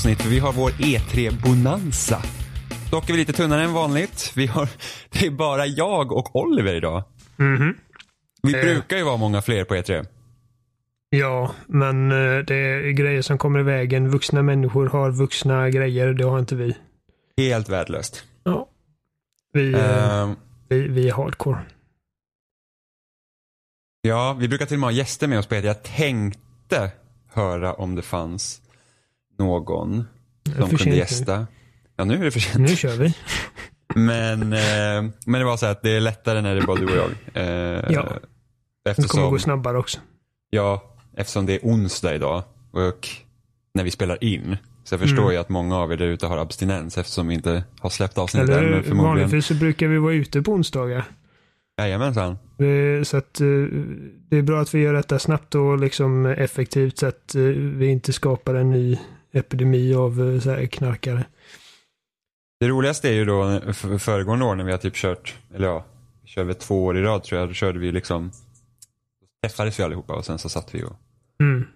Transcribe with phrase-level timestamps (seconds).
[0.00, 2.22] avsnitt för vi har vår E3-bonanza.
[2.90, 4.32] Dock är vi lite tunnare än vanligt.
[4.36, 4.68] Vi har,
[5.10, 7.02] det är bara jag och Oliver idag.
[7.36, 7.74] Mhm.
[8.42, 8.60] Vi Eh.
[8.60, 10.06] brukar ju vara många fler på E E3.
[11.10, 14.08] Ja, men eh, det är grejer som kommer i vägen.
[14.10, 16.12] Vuxna människor har vuxna grejer.
[16.14, 16.76] Det har inte vi.
[17.36, 18.24] Helt värdelöst.
[18.44, 18.68] Ja.
[19.52, 20.34] Vi, Ehm,
[20.68, 21.58] vi, vi är hardcore.
[24.02, 25.64] ja, vi brukar till och med ha gäster med oss på E3.
[25.66, 26.90] Jag tänkte
[27.32, 28.60] höra om det fanns
[29.40, 30.04] någon
[30.58, 31.46] som kunde gästa.
[31.96, 32.68] Ja, nu är det för Nu.
[32.68, 32.70] sent.
[32.70, 33.14] nu kör vi.
[33.94, 36.84] Men, eh, men det var så att det är lättare när det är bara du
[36.86, 37.10] och jag.
[37.34, 38.02] Eh, Ja.
[38.84, 39.98] Det kommer Eftersom, gå snabbare också.
[40.50, 40.82] ja,
[41.16, 43.08] eftersom det är onsdag idag och
[43.74, 44.56] när vi spelar in.
[44.84, 45.32] Så jag förstår Mm.
[45.32, 48.48] ju att många av er där ute har abstinens eftersom vi inte har släppt avsnittet
[48.50, 48.82] Eller än.
[48.82, 49.04] Förmodligen.
[49.04, 51.04] vanligtvis så brukar vi vara ute på onsdagar.
[51.78, 52.30] Jajamensan.
[52.58, 53.46] Eh, Så att eh,
[54.28, 57.86] det är bra att vi gör detta snabbt och liksom effektivt så att eh, vi
[57.86, 58.98] inte skapar en ny
[59.32, 61.24] epidemi av eh, så här knarkare.
[62.60, 63.60] Det roligaste är ju då
[63.98, 65.84] föregående år när vi har typ kört, eller ja,
[66.22, 67.48] vi kör väl två år i rad tror jag.
[67.48, 68.30] Då körde vi liksom,
[69.42, 70.96] träffades vi allihopa och sen så satt vi och
[71.40, 71.66] Mm.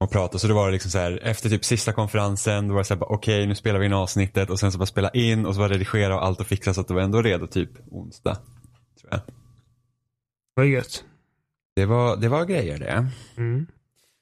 [0.00, 0.38] och pratade.
[0.38, 2.98] Så det var liksom så här, efter typ sista konferensen, då var det så här,
[3.00, 5.60] bara, okej nu spelar vi in avsnittet och sen så bara spela in och så
[5.60, 8.34] var det redigera och allt och fixa så att det var ändå redo typ onsdag.
[9.00, 9.20] Tror jag.
[10.54, 11.04] Vad gött.
[11.76, 13.06] Det var, det var grejer det.
[13.36, 13.66] Mm.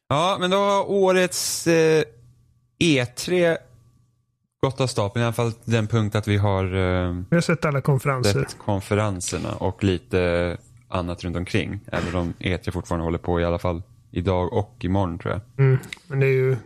[0.09, 2.05] Ja, men då har årets eh,
[2.81, 3.57] E3
[4.63, 5.23] gått av stapeln.
[5.23, 8.33] I alla fall den punkt att vi har eh, Vi har sett alla konferenser.
[8.33, 10.57] sett konferenserna och lite
[10.89, 11.81] annat runt omkring.
[11.93, 15.67] Även om E3 fortfarande håller på i alla fall idag och imorgon tror jag.
[15.67, 15.79] Mm.
[16.07, 16.57] Men det är ju,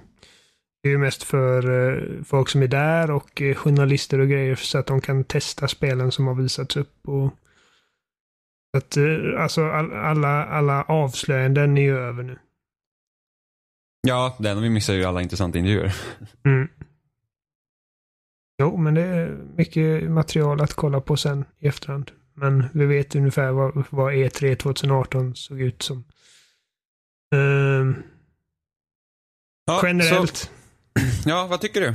[0.82, 4.54] det är ju mest för eh, folk som är där och eh, journalister och grejer
[4.54, 7.08] så att de kan testa spelen som har visats upp.
[7.08, 7.30] Och,
[8.76, 8.96] att,
[9.38, 12.38] alltså all, alla, alla avslöjanden är ju över nu.
[14.06, 15.94] Ja, den vi missar ju alla intressanta intervjuer.
[16.44, 16.68] Mm.
[18.58, 22.10] Jo, men det är mycket material att kolla på sen i efterhand.
[22.34, 26.04] Men vi vet ungefär vad, vad E3 2018 såg ut som.
[27.34, 27.96] Ehm,
[29.66, 30.36] Ja, generellt.
[30.36, 30.48] Så,
[31.30, 31.94] ja, vad tycker du?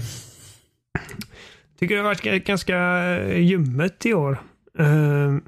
[1.80, 4.42] Tycker det har varit ganska eh, ljummet i år.
[4.80, 5.42] Ehm,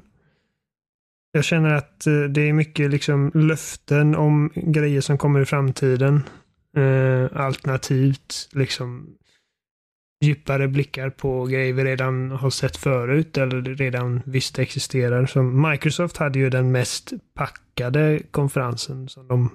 [1.32, 6.22] jag känner att eh, det är mycket liksom löften om grejer som kommer i framtiden.
[6.76, 9.16] Eh, alternativt liksom
[10.24, 15.26] djupare blickar på grejer vi redan har sett förut eller redan visste existerar.
[15.26, 19.08] Som Microsoft hade ju den mest packade konferensen.
[19.08, 19.50] Som de,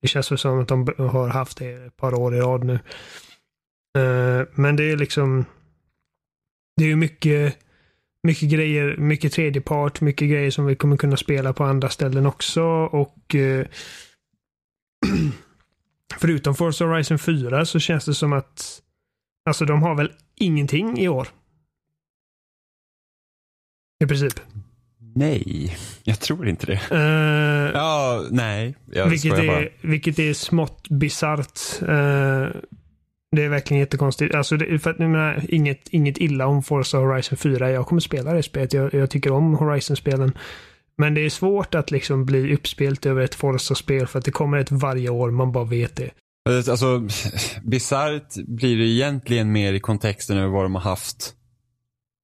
[0.00, 2.74] det känns väl som att de har haft det ett par år i rad nu.
[3.98, 5.44] Eh, men det är liksom
[6.76, 7.58] det är ju mycket,
[8.22, 12.62] mycket grejer, mycket tredjepart, mycket grejer som vi kommer kunna spela på andra ställen också
[12.84, 13.66] och eh,
[16.18, 18.80] förutom Forza Horizon 4 så känns det som att
[19.48, 21.28] alltså de har väl ingenting i år.
[24.04, 24.40] I princip.
[25.14, 26.80] Nej, jag tror inte det.
[26.90, 28.74] Eh, Ja, nej.
[28.86, 31.82] Vilket, är, vilket är smått bisarrt.
[31.82, 32.60] Eh,
[33.36, 34.34] det är verkligen jättekonstigt.
[34.34, 37.70] Alltså det, för att, menar, inget, inget illa om Forza Horizon 4.
[37.70, 38.72] Jag kommer spela det spelet.
[38.72, 40.32] Jag, jag tycker om Horizon-spelen.
[41.00, 44.58] Men det är svårt att liksom bli uppspelt över ett Forza-spel för att det kommer
[44.58, 45.30] ett varje år.
[45.30, 46.10] Man bara vet det.
[46.70, 47.08] Alltså,
[47.62, 51.34] bisarrt blir det egentligen mer i kontexten över vad de har haft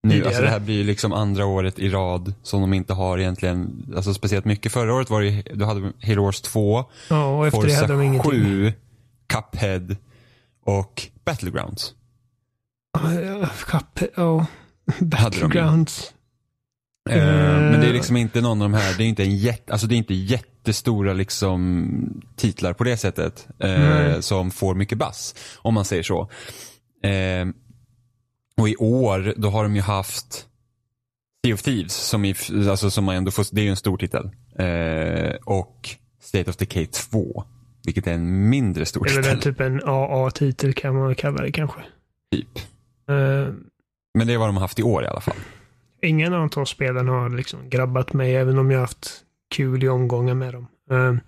[0.02, 0.10] nu.
[0.10, 0.28] Tidigare.
[0.28, 3.92] Alltså det här blir ju liksom andra året i rad som de inte har egentligen,
[3.96, 4.72] alltså speciellt mycket.
[4.72, 7.92] Förra året var det då hade Halo Wars 2, Ja, och efter det Forza hade
[7.92, 8.30] de ingenting.
[8.30, 8.72] 7,
[9.26, 9.96] Cuphead
[10.64, 11.94] och Battlegrounds.
[12.92, 14.46] Ja, ja, Cup, ja.
[15.00, 16.12] Battlegrounds.
[17.08, 17.60] Eh, Eh.
[17.70, 19.86] Men det är liksom inte någon av de här, det är inte en jätte, alltså
[19.86, 23.48] det är inte jättestora liksom titlar på det sättet.
[23.58, 24.22] Eh, Nej.
[24.22, 25.34] som får mycket bass.
[25.58, 26.30] Om man säger så.
[27.02, 27.46] Eh,
[28.56, 30.46] och i år, då har de ju haft
[31.46, 32.34] Sea of Thieves som, i,
[32.70, 34.30] alltså som man ändå får, det är ju en stor titel.
[34.58, 35.88] Eh, och
[36.22, 37.44] State of Decay 2.
[37.84, 39.24] Vilket är en mindre stor titel.
[39.24, 41.80] en typ en AA-titel kan man kalla det kanske.
[42.32, 42.58] Typ.
[43.08, 43.54] Eh,
[44.14, 45.36] Men det är vad de har haft i år i alla fall
[46.06, 49.10] ingen av de två spelen har liksom grabbat mig, även om jag haft
[49.54, 50.66] kul i omgångar med dem.
[50.92, 51.18] Uh,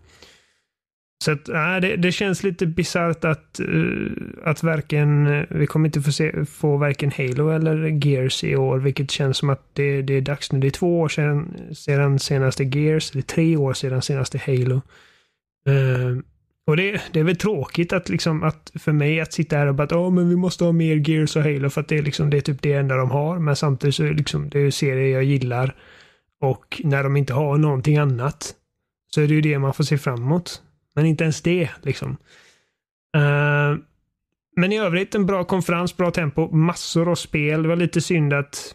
[1.24, 4.10] så att, nej, det, det känns lite bisarrt att, uh,
[4.44, 8.78] att varken, eh, vi kommer inte få, se, få varken Halo eller Gears i år,
[8.78, 10.58] vilket känns som att det, det är dags nu.
[10.60, 14.80] Det är två år sedan, sedan senaste Gears, det är tre år sedan senaste Halo.
[15.68, 16.18] Uh,
[16.68, 19.74] och det, det är väl tråkigt att liksom att för mig att sitta här och
[19.74, 22.02] bara att oh, men vi måste ha mer Gears och Halo för att det är
[22.02, 23.38] liksom det är typ det enda de har.
[23.38, 25.76] Men samtidigt så är det liksom det är serier jag gillar.
[26.40, 28.54] Och när de inte har någonting annat
[29.14, 30.62] så är det ju det man får se fram emot.
[30.94, 32.10] Men inte ens det liksom.
[33.16, 33.78] Uh,
[34.56, 37.62] men i övrigt en bra konferens, bra tempo, massor av spel.
[37.62, 38.74] Det var lite synd att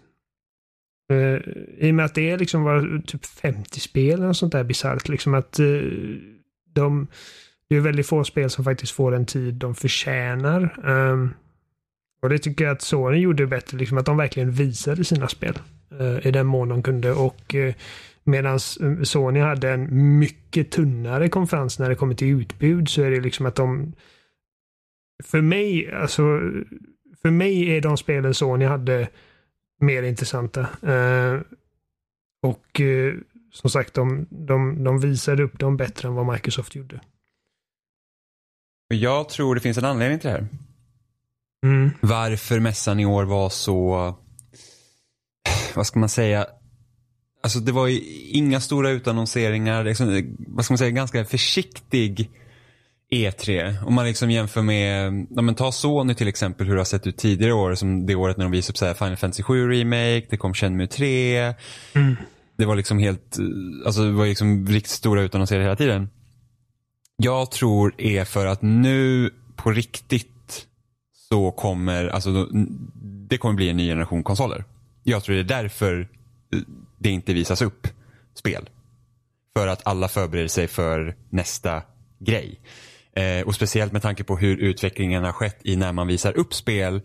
[1.12, 1.40] uh,
[1.78, 5.10] i och med att det liksom var typ 50 spel eller sånt där bisarrt.
[5.10, 6.18] Liksom att uh,
[6.74, 7.07] de,
[7.74, 10.80] det är väldigt få spel som faktiskt får den tid de förtjänar.
[10.84, 11.34] Um,
[12.22, 15.60] och det tycker jag att Sony gjorde bättre, liksom att de verkligen visade sina spel.
[16.02, 17.74] Uh, I den mån de kunde och eh, uh,
[18.24, 23.12] medan eh, Sony hade en mycket tunnare konferens när det kommer till utbud så är
[23.12, 23.94] det liksom att de
[25.24, 26.24] för mig, alltså
[27.22, 29.08] för mig är de spelen Sony hade
[29.80, 30.62] mer intressanta.
[30.62, 31.42] Uh,
[32.44, 32.81] och
[33.52, 37.00] som sagt, de, de, de visade upp dem bättre än vad Microsoft gjorde.
[38.94, 40.48] Jag tror det finns en anledning till det här.
[41.66, 41.92] Mm.
[42.01, 44.16] Varför mässan i år var så,
[45.75, 46.45] vad ska man säga,
[47.44, 52.30] alltså det var ju inga stora utannonseringar, liksom, vad ska man säga, ganska försiktig
[53.13, 53.75] E3.
[53.86, 57.07] Om man liksom jämför med, ja men ta Sony till exempel hur det har sett
[57.07, 57.75] ut tidigare år.
[57.75, 60.54] Som det året när de visade upp så här Final Fantasy 7 Remake, det kom
[60.54, 61.38] Shenmue 3.
[61.94, 62.16] Mm.
[62.57, 63.38] Det var liksom helt,
[63.86, 66.10] alltså det var liksom riktigt stora utannonserade hela tiden.
[67.18, 70.68] Jag tror är för att nu på riktigt
[71.30, 72.48] så kommer, alltså
[73.30, 74.65] det kommer bli en ny generation konsoler.
[75.04, 76.10] Jag tror det är därför
[76.54, 76.60] eh,
[76.98, 77.88] det inte visas upp
[78.33, 78.69] spel.
[79.57, 81.81] För att alla förbereder sig för nästa
[82.19, 82.60] grej.
[83.16, 86.54] Eh, och speciellt med tanke på hur utvecklingen har skett i när man visar upp
[86.54, 87.01] spel.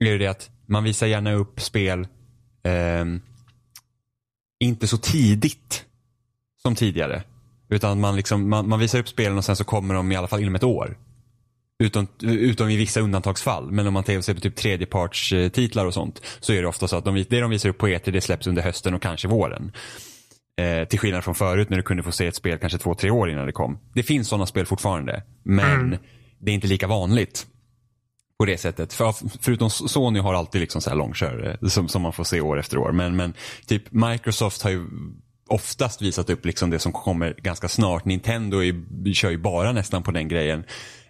[0.00, 2.06] Är det att man visar gärna upp spel
[2.62, 3.04] eh,
[4.60, 5.84] inte så tidigt
[6.62, 7.22] som tidigare.
[7.72, 10.26] Utan man, liksom, man, man, visar upp spelen och sen så kommer de i alla
[10.28, 10.98] fall inom ett år.
[11.78, 13.72] Utom, utom i vissa undantagsfall.
[13.72, 16.22] Men om man ser på typ tredjepartstitlar och sånt.
[16.40, 18.46] Så är det ofta så att de, det de visar upp på E3 det släpps
[18.46, 19.72] under hösten och kanske våren.
[20.60, 23.10] Eh, till skillnad från förut när du kunde få se ett spel kanske två, tre
[23.10, 23.78] år innan det kom.
[23.94, 25.22] Det finns sådana spel fortfarande.
[25.42, 25.98] Men mm.
[26.38, 27.46] det är inte lika vanligt.
[28.38, 28.92] På det sättet.
[28.92, 32.58] För, förutom Sony har alltid liksom så här långkörare som, som man får se år
[32.58, 32.92] efter år.
[32.92, 33.34] Men, men
[33.66, 34.86] typ Microsoft har ju
[35.48, 38.04] oftast visat upp liksom det som kommer ganska snart.
[38.04, 40.64] Nintendo är, kör ju bara nästan på den grejen.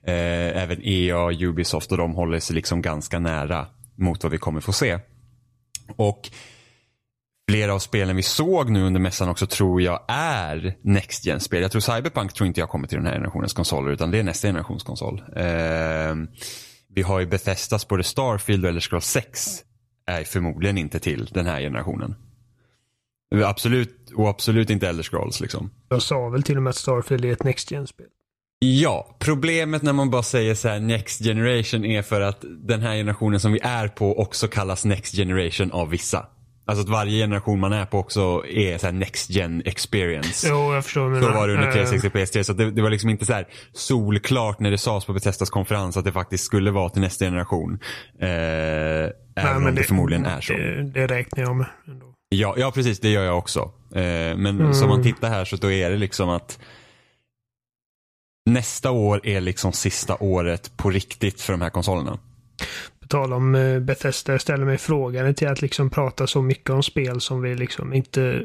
[0.04, 4.60] Eh, även EA, Ubisoft och de håller sig liksom ganska nära mot vad vi kommer
[4.60, 4.98] få se.
[5.96, 6.30] Och
[7.50, 11.62] flera av spelen vi såg nu under mässan också tror jag är Next Gen-spel.
[11.62, 14.22] Jag tror Cyberpunk tror inte jag kommer till den här generationens konsoler utan det är
[14.22, 15.22] nästa generations konsol.
[15.36, 16.14] Eh,
[16.94, 19.62] vi har ju Bethesdas både Starfield och Elder Scrolls 6
[20.06, 22.14] är förmodligen inte till den här generationen.
[23.44, 25.70] Absolut, och absolut inte Elder Scrolls liksom.
[25.88, 28.06] Jag sa väl till och med att Starfield är ett Next Gen-spel.
[28.64, 32.94] Ja, problemet när man bara säger så här Next Generation är för att den här
[32.94, 36.26] generationen som vi är på också kallas Next Generation av vissa.
[36.66, 40.48] Alltså att varje generation man är på också är så Next Gen experience.
[40.50, 41.20] Jo, jag förstår.
[41.20, 42.12] Så var det under 360 uh...
[42.12, 42.42] PS3.
[42.42, 45.96] Så det, det, var liksom inte så här solklart när det sades på Bethesdas konferens
[45.96, 47.78] att det faktiskt skulle vara till nästa generation.
[48.20, 50.52] Eh, Nej, även om det, det förmodligen är så.
[50.52, 52.11] Det, det räknar jag med ändå.
[52.32, 53.00] Ja, ja precis.
[53.00, 53.60] Det gör jag också.
[53.94, 54.74] Eh, men mm.
[54.74, 56.58] som man tittar här så då är det liksom att
[58.50, 62.18] nästa år är liksom sista året på riktigt för de här konsolerna.
[63.00, 66.70] På tal om eh, Bethesda, jag ställer mig frågan till att liksom prata så mycket
[66.70, 68.42] om spel som vi liksom inte,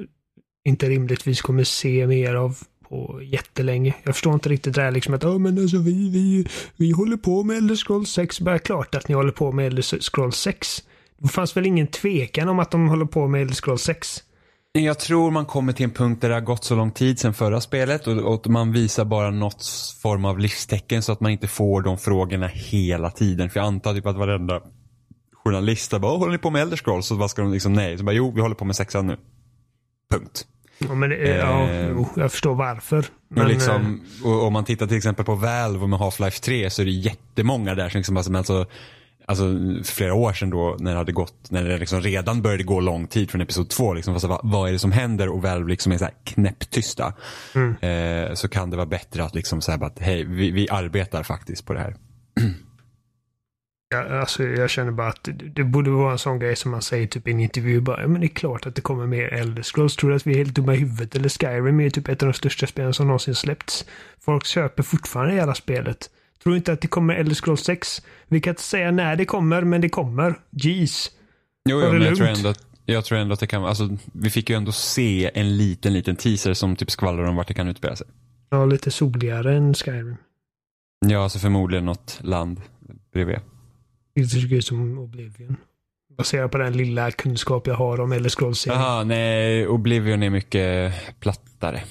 [0.65, 2.58] inte rimligtvis kommer se mer av
[2.89, 3.94] på jättelänge.
[4.03, 7.17] Jag förstår inte riktigt det här liksom att oh, men alltså, vi, vi, vi håller
[7.17, 8.39] på med Elder Scrolls 6.
[8.39, 10.84] Bara klart att ni håller på med Elder Scrolls 6.
[11.18, 14.24] Det fanns väl ingen tvekan om att de håller på med Elder Scrolls 6?
[14.72, 17.34] Jag tror man kommer till en punkt där det har gått så lång tid sedan
[17.34, 19.66] förra spelet och, och man visar bara något
[20.02, 23.50] form av livstecken så att man inte får de frågorna hela tiden.
[23.50, 24.62] För jag antar typ att varenda
[25.44, 27.08] journalist bara, håller ni på med Elder Scrolls?
[27.08, 27.98] Så vad ska de liksom, nej.
[27.98, 29.18] Så bara, jo, vi håller på med sexan nu.
[30.12, 30.46] Punkt.
[30.80, 33.06] Ja, men det, ja, eh, jag förstår varför.
[33.30, 36.82] Men, liksom, eh, om man tittar till exempel på Valve och med Half-Life 3 så
[36.82, 38.66] är det jättemånga där som liksom, alltså,
[39.28, 42.80] alltså flera år sedan då när det hade gått, när det liksom redan började gå
[42.80, 43.94] lång tid från episod två.
[43.94, 47.14] Liksom, alltså, vad, vad, är det som händer och Valve liksom är så här knäpptysta.
[47.56, 47.76] Mm.
[47.82, 51.66] Eh, så kan det vara bättre att liksom säga att hej, vi, vi arbetar faktiskt
[51.66, 51.96] på det här.
[53.90, 57.08] Ja, alltså, jag känner bara att det, borde vara en sån grej som man säger
[57.08, 57.82] typ i en intervju.
[57.82, 59.96] Bara, ja, men det är klart att det kommer mer Elder Scrolls.
[59.96, 61.16] Tror du att vi är helt dumma i huvudet?
[61.16, 63.86] Eller Skyrim är typ ett av de största spelen som någonsin släppts.
[64.20, 66.10] Folk köper fortfarande hela spelet.
[66.44, 68.01] Tror inte att det kommer Elder Scrolls 6.
[68.27, 70.39] Vi kan inte säga när det kommer, men det kommer.
[70.51, 71.12] Jeez.
[71.70, 74.29] Jo, jo men jag tror, ändå att, jag tror ändå att det kan alltså, vi
[74.29, 77.67] fick ju ändå se en liten, liten teaser som typ skvallrar om vart det kan
[77.67, 78.08] utspela sig.
[78.50, 80.15] Ja, lite soligare än Skyrim.
[81.06, 82.62] Ja, alltså förmodligen något land
[83.13, 83.39] bredvid.
[84.15, 85.56] Det ser ut som Oblivion.
[86.17, 88.67] Baserat på den lilla kunskap jag har om Elder Scrolls.
[88.67, 91.84] Jaha, nej, Oblivion är mycket plattare.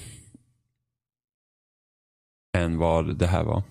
[2.56, 3.62] än vad det här var.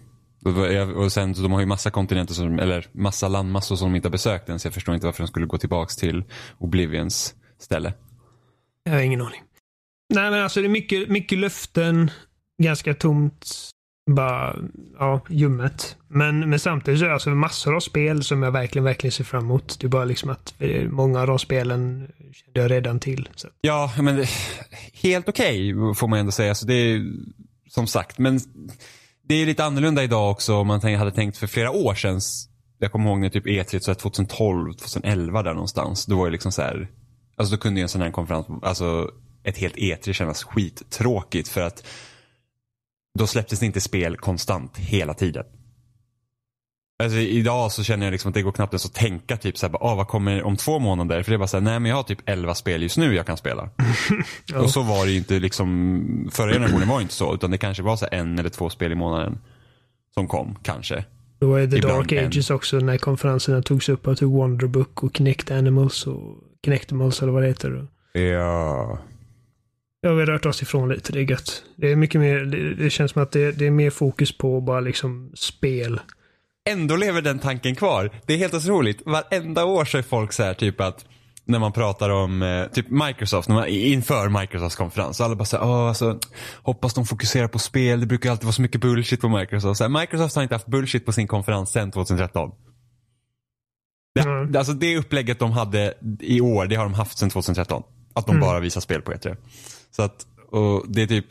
[0.95, 4.07] Och, sen, så de har ju massa kontinenter, som, eller massa landmassor som de inte
[4.07, 4.59] har besökt än.
[4.59, 6.23] Så jag förstår inte varför de skulle gå tillbaks till
[6.57, 7.93] Oblivions ställe.
[8.83, 9.41] Jag har ingen aning.
[10.13, 12.11] Nej men alltså det är mycket, mycket löften,
[12.63, 13.71] ganska tomt,
[14.11, 14.55] bara,
[14.99, 15.97] ja, ljummet.
[16.07, 19.23] Men, men samtidigt så är det alltså massor av spel som jag verkligen, verkligen ser
[19.23, 19.79] fram emot.
[19.79, 23.29] Det är bara liksom att eh, många av de spelen kände jag redan till.
[23.35, 23.47] Så.
[23.61, 24.25] Ja, men
[24.93, 26.55] helt okej okay, får man ändå säga.
[26.55, 27.05] Så det är
[27.69, 28.39] som sagt, men
[29.27, 32.19] det är lite annorlunda idag också om man hade tänkt för flera år sedan.
[32.79, 36.05] Jag kommer ihåg när typ E3 så 2012, 2011 där någonstans.
[36.05, 36.91] Då var det liksom så här,
[37.35, 39.11] alltså då kunde ju en sån här konferens, alltså
[39.43, 41.83] ett helt E3 kännas skittråkigt för att
[43.19, 45.45] då släpptes det inte spel konstant hela tiden.
[47.03, 49.75] Alltså, idag så känner jag liksom att det går knappt ens att tänka typ såhär,
[49.81, 51.23] ah, vad kommer om två månader?
[51.23, 53.25] För det är bara såhär, nej men jag har typ elva spel just nu jag
[53.25, 53.69] kan spela.
[54.45, 54.59] ja.
[54.59, 57.57] Och så var det ju inte liksom, förra generationen var det inte så, utan det
[57.57, 59.39] kanske var så en eller två spel i månaden
[60.13, 61.05] som kom, kanske.
[61.39, 62.55] Då var det Dark Ages en.
[62.55, 67.41] också när konferenserna togs upp och tog Wonderbook och Kinect Animals och Kinectimals eller vad
[67.41, 67.87] det heter.
[68.13, 68.99] Ja.
[70.01, 71.13] Ja, vi har rört oss ifrån lite.
[71.13, 71.63] Det är gött.
[71.75, 74.61] Det är mycket mer, det, det känns som att det, det, är mer fokus på
[74.61, 75.99] bara liksom spel.
[76.69, 78.11] Ändå lever den tanken kvar.
[78.25, 79.01] Det är helt otroligt.
[79.05, 81.05] Varenda år så är folk så här typ att
[81.45, 85.21] när man pratar om eh, typ Microsoft, när man, inför Microsofts konferens.
[85.21, 86.19] Alla bara såhär, oh, alltså,
[86.63, 87.99] hoppas de fokuserar på spel.
[87.99, 89.77] Det brukar alltid vara så mycket bullshit på Microsoft.
[89.77, 92.51] Så här, Microsoft har inte haft bullshit på sin konferens sedan 2013.
[94.15, 94.55] Det, mm.
[94.55, 97.83] Alltså det upplägget de hade i år, det har de haft sedan 2013.
[98.13, 98.41] Att de mm.
[98.41, 99.37] bara visar spel på E3.
[99.91, 101.25] Så att, och det är typ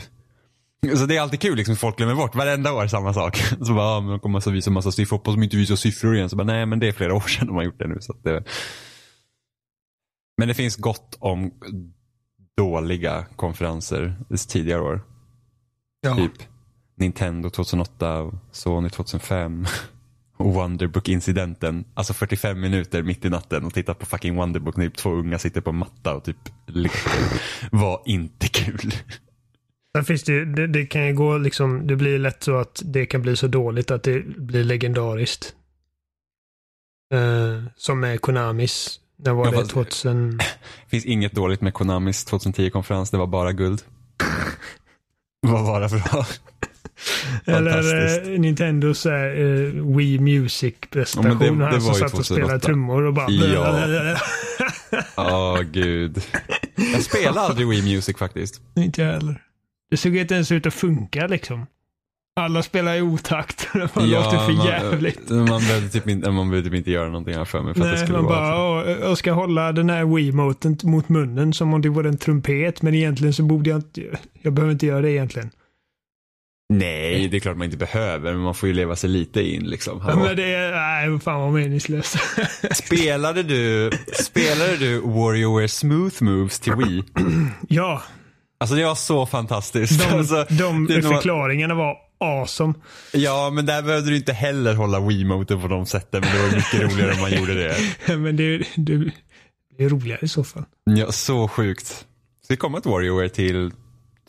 [0.97, 2.35] så det är alltid kul liksom, folk glömmer bort.
[2.35, 3.37] Varenda år samma sak.
[3.63, 5.17] Så bara, ja, men de kommer att visa massa siffror.
[5.17, 6.31] Hoppas de inte visar siffror igen.
[6.31, 7.97] Så bara, nej men det är flera år sedan de har gjort det nu.
[8.01, 8.45] Så det...
[10.39, 11.51] Men det finns gott om
[12.57, 14.15] dåliga konferenser
[14.49, 15.03] tidigare år.
[16.01, 16.17] Ja.
[16.17, 16.33] Typ
[16.97, 19.67] Nintendo 2008, Sony 2005.
[20.37, 21.85] Wonderbook-incidenten.
[21.95, 25.39] Alltså 45 minuter mitt i natten och titta på fucking Wonderbook när typ två unga
[25.39, 26.37] sitter på en matta och typ
[27.71, 28.95] var inte kul.
[29.97, 33.07] Sen finns det, det, det, kan ju gå liksom, det blir lätt så att det
[33.07, 35.55] kan bli så dåligt att det blir legendariskt.
[37.15, 39.01] Uh, som med Konamis.
[39.17, 39.67] När var det?
[39.67, 40.37] 2000?
[40.37, 40.45] Det
[40.89, 43.11] finns inget dåligt med Konamis 2010-konferens.
[43.11, 43.83] Det var bara guld.
[45.47, 46.27] Vad var det för
[47.45, 49.13] Eller eh, Nintendos eh,
[49.97, 51.31] Wii Music-prestation.
[51.31, 53.31] Ja, det, det han som satt och spelade trummor och bara...
[53.31, 54.17] Ja.
[55.17, 56.23] Åh, oh, gud.
[56.77, 58.61] Jag spelade aldrig Wii Music faktiskt.
[58.77, 59.43] Inte jag heller.
[59.95, 61.67] Det såg inte ens ut att funka liksom.
[62.41, 63.69] Alla spelar i otakt.
[63.73, 65.31] Det ja, låter för man, jävligt.
[65.31, 67.75] Man behövde typ inte, man behövde typ inte göra någonting här för mig.
[67.75, 71.53] För Nej, att det skulle man bara, jag ska hålla den här Wiimoten mot munnen
[71.53, 72.83] som om det vore en trumpet.
[72.83, 74.03] Men egentligen så borde jag inte,
[74.43, 75.51] jag behöver inte göra det egentligen.
[76.69, 79.65] Nej, det är klart man inte behöver, men man får ju leva sig lite in
[79.65, 80.05] liksom.
[80.07, 82.17] Ja, men det är, nej, fan vad meningslöst.
[82.75, 87.05] spelade du, spelade du Warrior Smooth Moves till Wii?
[87.69, 88.03] ja.
[88.65, 90.01] Alltså det var så fantastiskt.
[90.01, 92.75] De, alltså, de förklaringarna var awesome.
[93.13, 96.21] Ja, men där behövde du inte heller hålla Wiimoten på de sätten.
[96.21, 97.77] Men det var mycket roligare om man gjorde det.
[98.17, 99.13] men det, det,
[99.79, 100.65] det är roligare i så fall.
[100.85, 101.87] Ja, så sjukt.
[101.87, 103.73] Så det kommer ett Warrior till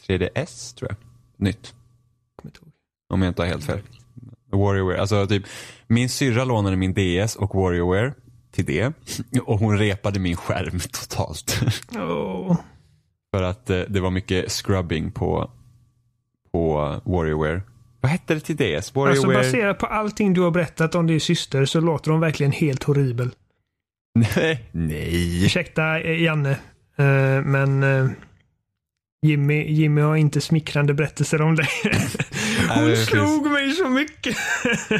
[0.07, 0.97] 3DS tror jag.
[1.37, 1.73] Nytt.
[3.09, 3.79] Om jag inte har helt fel.
[4.51, 5.43] Warrior, alltså typ
[5.87, 8.13] min syrra lånade min DS och Warrior
[8.51, 8.93] till det.
[9.41, 11.61] Och hon repade min skärm totalt.
[11.95, 12.57] Oh.
[13.35, 15.51] För att eh, det var mycket scrubbing på,
[16.51, 17.63] på Warrior.
[18.01, 18.95] Vad hette det till DS?
[18.95, 19.09] Warrior...
[19.09, 22.83] Alltså baserat på allting du har berättat om din syster så låter de verkligen helt
[22.83, 23.31] horribel.
[24.15, 24.69] Nej.
[24.71, 25.45] Nej.
[25.45, 26.51] Ursäkta eh, Janne.
[26.99, 28.09] Uh, men uh,
[29.25, 31.67] Jimmy, Jimmy har inte smickrande berättelser om dig.
[32.69, 33.51] Hon slog finns...
[33.51, 34.37] mig så mycket.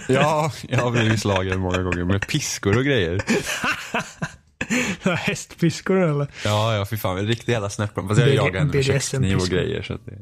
[0.08, 3.22] ja, jag har blivit slagen många gånger med piskor och grejer.
[5.16, 6.28] Hästpiskor eller?
[6.46, 7.18] Ja, ja fy fan.
[7.18, 8.10] En riktig jävla snäppbrand.
[8.10, 9.82] Fast jag jagade henne med kökskniv och grejer.
[9.82, 10.18] Så att det...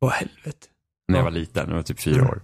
[0.00, 0.66] Åh helvete.
[1.08, 2.42] När jag var liten, jag var typ fyra år.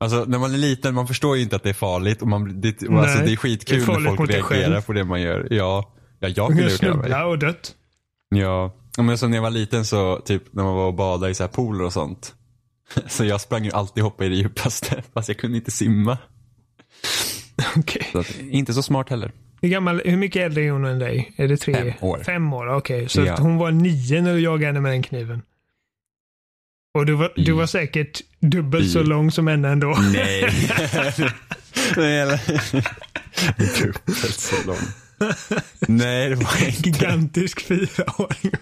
[0.00, 2.22] Alltså när man är liten, man förstår ju inte att det är farligt.
[2.22, 5.20] Och man, det, alltså, det är skitkul det är när folk reagerar på det man
[5.20, 5.48] gör.
[5.50, 7.22] Ja, ja jag kunde ju mig.
[7.22, 7.74] och dött.
[8.28, 11.34] Ja, men så när jag var liten så, typ när man var och badade i
[11.34, 12.34] så här pooler och sånt.
[13.08, 16.18] Så jag sprang ju alltid hoppa i det djupaste, fast jag kunde inte simma.
[17.76, 18.10] Okej.
[18.14, 18.50] Okay.
[18.50, 19.32] Inte så smart heller.
[19.60, 21.32] Hur, gammal, hur mycket äldre är hon än dig?
[21.36, 21.74] Är det tre?
[21.74, 22.22] Fem år.
[22.26, 22.96] Fem år, okej.
[22.96, 23.08] Okay.
[23.08, 23.36] Så ja.
[23.38, 25.42] hon var nio när du jagade henne med den kniven.
[26.94, 28.88] Och du var, du var säkert dubbelt I.
[28.88, 29.98] så lång som henne ändå.
[30.12, 30.40] Nej.
[33.56, 34.76] dubbelt så lång.
[35.80, 36.88] Nej, det var inte.
[36.88, 38.52] Gigantisk fyraåring.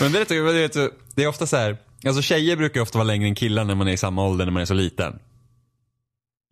[0.00, 1.76] Men det är, det är ofta så här,
[2.06, 4.52] Alltså tjejer brukar ofta vara längre än killar när man är i samma ålder när
[4.52, 5.18] man är så liten.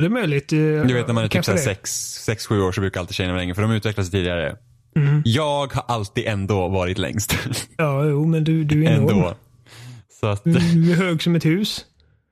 [0.03, 0.53] Det är möjligt.
[0.53, 1.75] eh, Du vet när man är typ kanske det.
[1.85, 4.57] 6-7 år så brukar alltid tjejerna vara längre för de utvecklas tidigare.
[4.97, 5.23] Mm.
[5.25, 7.39] Jag har alltid ändå varit längst.
[7.77, 9.09] Ja, jo, men du, du är enorm.
[9.09, 9.35] ändå.
[10.21, 11.85] Så att, Du, du är hög som ett hus.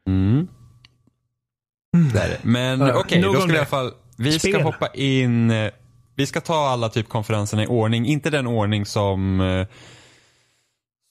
[0.08, 0.48] mm.
[2.12, 2.38] Det är det.
[2.42, 3.46] Men Ja, okej, nog då det.
[3.46, 4.60] jag i alla fall, vi ska Spel.
[4.62, 5.70] hoppa in, eh,
[6.16, 9.66] vi ska ta alla typ konferenserna i ordning, inte den ordning som eh,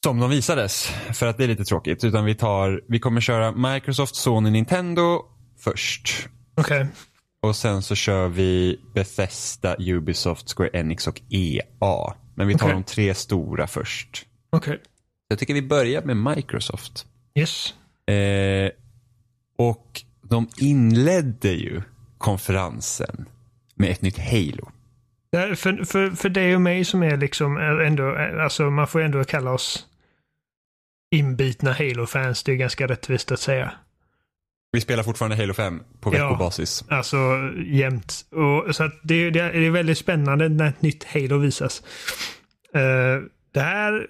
[0.03, 2.03] som de visades, för att det är lite tråkigt.
[2.03, 5.21] Utan vi tar, vi kommer köra Microsoft, Sony, Nintendo
[5.59, 6.27] först.
[6.59, 6.87] Okej.
[7.41, 12.13] Och sen så kör vi Bethesda, Ubisoft, Square Enix och EA.
[12.35, 12.75] Men vi tar Okej.
[12.75, 14.25] de tre stora först.
[14.49, 14.81] Okej.
[15.27, 17.05] Jag tycker vi börjar med Microsoft.
[17.35, 17.73] Yes.
[18.07, 18.71] Eh,
[19.57, 21.81] och de inledde ju
[22.17, 23.25] konferensen
[23.75, 24.71] med ett nytt Halo.
[25.31, 29.51] För, för, för dig och mig som är liksom ändå, alltså man får ändå kalla
[29.51, 29.87] oss
[31.15, 32.43] inbitna Halo-fans.
[32.43, 33.71] Det är ganska rättvist att säga.
[34.71, 36.27] Vi spelar fortfarande Halo 5 på Ja.
[36.29, 36.83] veckobasis.
[36.89, 37.17] Alltså
[37.65, 38.25] jämt.
[38.31, 41.83] Och, så att det, det är väldigt spännande när ett nytt Halo visas.
[42.73, 43.21] Eh,
[43.53, 44.07] det här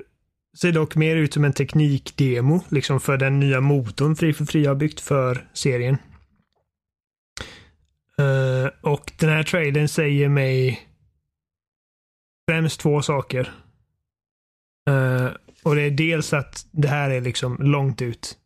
[0.57, 4.65] ser dock mer ut som en teknikdemo liksom för den nya motorn Fri för Fri
[4.65, 5.97] har byggt för serien.
[8.19, 10.87] Eh, och den här trailern säger mig
[12.49, 13.51] främst två saker.
[14.89, 15.27] Eh,
[15.63, 18.37] och det är dels att det här är liksom långt ut.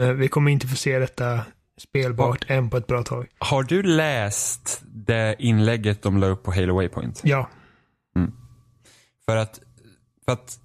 [0.00, 1.40] Eh, vi kommer inte få se detta
[1.78, 3.26] spelbart än på ett bra tag.
[3.38, 7.20] Har du läst det inlägget de la upp på Halo Waypoint?
[7.24, 7.48] Ja.
[9.26, 9.60] För att,
[10.24, 10.58] för att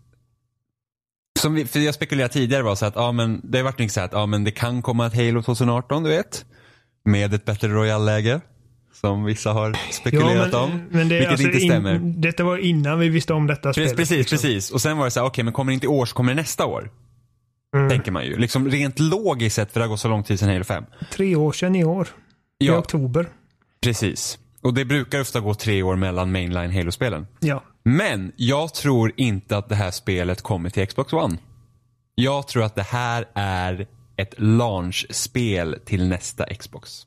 [1.39, 3.93] som vi, för jag spekulerade tidigare var så att, ja men det har varit mycket
[3.93, 6.45] så att, ja men det kan komma ett Halo 2018, du vet.
[7.05, 8.41] Med ett Battle Royale-läge.
[8.93, 10.83] Som vissa har spekulerat men, om.
[10.89, 11.95] men det, vilket alltså inte stämmer.
[11.95, 13.97] In, detta var innan vi visste om detta Precis, spelet.
[13.97, 14.35] precis, liksom.
[14.35, 14.71] precis.
[14.71, 16.31] Och sen var det så här, okej men kommer det inte i år så kommer
[16.33, 16.91] det nästa år.
[17.73, 17.89] Mm.
[17.89, 18.37] Tänker man ju.
[18.37, 20.83] Liksom rent logiskt sett för det har gått så lång tid sedan Halo 5.
[21.11, 22.07] Tre år sedan i år.
[22.59, 23.27] I Ja, oktober.
[23.81, 24.39] precis.
[24.61, 27.27] Och det brukar ofta gå tre år mellan mainline Halo-spelen.
[27.39, 27.63] Ja.
[27.83, 31.37] Men jag tror inte att det här spelet kommer till Xbox One.
[32.15, 37.01] Jag tror att det här är ett launch-spel till nästa Xbox.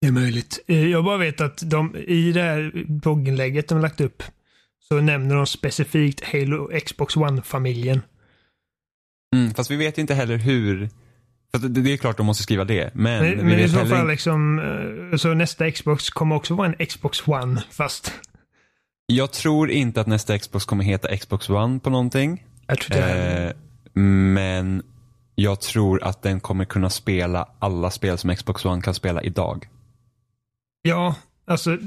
[0.00, 0.64] Det är möjligt.
[0.66, 4.22] Eh, Jag bara vet att de i det här blogginlägget de har lagt upp
[4.88, 8.00] så nämner de specifikt Halo Xbox One-familjen.
[9.36, 10.88] Mm, fast vi vet ju inte heller hur.
[11.52, 12.90] Det, det är klart de måste skriva det.
[12.94, 14.58] Men, Men, men i så fall liksom,
[15.12, 18.12] eh, så nästa Xbox kommer också vara en Xbox One fast
[19.06, 22.44] Jag tror inte att nästa Xbox kommer heta Xbox One på någonting.
[22.66, 23.46] jag tror inte heller.
[23.46, 23.52] Eh,
[24.34, 24.82] men
[25.34, 29.68] jag tror att den kommer kunna spela alla spel som Xbox One kan spela idag.
[30.82, 31.14] Ja,
[31.46, 31.78] alltså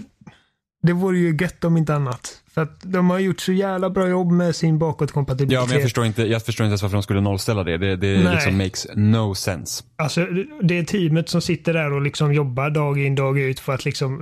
[0.84, 2.40] det vore ju gött om inte annat.
[2.54, 5.62] För att de har gjort så jävla bra jobb med sin bakåtkompatibilitet.
[5.62, 7.78] Ja, men jag förstår inte, jag förstår inte ens varför de skulle nollställa det.
[7.78, 8.34] Det, det Nej.
[8.36, 9.84] liksom makes no sense.
[9.96, 10.26] Alltså
[10.64, 13.86] det är teamet som sitter där och liksom jobbar dag in dag ut för att
[13.86, 14.22] liksom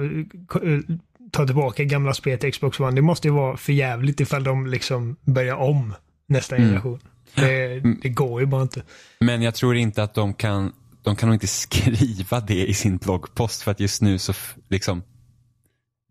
[0.63, 0.95] eh,
[1.32, 2.91] ta tillbaka gamla spel till Xbox One.
[2.95, 5.93] Det måste ju vara för jävligt ifall de liksom börjar om
[6.28, 6.67] nästa Mm.
[6.67, 7.00] generation.
[7.36, 8.84] Det, det går ju bara inte.
[9.19, 10.71] Men jag tror inte att de kan,
[11.04, 14.34] de kan nog inte skriva det i sin bloggpost för att just nu så
[14.69, 15.04] liksom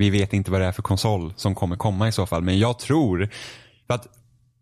[0.00, 2.42] vi vet inte vad det är för konsol som kommer komma i så fall.
[2.42, 3.28] Men jag tror,
[3.86, 4.06] för att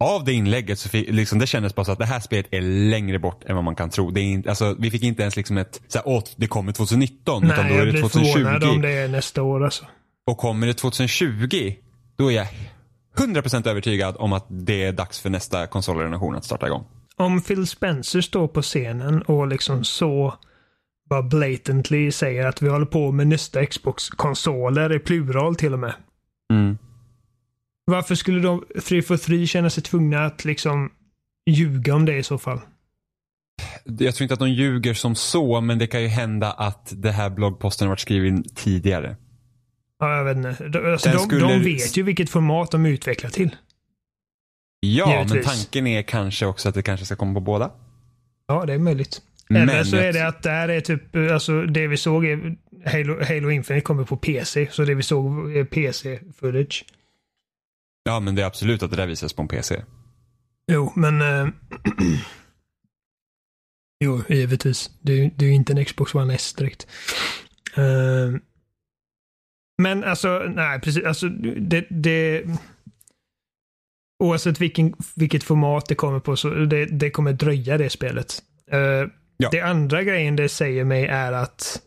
[0.00, 2.60] av det inlägget så fick, liksom, det kändes bara så att det här spelet är
[2.60, 4.10] längre bort än vad man kan tro.
[4.10, 6.72] Det är inte, alltså, vi fick inte ens liksom ett, så här, åh, det kommer
[6.72, 8.32] 2019, utan Nej, då är jag blir 2020.
[8.32, 9.84] förvånad om det är nästa år alltså.
[10.26, 11.74] Och kommer det 2020,
[12.16, 12.46] då är jag
[13.16, 16.84] 100% övertygad om att det är dags för nästa konsolgeneration att starta igång.
[17.16, 20.34] Om Phil Spencer står på scenen och liksom så
[21.08, 25.94] bara blatantly säger att vi håller på med nästa Xbox-konsoler i plural till och med.
[26.52, 26.78] Mm.
[27.84, 30.90] Varför skulle de 343 känna sig tvungna att liksom
[31.50, 32.60] ljuga om det i så fall?
[33.84, 37.10] Jag tror inte att de ljuger som så, men det kan ju hända att det
[37.12, 39.16] här bloggposten har varit skriven tidigare.
[39.98, 40.68] Ja, jag vet inte.
[40.68, 43.56] De, alltså, de, skulle- de vet ju vilket format de utvecklar till.
[44.80, 45.46] Ja, men Givetvis.
[45.46, 47.70] tanken är kanske också att det kanske ska komma på båda.
[48.48, 49.22] Ja, det är möjligt.
[49.48, 52.56] Men Eller så är det att det här är typ, alltså det vi såg är
[52.86, 56.84] Halo, Halo Infinite kommer på PC, så det vi såg är PC-footage.
[58.04, 59.82] Ja, men det är absolut att det där visas på en PC.
[60.72, 61.20] Jo, men...
[61.20, 61.48] eh,
[64.04, 64.90] jo, givetvis.
[65.00, 66.86] Det, det är ju inte en Xbox One S direkt.
[67.76, 68.40] Eh,
[69.82, 71.04] men alltså, nej, precis.
[71.04, 71.86] Alltså, det...
[71.90, 72.44] det
[74.24, 78.42] oavsett vilken, vilket format det kommer på så det, det kommer dröja det spelet.
[78.70, 79.08] Eh,
[79.40, 79.48] Ja.
[79.52, 81.82] Det andra grejen det säger mig är att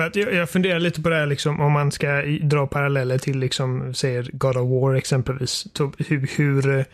[0.00, 3.18] för att jag, jag funderar lite på det här liksom om man ska dra paralleller
[3.18, 5.66] till liksom, säger God of War exempelvis.
[5.98, 6.84] Hur, hur,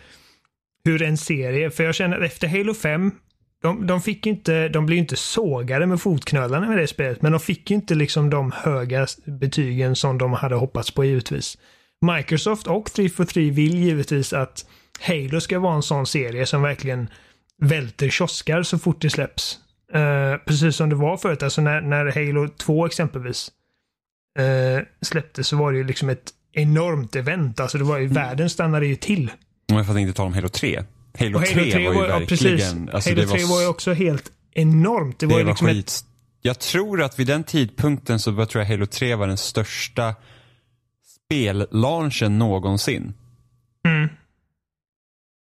[0.84, 3.10] hur en serie, för jag känner efter Halo 5
[3.62, 7.40] de, de fick inte, de blev inte sågade med fotknölarna med det spelet, men de
[7.40, 11.58] fick inte liksom de höga betygen som de hade hoppats på givetvis.
[12.16, 14.66] Microsoft och 343 vill givetvis att
[15.00, 17.08] Halo ska vara en sån serie som verkligen
[17.62, 19.58] välter kioskar så fort det släpps.
[19.94, 23.50] Uh, precis som det var förut, alltså när, när Halo 2 exempelvis
[24.40, 27.60] uh, släpptes så var det ju liksom ett enormt event.
[27.60, 28.14] Alltså det var ju, mm.
[28.14, 29.30] världen stannade ju till.
[29.68, 30.84] För att inte tala om Halo 3.
[31.18, 32.86] Halo, Halo 3, 3 var ju var, verkligen...
[32.86, 35.18] Ja, alltså Halo 3 var, var ju också helt enormt.
[35.18, 35.86] Det, det var, ju liksom skit.
[35.86, 36.04] Ett...
[36.42, 40.14] Jag tror att vid den tidpunkten så var, tror jag Halo 3 var den största
[41.26, 43.14] spellaunchen någonsin.
[43.84, 44.08] Mm.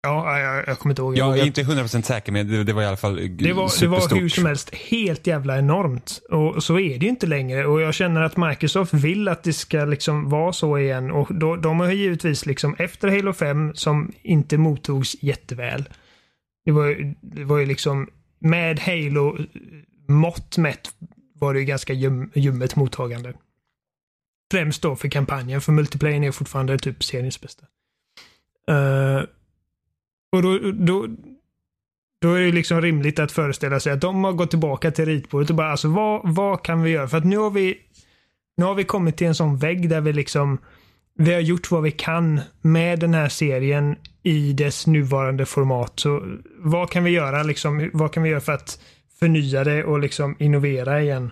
[0.05, 1.17] Ja, jag, jag kommer inte ihåg.
[1.17, 3.87] Jag är inte 100% säker men det, det, var i alla fall det var, det
[3.87, 6.23] var hur som helst helt jävla enormt.
[6.31, 7.67] Och så är det ju inte längre.
[7.67, 11.11] Och jag känner att Microsoft vill att det ska liksom vara så igen.
[11.11, 15.89] Och då, de har givetvis liksom efter Halo 5 som inte mottogs jätteväl.
[16.65, 18.09] Det var, det var ju liksom
[18.41, 19.39] med Halo
[20.09, 20.91] mått mätt
[21.35, 23.35] var det ju ganska ljum, ljummet mottagande.
[24.51, 27.67] Främst då för kampanjen, för multiplayer är fortfarande typ seriens bästa.
[28.71, 29.23] Uh,
[30.35, 31.07] och då, då,
[32.21, 35.51] då är det liksom rimligt att föreställa sig att de har gått tillbaka till ritbordet
[35.51, 37.09] och bara alltså vad, vad kan vi göra?
[37.09, 37.79] För att nu har vi
[38.57, 40.59] nu har vi kommit till en sån vägg där vi liksom
[41.19, 45.93] vi har gjort vad vi kan med den här serien i dess nuvarande format.
[46.01, 46.23] Så
[46.59, 47.91] vad kan vi göra liksom?
[47.93, 48.81] Vad kan vi göra för att
[49.19, 51.31] förnya det och liksom innovera igen?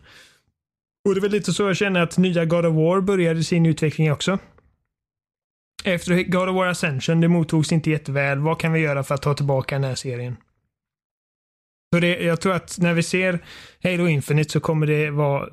[1.05, 3.67] Och det är väl lite så jag känner att nya God of War började sin
[3.67, 4.39] utveckling också
[5.85, 8.39] efter God of War Ascension, det mottogs inte jätteväl.
[8.39, 10.37] Vad kan vi göra för att ta tillbaka den här serien?
[11.95, 13.39] Så det, jag tror att när vi ser
[13.83, 15.49] Halo Infinite så kommer det vara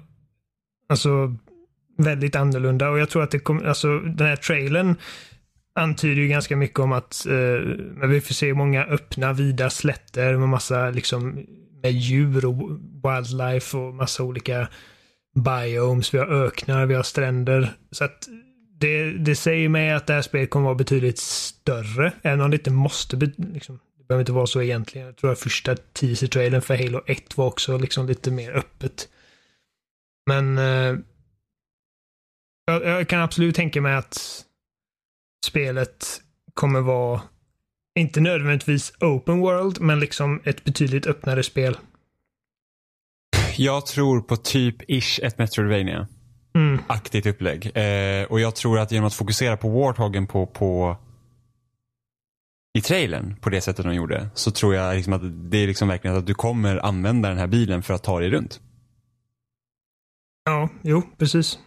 [0.89, 1.36] alltså
[1.98, 4.96] väldigt annorlunda och jag tror att det kommer, alltså den här trailern
[5.76, 10.50] antyder ju ganska mycket om att eh, vi får se många öppna vida slätter med
[10.50, 11.46] massa liksom
[11.84, 12.56] med djur och
[13.04, 14.68] wildlife och massa olika
[15.36, 16.13] biomes.
[16.13, 17.72] Vi har öknar, vi har stränder.
[17.92, 18.28] Så att
[18.80, 22.13] det, det säger mig att det här spelet kommer vara betydligt större.
[22.22, 25.08] Även om det inte måste, liksom, det behöver inte vara så egentligen.
[25.08, 29.10] Jag tror att första teaser-trailern för Halo 1 var också liksom lite mer öppet.
[30.28, 30.96] Men eh,
[32.65, 34.46] jag, jag, kan absolut tänka mig att
[35.46, 36.22] spelet
[36.54, 37.22] kommer vara
[38.00, 41.78] inte nödvändigtvis open world, men liksom ett betydligt öppnare spel.
[43.58, 46.08] Jag tror på typ ish ett Metroidvania
[46.56, 46.80] mm.
[46.88, 47.78] aktigt upplägg.
[47.78, 50.98] Eh, och jag tror att genom att fokusera på Warthogen på, på
[52.74, 55.88] i trailern på det sättet de gjorde så tror jag liksom att det är liksom
[55.88, 58.60] verkligen att du kommer använda den här bilen för att ta dig runt.
[60.46, 61.60] Ja, jo, precis.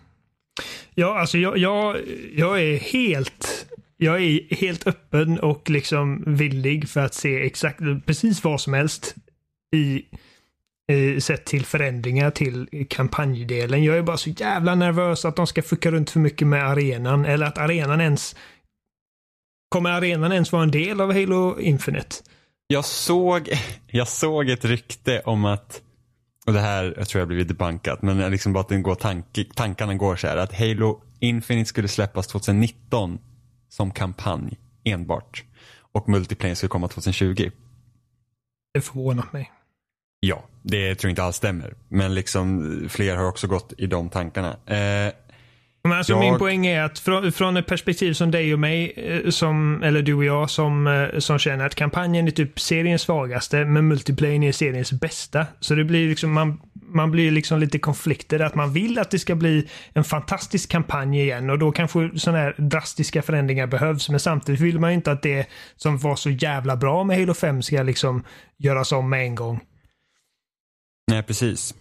[0.94, 1.96] Ja, alltså jag, jag,
[2.34, 3.66] jag är helt
[3.96, 9.14] jag är helt öppen och liksom villig för att se exakt precis vad som helst
[9.74, 10.04] i
[11.20, 13.84] sett till förändringar till kampanjdelen.
[13.84, 17.24] Jag är bara så jävla nervös att de ska fucka runt för mycket med arenan
[17.24, 18.36] eller att arenan ens
[19.72, 22.16] Kommer arenan ens vara en del av Halo Infinite?
[22.66, 23.48] Jag såg,
[23.86, 25.82] jag såg ett rykte om att,
[26.46, 29.38] och det här jag tror jag blivit debankat, men liksom bara att den går tank,
[29.54, 33.18] tankarna går så här att Halo Infinite skulle släppas 2019
[33.68, 35.44] som kampanj enbart.
[35.92, 37.50] Och multiplayer skulle komma 2020.
[38.74, 39.52] Det förvånar mig.
[40.20, 41.74] Ja, det tror jag inte alls stämmer.
[41.88, 44.50] Men liksom fler har också gått i de tankarna.
[44.66, 45.12] Eh,
[45.84, 46.20] men alltså jag...
[46.20, 50.02] Min poäng är att från, från ett perspektiv som dig och mig, eh, som, eller
[50.02, 54.42] du och jag, som, eh, som känner att kampanjen är typ seriens svagaste, men multiplayen
[54.42, 55.46] är seriens bästa.
[55.60, 59.18] Så det blir liksom, man, man blir liksom lite konflikter att man vill att det
[59.18, 64.08] ska bli en fantastisk kampanj igen och då kanske sådana här drastiska förändringar behövs.
[64.08, 65.46] Men samtidigt vill man ju inte att det
[65.76, 68.24] som var så jävla bra med Halo 5 ska liksom
[68.58, 69.60] göras om med en gång.
[71.12, 71.74] Nej, precis.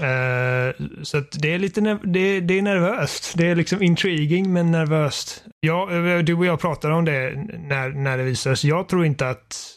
[0.00, 3.34] Uh, så det är lite det, det, är nervöst.
[3.36, 5.44] Det är liksom intriguing men nervöst.
[5.60, 8.64] Ja, eh, du och jag pratade om det när, när det visades.
[8.64, 9.72] Jag tror inte att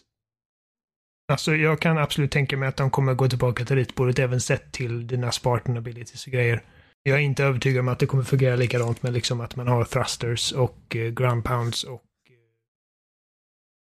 [1.31, 4.71] Alltså jag kan absolut tänka mig att de kommer gå tillbaka till ritbordet även sett
[4.71, 6.63] till dina Spartan abilities och grejer.
[7.03, 9.85] Jag är inte övertygad om att det kommer fungera likadant med liksom att man har
[9.85, 12.03] thrusters och eh, ground pounds och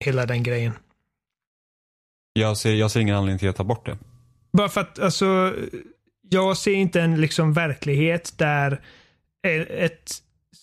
[0.04, 0.72] hela den grejen.
[2.40, 3.98] Jag ser, jag ser ingen anledning till att ta bort det.
[4.52, 5.54] Bara för att alltså,
[6.30, 8.80] jag ser inte en liksom verklighet där
[9.70, 10.12] ett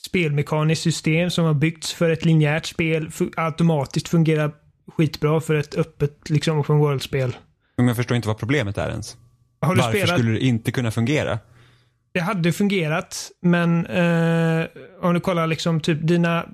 [0.05, 4.51] spelmekaniskt system som har byggts för ett linjärt spel automatiskt fungerar
[4.97, 7.35] skitbra för ett öppet liksom open world-spel.
[7.77, 9.17] Men jag förstår inte vad problemet är ens.
[9.61, 10.19] Har du Varför spelat?
[10.19, 11.39] skulle det inte kunna fungera?
[12.11, 14.65] Det hade fungerat, men eh,
[15.01, 16.45] om du kollar liksom typ dina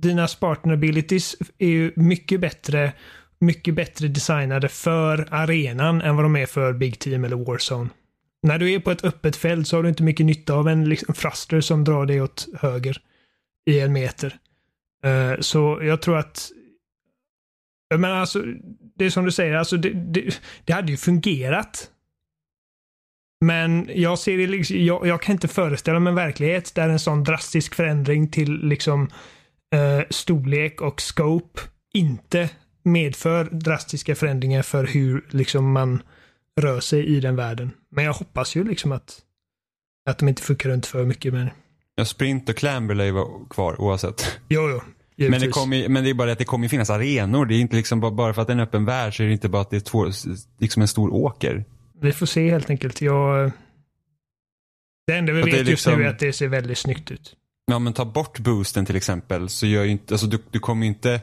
[0.00, 2.92] dina Spartan abilities är ju mycket bättre,
[3.40, 7.90] mycket bättre designade för arenan än vad de är för Big Team eller Warzone.
[8.42, 10.88] När du är på ett öppet fält så har du inte mycket nytta av en
[10.88, 13.02] liksom, fraster som drar dig åt höger
[13.66, 14.36] i en meter.
[15.06, 16.50] Uh, så jag tror att
[17.98, 18.44] men alltså,
[18.96, 21.90] det är som du säger, alltså det, det, det hade ju fungerat.
[23.44, 26.98] Men jag ser det liksom, jag, jag, kan inte föreställa mig en verklighet där en
[26.98, 29.10] sån drastisk förändring till liksom
[29.74, 31.60] eh, storlek och scope
[31.92, 32.50] inte
[32.82, 36.02] medför drastiska förändringar för hur liksom man
[36.60, 37.70] rör sig i den världen.
[37.90, 39.20] Men jag hoppas ju liksom att,
[40.10, 41.50] att de inte fuckar runt för mycket med
[41.94, 44.38] Ja, sprint och clamber lär ju vara kvar oavsett.
[44.48, 44.80] Jo, jo.
[45.28, 47.46] Men det, kommer, men det är bara att det kommer finnas arenor.
[47.46, 49.32] Det är inte liksom bara, för att det är en öppen värld så är det
[49.32, 50.10] inte bara att det är två,
[50.58, 51.64] liksom en stor åker.
[52.00, 53.00] Vi får se helt enkelt.
[53.00, 53.50] Jag...
[55.06, 55.70] Det enda vi vet liksom...
[55.70, 57.36] just nu liksom- är att det ser väldigt snyggt ut.
[57.66, 60.86] Ja, men ta bort boosten till exempel så gör ju inte, alltså du, du kommer
[60.86, 61.20] inte,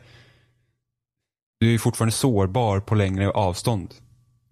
[1.60, 3.94] du är fortfarande sårbar på längre avstånd.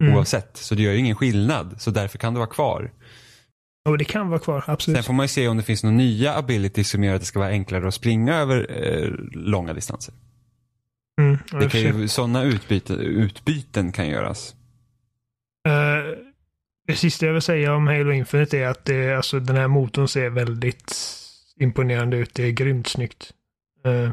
[0.00, 0.14] Mm.
[0.14, 1.74] Oavsett, så det gör ju ingen skillnad.
[1.78, 2.90] Så därför kan det vara kvar.
[3.88, 4.96] Och det kan vara kvar, absolut.
[4.96, 7.26] Sen får man ju se om det finns några nya abilities som gör att det
[7.26, 10.14] ska vara enklare att springa över eh, långa distanser.
[11.20, 14.54] Mm, det kan ju, sådana utbyte, utbyten kan göras.
[15.68, 16.14] Uh,
[16.86, 20.08] det sista jag vill säga om Halo Infinite är att det, alltså, den här motorn
[20.08, 20.94] ser väldigt
[21.56, 22.34] imponerande ut.
[22.34, 23.32] Det är grymt snyggt.
[23.86, 24.10] Uh,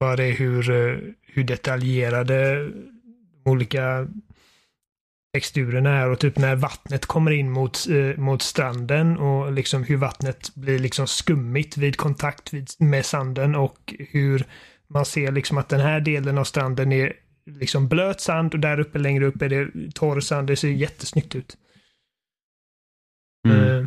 [0.00, 0.98] bara det hur, uh,
[1.32, 2.68] hur detaljerade
[3.44, 4.06] de olika
[5.34, 9.96] texturerna är och typ när vattnet kommer in mot, eh, mot stranden och liksom hur
[9.96, 14.44] vattnet blir liksom skummigt vid kontakt vid, med sanden och hur
[14.88, 17.12] man ser liksom att den här delen av stranden är
[17.46, 20.46] liksom blöt sand och där uppe längre upp är det torr sand.
[20.46, 21.56] Det ser jättesnyggt ut.
[23.48, 23.60] Mm.
[23.60, 23.86] Uh,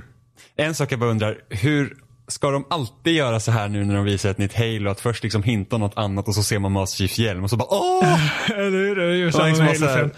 [0.55, 4.05] en sak jag bara undrar, hur ska de alltid göra så här nu när de
[4.05, 4.89] visar ett nytt Halo?
[4.89, 7.57] Att först liksom hinta något annat och så ser man Master Chiefs hjälm och så
[7.57, 8.49] bara åh!
[8.57, 8.95] Eller hur?
[8.95, 10.11] Det är ju samma med Halo 5.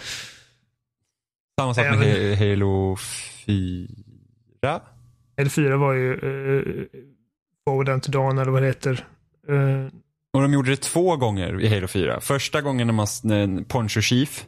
[1.60, 2.38] Samma sak med Även...
[2.38, 2.96] Halo
[3.46, 4.80] 4.
[5.36, 6.84] Halo 4 var ju uh,
[7.64, 9.06] Forward Unto Dawn eller vad det heter.
[9.50, 9.86] Uh...
[10.32, 12.20] Och de gjorde det två gånger i Halo 4.
[12.20, 14.46] Första gången när man, när Poncho Chief,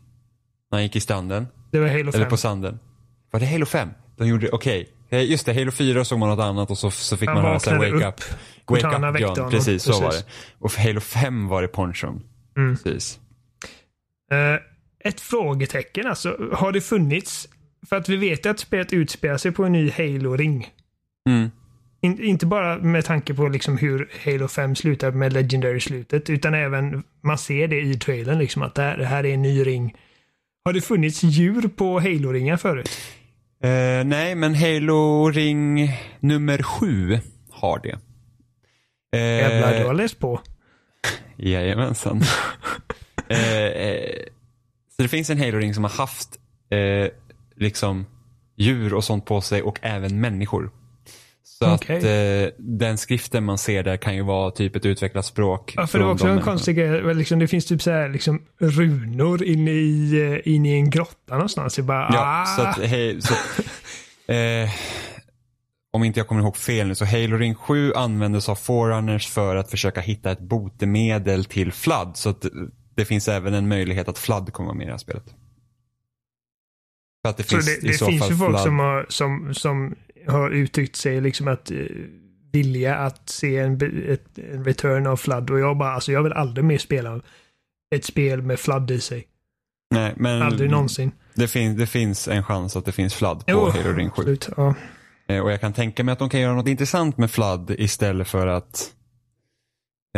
[0.71, 1.47] när han gick i stranden.
[1.71, 2.21] Det var Halo 5.
[2.21, 2.79] Eller på sanden.
[3.31, 3.89] Var det Halo 5?
[4.17, 4.81] De gjorde okej.
[4.81, 4.93] Okay.
[5.11, 7.59] Just det, Halo 4 såg man något annat och så, så fick han man höra
[7.59, 8.21] såhär wake up.
[8.67, 9.51] Wake up John.
[9.51, 10.25] Precis, så var det.
[10.59, 12.23] Och för Halo 5 var det Ponchon.
[12.57, 12.77] Mm.
[12.77, 13.19] Precis.
[14.33, 14.61] Uh,
[15.05, 16.51] ett frågetecken alltså.
[16.53, 17.49] Har det funnits?
[17.89, 20.69] För att vi vet att spelet utspelar sig på en ny Halo-ring.
[21.29, 21.51] Mm.
[22.01, 27.03] In, inte bara med tanke på liksom hur Halo 5 slutar med Legendary-slutet, utan även
[27.21, 29.97] man ser det i trailern, liksom att det här, det här är en ny ring.
[30.65, 32.91] Har det funnits djur på Halo-ringar förut?
[33.65, 35.91] Uh, nej, men Halo-ring
[36.21, 37.19] nummer sju
[37.51, 37.99] har det.
[39.17, 40.41] Uh, Jävlar, du har läst på.
[41.37, 42.17] Jajamensan.
[42.17, 42.23] uh,
[44.99, 46.39] Så det finns en Halo-ring som har haft
[46.71, 47.09] eh,
[47.57, 48.07] liksom
[48.57, 50.71] djur och sånt på sig och även människor.
[51.59, 51.97] Så okay.
[51.97, 55.75] att eh, den skriften man ser där kan ju vara typ ett utvecklat språk.
[55.77, 57.15] Ja, för det var också en konstig grej.
[57.15, 61.35] Liksom, det finns typ så här, liksom, runor inne i, eh, inne i en grotta
[61.35, 61.79] någonstans.
[61.79, 62.47] Jag bara, ja, ah.
[62.47, 63.35] så att, hej, så,
[64.33, 64.71] eh,
[65.93, 69.57] om inte jag kommer ihåg fel nu, så Halo Ring 7 användes av Forerunners för
[69.57, 72.17] att försöka hitta ett botemedel till Flood.
[72.17, 72.45] Så att
[72.97, 75.35] det finns även en möjlighet att Flood kommer med i det här spelet.
[77.23, 79.95] För att det finns, det, det så finns ju folk som har, som, som
[80.29, 81.87] har uttryckt sig liksom att uh,
[82.53, 86.33] vilja att se en, ett, en return av Flood och jag bara, alltså jag vill
[86.33, 87.21] aldrig mer spela
[87.95, 89.27] ett spel med Flood i sig.
[89.95, 91.13] Nej, men aldrig någonsin.
[91.35, 94.21] Det, fin, det finns en chans att det finns Flood på oh, Halo Ring 7.
[94.21, 94.75] Absolut, ja.
[95.29, 98.29] Eh, och jag kan tänka mig att de kan göra något intressant med Flood istället
[98.29, 98.93] för att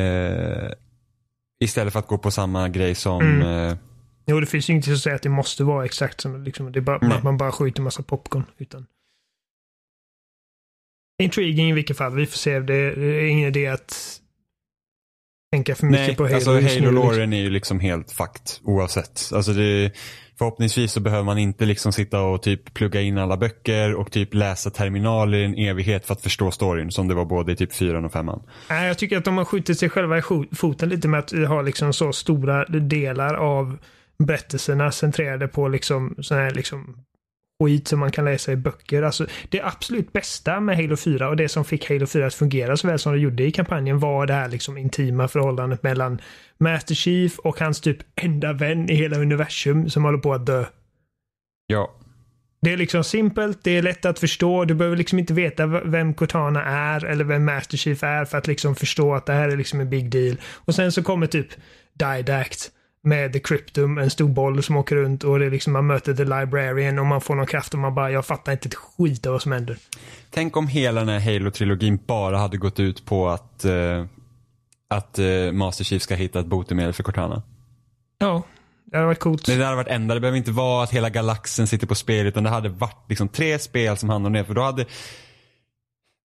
[0.01, 0.73] eh,
[1.65, 3.21] Istället för att gå på samma grej som...
[3.21, 3.69] Mm.
[3.69, 3.77] Eh...
[4.27, 6.81] Jo, det finns ju inget som säger att det måste vara exakt som liksom, det
[6.81, 8.45] bara, att man bara skjuter massa popcorn.
[8.59, 8.87] Utan...
[11.21, 12.15] Intriguing i vilket fall.
[12.15, 12.61] Vi får se.
[12.61, 14.21] Det är ingen idé att
[15.53, 16.35] tänka för mycket Nej, på Halo.
[16.35, 17.33] Alltså Halo-låren liksom.
[17.33, 19.31] är ju liksom helt fakt oavsett.
[19.35, 19.93] Alltså det,
[20.39, 24.35] förhoppningsvis så behöver man inte liksom sitta och typ plugga in alla böcker och typ
[24.35, 27.73] läsa terminaler i en evighet för att förstå storyn som det var både i typ
[27.73, 28.43] fyran och femman.
[28.71, 31.63] Nej, jag tycker att de har skjutit sig själva i foten lite med att ha
[31.63, 33.79] liksom så stora delar av
[34.19, 36.97] berättelserna centrerade på liksom sån här liksom
[37.61, 39.03] skit som man kan läsa i böcker.
[39.03, 42.77] Alltså, det absolut bästa med Halo 4 och det som fick Halo 4 att fungera
[42.77, 46.21] så väl som det gjorde i kampanjen var det här liksom intima förhållandet mellan
[46.59, 50.65] Master Chief och hans typ enda vän i hela universum som håller på att dö.
[51.67, 51.97] Ja.
[52.63, 54.65] Det är liksom simpelt, det är lätt att förstå.
[54.65, 58.47] Du behöver liksom inte veta vem Cortana är eller vem Master Chief är för att
[58.47, 60.37] liksom förstå att det här är liksom en big deal.
[60.45, 61.49] Och sen så kommer typ
[61.95, 65.87] Didact med The Cryptum, en stor boll som åker runt och det är liksom man
[65.87, 68.75] möter The Librarian och man får någon kraft och man bara, jag fattar inte ett
[68.75, 69.79] skit av vad som händer.
[70.31, 74.05] Tänk om hela den här Halo-trilogin bara hade gått ut på att, uh,
[74.89, 77.43] att uh, Master Chief ska hitta ett botemedel för Cortana.
[78.19, 78.43] Ja,
[78.85, 79.47] det hade varit coolt.
[79.47, 80.15] Det hade varit enda.
[80.15, 83.29] Det behöver inte vara att hela galaxen sitter på spel utan det hade varit liksom
[83.29, 84.45] tre spel som handlar om det.
[84.45, 84.85] För då hade,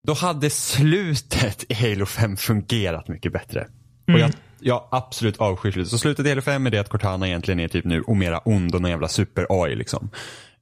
[0.07, 3.67] då hade slutet i Halo 5 fungerat mycket bättre.
[4.07, 4.15] Mm.
[4.15, 5.91] Och jag, jag absolut avskyr slutet.
[5.91, 8.75] Så slutet i Halo 5 är det att Cortana egentligen är typ nu Omera ond
[8.75, 10.09] och någon jävla super-AI liksom.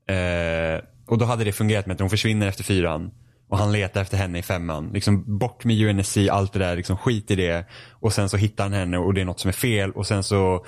[0.09, 3.11] Eh, och då hade det fungerat med att hon försvinner efter fyran
[3.49, 4.89] och han letar efter henne i femman.
[4.93, 7.65] Liksom bort med UNSC, allt det där, liksom skit i det.
[7.91, 10.23] Och sen så hittar han henne och det är något som är fel och sen
[10.23, 10.65] så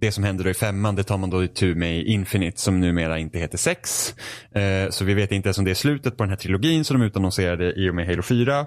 [0.00, 2.80] det som händer då i femman det tar man då tur med i Infinite som
[2.80, 4.14] numera inte heter sex.
[4.52, 7.00] Eh, så vi vet inte ens om det är slutet på den här trilogin som
[7.00, 8.66] de utannonserade i och med Halo 4.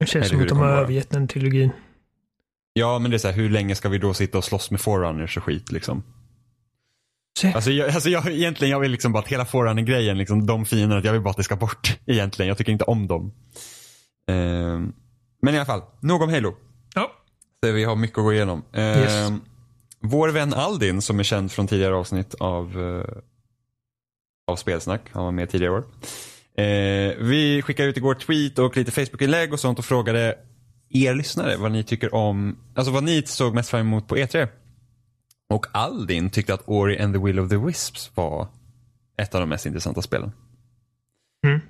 [0.00, 1.70] Det känns som att de har övergett den trilogin.
[2.78, 4.80] Ja men det är så här, hur länge ska vi då sitta och slåss med
[4.80, 6.02] Forerunners och skit liksom?
[7.54, 11.02] Alltså, jag, alltså jag, egentligen jag vill liksom bara att hela Forerunner-grejen, liksom, de fienderna,
[11.04, 12.48] jag vill bara att det ska bort egentligen.
[12.48, 13.32] Jag tycker inte om dem.
[14.30, 14.36] Eh,
[15.42, 16.56] men i alla fall, nog om Halo.
[16.94, 17.12] Ja.
[17.64, 18.62] Så vi har mycket att gå igenom.
[18.72, 19.32] Eh, yes.
[20.00, 23.04] Vår vän Aldin som är känd från tidigare avsnitt av, uh,
[24.46, 25.84] av Spelsnack, han var med tidigare år.
[26.58, 30.38] Uh, vi skickade ut igår tweet och lite Facebook-inlägg och sånt och frågade
[30.90, 34.48] er lyssnare vad ni tycker om, alltså vad ni såg mest fram emot på E3.
[35.48, 38.48] Och Aldin tyckte att Ori and the Will of the Wisps var
[39.16, 40.32] ett av de mest intressanta spelen.
[41.46, 41.60] Mm.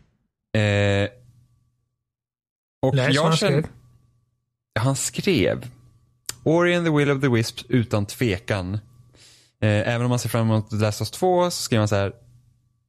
[0.53, 1.11] Eh,
[2.83, 3.67] och Läs jag han skrev.
[4.79, 5.71] Han skrev.
[6.43, 8.75] Ori and the Will of the Wisps utan tvekan.
[9.61, 11.89] Eh, även om man ser fram emot The Last of Us 2 så skriver man
[11.89, 12.13] så här.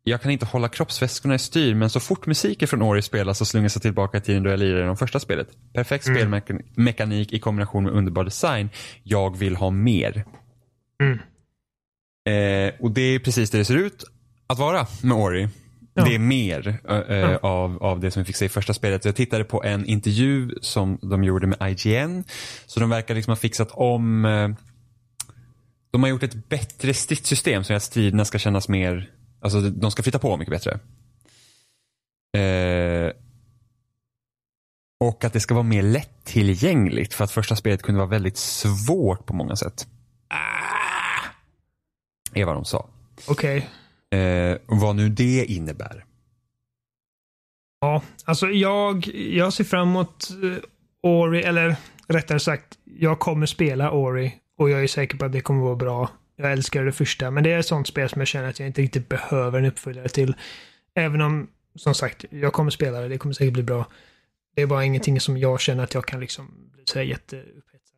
[0.08, 3.46] Jag kan inte hålla kroppsväskorna i styr men så fort musiken från Ori spelas så
[3.46, 5.48] slungas jag tillbaka till tiden då jag lirade i de första spelet.
[5.74, 6.42] Perfekt mm.
[6.42, 8.70] spelmekanik i kombination med underbar design.
[9.04, 10.26] Jag vill ha mer.
[11.04, 11.20] Mm.
[12.28, 14.04] Eh, och det är precis det det ser ut
[14.48, 15.48] att vara med Ori.
[15.94, 16.06] Ja.
[16.06, 17.38] Det är mer äh, ja.
[17.38, 19.06] av, av det som vi fick se i första spelet.
[19.06, 22.24] Jag tittade på en intervju som de gjorde med IGN.
[22.66, 24.50] Så de verkar liksom ha fixat om äh,
[25.92, 30.04] de har gjort ett bättre stridssystem gör att striderna ska kännas mer, alltså de ska
[30.04, 30.80] flytta på mycket bättre.
[32.38, 33.12] Eh,
[35.00, 39.26] och att det ska vara mer lättillgängligt för att första spelet kunde vara väldigt svårt
[39.26, 39.88] på många sätt.
[40.28, 41.28] Ah,
[42.34, 42.90] är vad de sa.
[43.28, 43.58] Okej.
[44.10, 44.20] Okay.
[44.20, 46.06] Eh, vad nu det innebär.
[47.82, 50.58] Ja, alltså jag, jag ser fram emot uh,
[51.04, 51.76] Ori, eller
[52.08, 55.76] rättare sagt, jag kommer spela Ori och jag är säker på att det kommer vara
[55.76, 56.10] bra.
[56.38, 58.68] Jag älskar det första, men det är ett sånt spel som jag känner att jag
[58.68, 60.36] inte riktigt behöver en uppföljare till.
[60.96, 63.86] Även om, som sagt, jag kommer spela det, det kommer säkert bli bra.
[64.56, 67.98] Det är bara ingenting som jag känner att jag kan liksom bli så jätteupphetsad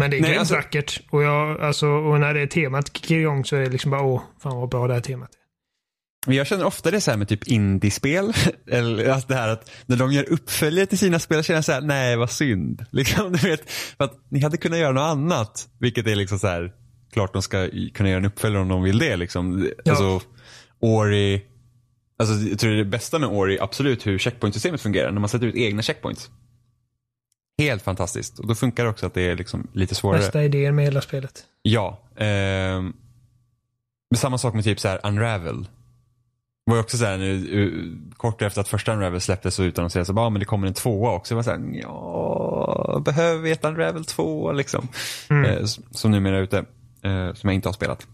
[0.00, 1.00] men det är grymt alltså, vackert.
[1.10, 4.22] Och, jag, alltså, och när det är temat igång så är det liksom bara åh,
[4.42, 5.39] fan vad bra det här temat är.
[6.26, 8.32] Jag känner ofta det så här med typ indiespel.
[8.70, 11.72] Eller att det här att när de gör uppföljare till sina spel känner jag så
[11.72, 12.84] här, nej vad synd.
[12.90, 15.68] Liksom, du vet, för att ni hade kunnat göra något annat.
[15.78, 16.72] Vilket är liksom så här,
[17.12, 19.16] klart de ska kunna göra en uppföljare om de vill det.
[19.16, 19.70] Liksom.
[19.84, 19.90] Ja.
[19.92, 20.20] Alltså,
[20.80, 21.42] Ori,
[22.18, 25.10] alltså, jag tror det bästa med Ori absolut hur checkpointsystemet fungerar.
[25.10, 26.30] När man sätter ut egna checkpoints.
[27.58, 28.38] Helt fantastiskt.
[28.38, 30.20] Och då funkar det också att det är liksom lite svårare.
[30.20, 31.44] Bästa idén med hela spelet.
[31.62, 32.08] Ja.
[32.16, 32.82] Eh,
[34.16, 35.66] samma sak med typ så här Unravel.
[36.64, 40.04] Var också så här nu, kort efter att första Unravel släpptes så utan att säga
[40.04, 41.34] så bara, ah, men det kommer en tvåa också.
[41.34, 44.88] Jag var så här, ja, behöver vi ett Unravel 2 liksom?
[45.30, 45.44] Mm.
[45.44, 46.64] Eh, som numera är ute.
[47.02, 48.06] Eh, som jag inte har spelat.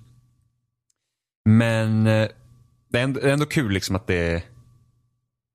[1.44, 2.28] Men eh,
[2.88, 4.42] det är ändå, det är ändå kul liksom att det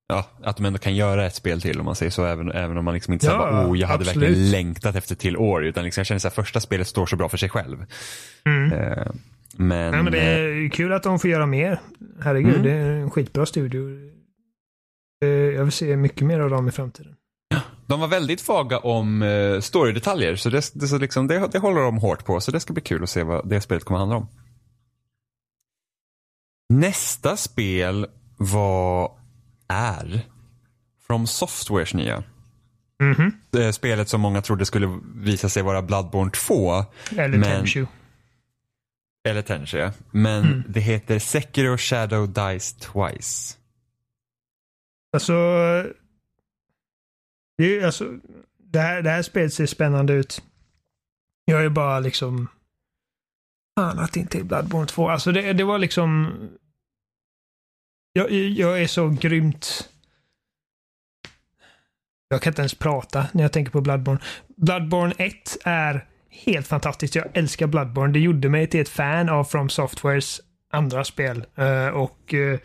[0.07, 2.25] ja, att de ändå kan göra ett spel till om man säger så.
[2.25, 4.29] Även, även om man liksom inte ja, säger oh, jag hade absolut.
[4.29, 5.65] verkligen längtat efter till år.
[5.65, 7.85] Utan liksom, jag känner att första spelet står så bra för sig själv.
[8.45, 8.71] Mm.
[8.73, 9.07] Eh,
[9.57, 11.79] men, ja, men det är kul att de får göra mer.
[12.21, 12.63] Herregud, mm.
[12.63, 13.89] det är en skitbra studio.
[15.23, 17.15] Eh, jag vill se mycket mer av dem i framtiden.
[17.87, 21.81] De var väldigt vaga om uh, storydetaljer så, det, det, så liksom, det, det håller
[21.81, 22.41] de hårt på.
[22.41, 24.27] Så det ska bli kul att se vad det spelet kommer handla om.
[26.69, 29.11] Nästa spel var
[29.67, 30.21] är
[31.07, 32.23] From Softwares nya.
[33.01, 33.15] Mm
[33.51, 33.71] -hmm.
[33.71, 36.85] Spelet som många trodde skulle visa sig vara Bloodborne 2.
[37.17, 37.43] Eller men...
[37.43, 37.85] Tenchu.
[39.23, 39.91] Eller ja.
[40.11, 40.63] Men mm.
[40.67, 43.57] det heter Sekiro Shadow Dice Twice.
[45.13, 45.33] Alltså,
[47.57, 48.19] det, alltså
[48.57, 50.43] det, här, det här spelet ser spännande ut.
[51.45, 52.47] Jag är bara liksom...
[53.79, 55.09] fan att det inte är Bloodborne 2.
[55.09, 56.37] Alltså det, det var liksom...
[58.13, 59.89] Jag, jag är så grymt...
[62.27, 64.19] Jag kan inte ens prata när jag tänker på Bloodborne.
[64.47, 67.15] Bloodborne 1 är helt fantastiskt.
[67.15, 68.13] Jag älskar Bloodborne.
[68.13, 71.45] Det gjorde mig till ett fan av From Softwares andra spel.
[71.59, 72.59] Uh, och uh,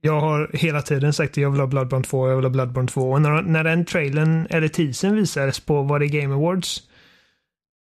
[0.00, 2.88] jag har hela tiden sagt att jag vill ha Bloodborne 2, jag vill ha Bloodborne
[2.88, 3.10] 2.
[3.10, 6.82] Och när, när den trailern, eller teasern visades på, var det Game Awards?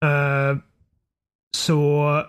[0.05, 0.59] Uh,
[1.57, 2.23] så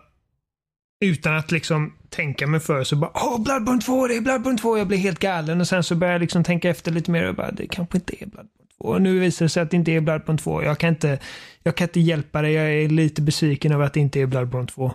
[1.00, 4.78] utan att liksom tänka mig för så bara Åh, Bloodborne 2, det är Bloodborne 2.
[4.78, 7.34] Jag blir helt galen och sen så börjar jag liksom tänka efter lite mer och
[7.34, 10.00] bara det kanske inte är Bloodborne och nu visar det sig att det inte är
[10.00, 10.62] Bloodborne 2.
[10.62, 11.18] Jag kan inte,
[11.62, 12.50] jag kan inte hjälpa det.
[12.50, 14.92] Jag är lite besviken över att det inte är Bloodborne 2.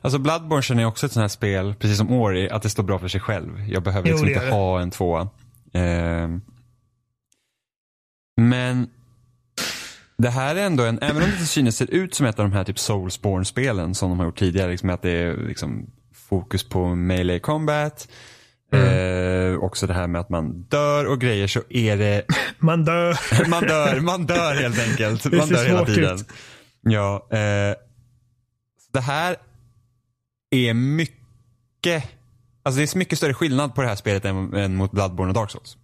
[0.00, 2.82] Alltså Bloodborne känner jag också ett sånt här spel, precis som Ori, att det står
[2.82, 3.68] bra för sig själv.
[3.68, 5.28] Jag behöver liksom inte ha en tvåa.
[5.72, 6.28] Eh,
[8.36, 8.88] men
[10.18, 12.44] det här är ändå en, även om det till synes ser ut som ett av
[12.44, 16.68] de här typ Soulsborne-spelen som de har gjort tidigare, liksom att det är liksom fokus
[16.68, 18.08] på melee combat.
[18.72, 19.52] Mm.
[19.52, 22.24] Eh, också det här med att man dör och grejer så är det...
[22.58, 23.48] Man dör.
[23.48, 25.24] man dör, man dör helt enkelt.
[25.32, 26.16] Man dör hela tiden.
[26.16, 26.26] Ut.
[26.80, 27.28] Ja.
[27.30, 27.74] Eh,
[28.92, 29.36] det här
[30.50, 32.04] är mycket,
[32.62, 35.34] alltså det är mycket större skillnad på det här spelet än, än mot Bloodborne och
[35.34, 35.76] Dark Souls.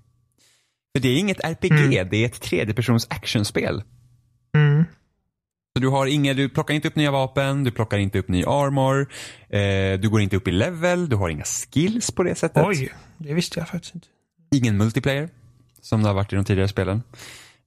[0.94, 2.08] För det är inget RPG, mm.
[2.10, 3.82] det är ett tredjepersons actionspel.
[4.54, 4.84] Mm.
[5.76, 8.44] Så du, har inga, du plockar inte upp nya vapen, du plockar inte upp ny
[8.44, 9.08] armor,
[9.48, 12.66] eh, du går inte upp i level, du har inga skills på det sättet.
[12.66, 14.06] Oj, det visste jag faktiskt inte.
[14.54, 15.28] Ingen multiplayer,
[15.80, 17.02] som det har varit i de tidigare spelen.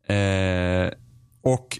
[0.07, 0.93] Eh,
[1.41, 1.79] och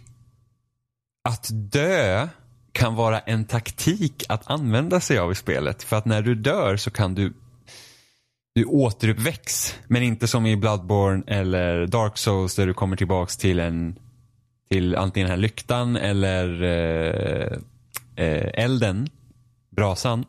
[1.30, 2.28] att dö
[2.72, 5.84] kan vara en taktik att använda sig av i spelet.
[5.84, 7.34] För att när du dör så kan du
[8.56, 9.76] du återuppväcks.
[9.88, 13.96] Men inte som i Bloodborne eller Dark Souls där du kommer tillbaks till en
[14.70, 17.58] till antingen den här lyktan eller eh,
[18.16, 19.10] eh, elden,
[19.70, 20.26] brasan.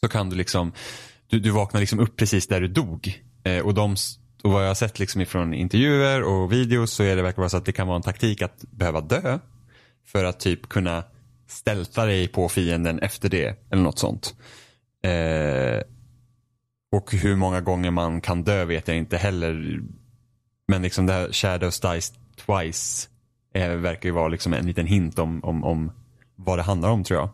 [0.00, 0.72] Så kan du liksom,
[1.26, 3.22] du, du vaknar liksom upp precis där du dog.
[3.44, 3.96] Eh, och, de,
[4.42, 7.48] och vad jag har sett liksom ifrån intervjuer och videos så är det verkar vara
[7.48, 9.38] så att det kan vara en taktik att behöva dö.
[10.06, 11.04] För att typ kunna
[11.48, 13.56] stälta dig på fienden efter det.
[13.70, 14.34] Eller något sånt.
[15.04, 15.82] Eh,
[16.92, 19.80] och hur många gånger man kan dö vet jag inte heller.
[20.68, 22.14] Men liksom det här Shadows Dice
[22.46, 23.08] Twice
[23.52, 25.92] eh, verkar ju vara liksom en liten hint om, om, om
[26.36, 27.28] vad det handlar om tror jag.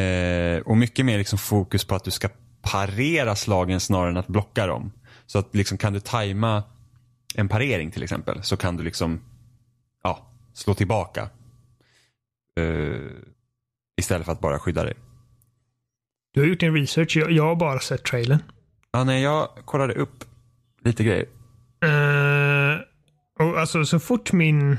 [0.00, 2.28] Eh, och mycket mer liksom fokus på att du ska
[2.62, 4.92] parera slagen snarare än att blocka dem.
[5.26, 6.62] Så att liksom kan du tajma
[7.34, 9.20] en parering till exempel så kan du liksom
[10.02, 11.28] ja, slå tillbaka.
[12.60, 13.00] Eh,
[13.96, 14.94] istället för att bara skydda dig.
[16.34, 17.16] Du har gjort din research.
[17.16, 18.42] Jag, jag har bara sett trailern.
[18.92, 20.24] Ja, nej, jag kollade upp
[20.84, 21.26] lite grejer.
[21.84, 22.80] Uh,
[23.38, 24.76] och alltså så fort min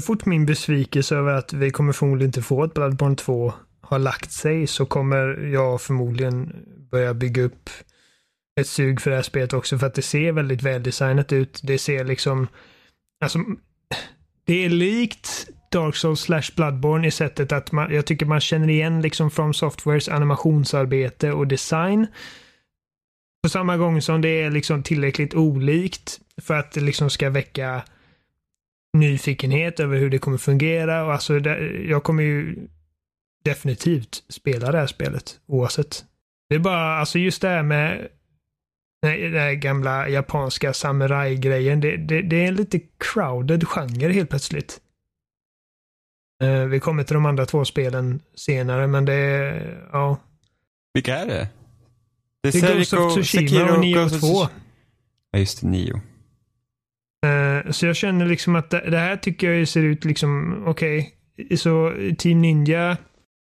[0.00, 3.98] så fort min besvikelse över att vi kommer förmodligen inte få ett Bloodborne 2 har
[3.98, 6.52] lagt sig så kommer jag förmodligen
[6.90, 7.70] börja bygga upp
[8.60, 11.60] ett sug för det här spelet också för att det ser väldigt väldesignat ut.
[11.62, 12.48] Det ser liksom,
[13.20, 13.38] alltså,
[14.46, 18.68] det är likt Dark Souls slash Bloodborne i sättet att man, jag tycker man känner
[18.68, 22.06] igen liksom From Softwares animationsarbete och design.
[23.42, 27.82] På samma gång som det är liksom tillräckligt olikt för att det liksom ska väcka
[28.98, 31.38] nyfikenhet över hur det kommer fungera och alltså
[31.88, 32.56] jag kommer ju
[33.44, 36.04] definitivt spela det här spelet oavsett.
[36.48, 38.08] Det är bara, alltså just det här med
[39.02, 41.80] den här gamla japanska samuraj-grejen.
[41.80, 44.80] Det, det, det, är en lite crowded genre helt plötsligt.
[46.44, 50.16] Uh, vi kommer till de andra två spelen senare, men det är, ja.
[50.94, 51.48] Vilka är det?
[52.42, 54.26] Det är, Ghost of Tsushima och Nio 2.
[55.30, 56.00] Ja, just det, Nio.
[57.70, 61.56] Så jag känner liksom att det, det här tycker jag ser ut liksom, okej, okay.
[61.56, 62.96] så Team Ninja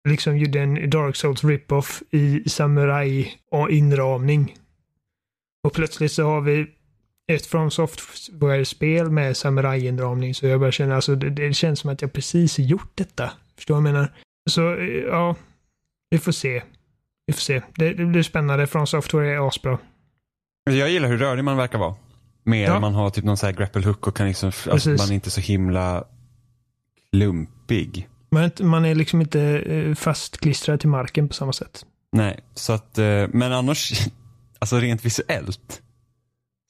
[0.10, 4.56] liksom gjorde en Dark Souls rip-off i samurai och inramning.
[5.64, 6.68] Och plötsligt så har vi
[7.32, 10.34] ett From Software-spel med samurai-inramning.
[10.36, 13.32] Så jag börjar känna, alltså det, det, känns som att jag precis gjort detta.
[13.56, 14.14] Förstår du vad jag menar?
[14.50, 15.36] Så eh, ja,
[16.10, 16.64] vi får se.
[17.28, 17.62] Vi får se.
[17.76, 18.68] Det, det blir spännande.
[18.68, 19.78] Från Software är asbra.
[20.70, 21.96] Jag gillar hur rörig man verkar vara.
[22.44, 22.80] Mer ja.
[22.80, 25.32] man har typ någon sån här grapple hook och kan liksom, alltså, man är inte
[25.32, 26.04] så himla
[27.12, 28.10] klumpig.
[28.32, 31.86] Man, man är liksom inte eh, fastklistrad till marken på samma sätt.
[32.12, 34.08] Nej, så att, eh, men annars,
[34.60, 35.82] alltså rent visuellt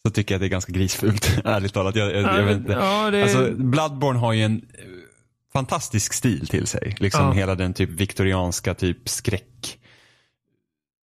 [0.06, 1.96] så tycker jag att det är ganska grisfult, ärligt talat.
[1.96, 2.72] Jag, jag, jag vet inte.
[2.72, 3.24] Ja, det...
[3.24, 4.62] alltså, Bloodborne har ju en
[5.54, 6.96] fantastisk stil till sig.
[7.00, 7.32] Liksom ja.
[7.32, 9.79] hela den typ viktorianska typ skräck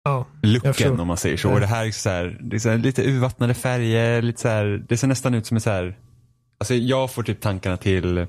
[0.04, 1.50] ja, looken om man säger så.
[1.50, 4.48] Och det här är, så här, det är så här, lite urvattnade färger, lite så
[4.48, 5.98] här, det ser nästan ut som en så här,
[6.58, 8.26] alltså jag får typ tankarna till,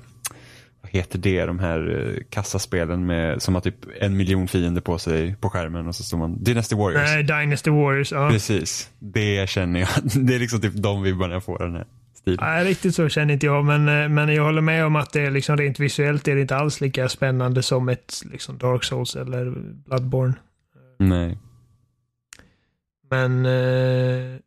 [0.82, 4.98] vad heter det, de här eh, kassaspelen med, som har typ en miljon fiender på
[4.98, 7.02] sig på skärmen och så står man Dynasty Warriors.
[7.14, 8.12] Nej, Dynasty Warriors.
[8.12, 8.30] Ja.
[8.30, 9.88] Precis, det känner jag.
[10.26, 12.38] Det är liksom typ de vibbarna jag får den här stilen.
[12.40, 15.20] Nej, riktigt så känner inte jag, men, eh, men jag håller med om att det
[15.20, 19.16] är liksom rent visuellt är det inte alls lika spännande som ett liksom Dark Souls
[19.16, 19.52] eller
[19.86, 20.34] Bloodborne.
[20.98, 21.38] Nej.
[23.10, 24.40] Men eh,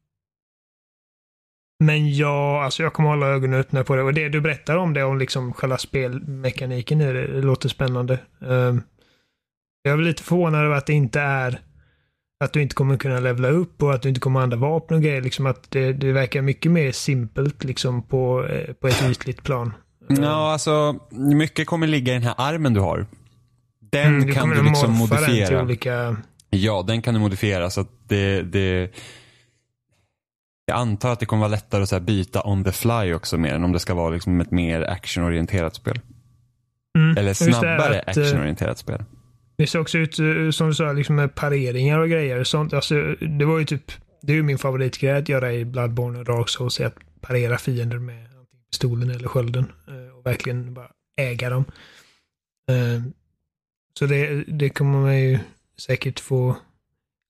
[1.79, 4.01] men ja, alltså jag kommer hålla ögonen öppna på det.
[4.03, 8.19] Och det du berättar om det, om liksom själva spelmekaniken i det, det låter spännande.
[8.39, 8.81] Um,
[9.81, 11.61] jag är lite förvånad över att det inte är
[12.39, 15.03] att du inte kommer kunna levla upp och att du inte kommer använda vapen och
[15.03, 15.21] grejer.
[15.21, 19.73] Liksom att det, det verkar mycket mer simpelt liksom på, eh, på ett ytligt plan.
[20.07, 23.05] Ja, alltså mycket kommer ligga i den här armen du har.
[23.91, 25.49] Den mm, kan du liksom modifiera.
[25.49, 26.17] Den olika...
[26.49, 28.91] Ja, den kan du modifiera så att det, det
[30.65, 33.53] jag antar att det kommer vara lättare att så byta on the fly också mer
[33.53, 35.99] än om det ska vara liksom ett mer actionorienterat spel.
[36.97, 39.03] Mm, Eller snabbare att, eh, actionorienterat spel.
[39.57, 42.43] Det ser också ut eh, som du sa, liksom med pareringar och grejer.
[42.43, 42.95] Sånt, alltså,
[43.39, 43.91] det var ju typ,
[44.21, 47.97] det är ju min favoritgrej att göra i Bloodborne och Dark Souls, att parera fiender
[47.97, 48.27] med
[48.71, 49.71] pistolen eller skölden.
[49.87, 50.89] Eh, och verkligen bara
[51.21, 51.65] äga dem.
[53.99, 55.39] Så det, det kommer man ju
[55.81, 56.55] säkert få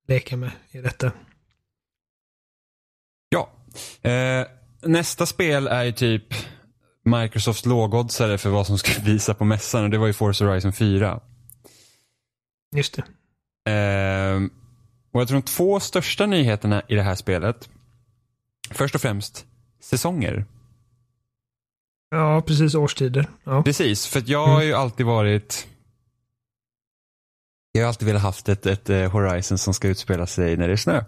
[0.08, 1.12] leka med i detta.
[3.30, 3.50] Ja.
[4.10, 4.48] Eh,
[4.82, 6.34] nästa spel är ju typ
[7.04, 10.74] Microsofts lågoddsare för vad som ska visa på mässan och det var ju Forza Horizon
[10.74, 11.20] 4.
[12.76, 13.04] Just det.
[13.72, 14.42] Eh,
[15.12, 17.70] och jag tror de två största nyheterna i det här spelet,
[18.72, 19.46] först och främst
[19.82, 20.46] säsonger.
[22.10, 23.30] Ja, precis årstider.
[23.44, 23.64] Ja.
[23.64, 24.82] Precis, för jag har ju mm.
[24.82, 25.68] alltid varit
[27.78, 30.74] jag har alltid velat haft ett, ett, eh, Horizon som ska utspela sig när det
[30.74, 31.04] är snö.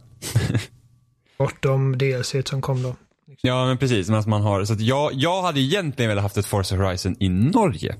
[1.37, 2.95] Bortom DLC som kom då.
[3.41, 4.09] Ja, men precis.
[4.09, 7.15] Men att man har, så att jag, jag hade egentligen velat haft ett Forza Horizon
[7.19, 7.91] i Norge.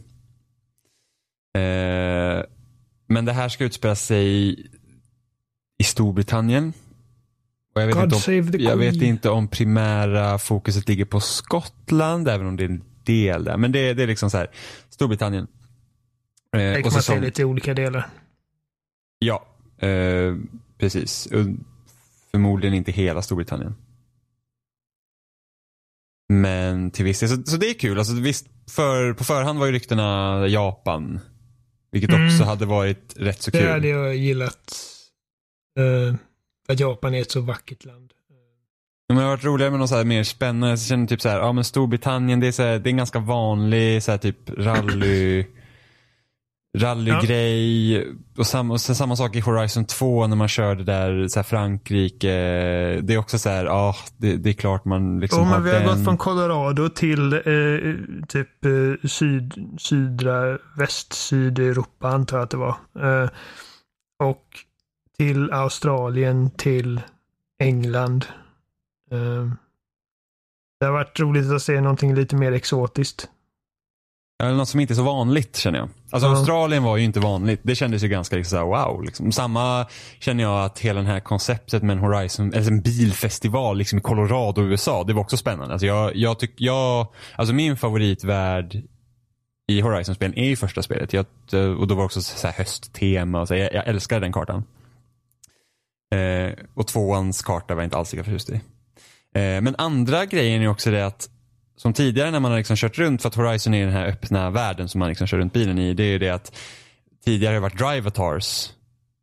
[1.55, 2.43] Eh,
[3.07, 4.49] men det här ska utspela sig
[5.78, 6.74] i Storbritannien.
[7.76, 12.28] Och jag vet, God inte om, jag vet inte om primära fokuset ligger på Skottland,
[12.28, 13.57] även om det är en del där.
[13.57, 14.47] Men det, det är liksom så här,
[14.89, 15.47] Storbritannien.
[16.55, 18.07] Eh, det kan man säga lite olika delar.
[19.20, 19.45] Ja,
[19.78, 20.36] eh,
[20.78, 21.28] precis
[22.32, 23.76] förmodligen inte hela Storbritannien.
[26.34, 27.97] Men till viss del, så, så det är kul.
[27.97, 31.20] Alltså, visst, för, på förhand var ju ryktena Japan.
[31.91, 32.28] Vilket mm.
[32.28, 33.61] också hade varit rätt så kul.
[33.61, 34.76] Det hade jag gillat.
[35.80, 36.15] Uh,
[36.67, 38.13] att Japan är ett så vackert land.
[39.07, 40.70] Men det har varit roligare med något så här mer spännande.
[40.70, 42.97] Jag känner typ så här, ja men Storbritannien det är, så här, det är en
[42.97, 45.45] ganska vanlig så här, typ rally
[46.78, 47.93] rallygrej.
[47.93, 48.03] Ja.
[48.38, 52.28] Och, sam, och sen samma sak i Horizon 2 när man körde där så Frankrike.
[53.01, 55.72] Det är också så här, ja det, det, är klart man liksom oh, har Vi
[55.72, 55.88] har den...
[55.88, 62.76] gått från Colorado till eh, typ eh, syd, sydra, väst-sydeuropa antar jag att det var.
[62.99, 63.30] Eh,
[64.20, 64.45] och
[65.17, 67.01] till Australien, till
[67.59, 68.26] England.
[69.11, 69.51] Eh,
[70.80, 73.30] det har varit roligt att se någonting lite mer exotiskt.
[74.43, 75.89] Eller något som inte är så vanligt känner jag.
[76.12, 76.38] Alltså mm.
[76.38, 77.60] Australien var ju inte vanligt.
[77.64, 79.03] Det kändes ju ganska liksom, så wow.
[79.03, 79.32] Liksom.
[79.32, 79.86] Samma
[80.20, 84.01] känner jag att hela det här konceptet med en Horizon, eller en bilfestival liksom i
[84.01, 85.03] Colorado, USA.
[85.03, 85.74] Det var också spännande.
[85.74, 88.84] Alltså jag, jag tycker, jag, alltså min favoritvärld
[89.68, 91.14] i Horizon-spelen är ju första spelet.
[91.14, 91.26] Jag,
[91.80, 93.41] och då var det också så hösttema.
[93.41, 94.64] Och så, jag, jag älskar den kartan.
[96.16, 98.53] Eh, och tvåans karta var jag inte alls lika förtjust i.
[99.36, 101.30] Eh, men andra grejen är också det att
[101.82, 104.49] som tidigare när man har liksom kört runt, för att Horizon är den här öppna
[104.49, 106.55] världen som man liksom kör runt bilen i, det är ju det att
[107.25, 108.69] tidigare har det varit drivatars,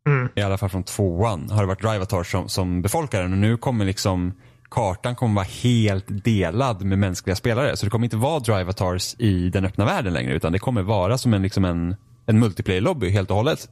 [0.09, 0.29] mm.
[0.37, 3.57] i alla fall från tvåan, har det varit drivatars som, som befolkar den och nu
[3.57, 4.33] kommer liksom
[4.71, 7.77] kartan kommer vara helt delad med mänskliga spelare.
[7.77, 11.19] Så det kommer inte vara drivatars i den öppna världen längre utan det kommer vara
[11.19, 11.97] som en, liksom en,
[12.27, 13.69] en multiplayer-lobby helt och hållet.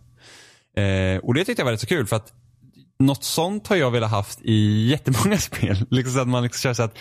[0.76, 2.32] Eh, och det tyckte jag var rätt så kul för att
[2.98, 5.86] något sånt har jag velat haft i jättemånga spel.
[5.90, 6.98] liksom så att man liksom kör så att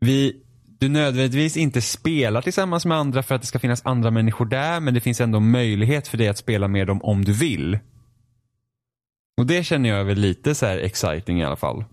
[0.00, 0.43] vi,
[0.78, 4.80] du nödvändigtvis inte spelar tillsammans med andra för att det ska finnas andra människor där
[4.80, 7.78] men det finns ändå möjlighet för dig att spela med dem om du vill.
[9.36, 11.84] Och det känner jag väl lite så här exciting i alla fall.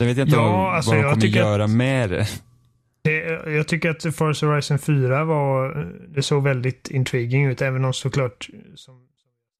[0.00, 2.26] Jag vet inte ja, vad, alltså, vad de kommer göra att, med det.
[3.02, 3.18] det.
[3.52, 8.48] Jag tycker att Forza Horizon 4 var, det såg väldigt intriguing ut även om såklart
[8.74, 9.08] som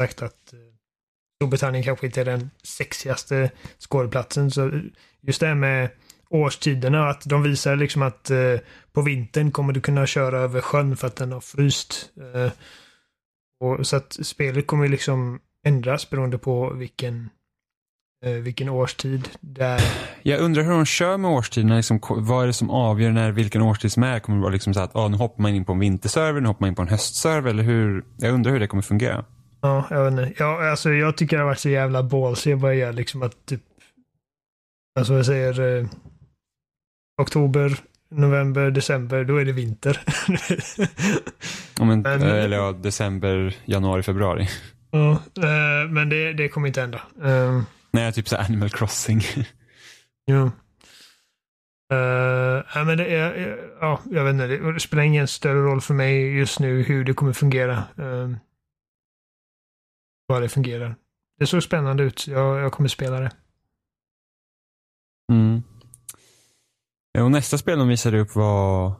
[0.02, 0.58] sagt att eh,
[1.42, 4.50] Storbritannien kanske inte är den sexigaste skådeplatsen.
[4.50, 4.70] Så
[5.20, 5.90] just det här med
[6.32, 7.08] årstiderna.
[7.08, 8.56] Att de visar liksom att eh,
[8.92, 12.10] på vintern kommer du kunna köra över sjön för att den har fryst.
[12.34, 12.52] Eh,
[13.60, 17.30] och, så att spelet kommer liksom ändras beroende på vilken
[18.24, 19.82] eh, vilken årstid det är.
[20.22, 21.76] Jag undrar hur de kör med årstiderna.
[21.76, 24.20] Liksom, vad är det som avgör när vilken årstid som är?
[24.20, 26.48] Kommer det vara liksom så att ah, nu hoppar man in på en vinterserver, nu
[26.48, 27.50] hoppar man in på en höstserver?
[27.50, 28.04] Eller hur?
[28.16, 29.24] Jag undrar hur det kommer fungera.
[29.60, 30.42] Ja, jag vet inte.
[30.42, 33.46] Ja, alltså, jag tycker det har varit så jävla ballsy vad jag gör liksom att
[33.46, 33.60] typ,
[34.98, 35.86] alltså jag säger eh,
[37.16, 37.78] oktober,
[38.10, 40.00] november, december, då är det vinter.
[41.80, 44.48] Om en, Men- eller ja, december, januari, februari.
[44.90, 47.00] ja, eh, men det, det kommer inte hända.
[47.24, 49.20] Eh, Nej, typ så Animal Crossing.
[50.24, 50.50] Ja.
[51.92, 55.94] Uh, ja, men det är, ja, jag vet inte, det spelar ingen större roll för
[55.94, 57.84] mig just nu hur det kommer fungera.
[57.98, 58.36] Uh,
[60.26, 60.96] vad det fungerar.
[61.38, 62.26] Det såg spännande ut.
[62.26, 63.30] Jag, jag kommer spela det.
[65.32, 65.62] Mm.
[67.12, 68.92] Ja, Och nästa spel de visade upp var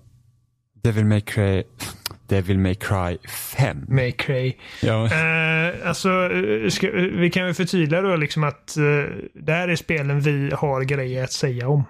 [0.82, 1.62] Devil May Cry,
[2.28, 3.18] Devil May Cry
[3.56, 3.84] 5.
[3.88, 4.52] May Cray.
[4.82, 5.04] Ja.
[5.04, 9.04] Uh, alltså, eh, ska, vi kan väl förtydliga då liksom att uh,
[9.34, 11.84] det här är spelen vi har grejer att säga om.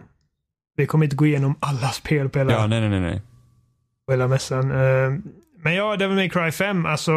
[0.77, 3.23] Vi kommer inte gå igenom alla spel på hela ja, nej, nej, nej,
[4.07, 4.71] på hela mässan.
[4.71, 5.11] Eh,
[5.63, 7.13] men ja, Devil May Cry 5, alltså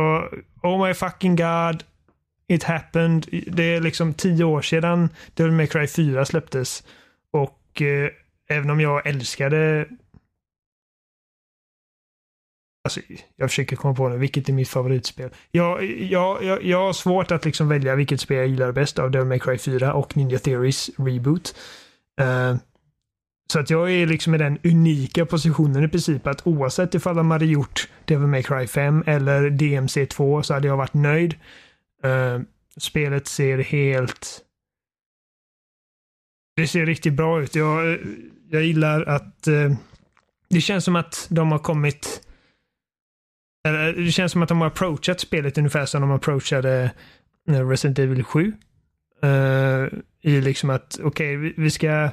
[0.61, 1.83] Oh my fucking god.
[2.47, 3.25] It happened.
[3.47, 6.83] Det är liksom tio år sedan Devil May Cry 4 släpptes.
[7.31, 8.09] Och eh,
[8.49, 9.87] även om jag älskade
[12.85, 13.01] Alltså,
[13.35, 15.29] jag försöker komma på nu, vilket är mitt favoritspel?
[15.51, 19.11] Jag, jag, jag, jag har svårt att liksom välja vilket spel jag gillar bäst av
[19.11, 21.55] Devil May Cry 4 och Ninja Theories Reboot.
[22.21, 22.55] Uh,
[23.53, 27.31] så att jag är liksom i den unika positionen i princip att oavsett ifall de
[27.31, 31.35] hade gjort Devil May Cry 5 eller DMC 2 så hade jag varit nöjd.
[32.05, 32.41] Uh,
[32.77, 34.41] spelet ser helt...
[36.55, 37.55] Det ser riktigt bra ut.
[37.55, 37.97] Jag,
[38.55, 39.71] jag gillar att eh,
[40.49, 42.21] det känns som att de har kommit
[43.65, 46.91] eller, eh, det känns som att de har approachat spelet ungefär som de approachade
[47.49, 48.53] eh, Resident Evil 7.
[49.23, 49.87] Uh, eh,
[50.21, 52.09] I liksom att, okej, vi, vi ska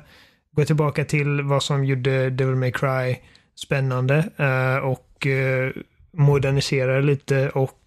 [0.53, 3.17] gå tillbaka till vad som gjorde Devil May Cry
[3.55, 5.73] spännande uh, och uh,
[6.13, 7.79] modernisera det lite och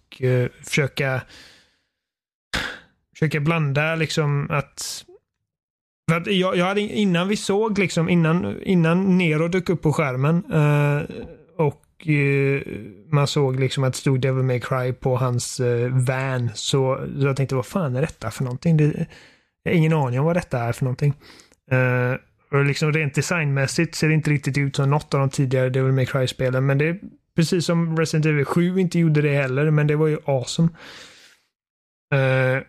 [0.62, 1.22] försöka
[3.14, 5.04] försöka blanda liksom att
[6.10, 9.92] för att jag, jag hade innan vi såg liksom innan, innan Nero dök upp på
[9.92, 11.02] skärmen eh,
[11.56, 12.62] och eh,
[13.10, 17.26] man såg liksom att det stod Devil May Cry på hans eh, van så, så
[17.26, 18.76] jag tänkte vad fan är detta för någonting?
[18.76, 19.06] Det,
[19.62, 21.14] jag har ingen aning om vad detta är för någonting.
[21.70, 22.14] Eh,
[22.50, 25.92] och liksom rent designmässigt ser det inte riktigt ut som något av de tidigare Devil
[25.92, 26.66] May Cry-spelen.
[26.66, 27.00] Men det är
[27.36, 30.68] precis som Resident Evil 7 inte gjorde det heller, men det var ju awesome.
[32.14, 32.62] Eh,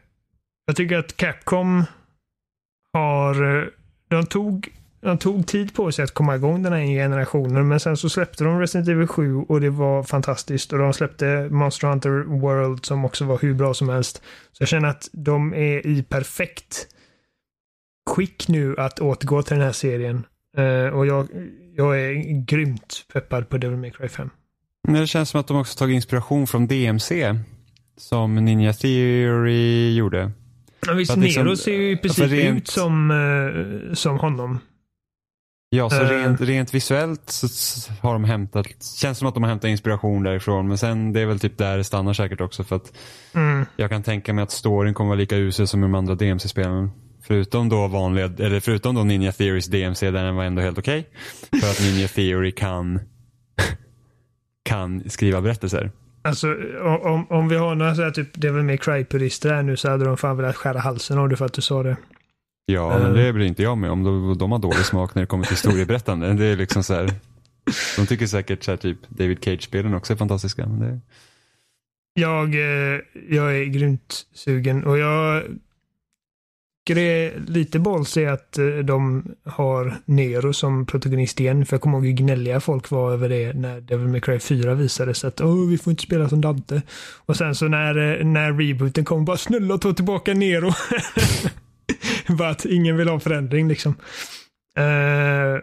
[0.65, 1.83] jag tycker att Capcom
[2.93, 3.59] har...
[3.59, 3.67] Eh,
[4.09, 4.69] de tog,
[5.01, 8.43] de tog tid på sig att komma igång den här generationen, men sen så släppte
[8.43, 10.73] de Resident Evil 7 och det var fantastiskt.
[10.73, 14.21] Och de släppte Monster Hunter World som också var hur bra som helst.
[14.51, 16.87] Så jag känner att de är i perfekt
[18.07, 20.25] skick nu att återgå till den här serien.
[20.57, 21.27] Uh, och jag,
[21.75, 22.13] jag är
[22.45, 24.29] grymt peppad på Devil May Cry 5.
[24.87, 27.35] Men det känns som att de också tagit inspiration från DMC.
[27.97, 30.31] Som Ninja Theory gjorde.
[30.87, 34.59] Ja, visst, liksom- Nero ser ju i princip rent- ut som, eh, som honom.
[35.69, 36.09] Ja, så Eh.
[36.09, 38.65] rent, rent visuellt så har de hämtat,
[39.01, 40.67] känns som att de har hämtat inspiration därifrån.
[40.67, 42.63] Men sen det är väl typ där det stannar säkert också.
[42.63, 42.93] För att
[43.33, 43.65] Mm.
[43.75, 46.91] jag kan tänka mig att storyn kommer vara lika usel som de andra DMC-spelen.
[47.21, 51.07] Förutom då vanliga, eller förutom då Ninja Theories DMC där den var ändå helt okej.
[51.61, 52.99] För att Ninja Theory kan,
[54.65, 55.91] kan skriva berättelser.
[56.27, 56.47] Alltså,
[56.83, 59.89] o- om, om vi har några så här typ Devil May Cry-purister här nu så
[59.89, 61.97] hade de fan velat skära halsen av det för att du sa det.
[62.65, 63.01] Ja, Eh.
[63.03, 64.03] men det bryr inte jag mig om.
[64.03, 66.33] De, de har dålig smak när det kommer till historieberättande.
[66.33, 67.09] Det är liksom så här.
[67.97, 70.65] De tycker säkert så här, typ David Cage-spelen också är fantastiska.
[70.67, 70.99] Men det,
[72.21, 72.99] Jag, eh,
[73.29, 75.43] jag är grymt sugen och jag
[76.87, 81.65] tycker det är lite ballsy att eh, de har Nero som protagonist igen.
[81.65, 84.73] För jag kommer ihåg hur gnälliga folk var över det när Devil May Cry 4
[84.73, 85.25] visades.
[85.25, 86.81] Att Åh, vi får inte spela som Dante.
[87.25, 90.71] Och sen så när, eh, när rebooten kom, bara snälla ta tillbaka Nero.
[92.37, 93.95] bara att ingen vill ha förändring liksom.
[94.79, 95.59] Uh,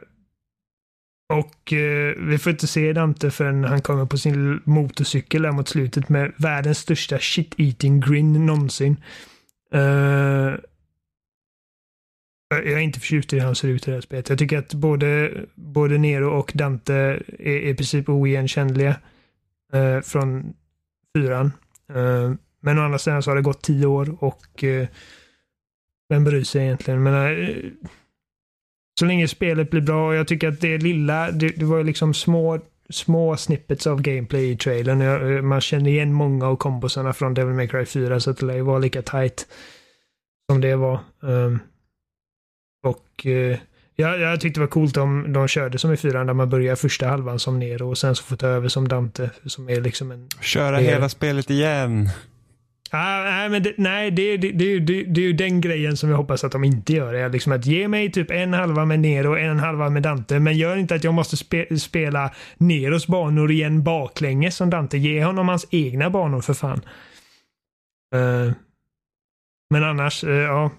[1.32, 5.68] och uh, vi får inte se Dante förrän han kommer på sin motorcykel där mot
[5.68, 8.96] slutet med världens största shit-eating grin någonsin.
[9.74, 10.54] Uh,
[12.56, 14.28] jag är inte förtjust i hur han ser ut i det här spelet.
[14.28, 16.94] Jag tycker att både, både Nero och Dante
[17.38, 18.96] är i princip oigenkännliga
[19.72, 20.54] eh, från
[21.16, 21.52] fyran.
[21.94, 24.88] Eh, men å andra sidan så har det gått tio år och eh,
[26.08, 27.02] vem bryr sig egentligen?
[27.02, 27.56] Men, eh,
[28.98, 31.84] så länge spelet blir bra och jag tycker att det lilla, det, det var ju
[31.84, 35.00] liksom små, små snippets av gameplay i trailern.
[35.00, 38.38] Jag, eh, man känner igen många av kombosarna från Devil May Cry 4 så att
[38.38, 39.46] det lär ju vara lika tight
[40.50, 41.00] som det var.
[41.20, 41.60] Um,
[42.84, 43.58] och eh,
[43.96, 46.76] jag, jag tyckte det var coolt om de körde som i fyran där man börjar
[46.76, 50.10] första halvan som Nero och sen så får ta över som Dante som är liksom
[50.10, 50.28] en...
[50.40, 52.08] Köra är- hela spelet igen.
[52.90, 56.16] Ah, nej, men det, nej det, det, det, det, är ju den grejen som jag
[56.16, 57.14] hoppas att de inte gör.
[57.14, 60.38] Är liksom att ge mig typ en halva med Nero och en halva med Dante.
[60.38, 64.98] Men gör inte att jag måste spe, spela Neros banor igen baklänges som Dante.
[64.98, 66.80] Ge honom hans egna banor för fan.
[68.14, 68.52] Eh,
[69.70, 70.70] men annars, eh, ja.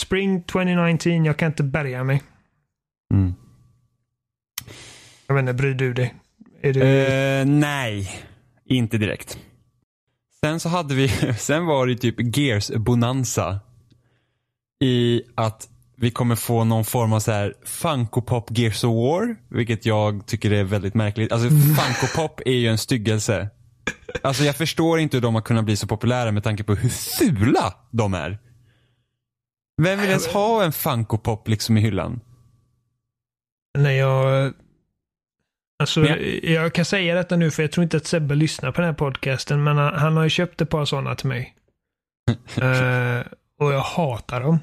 [0.00, 2.22] Spring 2019, jag kan inte bärga mig.
[3.14, 3.34] Mm.
[5.26, 6.14] Jag vet inte, bryr du dig?
[6.62, 6.82] Du...
[6.82, 8.10] Eh, nej,
[8.64, 9.38] inte direkt.
[10.44, 13.60] Sen så hade vi, sen var det typ Gears Bonanza.
[14.84, 19.36] I att vi kommer få någon form av så här Funko Pop Gears of War.
[19.48, 21.32] Vilket jag tycker är väldigt märkligt.
[21.32, 23.50] Alltså Funko Pop är ju en styggelse.
[24.22, 26.88] Alltså jag förstår inte hur de har kunnat bli så populära med tanke på hur
[26.88, 28.38] fula de är.
[29.82, 32.20] Vem vill ens ha en Funko Pop liksom i hyllan?
[33.78, 34.52] När jag...
[35.78, 36.44] Alltså, jag...
[36.44, 38.94] jag kan säga detta nu för jag tror inte att Sebbe lyssnar på den här
[38.94, 41.56] podcasten, men han, han har ju köpt ett par sådana till mig.
[42.56, 43.26] Eh,
[43.58, 44.58] och jag hatar dem.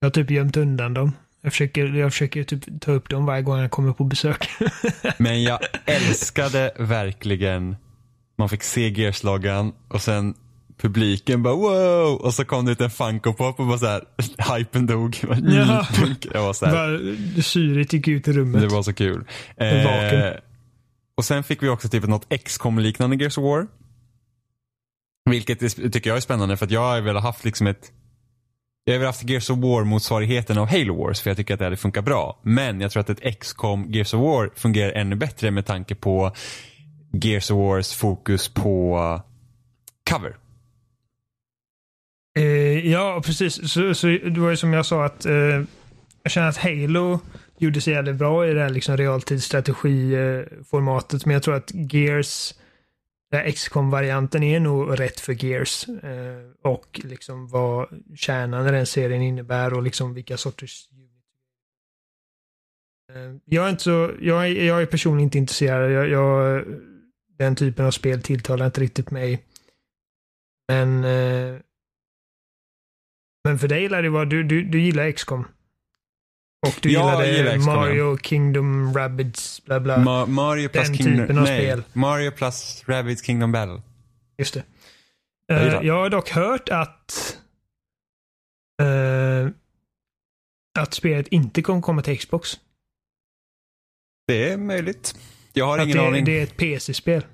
[0.00, 1.12] Jag har typ gömt undan dem.
[1.40, 4.48] Jag försöker, jag försöker typ ta upp dem varje gång han kommer på besök.
[5.18, 7.76] Men jag älskade verkligen,
[8.38, 10.34] man fick se Gears-loggan och sen
[10.78, 14.04] publiken bara wow och så kom det ut en Funko Pop och bara så här,
[14.56, 15.16] hypen dog.
[15.42, 15.86] Ja.
[16.34, 18.60] Jag var så här, Syret gick ut i rummet.
[18.60, 19.24] det var så kul.
[19.56, 20.32] Eh,
[21.16, 23.66] och sen fick vi också typ något XCOM liknande Gears of War.
[25.30, 27.92] Vilket är, tycker jag är spännande för att jag har velat haft liksom ett
[28.84, 31.58] jag har velat haft Gears of War motsvarigheten av Halo Wars för jag tycker att
[31.58, 32.40] det hade funkat bra.
[32.42, 36.32] Men jag tror att ett XCOM Gears of War fungerar ännu bättre med tanke på
[37.12, 38.98] Gears of Wars fokus på
[40.10, 40.36] cover.
[42.36, 43.72] Eh, ja, precis.
[43.72, 45.62] Så, så det var ju som jag sa att eh,
[46.22, 47.20] jag känner att Halo
[47.58, 51.26] gjorde sig jävligt bra i det här liksom realtidsstrategiformatet.
[51.26, 52.54] Men jag tror att Gears,
[53.30, 55.88] den här XCOM-varianten är nog rätt för Gears.
[55.88, 60.88] Eh, och liksom vad kärnan i den serien innebär och liksom vilka sorters
[63.12, 65.92] eh, jag är inte så, jag är, jag är personligen inte intresserad.
[65.92, 66.64] Jag, jag,
[67.38, 69.42] den typen av spel tilltalar inte riktigt mig.
[70.68, 71.56] Men eh,
[73.46, 75.44] men för dig lär det vara, du, du, du gillar XCOM.
[76.66, 79.96] Och du Ja, gillade gillar XCOM, Mario, Kingdom, Rabbids, bla bla.
[79.96, 81.82] Ma- Mario plus Den Kingdom, typen av nej, spel.
[81.92, 83.82] Mario plus Rabbids Kingdom Battle.
[84.38, 84.64] Just det.
[85.46, 85.82] Jag Eh, gillar.
[85.82, 87.38] jag har dock hört att
[88.82, 89.48] eh,
[90.78, 92.60] att spelet inte kommer komma till Xbox.
[94.26, 95.14] Det är möjligt.
[95.52, 96.24] Jag har Att ingen det, aning.
[96.24, 97.26] det är ett PC-spel.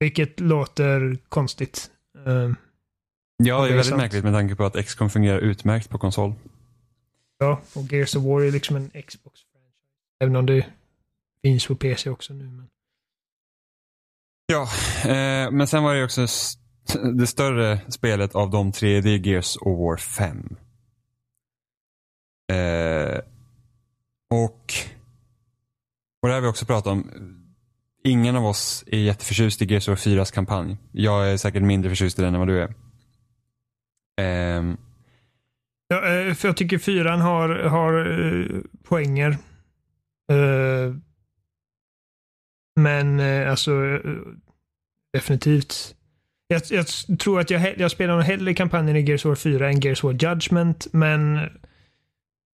[0.00, 1.90] Vilket låter konstigt.
[2.26, 2.50] Eh,
[3.44, 4.02] ja, det är väldigt sant.
[4.02, 6.34] märkligt med tanke på att XCOM fungerar utmärkt på konsol.
[7.38, 9.74] ja, och Gears of War är liksom en Xbox-franchise.
[10.20, 10.66] Även om det
[11.42, 12.44] finns på PC också nu.
[12.44, 12.68] Men...
[14.46, 14.62] Ja,
[15.10, 16.54] eh, men sen var det också s-
[17.18, 20.56] det större spelet av de tre, det är Gears of War 5.
[22.52, 23.18] Eh,
[24.30, 24.72] och,
[26.22, 27.10] och det har vi också pratat om.
[28.04, 30.76] Ingen av oss är jätteförtjust i Gears of War 4s kampanj.
[30.92, 32.74] Jag är säkert mindre förtjust i den än vad du är.
[34.20, 34.76] Ehm,
[35.92, 39.30] Ja, eh, för jag tycker fyran har, har eh, poänger.
[40.32, 40.94] Eh,
[42.80, 44.00] Men eh, alltså
[45.12, 45.94] definitivt.
[46.46, 46.86] Jag, jag
[47.18, 50.12] tror att jag, jag spelar nog hellre kampanjen i Gears War 4 än Gears War
[50.12, 51.34] Judgment, men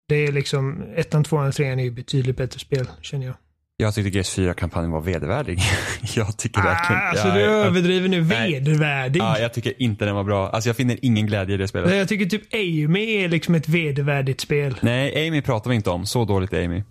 [0.08, 3.34] det är liksom ettan, tvåan och trean är ju betydligt bättre spel, känner jag
[3.76, 5.58] jag tyckte Gears 4-kampanjen var vedervärdig.
[6.16, 7.02] jag tycker verkligen...
[7.02, 8.20] Ah, alltså ja, du överdriver nu.
[8.20, 9.20] Vedervärdig.
[9.20, 10.50] Ja, jag tycker inte den var bra.
[10.50, 11.96] Alltså jag finner ingen glädje i det spelet.
[11.96, 14.78] Jag tycker typ Amy är liksom ett vedervärdigt spel.
[14.80, 16.06] Nej, Amy pratar vi inte om.
[16.06, 16.82] Så dåligt är Amy.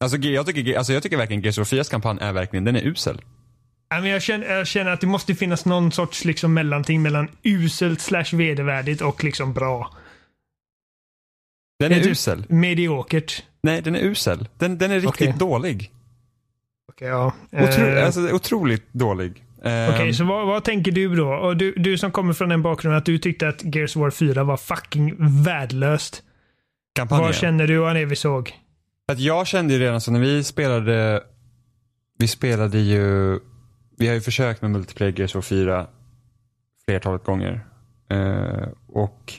[0.00, 2.76] Alltså jag tycker, alltså, jag tycker verkligen Gears of War 4s kampanj är verkligen, den
[2.76, 3.20] är usel.
[3.90, 7.28] Ja, men jag, känner, jag känner att det måste finnas någon sorts liksom mellanting mellan
[7.42, 9.94] uselt slash vedervärdigt och liksom bra.
[11.78, 12.44] Den är är usel.
[12.48, 13.44] Mediokert.
[13.62, 14.48] Nej, den är usel.
[14.58, 15.34] Den, den är riktigt Okej.
[15.38, 15.92] dålig.
[16.88, 17.32] Okej, ja.
[17.52, 19.44] Otro, Eh, alltså, otroligt dålig.
[19.64, 21.28] Ehm, Okej, så vad, vad tänker du då?
[21.28, 24.10] Och du, du som kommer från den bakgrunden att du tyckte att Gears of War
[24.10, 25.14] 4 var fucking
[25.44, 26.22] värdelöst.
[26.94, 27.24] kampanjen.
[27.26, 28.52] Vad känner du av det vi såg?
[29.12, 31.22] Att jag kände ju redan så när vi spelade,
[32.18, 33.38] vi spelade ju,
[33.98, 35.86] vi har ju försökt med multiplayer Gears of War 4
[36.84, 37.60] flertalet gånger.
[38.10, 39.32] Eh, och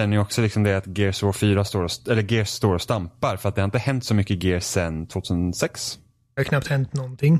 [0.00, 2.82] känner ju också liksom det att Gears War 4 står och, eller Gears står och
[2.82, 5.98] stampar för att det har inte hänt så mycket Gears sen 2006.
[6.34, 7.38] Det har knappt hänt någonting.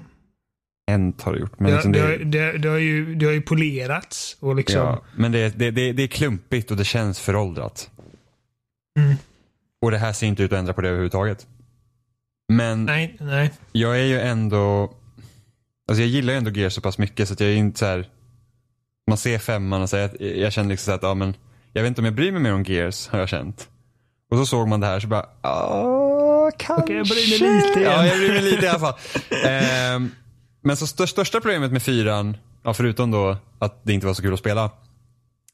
[0.90, 1.58] hänt har det gjort.
[1.60, 2.18] Men Det, liksom det, det, har-
[2.52, 4.80] det, det, har ju, det har ju polerats och liksom.
[4.80, 7.90] ja, men det, det, det, det är klumpigt och det känns föråldrat.
[8.98, 9.14] Mm.
[9.82, 11.46] Och det här ser inte ut att ändra på det överhuvudtaget.
[12.52, 13.52] Men Nej, nej.
[13.72, 14.94] jag är ju ändå,
[15.88, 17.86] alltså jag gillar ju ändå Gears så pass mycket så att jag är inte så
[17.86, 18.08] här.
[19.08, 21.34] man ser femman och säger att jag känner liksom så att, ja men,
[21.76, 23.68] jag vet inte om jag bryr mig mer om Gears har jag känt.
[24.30, 26.82] Och så såg man det här så bara, ja kanske.
[26.82, 27.92] Okej, jag bryr mig lite igen.
[27.92, 28.94] Ja, jag bryr mig lite i alla fall.
[29.46, 30.10] Ehm,
[30.62, 34.22] men så största, största problemet med fyran, ja, förutom då att det inte var så
[34.22, 34.70] kul att spela,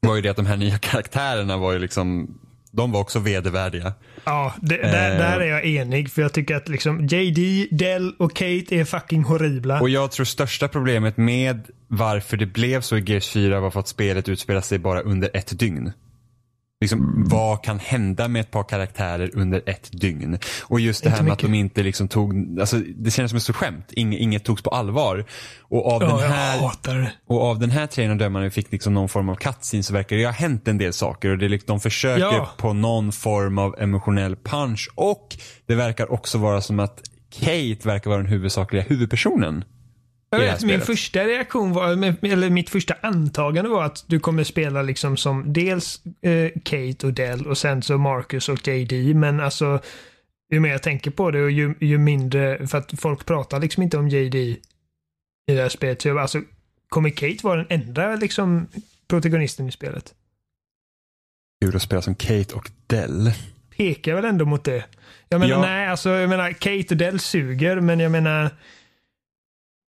[0.00, 2.38] var ju det att de här nya karaktärerna var ju liksom,
[2.70, 3.92] de var också vedervärdiga.
[4.24, 5.18] Ja, det, där, Eh.
[5.18, 6.10] där är jag enig.
[6.10, 9.80] För jag tycker att liksom JD, Dell och Kate är fucking horribla.
[9.80, 13.80] Och jag tror största problemet med varför det blev så i Gears 4 var för
[13.80, 15.92] att spelet utspelar sig bara under ett dygn.
[16.82, 20.38] Liksom, Vad kan hända med ett par karaktärer under ett dygn?
[20.62, 23.42] Och just det här med att de inte liksom tog, alltså det känns som ett
[23.42, 23.92] stort skämt.
[23.92, 25.24] Inge, inget togs på allvar.
[25.60, 29.08] Och av, ja, den här, och av den här trailern där man fick liksom någon
[29.08, 31.30] form av cutscene så verkar det ha hänt en del saker.
[31.30, 32.48] Och det liksom, de försöker Ja.
[32.56, 34.90] på någon form av emotionell punch.
[34.94, 37.02] Och det verkar också vara som att
[37.40, 39.64] Kate verkar vara den huvudsakliga huvudpersonen.
[40.32, 41.88] Jag vet, min första reaktion var,
[42.26, 47.12] eller mitt första antagande var att du kommer spela liksom som dels eh, Kate och
[47.12, 49.14] Dell och sen så Marcus och JD.
[49.14, 49.80] Men alltså,
[50.52, 53.82] ju mer jag tänker på det och ju, ju mindre, för att folk pratar liksom
[53.82, 54.58] inte om JD i
[55.46, 56.02] det här spelet.
[56.02, 56.42] Så jag, alltså,
[56.88, 58.66] kommer Kate vara den enda liksom
[59.08, 60.14] protagonisten i spelet?
[61.64, 63.32] Kul att spela som Kate och Dell.
[63.76, 64.84] Pekar väl ändå mot det.
[65.28, 65.60] Jag menar, Ja.
[65.60, 68.50] nej, alltså jag menar, Kate och Dell suger, men jag menar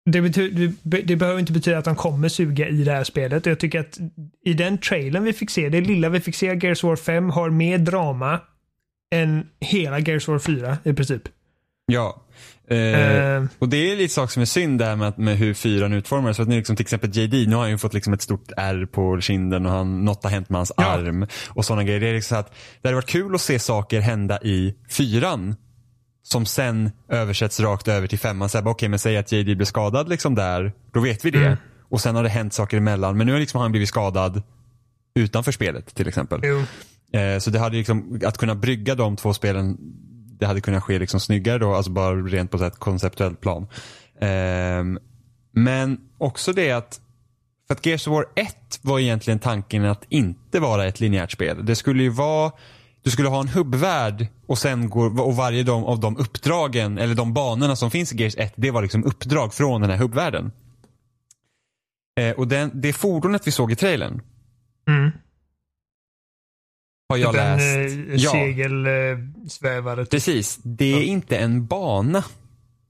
[0.05, 3.45] det, betyder, det, det behöver inte betyda att de kommer suga i det här spelet.
[3.45, 3.97] Jag tycker att
[4.45, 7.29] i den trailern vi fick se, det lilla vi fick se av Gears War 5
[7.29, 8.39] har mer drama
[9.15, 11.21] än hela Gears War 4 i princip.
[11.85, 12.21] Ja.
[12.69, 15.93] Eh, Eh, och det är lite sak som är synd där med, med hur fyran
[15.93, 16.37] utformades.
[16.37, 18.51] För att nu liksom, till exempel JD, nu har han ju fått liksom ett stort
[18.57, 20.83] R på kinden och han, något har hänt med hans Ja.
[20.85, 21.27] arm.
[21.49, 21.99] Och sådana grejer.
[21.99, 25.55] Det är liksom så att det hade varit kul att se saker hända i fyran.
[26.31, 28.49] Som sen översätts rakt över till femman.
[28.53, 30.73] Okej, men säg att JD blir skadad liksom där.
[30.93, 31.45] Då vet vi det.
[31.45, 31.57] Mm.
[31.89, 33.17] Och sen har det hänt saker emellan.
[33.17, 34.41] Men nu har liksom han blivit skadad
[35.15, 36.41] utanför spelet till exempel.
[37.13, 39.77] Eh, så det hade liksom, att kunna brygga de två spelen,
[40.39, 43.67] det hade kunnat ske liksom snyggare då, alltså bara rent på ett konceptuellt plan.
[44.21, 44.99] Ehm,
[45.51, 46.99] men också det att,
[47.67, 51.65] för att Gears of War 1 var egentligen tanken att inte vara ett linjärt spel.
[51.65, 52.51] Det skulle ju vara,
[53.03, 57.15] du skulle ha en hubbvärld och sen går, och varje de, av de uppdragen, eller
[57.15, 60.51] de banorna som finns i Gears 1, det var liksom uppdrag från den här hubbvärlden.
[62.19, 64.21] Eh, och den, det fordonet vi såg i trailern
[64.89, 65.11] Mm.
[67.09, 68.09] har jag Typ en läst.
[68.09, 68.31] eh, ja.
[68.31, 70.01] segelsvävare.
[70.05, 70.11] Typ.
[70.11, 70.59] Precis.
[70.63, 71.03] Det är Ja.
[71.03, 72.23] inte en bana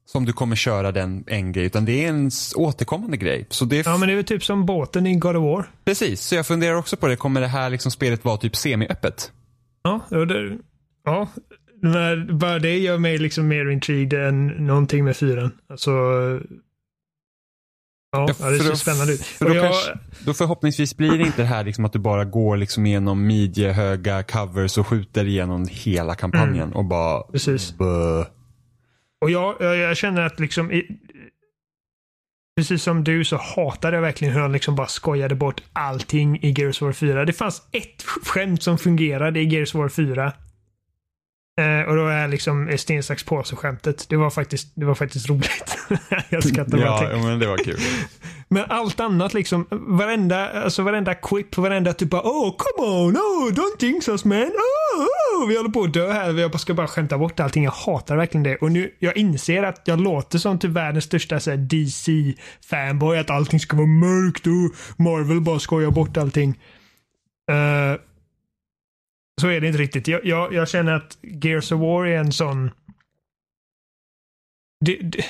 [0.05, 3.45] som du kommer köra den en grej, utan det är en återkommande grej.
[3.49, 5.69] Så det Ja, men det är väl typ som båten i God of War.
[5.85, 7.15] Precis, så jag funderar också på det.
[7.15, 9.31] Kommer det här liksom spelet vara typ semi-öppet?
[9.83, 10.57] Ja, och det,
[11.05, 11.27] ja.
[11.81, 15.51] Men bara det gör mig liksom mer intrigued än någonting med fyran.
[15.69, 15.91] Alltså.
[18.11, 19.21] Ja, Ja, det ser då- spännande ut.
[19.21, 22.25] för då jag, kanske- Då förhoppningsvis blir det inte det här liksom att du bara
[22.25, 26.73] går liksom igenom midjehöga covers och skjuter igenom hela kampanjen Mm.
[26.75, 27.77] och bara Precis.
[27.77, 28.23] Bö.
[29.21, 30.71] och jag, jag, jag känner att liksom.
[32.61, 36.53] Precis som du så hatade jag verkligen hur han liksom bara skojade bort allting i
[36.57, 37.25] Gears of War 4.
[37.25, 40.33] Det fanns ett skämt som fungerade i Gears of War 4.
[41.61, 44.05] Eh, och då är liksom sten, sax, påse skämtet.
[44.09, 45.77] Det var faktiskt, det var faktiskt roligt.
[46.29, 47.79] jag skrattar bara Ja, ja, men det var kul.
[48.53, 53.51] Men allt annat liksom, varenda, alltså varenda quip, varenda typ bara oh come on, oh
[53.51, 55.47] don't jinx us man, oh, oh.
[55.47, 57.63] Vi håller på att dö här, vi bara ska bara skämta bort allting.
[57.63, 58.55] Jag hatar verkligen det.
[58.55, 63.77] Och nu, jag inser att jag låter som typ världens största DC-fanboy, att allting ska
[63.77, 66.59] vara mörkt och Marvel bara skojar bort allting.
[67.49, 67.99] Eh,
[69.41, 70.07] så är det inte riktigt.
[70.07, 72.71] Jag, jag, jag känner att Gears of War är en sån...
[74.85, 75.25] Det, det,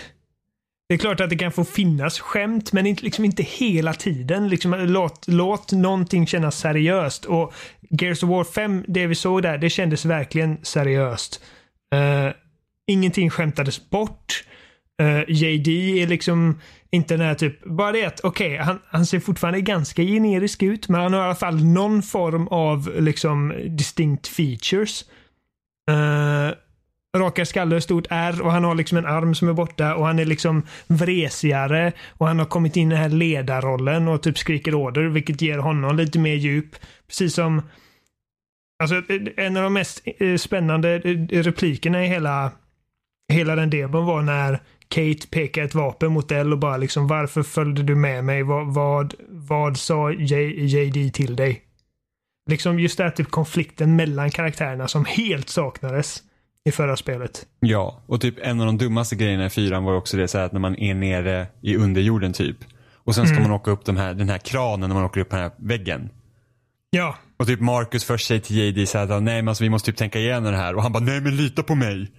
[0.91, 4.49] det är klart att det kan få finnas skämt, men inte, liksom inte hela tiden.
[4.49, 7.26] Liksom, låt, låt någonting kännas seriöst.
[7.26, 7.53] Och
[7.89, 11.43] Gears of War 5, det vi såg där, det kändes verkligen seriöst.
[11.95, 12.32] Uh,
[12.88, 14.43] ingenting skämtades bort.
[15.01, 16.59] Eh, uh, JD är liksom
[16.92, 20.89] inte den här typ, bara det att okej, han, han ser fortfarande ganska generisk ut,
[20.89, 25.06] men han har i alla fall någon form av liksom distinct features.
[25.89, 26.54] Eh, uh,
[27.18, 30.20] raka skalle, stort R och han har liksom en arm som är borta och han
[30.20, 34.76] är liksom vresigare och han har kommit in i den här ledarrollen och typ skriker
[34.76, 36.76] order vilket ger honom lite mer djup.
[37.08, 37.62] Precis som
[38.82, 39.02] Alltså
[39.38, 42.52] en av de mest eh, spännande eh, replikerna i hela
[43.34, 44.60] hela den demon var när
[44.92, 48.44] Kate pekar ett vapen mot L och bara liksom varför följde du med mig?
[48.44, 51.62] Vad, vad, vad sa J, JD till dig?
[52.50, 56.24] Liksom just det här typ konflikten mellan karaktärerna som helt saknades
[56.66, 57.46] i förra spelet.
[57.60, 60.52] Ja, och typ en av de dummaste grejerna i fyran var också det så att
[60.52, 62.58] när man är nere i underjorden typ.
[63.04, 63.50] Och sen ska Mm.
[63.50, 66.10] man åka upp de här, den här kranen när man åker upp den här väggen.
[66.89, 69.70] Ja, Och typ Marcus först säger till JD så här, att, nej men alltså vi
[69.70, 70.76] måste typ tänka igenom det här.
[70.76, 72.12] Och han bara, nej men lita på mig.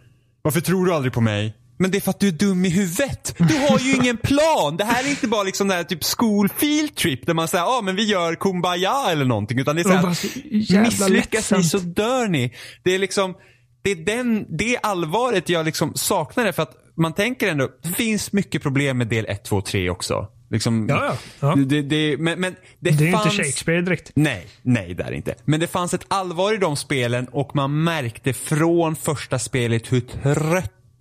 [0.43, 1.55] Varför tror du aldrig på mig?
[1.83, 3.35] Men det är för att du är dum i huvudet.
[3.39, 4.77] Du har ju ingen plan.
[4.77, 7.79] Det här är inte bara liksom här typ school field trip där man säger, ja
[7.79, 9.59] ah, men vi gör kumbaya eller någonting.
[9.59, 12.55] Utan det är så Och här, bara så jävla misslyckas ni så dör ni.
[12.83, 13.35] Det är liksom,
[13.83, 17.89] det är den, det allvaret jag liksom saknar det för att man tänker ändå, det
[17.89, 20.29] finns mycket problem med del 1, 2, 3 också.
[20.51, 21.55] Liksom, Ja, ja.
[21.57, 23.27] Det, det, men, men det, det är fanns...
[23.27, 24.13] inte Shakespeare direkt.
[24.15, 25.35] Nej, nej det är inte.
[25.45, 30.01] Men det fanns ett allvar i de spelen och man märkte från första spelet hur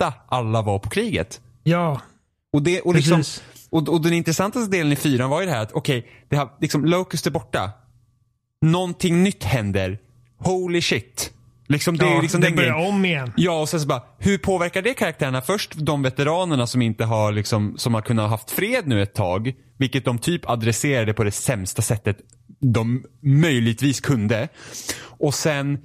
[0.02, 1.42] trötta alla var på kriget.
[1.64, 2.02] Ja,
[2.54, 3.44] Och, det, och, liksom, Precis.
[3.70, 6.50] och, och den intressantaste delen i fyran var ju det här att okej, det har
[6.62, 7.72] liksom Locust är borta.
[8.62, 10.00] Någonting nytt händer.
[10.38, 11.34] Holy shit.
[11.68, 12.90] Liksom det ja liksom det börjar grejen.
[12.90, 13.34] om igen.
[13.38, 15.42] Ja, och sen så bara, hur påverkar det karaktärerna?
[15.42, 19.14] Först de veteranerna som inte har liksom, som har kunnat ha haft fred nu ett
[19.14, 19.54] tag.
[19.78, 22.18] Vilket de typ adresserade på det sämsta sättet
[22.60, 24.48] de möjligtvis kunde.
[25.04, 25.80] Och sen,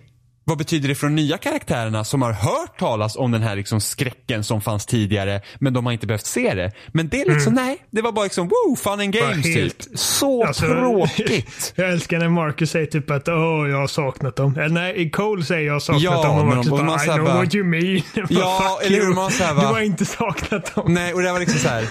[0.48, 3.80] vad betyder det för de nya karaktärerna som har hört talas om den här liksom
[3.80, 6.72] skräcken som fanns tidigare, men de har inte behövt se det.
[6.92, 9.98] Men det är liksom, nej, det var bara liksom, woo, fun and games helt- typ.
[9.98, 11.72] Så Alltså, tråkigt.
[11.76, 14.56] Jag älskar när Marcus säger typ att åh, jag har saknat dem.
[14.56, 17.04] Eller nej, Cole säger jag har saknat Ja, dem och Marcus de- bara, man I
[17.06, 18.02] know bara- what you mean.
[18.30, 19.14] Ja, eller hur?
[19.14, 20.94] Man säger Du bara- har inte saknat dem.
[20.94, 21.84] Nej, och det var liksom så här.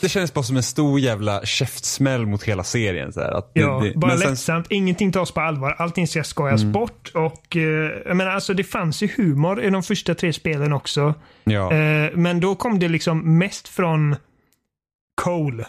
[0.00, 3.12] Det kändes bara som en stor jävla käftsmäll mot hela serien.
[3.12, 4.66] Så här, att det- Ja, det, bara men sen- lättsamt.
[4.70, 5.76] Ingenting tas på allvar.
[5.78, 6.72] Allting ska skojas Mm.
[6.72, 7.10] bort.
[7.14, 7.62] Och eh,
[8.06, 11.14] jag menar, alltså det fanns ju humor i de första tre spelen också.
[11.44, 11.72] Ja.
[11.72, 14.16] Eh, men då kom det liksom mest från
[15.22, 15.66] Cole.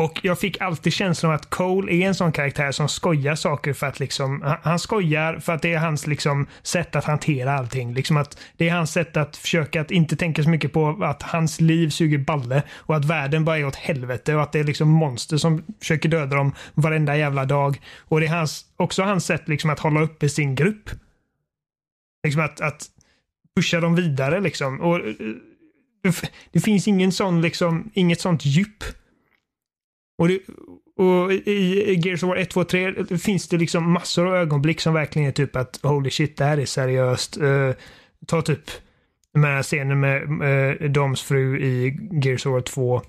[0.00, 3.72] Och jag fick alltid känslan av att Cole är en sån karaktär som skojar saker
[3.72, 7.94] för att liksom, han, skojar för att det är hans liksom sätt att hantera allting.
[7.94, 11.22] Liksom att det är hans sätt att försöka att inte tänka så mycket på att
[11.22, 14.64] hans liv suger balle och att världen bara är åt helvete och att det är
[14.64, 17.80] liksom monster som försöker döda dem varenda jävla dag.
[17.98, 20.90] Och det är hans, också hans sätt liksom att hålla uppe sin grupp.
[22.24, 22.86] Liksom att, att
[23.56, 24.80] pusha dem vidare liksom.
[24.80, 25.02] Och, eh,
[26.02, 28.84] det- det finns ingen sån, liksom, inget sånt djup.
[30.20, 30.38] Och, det,
[30.96, 34.80] och i i Gears of War 1, 2, 3 finns det liksom massor av ögonblick
[34.80, 37.36] som verkligen är typ att holy shit, det här är seriöst.
[37.36, 37.70] Eh,
[38.26, 38.60] ta typ
[39.34, 40.22] den här scenen med
[40.82, 43.02] uh, Doms fru i Gears of War 2.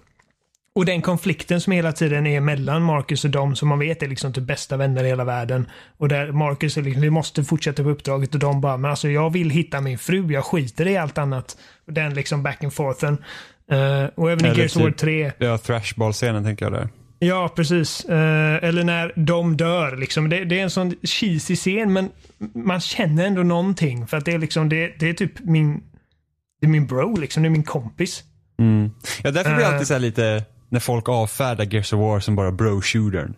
[0.76, 4.08] Och den konflikten som hela tiden är mellan Marcus och Dom som man vet är
[4.08, 5.68] liksom typ bästa vänner i hela världen.
[5.98, 9.10] Och där Marcus är liksom, vi måste fortsätta på uppdraget och de bara, men alltså
[9.10, 11.58] jag vill hitta min fru, jag skiter i allt annat.
[11.88, 13.18] Och den liksom back and forthen.
[13.72, 15.32] Eh, och även i Eller Gears of War typ- 3.
[15.38, 16.90] Ja, thrashball-scenen tänker jag där.
[17.24, 18.06] Ja, precis.
[18.06, 19.98] Eh, eller när de dör.
[19.98, 20.30] Liksom.
[20.30, 22.10] Det, det är en sån cheesy scen, men
[22.56, 24.08] man känner ändå någonting.
[24.08, 25.84] För att det är liksom, det, det är typ min,
[26.62, 27.44] det är min bro, liksom.
[27.44, 28.24] Det är min kompis.
[29.24, 29.74] Ja, därför blir jag Eh.
[29.74, 33.34] alltid så här lite, när folk avfärdar Gears of War som bara bro-shootern.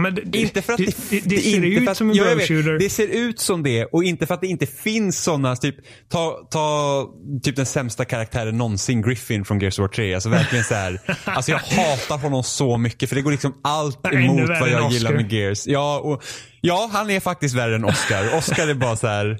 [0.00, 2.24] Men det, Inte för att det, det, det, ser inte ut att, som en bro
[2.24, 2.48] vet.
[2.48, 2.78] shooter.
[2.78, 5.76] Det ser ut som det och inte för att det inte finns sådana, typ,
[6.08, 7.08] ta, ta
[7.42, 10.14] typ den sämsta karaktären någonsin, Griffin från Gears of War 3.
[10.14, 11.00] Alltså verkligen så här.
[11.24, 15.12] alltså jag hatar honom så mycket för det går liksom allt emot vad jag gillar
[15.12, 15.66] med Gears.
[15.66, 16.24] Ja, och,
[16.60, 18.36] ja, han är faktiskt värre än Oscar.
[18.36, 19.38] Oscar är bara så här.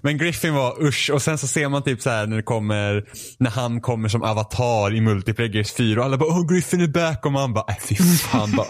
[0.00, 3.04] Men Griffin var usch och sen så ser man typ så här när det kommer,
[3.38, 6.86] när han kommer som avatar i multiplayer Gears 4 och alla bara oh Griffin är
[6.86, 8.66] back och man bara äh, fy fan bara.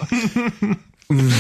[1.11, 1.31] Mm.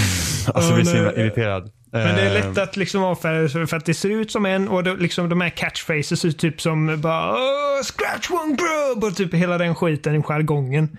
[0.55, 1.71] Alltså blir så himla irriterad.
[1.93, 4.47] Men det är Eh, lätt att liksom avfärda det för att det ser ut som
[4.47, 9.07] en och det, liksom de här catchphrases är typ som bara "Åh, scratch one bro
[9.09, 10.99] och typ hela den skiten i jargongen.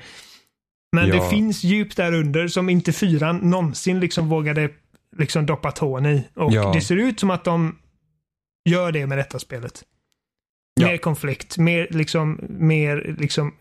[0.95, 1.15] Men Ja.
[1.15, 4.69] det finns djup där under som inte fyran någonsin liksom vågade
[5.17, 6.23] liksom doppa tån i.
[6.35, 6.71] Och Ja.
[6.73, 7.75] det ser ut som att de
[8.69, 9.83] gör det med detta spelet.
[10.79, 10.87] Ja.
[10.87, 13.53] Mer konflikt, mer liksom, mer liksom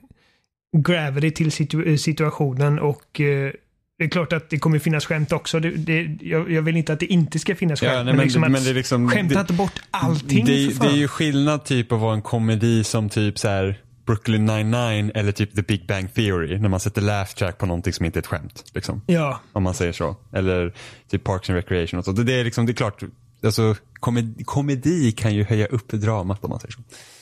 [0.77, 3.53] gravity till situ- situationen och eh,
[3.99, 5.61] det är klart att det kommer finnas skämt också.
[5.61, 7.93] Det, det, jag, jag vill inte att det inte ska finnas skämt.
[7.93, 10.85] Ja, nej, men, liksom att men det är liksom, skämta inte bort allting det, för
[10.85, 15.11] det är ju skillnad typ att vara en komedi som typ så här Brooklyn 99
[15.15, 16.59] eller typ The Big Bang Theory.
[16.59, 18.65] När man sätter laugh track på någonting som inte är ett skämt.
[18.75, 20.17] Liksom, Ja, om man säger så.
[20.33, 20.75] Eller
[21.11, 22.13] typ Parks and Recreation och så.
[22.13, 23.03] Det, det är liksom, det är klart.
[23.45, 26.81] Alltså, komedi, komedi kan ju höja upp dramat om man säger så.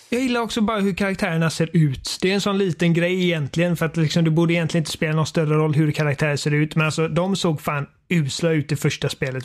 [0.08, 2.18] jag gillar också bara hur karaktärerna ser ut.
[2.22, 5.16] Det är en sån liten grej egentligen för att liksom, det borde egentligen inte spela
[5.16, 6.76] någon större roll hur karaktärer ser ut.
[6.76, 9.44] Men alltså de såg fan usla ut i första spelet.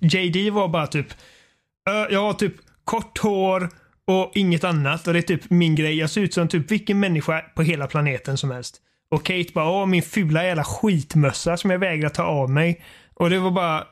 [0.00, 1.06] JD var bara typ,
[2.10, 2.54] jag har typ
[2.84, 3.68] kort hår
[4.06, 5.06] och inget annat.
[5.06, 5.98] Och det är typ min grej.
[5.98, 8.76] Jag ser ut som typ vilken människa på hela planeten som helst.
[9.10, 12.84] Och Kate bara, åh min fula jävla skitmössa som jag vägrar ta av mig.
[13.14, 13.86] Och det var bara...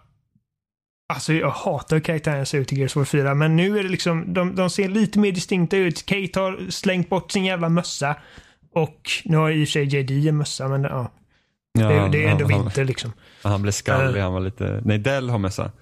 [1.12, 3.34] Alltså jag hatar hur karaktären ser ut i Gears of War 4.
[3.34, 6.06] Men nu är det liksom, de, de ser lite mer distinkta ut.
[6.06, 8.16] Kate har slängt bort sin jävla mössa.
[8.74, 11.12] Och nu har i och för sig JD en mössa, men ja.
[11.78, 13.12] Ja, det, det är ändå han, vinter liksom.
[13.42, 14.24] Han, blev skallig, Eh.
[14.24, 15.72] han var lite, nej Dell har mössa.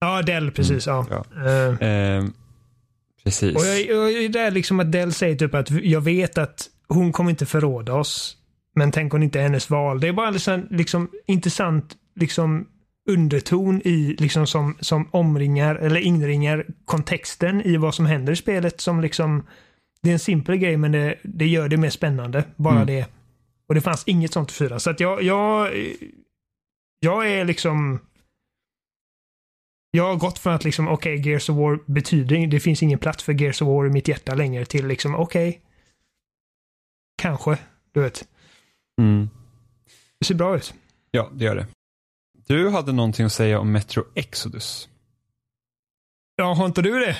[0.00, 0.86] Ja, Dell precis.
[0.86, 1.06] Ja.
[1.10, 1.24] ja.
[1.50, 2.24] Eh, Eh,
[3.24, 3.56] precis.
[3.56, 7.30] och jag, det är liksom att Dell säger typ att jag vet att hon kommer
[7.30, 8.36] inte förråda oss.
[8.74, 10.00] Men tänk om det inte är hennes val.
[10.00, 12.66] Det är bara liksom, liksom intressant liksom
[13.08, 18.80] underton i liksom som, som omringar eller inringar kontexten i vad som händer i spelet
[18.80, 19.46] som liksom
[20.02, 22.44] det är en simpel grej men det, det gör det mer spännande.
[22.56, 22.86] Bara Mm.
[22.86, 23.06] det.
[23.68, 24.78] Och det fanns inget sånt i fyra.
[24.80, 25.70] Så att jag, jag,
[27.00, 28.00] jag är liksom
[29.90, 33.24] jag har gått från att liksom, okej, Gears of War betyder, det finns ingen plats
[33.24, 35.60] för Gears of War i mitt hjärta längre till liksom, okej.
[37.22, 37.58] kanske,
[37.92, 38.28] du vet.
[39.00, 39.28] Mm.
[40.18, 40.74] Det ser bra ut.
[41.10, 41.66] Ja, det gör det.
[42.46, 44.88] Du hade någonting att säga om Metro Exodus.
[46.36, 47.16] Ja, har inte du det?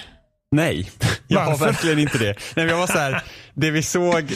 [0.50, 0.90] Nej,
[1.28, 1.66] jag har Varför?
[1.66, 2.24] verkligen inte det.
[2.24, 3.22] Nej, men jag var så här,
[3.54, 4.32] det vi såg,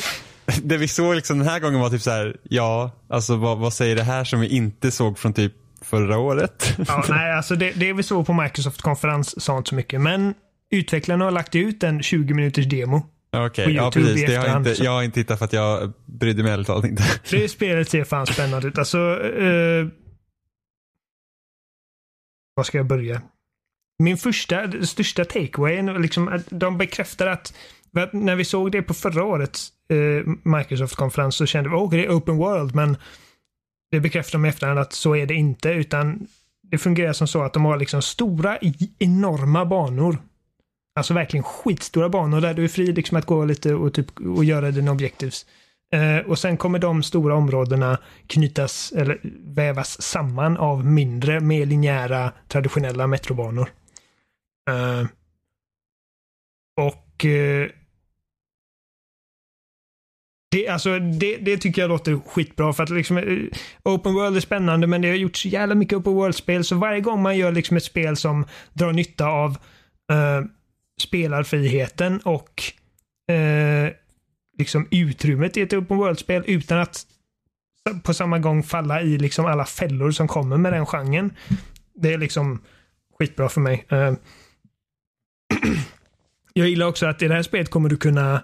[0.62, 3.72] det vi såg liksom den här gången var typ så här, ja, alltså vad, vad
[3.72, 6.76] säger det här som vi inte såg från typ förra året?
[6.89, 10.34] Ja, nej, alltså det, det vi såg på Microsoft-konferens sa inte så mycket, men
[10.70, 13.07] utvecklarna har lagt ut en 20 minuters demo.
[13.36, 14.26] Okej, På ja precis.
[14.26, 17.03] Det har jag, inte, jag har inte tittat för att jag brydde mig ärligt inte.
[17.30, 18.78] Det spelet ser fan spännande ut.
[18.78, 18.99] Alltså,
[19.39, 19.86] eh,
[22.59, 23.22] var ska jag börja?
[23.98, 27.54] Min första, största takeaway, liksom att de bekräftar att
[28.12, 32.11] när vi såg det på förra årets eh, Microsoft-konferens så kände vi att det är
[32.11, 32.96] open world, men
[33.90, 36.26] det bekräftar de i efterhand att så är det inte, utan
[36.62, 38.59] det fungerar som så att de har liksom stora,
[38.98, 40.18] enorma banor.
[40.94, 44.44] Alltså verkligen skitstora banor där du är fri liksom att gå lite och, typ, och
[44.44, 45.46] göra dina objectives.
[45.95, 49.20] Eh, och sen kommer de stora områdena knytas eller
[49.55, 53.68] vävas samman av mindre, mer linjära, traditionella metrobanor.
[54.70, 55.07] Eh,
[56.76, 57.68] och eh,
[60.51, 63.49] det, alltså, det, det tycker jag låter skitbra för att liksom,
[63.82, 67.01] Open World är spännande men det har gjorts så jävla mycket Open World-spel så varje
[67.01, 69.51] gång man gör liksom ett spel som drar nytta av
[70.12, 70.47] uh,
[71.01, 72.62] spelarfriheten och
[73.32, 73.91] uh,
[74.59, 77.06] liksom utrymmet i ett Open World-spel utan att
[78.02, 81.32] på samma gång falla i liksom alla fällor som kommer med den genren.
[81.94, 82.62] Det är liksom
[83.18, 83.86] skitbra för mig.
[83.88, 84.12] Eh,
[86.52, 88.42] jag gillar också att i det här spelet kommer du kunna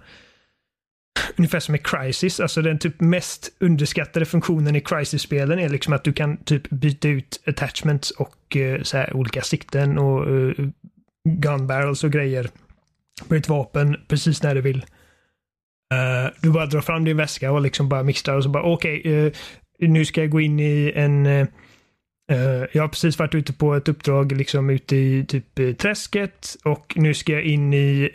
[1.37, 6.05] Ungefär som i Crisis, alltså den typ mest underskattade funktionen i Crisis-spelen är liksom att
[6.05, 10.69] du kan typ byta ut attachments och eh, så här olika sikten och uh,
[11.29, 12.51] gun barrels och grejer
[13.29, 14.85] på ditt vapen precis när du vill.
[15.95, 19.03] Eh, du bara drar fram din väska och liksom bara mixar och så bara okej,
[19.05, 19.33] eh,
[19.79, 23.89] nu ska jag gå in i en uh, jag har precis varit ute på ett
[23.89, 28.11] uppdrag liksom ute i typ träsket och nu ska jag in i,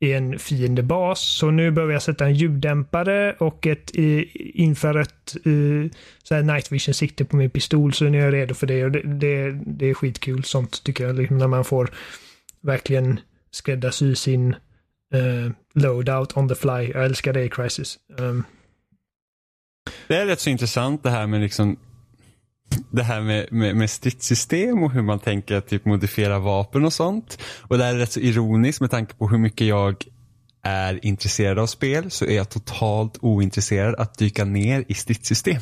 [0.00, 1.20] i en fiendebas.
[1.20, 3.90] Så nu behöver jag sätta en ljuddämpare och ett
[4.54, 5.36] infrarött
[6.30, 8.90] eh, night vision sikte på min pistol så nu är jag redo för det och
[8.90, 11.16] det, det, det är skitkul sånt tycker jag.
[11.16, 11.90] Liksom när man får
[12.60, 13.20] verkligen
[13.50, 14.54] skräddarsy sin
[15.14, 16.90] eh, loadout on the fly.
[16.94, 17.98] Jag älskar det i Crisis.
[18.18, 18.44] Um,
[20.08, 21.76] Det är rätt så intressant det här med liksom
[22.90, 26.92] det här med, med, med stridssystem och hur man tänker att typ modifiera vapen och
[26.92, 27.38] sånt.
[27.62, 30.04] Och det här är rätt så ironiskt med tanke på hur mycket jag
[30.62, 35.60] är intresserad av spel så är jag totalt ointresserad att dyka ner i stridssystem.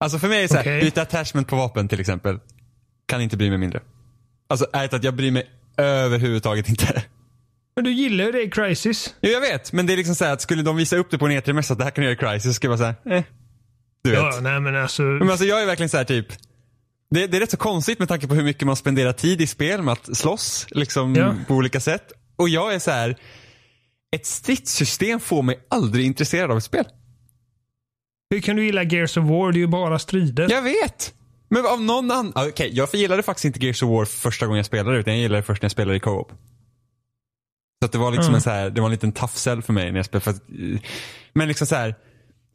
[0.00, 0.80] Alltså för mig är det så här, Okej.
[0.80, 2.38] byta attachment på vapen till exempel.
[3.06, 3.80] Kan inte bry mig mindre.
[4.48, 7.04] Alltså ärligt att jag bryr mig överhuvudtaget inte.
[7.78, 9.14] Men du gillar ju det i Crisis.
[9.20, 11.18] Jo, jag vet, men det är liksom så här att skulle de visa upp det
[11.18, 12.94] på en E3-mässa att det här kan du göra i Crisis så skulle jag vara
[13.04, 13.24] så här, eh.
[14.04, 14.18] Du vet.
[14.20, 15.02] Ja, nej men alltså.
[15.02, 16.26] Men alltså jag är verkligen så här typ.
[17.10, 19.46] Det, det är rätt så konstigt med tanke på hur mycket man spenderar tid i
[19.46, 21.34] spel med att slåss liksom Ja.
[21.48, 22.12] på olika sätt.
[22.36, 23.16] Och jag är så här.
[24.16, 26.84] Ett stridssystem får mig aldrig intresserad av ett spel.
[28.30, 29.52] Hur kan du gilla Gears of War?
[29.52, 30.50] Det är ju bara strider.
[30.50, 31.14] Jag vet!
[31.50, 32.32] Men av någon annan.
[32.36, 35.38] Okej, jag gillade faktiskt inte Gears of War första gången jag spelade utan jag gillade
[35.38, 36.32] det först när jag spelade i co-op.
[37.82, 38.34] Så att det var liksom Mm.
[38.34, 40.24] en så här, det var en liten sell för mig när jag spelade.
[40.24, 40.42] För att,
[41.32, 41.94] men liksom så här.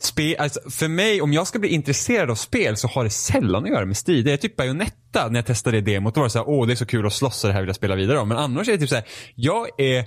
[0.02, 3.64] Spe, alltså för mig, om jag ska bli intresserad av spel så har det sällan
[3.64, 4.26] att göra med strid.
[4.26, 6.68] Det är typ Bayonetta, när jag testade det demot, då var det så här, åh
[6.68, 8.28] det är så kul att slåss och det här vill jag spela vidare om.
[8.28, 9.04] Men annars är det typ så här,
[9.36, 10.06] jag är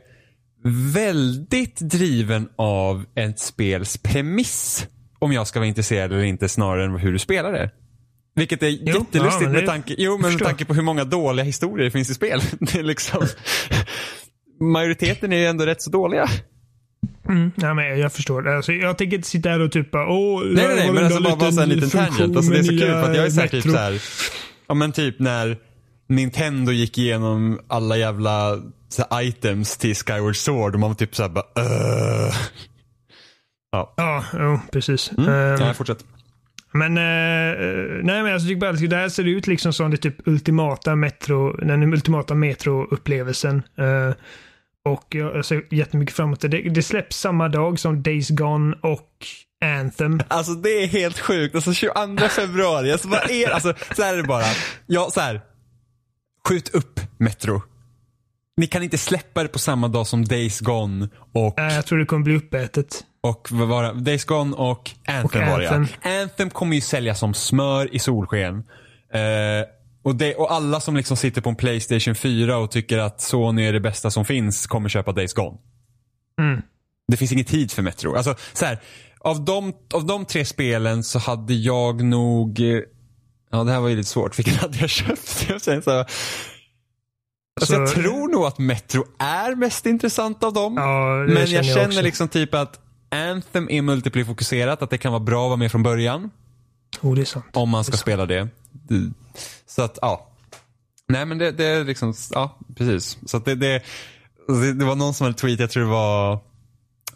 [0.93, 4.86] väldigt driven av ett spels premiss.
[5.18, 7.70] Om jag ska vara intresserad eller inte snarare än hur du spelar det.
[8.34, 11.44] Vilket är ja, jättelustigt med, det- tanke, jo, men med tanke på hur många dåliga
[11.44, 12.40] historier det finns i spel.
[12.60, 13.26] Det är liksom...
[14.61, 16.28] majoriteten är ju ändå rätt så dåliga.
[17.28, 18.49] Mm, nej, men jag förstår.
[18.49, 21.23] Alltså, jag tänker inte sitta här och typ bara, åh, Nej, nej, nej, men alltså
[21.23, 22.37] bara, så en liten tangent.
[22.37, 24.03] Alltså, det är så kul för att jag är här, typ så här,
[24.66, 25.57] ja men typ när
[26.09, 28.62] Nintendo gick igenom alla jävla
[29.11, 32.35] här, items till Skyward Sword och man var typ såhär bara, uh.
[33.73, 35.12] Ja, ja jo, precis.
[35.19, 35.28] Mm.
[35.28, 36.05] Um, ja, fortsätt.
[36.73, 40.97] Men, uh, nej men alltså, bara, det här ser ut liksom som det typ ultimata
[40.97, 43.62] metro, den ultimata metro-upplevelsen.
[43.78, 44.15] Uh,
[44.87, 46.49] och jag ser jättemycket fram emot det.
[46.49, 46.83] det.
[46.83, 49.27] Släpps samma dag som Days Gone och
[49.65, 50.21] Anthem.
[50.29, 51.55] Alltså det är helt sjukt.
[51.55, 52.93] Alltså 22 februari.
[52.93, 54.45] Alltså vad är Alltså så här är det bara.
[54.87, 55.41] Ja, så här.
[56.49, 57.63] Skjut upp Metro.
[58.57, 61.55] Ni kan inte släppa det på samma dag som Days Gone och...
[61.57, 63.05] Nej, jag tror det kommer bli uppätet.
[63.21, 64.01] Och vad var det?
[64.01, 66.21] Days Gone och Anthem, och var det ja.
[66.23, 68.55] Anthem kommer ju sälja som smör i solsken.
[68.55, 69.65] Uh,
[70.07, 73.66] och, det, och alla som liksom sitter på en Playstation 4 och tycker att Sony
[73.66, 75.59] är det bästa som finns kommer köpa Days Gone.
[76.41, 76.62] Mm.
[77.09, 78.15] Det finns ingen tid för Metro.
[78.15, 78.81] Alltså, så här,
[79.19, 82.61] av, de, av de tre spelen så hade jag nog...
[83.51, 84.39] Ja, det här var ju lite svårt.
[84.39, 85.47] Vilken hade jag köpt?
[85.49, 86.05] Jag, så, alltså,
[87.61, 90.74] alltså, jag tror nog att Metro är mest intressant av dem.
[90.77, 92.81] Ja, men jag känner, jag liksom typ att
[93.11, 94.83] Anthem är multiplayer-fokuserat.
[94.83, 96.31] Att det kan vara bra att vara med från början.
[97.03, 97.24] Oh.
[97.53, 98.49] Om man ska spela det.
[99.66, 100.31] Så att, ja.
[101.09, 103.19] Nej men det, det är liksom, ja precis.
[103.27, 103.82] Så att det, det,
[104.78, 106.40] det var någon som hade tweetat, jag tror det var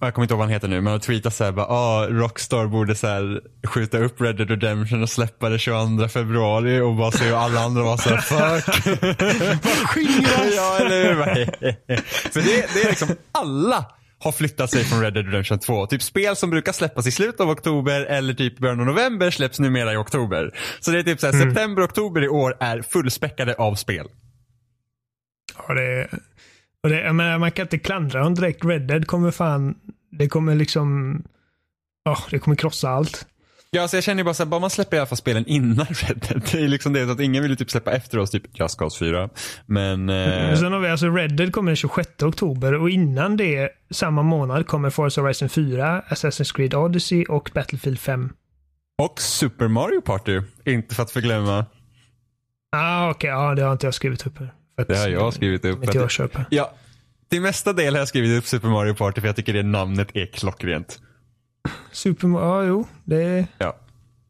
[0.00, 2.66] jag kommer inte ihåg vad han heter nu, men han tweetade såhär bara, ah, Rockstar
[2.66, 7.10] borde så här, skjuta upp Red Dead Redemption och släppa det 22 februari och bara
[7.10, 8.74] se hur alla andra var såhär, fuck.
[9.88, 10.54] Skingras!
[10.56, 11.14] ja, eller hur?
[12.32, 13.84] För det, det är liksom alla
[14.20, 15.86] har flyttat sig från Red Dead Redemption 2.
[15.86, 19.60] Typ spel som brukar släppas i slutet av oktober eller typ början av november släpps
[19.60, 20.50] numera i oktober.
[20.80, 21.48] Så det är typ såhär, mm.
[21.48, 24.06] september, oktober i år är fullspäckade av spel.
[25.68, 26.08] Ja, det,
[26.82, 28.64] och det jag menar, man kan inte klandra dem direkt.
[28.64, 29.74] Red Dead kommer fan,
[30.10, 31.22] det kommer liksom,
[32.04, 33.26] ja, det kommer krossa allt.
[33.72, 35.86] Ja, alltså jag känner ju bara såhär, bara man släpper i alla fall spelen innan
[35.90, 36.42] Red Dead.
[36.52, 38.98] Det är liksom det, att ingen vill ju typ släppa efter oss, typ Just Cause
[38.98, 39.28] 4.
[39.66, 40.08] Men...
[40.08, 40.54] Eh...
[40.54, 44.66] Sen har vi alltså Red Dead kommer den 26 oktober och innan det, samma månad,
[44.66, 48.32] kommer Forza Horizon 4, Assassin's Creed Odyssey och Battlefield 5.
[49.02, 51.66] Och Super Mario Party, inte för att förglömma.
[52.72, 53.44] Ah, okej, okay.
[53.44, 54.54] ja, det har inte jag skrivit upp här.
[54.88, 55.84] Det har jag skrivit upp.
[55.84, 56.44] Inte jag köper.
[56.50, 56.72] Ja,
[57.30, 60.08] till mesta del har jag skrivit upp Super Mario Party för jag tycker det namnet
[60.14, 61.00] är klockrent.
[61.92, 62.86] Super ja jo.
[63.04, 63.46] Det...
[63.58, 63.76] Ja.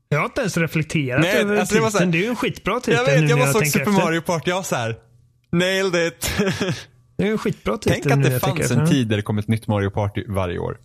[0.09, 1.93] Jag har inte ens reflekterat Nej, över alltså titeln.
[1.93, 3.67] Det, här, det är ju en skitbra titel Jag vet, nu jag bara bara såg
[3.67, 4.05] Super efter.
[4.05, 4.97] Mario Party, jag så här.
[5.53, 6.31] Nailed it.
[7.17, 9.49] det är en skitbra titel Tänk att det fanns en tid där det kom ett
[9.49, 10.79] nytt Mario Party varje år.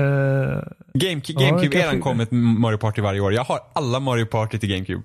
[0.00, 0.62] Uh,
[0.94, 3.32] GameCube, GameCube-eran ja, kom ett Mario Party varje år.
[3.32, 5.02] Jag har alla Mario Party till GameCube.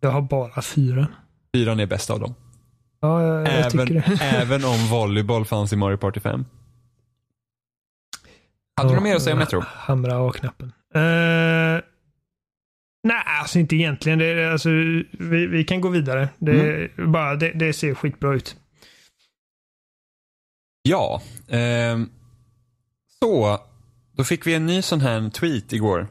[0.00, 1.06] Jag har bara fyra.
[1.54, 2.34] Fyran är bäst av dem.
[3.00, 4.24] Ja, jag, jag även, tycker det.
[4.36, 6.44] även om volleyboll fanns i Mario Party 5.
[8.78, 9.62] Hade du mer att säga om Metro?
[9.66, 10.72] Hamra A-knappen.
[10.96, 11.80] Uh,
[13.02, 14.18] nej, alltså inte egentligen.
[14.18, 16.28] Det, alltså, vi, vi kan gå vidare.
[16.38, 17.12] Det, mm.
[17.12, 18.56] bara, det, det ser skitbra ut.
[20.82, 21.22] Ja.
[21.48, 21.98] Eh,
[23.20, 23.58] så,
[24.12, 26.08] då fick vi en ny sån här tweet igår.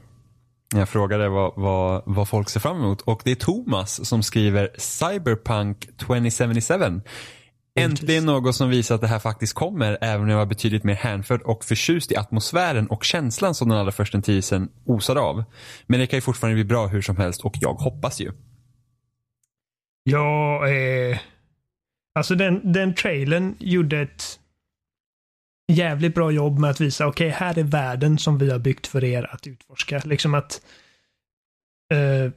[0.75, 4.69] Jag frågade vad, vad, vad folk ser fram emot och det är Thomas som skriver
[4.77, 7.01] Cyberpunk 2077.
[7.77, 10.93] Äntligen något som visar att det här faktiskt kommer även om jag var betydligt mer
[10.95, 15.43] hänförd och förtjust i atmosfären och känslan som den allra första teasern osade av.
[15.87, 18.31] Men det kan ju fortfarande bli bra hur som helst och jag hoppas ju.
[20.03, 21.17] Ja, eh,
[22.15, 24.39] alltså den, den trailern gjorde ett
[25.71, 28.87] jävligt bra jobb med att visa, okej, okay, här är världen som vi har byggt
[28.87, 30.01] för er att utforska.
[30.05, 30.61] Liksom att
[31.93, 32.31] eh,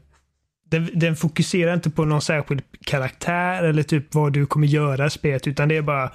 [0.71, 5.11] den, den, fokuserar inte på någon särskild karaktär eller typ vad du kommer göra i
[5.11, 6.13] spelet, utan det är bara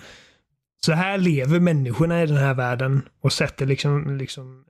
[0.85, 4.63] så här lever människorna i den här världen och sätter liksom, liksom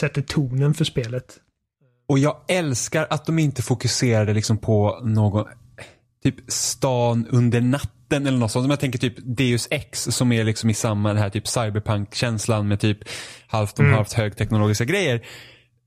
[0.00, 1.36] sätter tonen för spelet.
[2.08, 5.46] Och jag älskar att de inte fokuserade liksom på någon
[6.22, 8.64] typ stan under natten eller något sånt.
[8.64, 12.68] Som jag tänker typ Deus Ex som är liksom i samma den här typ cyberpunk-känslan
[12.68, 12.98] med typ
[13.46, 13.96] halvt om mm.
[13.96, 15.22] halvt högteknologiska grejer.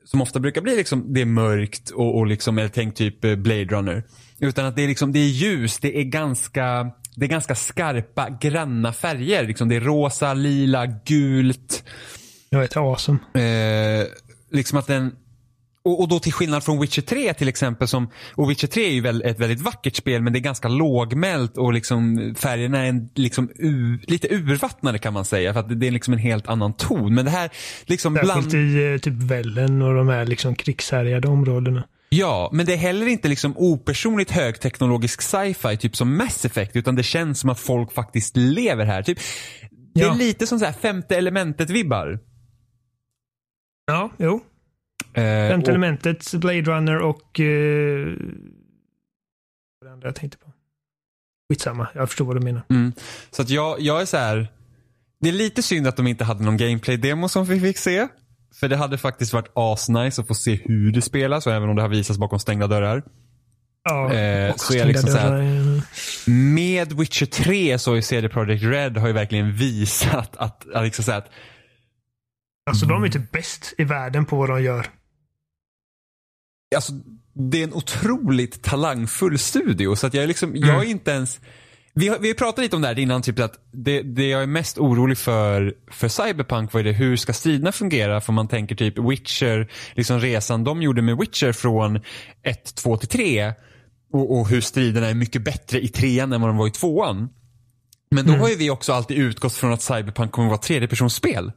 [0.06, 3.36] Som ofta brukar bli liksom, det är mörkt och, och liksom, eller tänk typ eh,
[3.36, 4.04] Blade Runner.
[4.40, 8.30] Utan att det är liksom, det är ljus, det är ganska, det är ganska skarpa,
[8.42, 9.48] granna färger.
[9.48, 11.84] Liksom det är rosa, lila, gult.
[12.50, 13.20] Jag vet, awesome.
[13.34, 14.08] Eh,
[14.52, 15.16] liksom att den,
[15.86, 17.88] och, och, då till skillnad från Witcher 3 till exempel.
[17.88, 20.68] Som, och Witcher 3 är ju väl, ett väldigt vackert spel men det är ganska
[20.68, 25.54] lågmält och liksom färgerna är en, liksom u, lite urvattnade kan man säga.
[25.54, 27.14] För att det är liksom en helt annan ton.
[27.14, 27.50] Men det här
[27.86, 28.54] liksom Särskilt bland...
[28.54, 31.84] i eh, typ Vällen och de här liksom krigshärjade områdena.
[32.10, 36.96] Ja, men det är heller inte liksom opersonligt högteknologisk sci-fi typ som Mass Effect utan
[36.96, 39.04] det känns som att folk faktiskt lever här.
[39.04, 39.18] Typ,
[39.94, 40.14] det är Ja.
[40.14, 42.20] lite som så här femte elementet-vibbar.
[43.88, 44.44] Ja, jo.
[45.14, 47.40] Eh, Femte elementet, Blade Runner och...
[47.40, 48.16] Uh,
[49.82, 50.52] det andra jag tänkte på.
[51.50, 52.62] Skitsamma, jag förstår vad du menar.
[52.70, 52.94] Mm.
[53.32, 54.48] Så att jag, jag är så här.
[55.20, 58.08] Det är lite synd att de inte hade någon gameplay-demo som vi fick se.
[58.60, 61.76] För det hade faktiskt varit asnice att få se hur det spelas och även om
[61.76, 63.04] det har visats bakom stängda dörrar.
[63.84, 65.82] Ja, Eh, så är liksom så här-.
[66.30, 70.84] Med Witcher 3 så har ju CD Projekt Red har ju verkligen visat att, att,
[70.84, 71.30] liksom så här att
[72.70, 74.88] Alltså de är typ bäst i världen på vad de gör.
[76.76, 76.94] alltså,
[77.34, 79.96] det är en otroligt talangfull studio.
[79.96, 80.88] Så att jag är liksom, jag är Mm.
[80.90, 81.40] inte ens
[81.98, 84.42] vi har, vi har pratat lite om det här innan, typ att det, det jag
[84.44, 88.22] är mest orolig för, för Cyberpunk var ju det, hur ska striderna fungera?
[88.22, 92.00] För man tänker typ Witcher, liksom resan de gjorde med Witcher från
[92.44, 93.54] 1, 2 till 3
[94.14, 97.30] och, och hur striderna är mycket bättre i trean än vad de var i tvåan.
[98.12, 98.42] Men då Mm.
[98.42, 101.52] har ju vi också alltid utgått från att Cyberpunk kommer att vara tredjepersonsspel.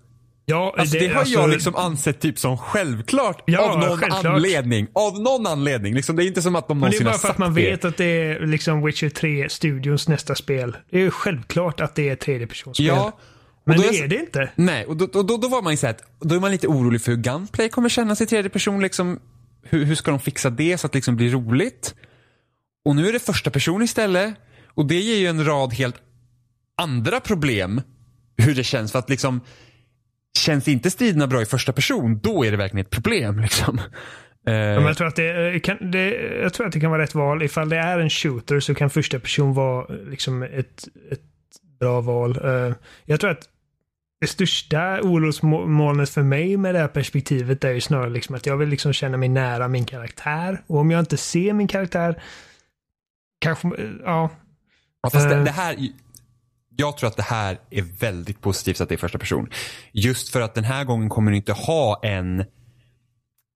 [0.51, 4.25] Ja, Alltså, det, har alltså, jag liksom ansett typ som självklart Ja, av någon självklart.
[4.25, 4.87] anledning.
[4.93, 5.95] Av någon anledning.
[5.95, 7.31] Liksom, det är inte som att de Men det är någonsin har bara för att
[7.31, 7.63] sagt man det.
[7.71, 10.77] vet att det är liksom Witcher 3 Studios nästa spel.
[10.91, 12.87] Det är ju självklart att det är tredjepersonsspel.
[12.87, 13.19] Ja.
[13.67, 14.51] Men det är- är det inte.
[14.55, 16.67] Nej, och då, då, då, var man ju så här, att- då är man lite
[16.69, 18.81] orolig för hur Gunplay kommer kännas i tredje person.
[18.83, 19.21] Liksom,
[19.63, 21.95] hur, hur ska de fixa det så att det liksom blir roligt?
[22.85, 24.35] Och nu är det första person istället.
[24.75, 25.97] Och det ger ju en rad helt
[26.77, 27.81] andra problem.
[28.37, 28.93] Hur det känns.
[28.93, 29.41] För att liksom,
[30.39, 33.41] känns inte striderna bra i första person, då är det verkligen ett problem.
[33.41, 33.79] Liksom.
[33.79, 36.11] Eh, Ja, men jag, tror att det, eh, kan, det,
[36.43, 37.43] jag tror att det kan vara rätt val.
[37.43, 41.21] Ifall det är en shooter så kan första person vara eh, liksom ett, ett
[41.81, 42.39] bra val.
[42.45, 42.75] Eh,
[43.05, 43.43] Jag tror att
[44.21, 48.57] det största orosmolnet för mig med det här perspektivet är ju snarare liksom att jag
[48.57, 50.63] vill liksom känna mig nära min karaktär.
[50.67, 52.23] Och om jag inte ser min karaktär
[53.39, 53.73] kanske, eh,
[54.05, 54.31] ja.
[55.03, 55.45] Ja, fast det, Eh.
[55.45, 55.77] det här,
[56.81, 59.49] jag tror att det här är väldigt positivt att det är första person.
[59.93, 62.45] Just för att den här gången kommer du inte ha en,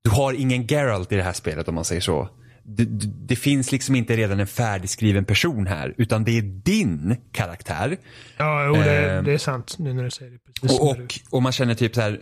[0.04, 2.28] du har ingen Geralt i det här spelet om man säger så.
[2.64, 2.84] Det,
[3.28, 7.96] det, finns liksom inte redan en färdigskriven person här, utan det är din karaktär.
[8.36, 9.22] Ja, jo, det, Eh.
[9.22, 10.38] det är sant nu när du säger det.
[10.60, 12.20] Precis Och, och, och man känner typ så här,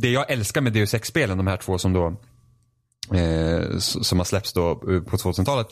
[0.00, 2.06] det jag älskar med Deus Ex-spelen, de här två som då,
[3.16, 5.66] eh, som har släppts då eh, på 2000-talet,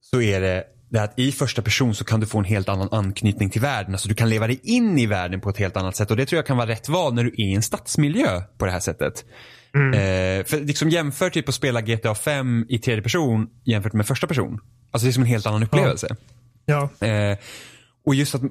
[0.00, 2.88] så är det det att i första person så kan du få en helt annan
[2.92, 3.92] anknytning till världen.
[3.92, 6.26] Alltså du kan leva dig in i världen på ett helt annat sätt och det
[6.26, 8.80] tror jag kan vara rätt val när du är i en stadsmiljö på det här
[8.80, 9.24] sättet.
[9.74, 14.26] Eh, för liksom jämför typ att spela GTA 5 i tredje person jämfört med första
[14.26, 14.60] person.
[14.90, 16.16] Alltså det är som en helt annan upplevelse.
[16.66, 17.38] Ja, Eh,
[18.04, 18.42] och just att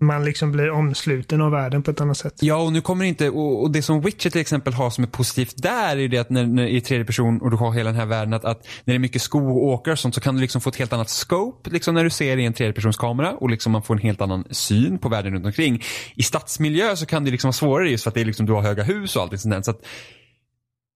[0.00, 2.34] man liksom blir omsluten av världen på ett annat sätt.
[2.40, 5.08] Ja, och nu kommer inte, och, och det som Witcher till exempel har som är
[5.08, 7.90] positivt där är ju det att när, när i tredje person och du har hela
[7.90, 10.20] den här världen att, att när det är mycket skog och åkrar och sånt så
[10.20, 13.32] kan du liksom få ett helt annat scope liksom när du ser i en tredjepersonskamera
[13.32, 15.82] och liksom man får en helt annan syn på världen runt omkring.
[16.14, 18.52] I stadsmiljö så kan det liksom vara svårare just för att det är liksom, du
[18.52, 19.62] har höga hus och allt sånt där.
[19.62, 19.80] Så att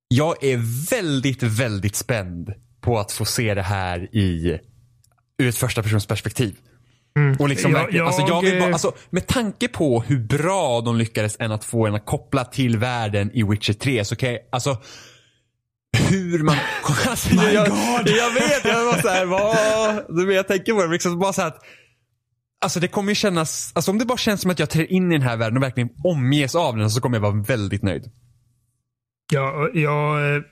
[0.08, 4.58] jag är väldigt, väldigt spänd på att få se det här i
[5.38, 6.56] ur ett första persons perspektiv.
[7.38, 10.18] Och liksom Jag- verkligen, alltså jag jag, vill bara, eh, alltså, med tanke på hur
[10.18, 14.16] bra de lyckades än att få en att koppla till världen i Witcher 3 så
[14.16, 14.76] kan jag, alltså
[16.10, 16.56] hur man...
[17.08, 17.68] Alltså, jag, jag,
[18.08, 20.16] jag vet, jag var såhär, vad...
[20.16, 21.58] Du vet, jag tänker på det, liksom bara så att
[22.60, 25.12] Alltså det kommer ju kännas, alltså om det bara känns som att jag träder in
[25.12, 28.04] i den här världen och verkligen omges av den så kommer jag vara väldigt nöjd.
[29.32, 30.42] Ja, jag...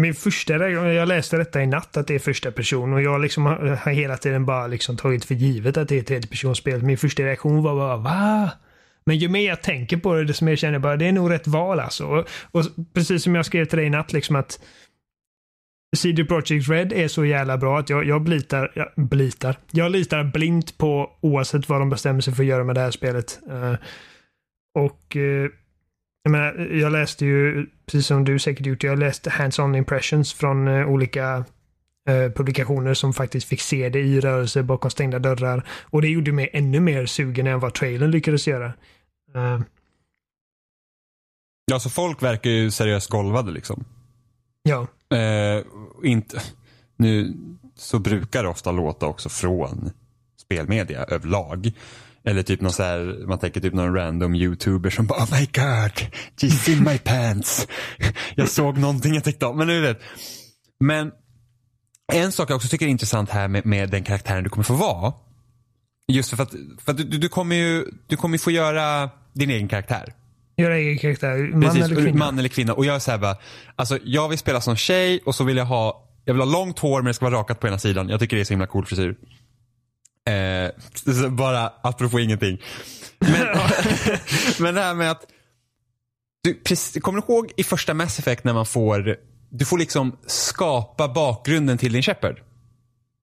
[0.00, 3.20] Min första reaktion, jag läste detta i natt att det är första person och jag
[3.20, 6.82] liksom har, eh, hela tiden bara liksom tagit för givet att det är tredje personspel.
[6.82, 8.50] Min första reaktion var bara va?
[9.04, 11.30] Men ju mer jag tänker på det, desto mer känner jag bara det är nog
[11.30, 12.04] rätt val alltså.
[12.04, 12.64] Och, och
[12.94, 14.60] precis som jag skrev till dig i natt liksom att
[15.96, 19.56] CD Projekt Red är så jävla bra att jag, jag blitar, jag blitar.
[19.70, 22.90] Jag litar blint på oavsett vad de bestämmer sig för att göra med det här
[22.90, 23.40] spelet.
[23.50, 23.74] Uh,
[24.74, 25.50] och uh,
[26.22, 30.68] jag, menar, jag läste ju, precis som du säkert gjort, jag läste hands-on impressions från
[30.68, 31.44] eh, olika
[32.08, 35.68] eh, publikationer som faktiskt fick se det i rörelse bakom stängda dörrar.
[35.82, 38.72] Och det gjorde mig ännu mer sugen än vad trailern lyckades göra.
[39.34, 39.60] Eh,
[41.70, 43.84] Ja, så folk verkar ju seriöst golvade liksom.
[44.62, 44.86] ja,
[45.16, 45.64] Eh,
[46.04, 46.42] inte,
[46.96, 47.34] nu
[47.76, 49.90] så brukar det ofta låta också från
[50.40, 51.72] spelmedia överlag.
[52.24, 55.46] Eller typ någon så här, man tänker typ någon random youtuber som bara oh my
[55.46, 55.92] god,
[56.40, 57.68] she's in my pants.
[58.34, 60.00] Jag såg någonting jag tyckte om, men vet.
[60.80, 61.10] Men
[62.12, 64.74] en sak jag också tycker är intressant här med, med den karaktären du kommer få
[64.74, 65.12] vara.
[66.08, 69.50] Just för att, för att du, du kommer ju du kommer ju få göra din
[69.50, 70.14] egen karaktär.
[70.56, 72.18] göra egen karaktär, man Precis, eller kvinna.
[72.18, 72.74] man eller kvinna.
[72.74, 73.36] Och jag är såhär bara,
[73.76, 76.78] alltså jag vill spela som tjej och så vill jag ha jag vill ha långt
[76.78, 78.08] hår men det ska vara rakat på ena sidan.
[78.08, 79.16] Jag tycker det är så himla cool frisyr.
[80.28, 82.62] Eh, bara apropå ingenting.
[83.18, 83.32] Men,
[84.58, 85.26] men det här med att
[86.42, 89.16] du, precis, kommer du ihåg i första Mass Effect när man får,
[89.50, 92.40] du får liksom skapa bakgrunden till din Shepard?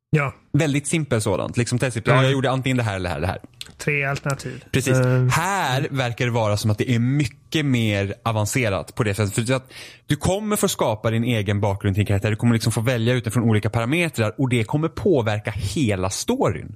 [0.10, 0.34] Ja.
[0.54, 1.58] Väldigt simpelt sådant.
[1.58, 2.24] Liksom till exempel, mm.
[2.24, 3.22] ja, jag gjorde antingen det här eller det här.
[3.22, 3.40] Det här.
[3.78, 4.64] Tre alternativ.
[4.72, 4.98] Precis.
[4.98, 5.30] Mm.
[5.30, 9.48] Här verkar det vara som att det är mycket mer avancerat på det sättet.
[9.48, 9.72] För att
[10.06, 12.30] du kommer få skapa din egen bakgrund till karaktär.
[12.30, 16.76] Du kommer liksom få välja utifrån olika parametrar och det kommer påverka hela storyn.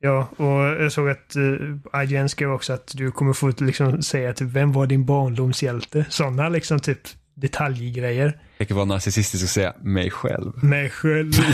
[0.00, 4.32] Ja, och jag såg att uh, IGN skrev också att du kommer få liksom säga
[4.32, 6.06] typ vem var din barndomshjälte?
[6.08, 7.00] Sådana liksom typ
[7.34, 8.40] detaljgrejer.
[8.58, 10.64] Jag kan vara narcissistisk och säga mig själv.
[10.64, 11.32] Mig själv.
[11.38, 11.44] uh,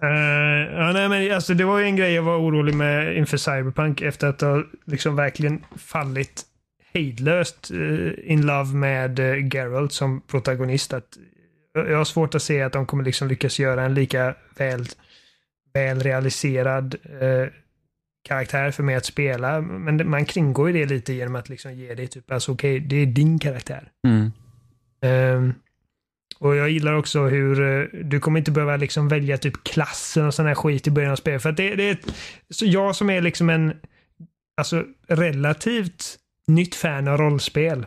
[0.78, 4.00] ja, nej, men alltså, det var ju en grej jag var orolig med inför Cyberpunk
[4.02, 6.42] efter att ha liksom verkligen fallit
[6.94, 10.92] hejdlöst uh, in love med uh, Geralt som protagonist.
[10.92, 11.18] Att,
[11.74, 14.86] jag har svårt att se att de kommer liksom lyckas göra en lika väl
[15.74, 17.48] väl realiserad eh,
[18.28, 19.60] karaktär för mig att spela.
[19.60, 22.88] Men man kringgår ju det lite genom att liksom ge det typ, alltså okej, okay,
[22.88, 23.88] det är din karaktär.
[24.06, 24.32] Mm.
[25.36, 25.54] Um,
[26.38, 30.34] och jag gillar också hur uh, du kommer inte behöva liksom välja typ klassen och
[30.34, 31.42] sån här skit i början av spelet.
[31.42, 31.98] För att det, det är
[32.50, 33.74] så jag som är liksom en
[34.56, 37.86] alltså relativt nytt fan av rollspel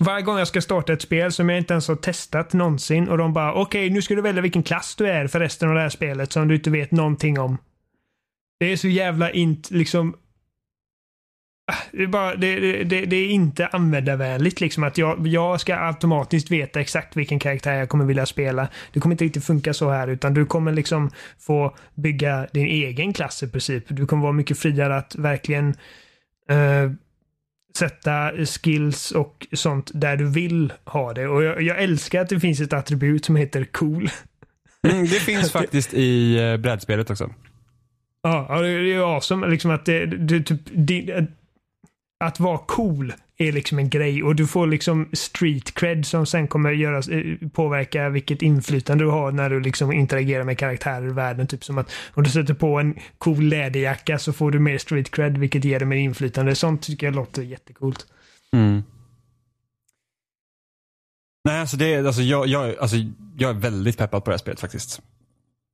[0.00, 3.18] varje gång jag ska starta ett spel som jag inte ens har testat någonsin och
[3.18, 5.74] de bara okej, okay, nu ska du välja vilken klass du är för resten av
[5.74, 7.58] det här spelet som du inte vet någonting om.
[8.60, 10.16] Det är så jävla inte liksom
[11.72, 15.76] ah, det är, bara, det, det, det, är inte användarvänligt liksom att jag, jag ska
[15.76, 18.68] automatiskt veta exakt vilken karaktär jag kommer vilja spela.
[18.92, 23.12] Det kommer inte riktigt funka så här utan du kommer liksom få bygga din egen
[23.12, 23.84] klass i princip.
[23.88, 25.68] Du kommer vara mycket friare att verkligen
[26.50, 26.92] uh,
[27.76, 31.28] sätta skills och sånt där du vill ha det.
[31.28, 34.10] Och jag, jag älskar att det finns ett attribut som heter cool.
[34.88, 37.30] Mm, det finns faktiskt i uh, brädspelet också.
[38.22, 39.48] Ja, det är awesome.
[39.48, 41.26] Liksom att det, det, typ, det,
[42.24, 46.48] att vara cool är liksom en grej och du får liksom street cred som sen
[46.48, 51.12] kommer göra, eh, påverka vilket inflytande du har när du liksom interagerar med karaktärer i
[51.12, 51.46] världen.
[51.46, 55.10] Typ som att om du sätter på en cool läderjacka så får du mer street
[55.10, 56.54] cred vilket ger dig mer inflytande.
[56.54, 58.06] Sånt tycker jag låter jättecoolt.
[58.52, 58.82] Mm.
[61.44, 62.96] Nej, alltså, det, alltså, jag, jag, alltså
[63.38, 65.02] jag är väldigt peppad på det här spelet faktiskt.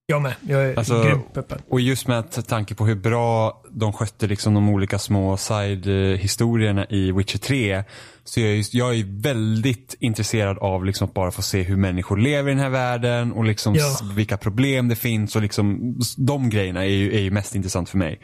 [0.08, 0.34] Jag med.
[0.48, 1.62] Jag är alltså, grymt peppad.
[1.68, 7.12] Och just med tanke på hur bra de skötte liksom de olika små side-historierna i
[7.12, 7.84] Witcher 3.
[8.24, 12.16] Så jag är, jag är väldigt intresserad av liksom att bara få se hur människor
[12.16, 13.98] lever i den här världen och liksom ja.
[14.14, 15.36] vilka problem det finns.
[15.36, 18.20] och liksom De grejerna är ju, är ju mest intressant för mig.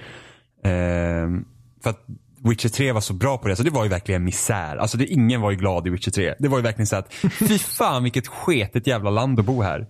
[0.65, 1.45] Ehm,
[1.83, 2.05] för att
[2.45, 4.77] Witcher 3 var så bra på det, så det var ju verkligen misär.
[4.77, 6.35] Alltså det, ingen var ju glad i Witcher 3.
[6.39, 9.87] Det var ju verkligen så att, fy fan vilket sketet jävla land att bo här.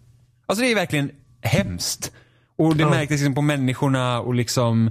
[0.46, 1.10] Alltså det är verkligen
[1.42, 2.12] hemskt.
[2.58, 2.90] Och det ja.
[2.90, 4.90] märktes liksom på människorna och liksom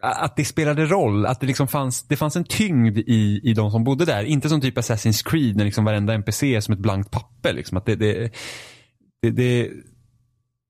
[0.00, 1.26] att det spelade roll.
[1.26, 4.24] Att det liksom fanns, det fanns en tyngd i, i de som bodde där.
[4.24, 7.52] Inte som typ Assassin's Creed när liksom varenda NPC är som ett blankt papper.
[7.52, 7.78] Liksom.
[7.78, 8.32] Att det, det,
[9.22, 9.70] det, det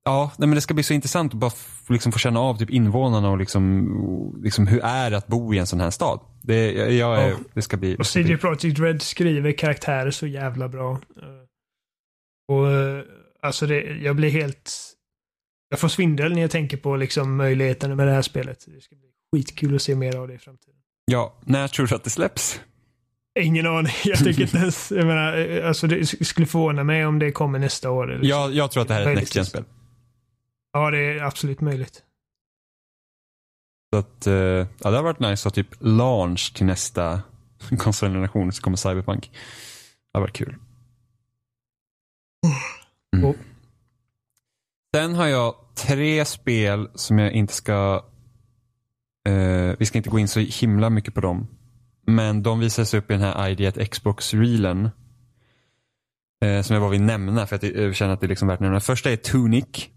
[0.05, 1.51] Ja, nej, men det ska bli så intressant att bara
[1.89, 5.57] liksom få känna av typ invånarna och liksom, liksom hur är det att bo i
[5.57, 6.19] en sån här stad.
[6.41, 7.35] Det, jag, jag, ja.
[7.53, 7.95] det ska bli...
[7.99, 10.99] Och CD Projekt Red skriver karaktärer så jävla bra.
[12.47, 12.67] Och
[13.41, 14.88] alltså det, jag blir helt
[15.69, 18.65] jag får svindel när jag tänker på liksom möjligheterna med det här spelet.
[18.67, 20.75] Det ska bli skitkul att se mer av det i framtiden.
[21.05, 22.59] Ja, när tror du att det släpps?
[23.39, 23.93] Ingen aning.
[24.03, 27.91] Jag tycker inte ens, jag menar, alltså det skulle förvåna mig om det kommer nästa
[27.91, 28.07] år.
[28.07, 28.27] Liksom.
[28.27, 29.63] Ja, jag tror att det här är ett Next Gen-spel.
[30.73, 32.03] Ja, det är absolut möjligt.
[33.93, 37.21] Så att, uh, ja, det har varit nice att typ launch till nästa
[37.77, 39.31] konsolgeneration så kommer Cyberpunk.
[40.11, 40.55] Det har varit kul.
[43.17, 43.35] Mm.
[44.95, 48.05] Sen har jag tre spel som jag inte ska...
[49.27, 51.47] Eh, vi ska inte gå in så himla mycket på dem.
[52.07, 54.89] Men de visas upp i den här ID Xbox-reelen.
[56.45, 58.55] Eh, som jag bara vill nämna för att jag känner att det är liksom värt
[58.55, 58.79] att nämna.
[58.79, 59.89] Första är Tunic.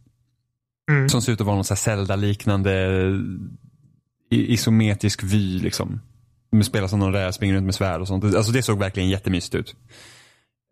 [0.91, 1.09] Mm.
[1.09, 3.11] Som ser ut att vara någon Zelda-liknande
[4.31, 5.59] isometrisk vy.
[5.59, 6.01] Liksom.
[6.51, 8.25] De spelar som någon där, springer runt med svärd och sånt.
[8.25, 9.77] Alltså det såg verkligen jättemysigt ut.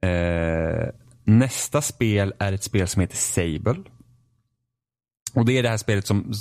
[0.02, 0.88] Eh,
[1.24, 3.82] nästa spel är ett spel som heter Sable.
[5.34, 6.32] Och det är det här spelet som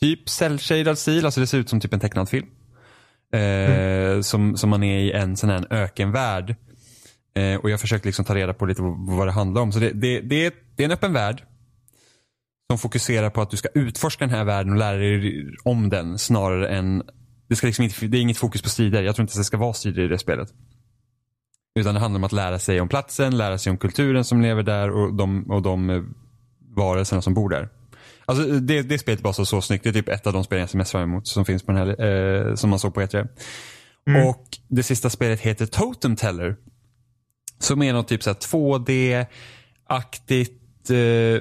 [0.00, 2.46] typ cell-shaded stil, alltså det ser ut som typ en tecknad film.
[3.32, 4.22] Eh, mm.
[4.22, 6.56] som, som man är i en sån här ökenvärld.
[7.34, 9.72] Eh, och jag försökte liksom ta reda på lite vad det handlar om.
[9.72, 11.42] Så det, det, det, är, det är en öppen värld.
[12.70, 16.18] Som fokuserar på att du ska utforska den här världen och lära dig om den
[16.18, 17.02] snarare än
[17.48, 19.02] det, ska liksom inte, det är inget fokus på strider.
[19.02, 20.48] Jag tror inte att det ska vara strider i det spelet.
[21.74, 24.62] Utan det handlar om att lära sig om platsen, lära sig om kulturen som lever
[24.62, 26.02] där och de, och de eh,
[26.76, 27.68] varelserna som bor där.
[28.24, 29.84] Alltså det, det spelet var så, så snyggt.
[29.84, 31.72] Det är typ ett av de spelen jag ser mest fram emot som finns på
[31.72, 32.04] den här,
[32.48, 33.28] eh, som man såg på E3.
[34.08, 34.26] Mm.
[34.26, 36.56] Och det sista spelet heter Totem Teller.
[37.58, 40.90] Som är något typ så här 2D-aktigt.
[40.90, 41.40] Eh,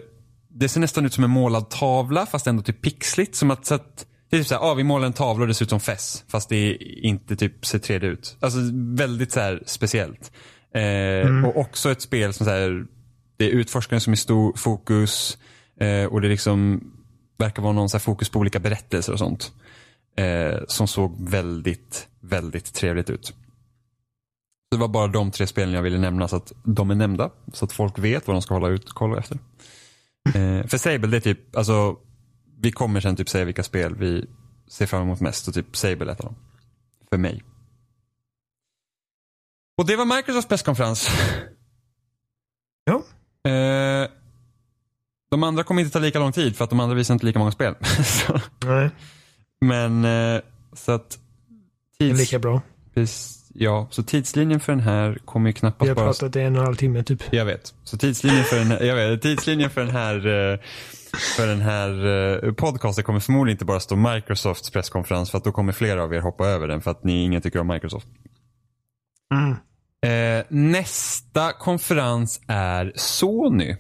[0.54, 3.36] det ser nästan ut som en målad tavla fast ändå typ pixligt.
[3.36, 5.48] Som att, så att det är typ så här, ah, vi målar en tavla och
[5.48, 6.24] det ser ut som fäss.
[6.28, 8.38] Fast det inte typ ser 3D ut.
[8.40, 10.32] Alltså väldigt så speciellt.
[10.76, 12.86] Eh, Och också ett spel som så här,
[13.38, 15.38] det är utforskaren som är stor fokus.
[15.82, 16.84] Eh, och det liksom
[17.38, 19.54] verkar vara någon så fokus på olika berättelser och sånt.
[20.16, 23.34] Eh, som såg väldigt, väldigt trevligt ut.
[24.72, 27.32] Det var bara de tre spelen jag ville nämna så att de är nämnda.
[27.54, 29.40] Så att folk vet vad de ska hålla ut koll efter.
[30.36, 31.98] Eh, för Sable, det är typ, alltså
[32.60, 34.26] vi kommer sen typ säga vilka spel vi
[34.68, 36.36] ser fram emot mest och typ Sable är ett av dem.
[37.10, 37.44] För mig.
[39.78, 41.10] Och det var Microsofts presskonferens.
[42.84, 43.04] Ja.
[43.52, 44.10] Eh,
[45.32, 47.40] de andra kommer inte ta lika lång tid för att de andra visar inte lika
[47.40, 47.76] många spel.
[48.06, 48.90] så, Nej,
[49.62, 50.42] men eh,
[50.74, 51.20] så att
[52.00, 52.62] det är tids, lika bra.
[53.54, 56.56] ja, så tidslinjen för den här kommer ju Vi knappast har bara pratat i en
[56.56, 57.24] och en halv timme typ.
[57.34, 57.74] Jag vet.
[57.84, 60.60] Så tidslinjen för den här, jag vet, tidslinjen för den här, eh,
[61.38, 62.06] för den här
[62.46, 66.14] eh, podcasten kommer förmodligen inte bara stå Microsofts presskonferens för att då kommer flera av
[66.14, 68.08] er hoppa över den för att ni ingen tycker om Microsoft.
[69.34, 69.56] Mm.
[70.06, 73.76] Eh, nästa konferens är Sony.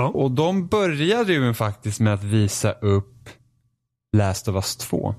[0.00, 0.08] Ja.
[0.08, 3.28] Och de började ju faktiskt med att visa upp
[4.16, 5.14] Last of Us 2.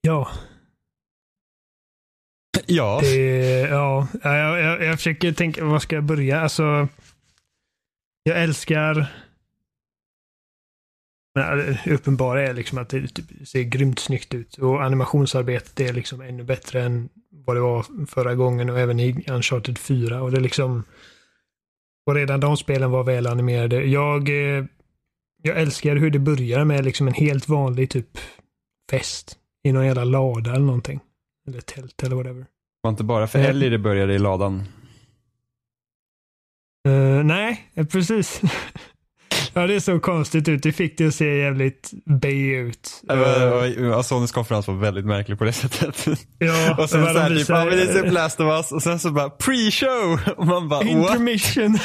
[0.00, 0.28] Ja,
[2.66, 2.98] Ja.
[3.02, 6.40] det, ja jag, jag, jag försöker tänka, var ska jag börja?
[6.40, 6.88] Alltså,
[8.22, 9.12] jag älskar
[11.34, 16.20] det uppenbara är liksom att det typ ser grymt snyggt ut och animationsarbetet är liksom
[16.20, 20.36] ännu bättre än vad det var förra gången och även i Uncharted 4 och det
[20.36, 20.84] är liksom
[22.06, 23.84] och redan de spelen var väl animerade.
[23.84, 24.64] Jag, eh,
[25.42, 28.18] jag älskar hur det börjar med liksom en helt vanlig typ
[28.90, 31.00] fest i någon jävla lada eller någonting.
[31.48, 32.40] Eller tält eller whatever.
[32.40, 32.46] Det
[32.82, 33.46] var inte bara för Eh.
[33.46, 34.62] Ellie det började i ladan.
[36.88, 38.40] Eh, nej, eh, precis.
[39.54, 40.62] ja, det såg konstigt ut.
[40.62, 41.90] Det fick det att se jävligt
[42.20, 42.90] bay ut.
[43.10, 43.16] Eh,
[43.80, 46.06] Uh, Sonys konferens var väldigt märklig på det sättet.
[46.38, 48.98] ja, Och sen såhär typ, ja men det är typ Last of Us och sen
[48.98, 50.18] så bara pre-show.
[50.36, 50.88] Och man bara what?
[50.90, 51.78] Intermission.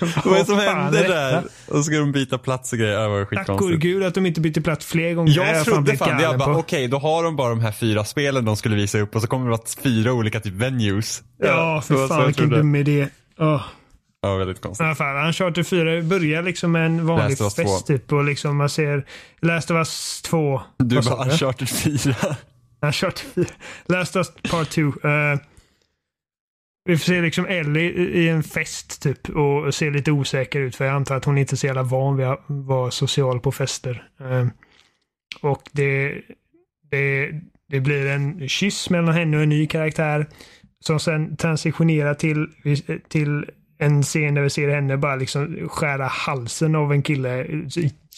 [0.24, 1.42] Vad är det som händer är där?
[1.66, 3.00] Och så ska de byta plats och grejer.
[3.00, 3.82] Det var Tack gode skitkonstigt.
[3.82, 5.32] gud att de inte bytte plats fler gånger.
[5.36, 6.22] Jag trodde fan det.
[6.22, 9.14] Jag bara okej, då har de bara de här fyra spelen de skulle visa upp
[9.16, 11.22] och så kommer det vara fyra olika typ venues.
[11.42, 13.08] Ja, så- för fan vilken dum idé.
[13.38, 13.62] Oh.
[14.28, 14.84] Ja, väldigt konstigt.
[14.84, 17.64] alla fall, Uncharted 4 börjar liksom med en vanlig fest 2.
[17.86, 19.06] typ och liksom man ser
[19.40, 20.60] Last of Us 2.
[20.78, 22.14] Du Vad sa bara Uncharted 4.
[22.82, 23.46] Uncharted 4.
[23.86, 24.82] Last of Us Part 2.
[24.82, 25.38] Uh,
[26.88, 30.84] vi får se liksom Ellie i en fest typ och ser lite osäker ut för
[30.84, 34.08] jag antar att hon inte är så jävla van vid att vara social på fester.
[34.20, 34.46] Eh,
[35.40, 36.22] och det,
[36.90, 37.30] det,
[37.68, 40.26] det blir en kyss mellan henne och en ny karaktär
[40.80, 42.48] som sen transitionerar till,
[43.08, 47.46] till en scen där vi ser henne bara liksom skära halsen av en kille.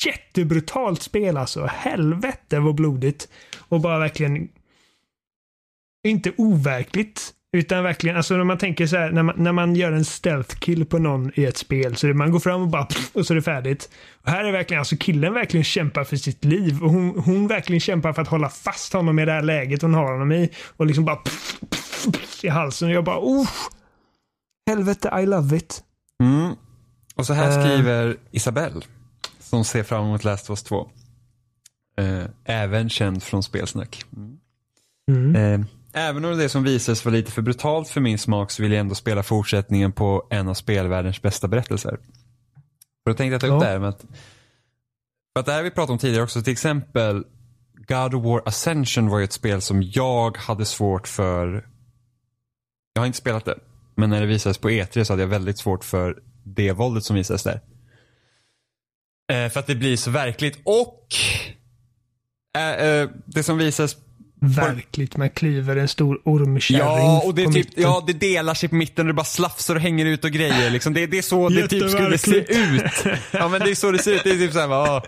[0.06, 1.66] Jättebrutalt spel alltså.
[1.66, 3.28] Helvete vad blodigt.
[3.58, 4.48] Och bara verkligen
[6.04, 7.34] inte overkligt.
[7.52, 10.58] Utan verkligen, alltså när man tänker så här, när man, när man gör en stealth
[10.58, 13.32] kill på någon i ett spel, så det, man går fram och bara och så
[13.32, 13.90] är det färdigt.
[14.24, 17.80] Och här är verkligen, alltså killen verkligen kämpar för sitt liv och hon, hon verkligen
[17.80, 20.50] kämpar för att hålla fast honom i det här läget hon har honom i.
[20.76, 21.18] Och liksom bara
[22.42, 23.48] i halsen och jag bara, oh!
[24.70, 25.82] Helvete, I love it.
[26.22, 26.54] Mm.
[27.14, 27.64] Och så här Eh.
[27.64, 28.80] skriver Isabelle,
[29.40, 30.90] som ser fram emot Last of Us 2.
[31.98, 34.04] Eh, även känd från Spelsnack.
[35.08, 35.36] Mm.
[35.36, 38.72] Eh, även om det som visades var lite för brutalt för min smak så vill
[38.72, 41.98] jag ändå spela fortsättningen på en av spelvärldens bästa berättelser.
[43.04, 43.58] För då tänkte jag ta upp Ja.
[43.58, 44.00] det här med att,
[45.32, 47.24] för att det här vi pratat om tidigare också, till exempel
[47.88, 51.66] God of War Ascension var ju ett spel som jag hade svårt för,
[52.92, 53.58] jag har inte spelat det,
[54.00, 57.16] men när det visades på E3 så hade jag väldigt svårt för det våldet som
[57.16, 57.60] visades där.
[59.32, 61.06] Eh, för att det blir så verkligt och
[62.58, 63.96] eh, eh, det som visas
[64.42, 67.82] Verkligt, man klyver en stor ormkärring Ja, och det, typ, mitten.
[67.82, 70.70] ja, det delar sig på mitten och det bara slafsar och hänger ut och grejer.
[70.70, 70.94] Liksom.
[70.94, 72.82] Det, det är så det typ skulle se ut.
[73.32, 74.24] Ja, men det är så det ser ut.
[74.24, 75.02] Det är typ så här, bara,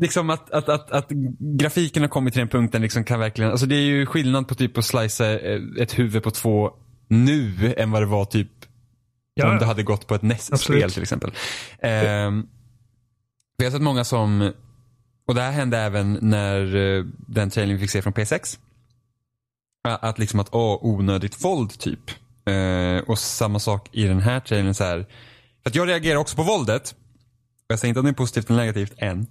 [0.00, 1.08] Liksom att, att, att, att
[1.58, 4.54] grafiken har kommit till den punkten liksom kan verkligen, alltså det är ju skillnad på
[4.54, 6.70] typ att slicea eh, ett huvud på två
[7.08, 8.48] nu än vad det var typ
[9.38, 11.32] Ja, om det hade gått på ett NES-spel till exempel.
[11.78, 12.46] Ehm,
[13.58, 14.52] vi har sett många som,
[15.28, 18.58] och det här hände även när eh, den trailern vi fick se från P6.
[19.88, 22.10] Att liksom att, åh, onödigt våld typ.
[22.44, 25.06] Eh, och samma sak i den här trailern så här.
[25.62, 26.94] För att jag reagerar också på våldet.
[27.60, 29.26] Och jag säger inte att det är positivt eller negativt än.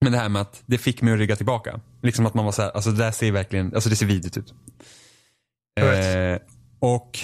[0.00, 1.80] Men det här med att det fick mig att rygga tillbaka.
[2.02, 4.36] Liksom att man var så här, alltså det där ser verkligen, alltså det ser vidrigt
[4.36, 4.54] ut.
[5.80, 6.38] Eh,
[6.80, 7.18] och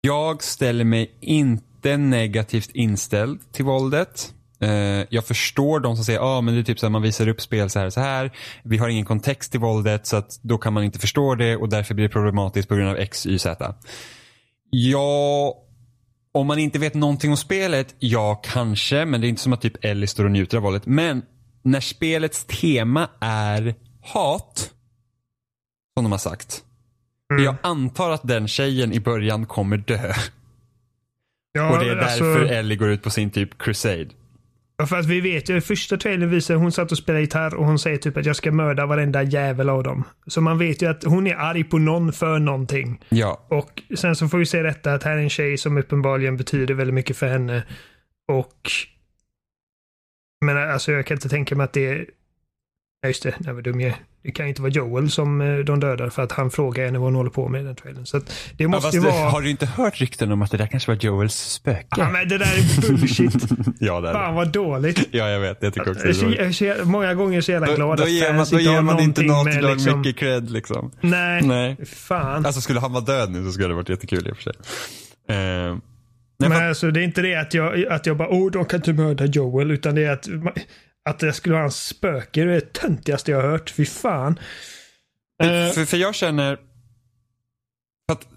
[0.00, 4.34] jag ställer mig inte negativt inställd till våldet.
[4.60, 7.28] Eh, jag förstår de som säger, ah, men det är typ så att man visar
[7.28, 8.30] upp spel så här och så här.
[8.62, 11.68] Vi har ingen kontext till våldet så att då kan man inte förstå det och
[11.68, 13.74] därför blir det problematiskt på grund av X, Y, Z.
[14.70, 15.54] Ja,
[16.32, 19.60] om man inte vet någonting om spelet, ja kanske, men det är inte som att
[19.60, 20.86] typ Ellie står och njuter av våldet.
[20.86, 21.22] Men
[21.62, 24.70] när spelets tema är hat,
[25.98, 26.64] som de har sagt.
[27.32, 27.44] Mm.
[27.44, 30.12] Jag antar att den tjejen i början kommer dö.
[31.52, 34.06] Ja, och det är alltså- därför Ellie går ut på sin typ crusade.
[34.76, 37.66] Ja, för att vi vet ju, första trailern visar hon satt och spelade gitarr och
[37.66, 40.04] hon säger typ att jag ska mörda varenda jävel av dem.
[40.26, 43.04] Så man vet ju att hon är arg på någon för någonting.
[43.08, 46.36] Ja, Och sen så får vi se detta att här är en tjej som uppenbarligen
[46.36, 47.62] betyder väldigt mycket för henne.
[48.28, 48.70] Och...
[50.44, 52.06] Men alltså jag kan inte tänka mig att det.
[53.02, 53.94] Nej just det, nej vad dum jag.
[54.22, 56.98] Det kan ju inte vara Joel som eh, de dödar för att han frågar henne
[56.98, 58.06] vad hon håller på med i den trailern.
[58.06, 59.30] Så att det ja måste fast ju vara...
[59.30, 61.86] har du inte hört rykten om att det där kanske var Joels spöke?
[61.96, 63.32] Ja, men det där är bullshit.
[63.80, 65.08] ja, det är Fan vad dåligt.
[65.10, 65.62] Ja, jag vet.
[65.62, 68.10] Jag tycker också det är så, så, många gånger så jävla Då, glad då att
[68.10, 70.00] ger man, då inte ger man inte Naughty Dog liksom...
[70.00, 70.90] mycket cred liksom.
[71.00, 71.76] Nej, Nej.
[71.86, 72.46] fan.
[72.46, 74.54] Alltså skulle han vara död nu så skulle det varit jättekul i och för sig.
[75.28, 75.76] Eh,
[76.38, 78.80] nej, Men alltså det är inte det att jag, att jag bara, oh de kan
[78.80, 80.28] inte mörda Joel, utan det är att,
[81.04, 82.44] att det skulle vara en spöke.
[82.44, 83.70] Det är det töntigaste jag har hört.
[83.70, 84.38] Fy fan.
[85.42, 86.56] Eh, för, för jag känner
[88.06, 88.28] för att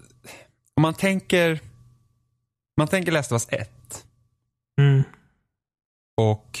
[0.76, 1.60] om man tänker
[2.76, 4.04] man tänker Last of Us 1
[4.78, 5.02] mm.
[6.16, 6.58] och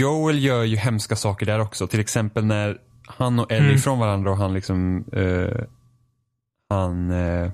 [0.00, 1.86] Joel gör ju hemska saker där också.
[1.86, 3.74] Till exempel när han och Ellie Mm.
[3.74, 5.64] är ifrån varandra och han liksom eh,
[6.70, 7.50] han eh,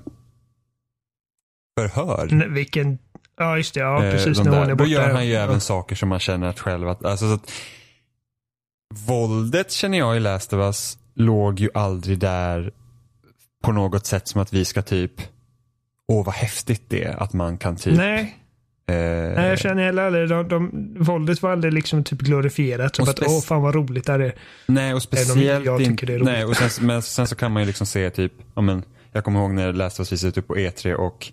[1.79, 2.49] förhör.
[2.49, 2.99] Vilken,
[3.43, 4.89] ja just det, ja eh, precis de när hon är Då borta.
[4.89, 5.41] gör han ju ja.
[5.41, 7.51] även saker som man känner att själv att, alltså så att
[8.93, 12.71] Våldet känner jag i Last of Us låg ju aldrig där
[13.63, 15.11] på något sätt som att vi ska typ
[16.07, 18.37] Åh vad häftigt det är att man kan typ Nej,
[18.87, 22.95] eh, nej, jag känner heller aldrig, de, de, våldet var aldrig liksom typ glorifierat.
[22.95, 24.35] Som att, åh fan vad roligt det här är.
[24.65, 26.33] Nej, och speciellt jag tycker det är roligt.
[26.33, 29.23] Nej, och sen, men sen så kan man ju liksom se typ, ja men, jag
[29.23, 31.31] kommer ihåg när Last of Us visades upp på E3 och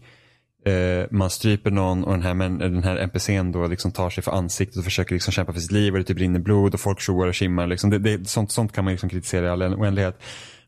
[0.64, 4.24] eh, man stryper någon och den här, men, den här NPCn då liksom tar sig
[4.24, 6.80] för ansiktet och försöker liksom kämpa för sitt liv och det typ rinner blod och
[6.80, 7.66] folk tjoar och kimmar.
[7.66, 7.90] Liksom.
[7.90, 10.20] Det, det, sånt, sånt kan man liksom kritisera i all oändlighet.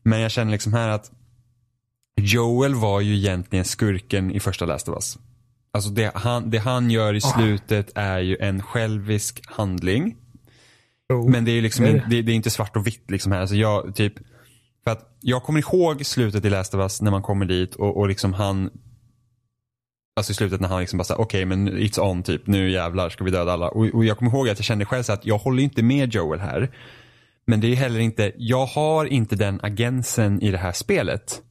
[0.03, 1.11] Men jag känner liksom här att
[2.21, 5.17] Joel var ju egentligen skurken i första Last of Us.
[5.73, 10.15] Alltså det han, det han gör i slutet är ju en självisk handling.
[11.13, 11.29] Oh.
[11.29, 13.31] Men det är ju liksom Det är det, det är inte svart och vitt liksom
[13.31, 13.39] här.
[13.39, 14.13] Alltså jag, typ,
[14.83, 17.97] för att jag kommer ihåg slutet i Last of Us när man kommer dit och,
[17.97, 18.69] och liksom han
[20.15, 23.23] Alltså i slutet när han liksom bara okej men it's on typ, nu jävlar ska
[23.23, 23.67] vi döda alla.
[23.69, 26.13] Och, och jag kommer ihåg att jag kände själv så att jag håller inte med
[26.13, 26.71] Joel här.
[27.47, 31.41] Men det är heller inte, jag har inte den agensen i det här spelet.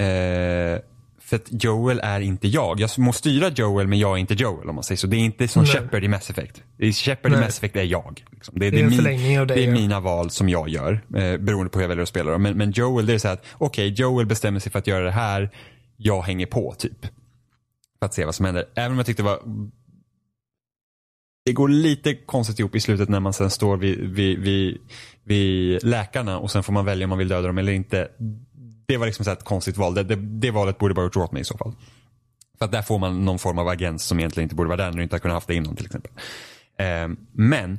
[0.00, 0.80] Eh,
[1.20, 2.80] för att Joel är inte jag.
[2.80, 5.06] Jag må styra Joel men jag är inte Joel om man säger så.
[5.06, 5.72] Det är inte som Nej.
[5.72, 6.62] Shepard i Mass Effect.
[6.78, 7.44] I Shepard i Nej.
[7.44, 8.24] Mass Effect är jag.
[8.32, 8.58] Liksom.
[8.58, 10.92] Det, Det är en min- Det är mina val som jag gör.
[11.16, 12.38] Eh, beroende på hur jag väljer att spela.
[12.38, 15.10] Men, men Joel, det är så att okej, Joel bestämmer sig för att göra det
[15.10, 15.50] här.
[15.96, 17.06] Jag hänger på typ.
[18.04, 18.64] För att se vad som händer.
[18.74, 19.42] Även om jag tyckte det var
[21.44, 24.78] det går lite konstigt ihop i slutet när man sen står vid, vid, vid,
[25.22, 28.08] vid läkarna och sen får man välja om man vill döda dem eller inte.
[28.86, 29.94] Det var liksom så ett konstigt val.
[29.94, 31.72] Det, det, det valet borde bara gjort åt mig i så fall.
[32.58, 34.90] För att där får man någon form av agens som egentligen inte borde vara där
[34.90, 36.12] när du inte har kunnat haft det innan till exempel.
[36.78, 37.78] Eh, men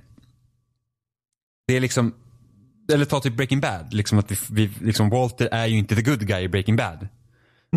[1.67, 2.13] det är liksom,
[2.93, 6.01] eller ta typ Breaking Bad, liksom att vi, vi, liksom Walter är ju inte the
[6.01, 7.07] good guy i Breaking Bad.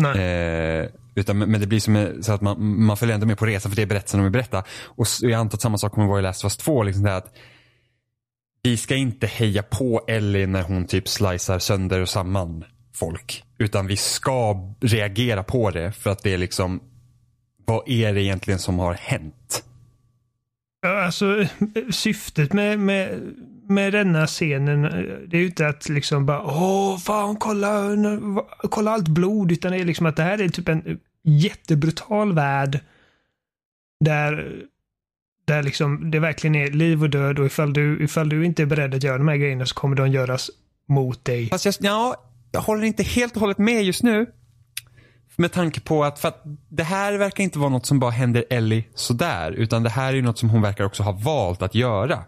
[0.01, 0.79] Nej.
[0.81, 3.45] Eh, utan, men det blir som en- så att man, man följer ändå med på
[3.45, 4.63] resan för det är berättelsen de vill berätta.
[4.85, 6.83] Och jag antar att samma sak kommer vara i Last of Us 2.
[6.83, 7.35] Liksom det att
[8.63, 12.63] vi ska inte heja på Ellie när hon typ slicear sönder och samman
[12.95, 13.43] folk.
[13.57, 16.81] Utan vi ska reagera på det för att det är liksom
[17.65, 19.63] vad är det egentligen som har hänt?
[20.81, 21.45] Ja, Alltså
[21.91, 23.19] syftet med, med,
[23.69, 24.91] med denna scenen, eh,
[25.27, 27.89] det är ju inte att liksom bara åh fan kolla,
[28.69, 32.79] kolla allt blod, utan det är liksom att det här är typ en jättebrutal värld
[33.99, 34.61] där,
[35.45, 38.65] där liksom det verkligen är liv och död och ifall du, ifall du inte är
[38.65, 40.49] beredd att göra de här grejerna så kommer de göras
[40.87, 41.49] mot dig.
[41.49, 42.15] Fast jag, ja,
[42.51, 44.25] jag håller inte helt och hållet med just nu.
[45.35, 48.45] Med tanke på att, för att det här verkar inte vara något som bara händer
[48.49, 49.51] Ellie sådär.
[49.51, 52.23] Utan det här är ju något som hon verkar också ha valt att göra.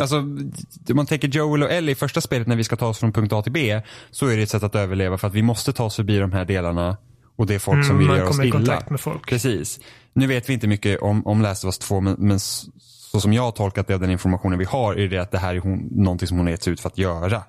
[0.00, 0.52] Alltså, om
[0.94, 3.32] man tänker Joel och Ellie i första spelet när vi ska ta oss från punkt
[3.32, 5.84] A till B så är det ett sätt att överleva för att vi måste ta
[5.84, 6.96] oss förbi de här delarna
[7.36, 8.56] och det är folk som Mm, vill man göra oss kommer i illa.
[8.58, 9.26] kontakt med folk.
[9.28, 9.80] Precis.
[10.12, 13.32] Nu vet vi inte mycket om, om Last of Us 2 men, men så som
[13.32, 15.58] jag har tolkat det av den informationen vi har är det att det här är
[15.60, 17.42] hon, någonting som hon har getts ut för att göra.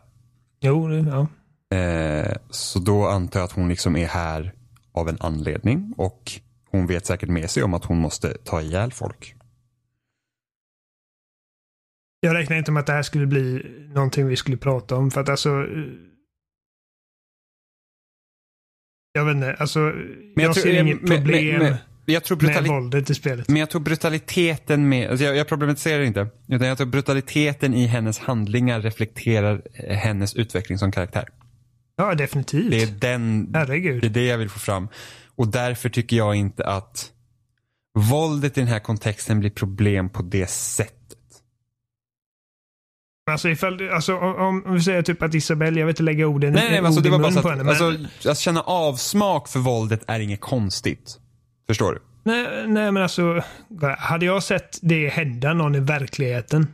[0.62, 1.28] Jo, det- ja.
[1.78, 4.54] Eh, så då antar jag att hon liksom är här
[4.94, 6.32] av en anledning och
[6.72, 9.36] hon vet säkert med sig om att hon måste ta ihjäl folk.
[12.24, 15.22] Jag räknar inte med att det här skulle bli någonting vi skulle prata om för
[15.22, 15.68] att alltså eh,
[19.14, 19.80] Jag vet inte, alltså
[20.36, 23.16] jag, tror- ser eh, inget men- problem men- men- jag tror med brutali- våldet i
[23.16, 23.48] spelet.
[23.50, 27.86] Men jag tror brutaliteten med, alltså jag, jag problematiserar inte, utan jag tror brutaliteten i
[27.86, 31.28] hennes handlingar reflekterar eh, hennes utveckling som karaktär.
[31.96, 32.72] Ja, definitivt.
[32.72, 34.02] Det är den, Herregud.
[34.02, 34.88] det är det jag vill få fram.
[35.36, 37.12] Och därför tycker jag inte att
[38.12, 40.98] våldet i den här kontexten blir problem på det sättet.
[43.32, 46.54] Alltså ifall, alltså om, om vi säger typ att Isabelle, jag vet inte lägga orden
[46.54, 48.38] Nej, nej, alltså ord det i var bara så på henne, att, men, alltså, att
[48.40, 51.18] känna avsmak för våldet är inget konstigt.
[51.68, 52.02] Förstår du?
[52.24, 53.44] nej, nej, men alltså
[53.98, 56.68] hade jag sett det hända någon i verkligheten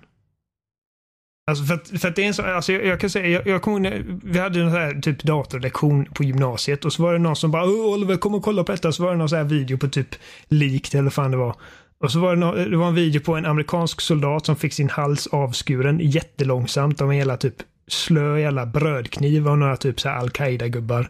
[1.50, 3.48] Alltså för att, för att det är en sån, alltså jag, jag kan säga, jag,
[3.48, 7.14] jag kommer ihåg vi hade en sån här typ datorlektion på gymnasiet och så var
[7.14, 8.92] det någon som bara Oliver kom och kolla på detta.
[8.92, 10.16] Så var det någon sån här video på typ
[10.48, 11.56] likt eller vad fan det var.
[12.00, 14.74] Och så var det, nå- det var en video på en amerikansk soldat som fick
[14.74, 17.56] sin hals avskuren jättelångsamt av en jävla typ
[17.88, 21.10] slö jävla brödkniv och några typ så här al-Qaida-gubbar.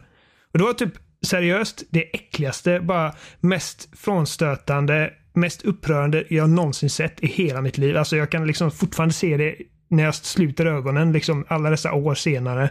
[0.52, 0.92] Och det var typ
[1.26, 7.96] seriöst det äckligaste, bara mest frånstötande, mest upprörande jag någonsin sett i hela mitt liv.
[7.96, 9.56] Alltså jag kan liksom fortfarande se det
[9.90, 12.70] när jag sluter ögonen, liksom alla dessa år senare.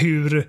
[0.00, 0.48] Hur,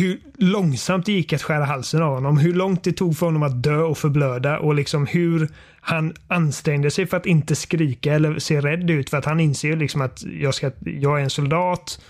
[0.00, 2.38] hur långsamt det gick att skära halsen av honom.
[2.38, 5.48] Hur långt det tog för honom att dö och förblöda och liksom hur
[5.80, 9.10] han ansträngde sig för att inte skrika eller se rädd ut.
[9.10, 12.00] För att han inser ju liksom att jag, ska, jag är en soldat.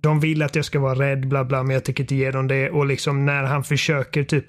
[0.00, 2.48] De vill att jag ska vara rädd, bla bla, men jag tänker inte ge dem
[2.48, 2.70] det.
[2.70, 4.46] Och liksom när han försöker typ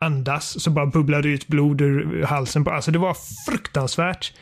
[0.00, 2.64] andas så bara bubblar det ut blod ur halsen.
[2.64, 3.16] på Alltså det var
[3.46, 4.32] fruktansvärt.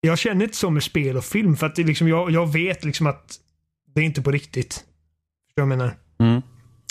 [0.00, 2.84] Jag känner inte så med spel och film för att det liksom, jag, jag vet
[2.84, 3.36] liksom att
[3.94, 4.72] det är inte på riktigt.
[4.72, 5.96] Förstår du vad jag menar?
[6.18, 6.42] Mm.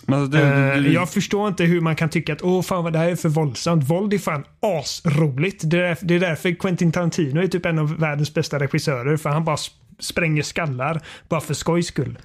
[0.07, 2.84] Men alltså, du, Eh, du, jag förstår inte hur man kan tycka att åh fan
[2.84, 3.84] vad det här är för våldsamt.
[3.89, 5.61] Våld är fan asroligt.
[5.65, 9.17] Det är, därför, det är därför Quentin Tarantino är typ en av världens bästa regissörer.
[9.17, 12.19] För han bara sp- spränger skallar bara för skojs skull.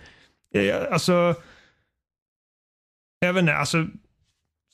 [0.90, 1.34] Alltså...
[3.20, 3.86] Jag vet inte, alltså...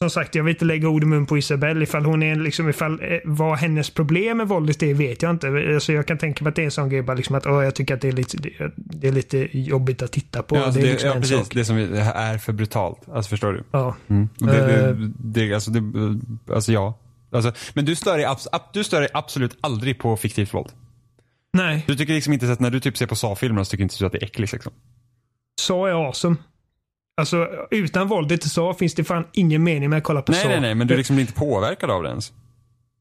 [0.02, 1.82] Som sagt, jag vill inte lägga ord i mun på Isabelle.
[1.82, 5.48] Ifall hon är liksom, ifall eh, vad hennes problem med våldet är vet jag inte.
[5.74, 7.64] Alltså jag kan tänka mig att det är en sån grej bara liksom att åh,
[7.64, 10.56] jag tycker att det är lite, det, det är lite jobbigt att titta på.
[10.56, 11.36] ja, alltså, det är det, liksom ja, precis.
[11.38, 11.54] sak.
[11.54, 13.08] Det som är för brutalt.
[13.12, 13.64] Alltså förstår du?
[13.70, 13.96] Ja.
[14.08, 14.28] Mm.
[14.40, 14.94] Och Det, Eh.
[14.94, 15.82] det, det, alltså, det,
[16.54, 16.98] alltså ja.
[17.32, 18.26] Alltså, men du stör, dig,
[18.72, 20.68] du stör dig absolut aldrig på fiktivt våld.
[21.52, 23.94] Nej, Du tycker liksom inte att när du typ ser på Saw-filmer så tycker inte
[23.98, 24.72] du att det är äckligt liksom.
[25.60, 26.36] så är awesome.
[27.18, 30.40] Alltså utan våldet i så finns det fan ingen mening med att kolla på Nej,
[30.40, 30.48] så.
[30.48, 32.32] nej, nej, men du liksom blir inte påverkad av det ens.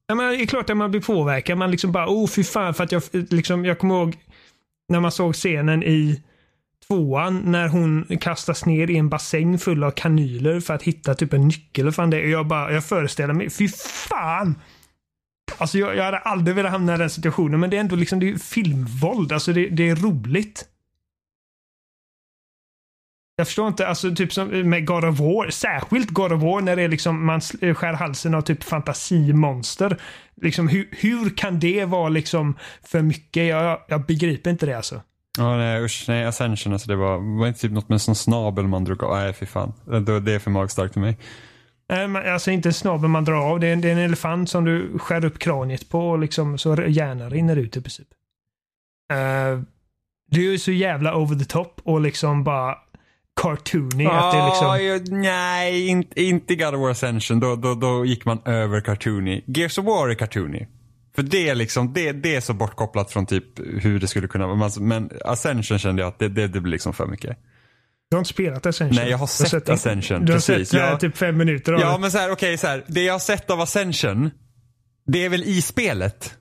[0.08, 1.58] Ja, men det är klart att man blir påverkad.
[1.58, 2.74] Man liksom bara, oh fy fan.
[2.74, 4.16] För att jag, liksom, jag kommer ihåg
[4.90, 6.22] när man såg scenen i
[6.88, 11.34] tvåan när hon kastas ner i en bassäng full av kanyler för att hitta typ
[11.34, 11.84] en nyckel.
[11.84, 12.24] eller fan det.
[12.24, 13.68] Och jag bara, jag föreställer mig, fy
[14.10, 14.56] fan!
[15.58, 18.20] Alltså jag, jag hade aldrig velat hamna i den situationen, men det är ändå liksom,
[18.20, 19.32] det är filmvåld.
[19.32, 20.66] Alltså det, det är roligt.
[23.40, 26.76] Jag förstår inte, alltså typ som med God of War, särskilt God of War när
[26.76, 29.98] det är liksom man sl- skär halsen av typ fantasimonster.
[30.42, 33.48] Liksom hur, hur kan det vara liksom för mycket?
[33.48, 35.02] Jag, jag begriper inte det alltså.
[35.38, 38.16] Ja, nej usch, nej Ascension alltså det var, var inte typ något med en sån
[38.16, 39.16] snabel man drog av.
[39.18, 39.74] Nej fy fan.
[40.06, 41.18] Det, det är för magstarkt för mig.
[41.90, 43.60] Nej, Alltså inte en snabel man drar av.
[43.60, 46.58] Det är, en- det är en elefant som du skär upp kraniet på och liksom
[46.58, 48.08] så hjärnan rinner ut i princip.
[49.14, 49.62] Uh,
[50.32, 52.76] det är ju så jävla over the top och liksom bara
[53.42, 54.06] cartoony.
[54.06, 55.22] att det liksom...
[55.22, 57.40] Nej, inte, inte God of War Ascension.
[57.40, 59.44] Då, då, då gick man över cartoony.
[59.48, 60.68] Gears of War är cartoony.
[61.16, 64.48] För det är liksom, det, det är så bortkopplat från typ hur det skulle kunna
[64.48, 64.56] vara.
[64.56, 67.38] Men- Men Ascension kände jag att det, det, det blir liksom för mycket.
[68.10, 68.96] Du har inte spelat Ascension?
[68.96, 70.70] Nej, jag har Du sett Ascension, Du har precis.
[70.70, 70.98] sett eh, Ja.
[71.00, 72.00] typ fem minuter av Ja det.
[72.00, 72.84] men så här, okej så här.
[72.88, 74.30] Det jag har sett av Ascension,
[75.08, 76.34] det är väl i spelet?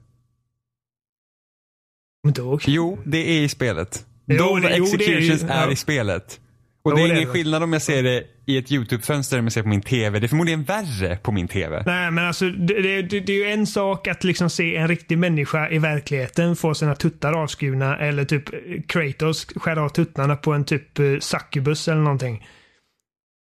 [2.23, 2.63] Kommer inte ihåg.
[2.67, 4.05] Jo, det är i spelet.
[4.27, 5.71] Jo, De det- jo, det är ju- är, ja.
[5.73, 6.41] i spelet.
[6.87, 9.53] Och det är ingen skillnad om jag ser det i ett YouTube-fönster eller om jag
[9.53, 10.19] ser på min TV.
[10.19, 11.83] det är förmodligen värre på min TV.
[11.87, 15.19] Nej, men alltså det, det, det, är ju en sak att liksom se en riktig
[15.19, 18.59] människa i verkligheten få sina tuttar avskurna eller typ eh,
[18.89, 22.47] Kratos skär av tuttarna på en typ eh, succubus eller någonting.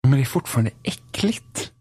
[0.03, 1.73] Men det är fortfarande äckligt.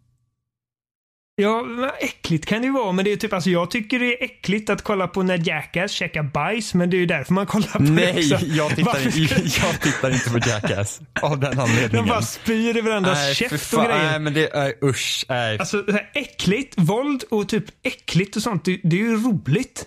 [1.42, 1.66] Ja,
[2.00, 4.70] äckligt kan det ju vara, men det är typ, alltså jag tycker det är äckligt
[4.70, 7.78] att kolla på när Jackass käkar bajs, men det är ju därför man kollar på
[7.78, 8.46] det Nej, också.
[8.46, 11.00] jag tittar, Varför in, ska- jag tittar inte på Jackass.
[11.22, 12.08] Av den De anledningen.
[12.08, 14.10] bara spyr i varandras Nej, käft och grejer.
[14.10, 15.24] Nej, men det är usch.
[15.28, 15.58] Nej.
[15.58, 19.86] Alltså det äckligt, våld och typ äckligt och sånt, det, det är ju roligt.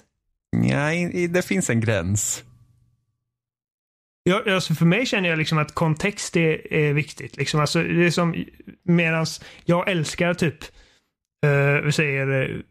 [0.56, 2.44] Nej, det finns en gräns.
[4.24, 7.38] Jag, alltså för mig känner jag liksom att kontext är, är viktigt.
[7.38, 8.46] Liksom alltså det är som,
[8.84, 10.56] medans jag älskar typ,
[11.46, 12.62] uh, vi säger uh,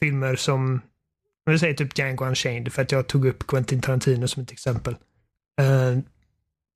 [0.00, 0.80] filmer som,
[1.46, 4.96] vi säger typ Django Unchained för att jag tog upp Quentin Tarantino som ett exempel.
[5.60, 5.98] Uh,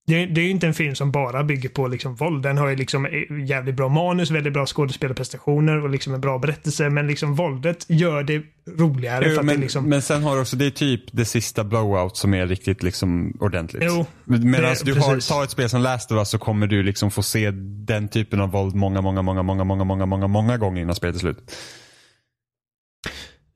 [0.08, 2.42] det, det är ju inte en film som bara bygger på liksom våld.
[2.42, 3.08] Den har ju liksom
[3.46, 6.90] jävligt bra manus, väldigt bra skådespelarprestationer och liksom en bra berättelse.
[6.90, 8.42] Men liksom våldet gör det
[8.78, 9.24] roligare.
[9.28, 12.16] Jo, men, det liksom, men sen har du också, det är typ det sista blowout
[12.16, 13.82] som är riktigt liksom ordentligt.
[13.86, 16.82] Jo, Medan det- du har, tar ett spel som Last of Us så kommer du
[16.82, 17.50] liksom få se
[17.86, 21.16] den typen av våld många, många, många, många, många, många, många, många gånger innan spelet
[21.16, 21.56] är slut.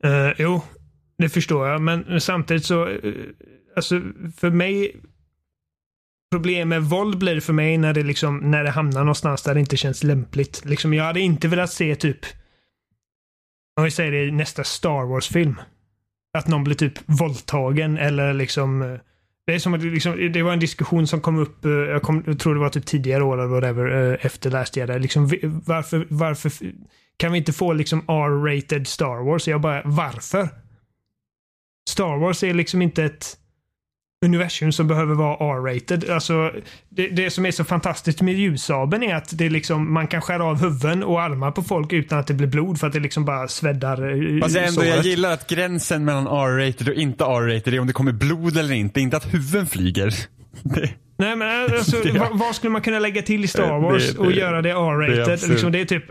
[0.05, 0.61] Uh, jo,
[1.17, 1.81] det förstår jag.
[1.81, 3.13] Men samtidigt så, eh,
[3.75, 4.01] alltså
[4.37, 4.95] för mig,
[6.33, 9.53] problem med våld blir det för mig när det liksom, när det hamnar någonstans där
[9.53, 10.65] det inte känns lämpligt.
[10.65, 12.25] Liksom, jag hade inte velat se typ,
[13.77, 15.61] om vi säger det i nästa Star Wars-film.
[16.37, 18.99] Att någon blir typ våldtagen eller liksom eh,
[19.45, 22.01] det, är som att det liksom, det var en diskussion som kom upp, eh, jag,
[22.01, 24.99] kom, jag tror det var typ tidigare år eller whatever, eh, efter Last Jedi.
[24.99, 25.31] Liksom,
[25.65, 26.51] varför, varför
[27.17, 29.47] kan vi inte få liksom R-rated Star Wars?
[29.47, 30.49] Jag bara, varför?
[31.89, 33.37] Star Wars är liksom inte ett
[34.23, 36.09] universum som behöver vara R-rated.
[36.09, 36.51] Alltså,
[36.89, 40.21] det, det som är så fantastiskt med ljussabeln är att det är liksom, man kan
[40.21, 42.99] skära av huvuden och armar på folk utan att det blir blod för att det
[42.99, 47.23] liksom bara sväddar eh, Fast jag, ändå, jag gillar att gränsen mellan R-rated och inte
[47.23, 50.13] R-rated är om det kommer blod eller inte, inte att huvuden flyger.
[50.63, 53.79] Det, Nej men alltså, Det- vad, vad skulle man kunna lägga till i Star Det-
[53.79, 55.49] Wars det- och göra det R-rated?
[55.49, 56.03] liksom, det är typ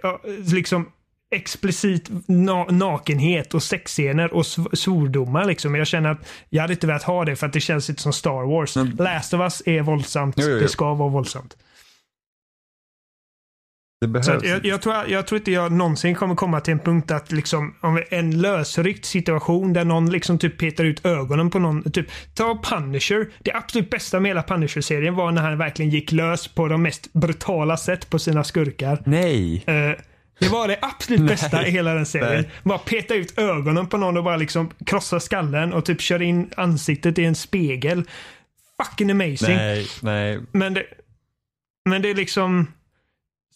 [0.52, 0.86] liksom
[1.32, 5.44] explicit na nakenhet och sexscener och sv- svordomar.
[5.44, 5.74] Liksom.
[5.74, 8.12] Jag känner att jag hade inte velat ha det för att det känns inte som
[8.12, 8.76] Star Wars.
[8.76, 10.34] Men- Last of Us är våldsamt.
[10.38, 10.58] Jo, jo, jo.
[10.60, 11.56] Det ska vara våldsamt.
[14.00, 14.26] det behövs.
[14.26, 17.10] Så att jag, jag, tror, jag tror inte jag någonsin kommer komma till en punkt
[17.10, 21.90] att liksom, om en lösryckt situation där någon liksom typ petar ut ögonen på någon.
[21.92, 23.26] Typ, ta Punisher.
[23.38, 27.12] Det absolut bästa med hela Punisher-serien var när han verkligen gick lös på de mest
[27.12, 29.02] brutala sätt på sina skurkar.
[29.06, 29.64] Nej.
[29.66, 29.98] Eh,
[30.42, 32.42] det var det absolut bästa i hela den serien.
[32.42, 32.50] Nej.
[32.62, 36.50] Bara peta ut ögonen på någon och bara liksom krossa skallen och typ köra in
[36.56, 38.04] ansiktet i en spegel.
[38.82, 39.56] Fucking amazing.
[39.56, 40.40] Nej, nej.
[40.52, 40.84] Men det,
[41.88, 42.66] men det är liksom...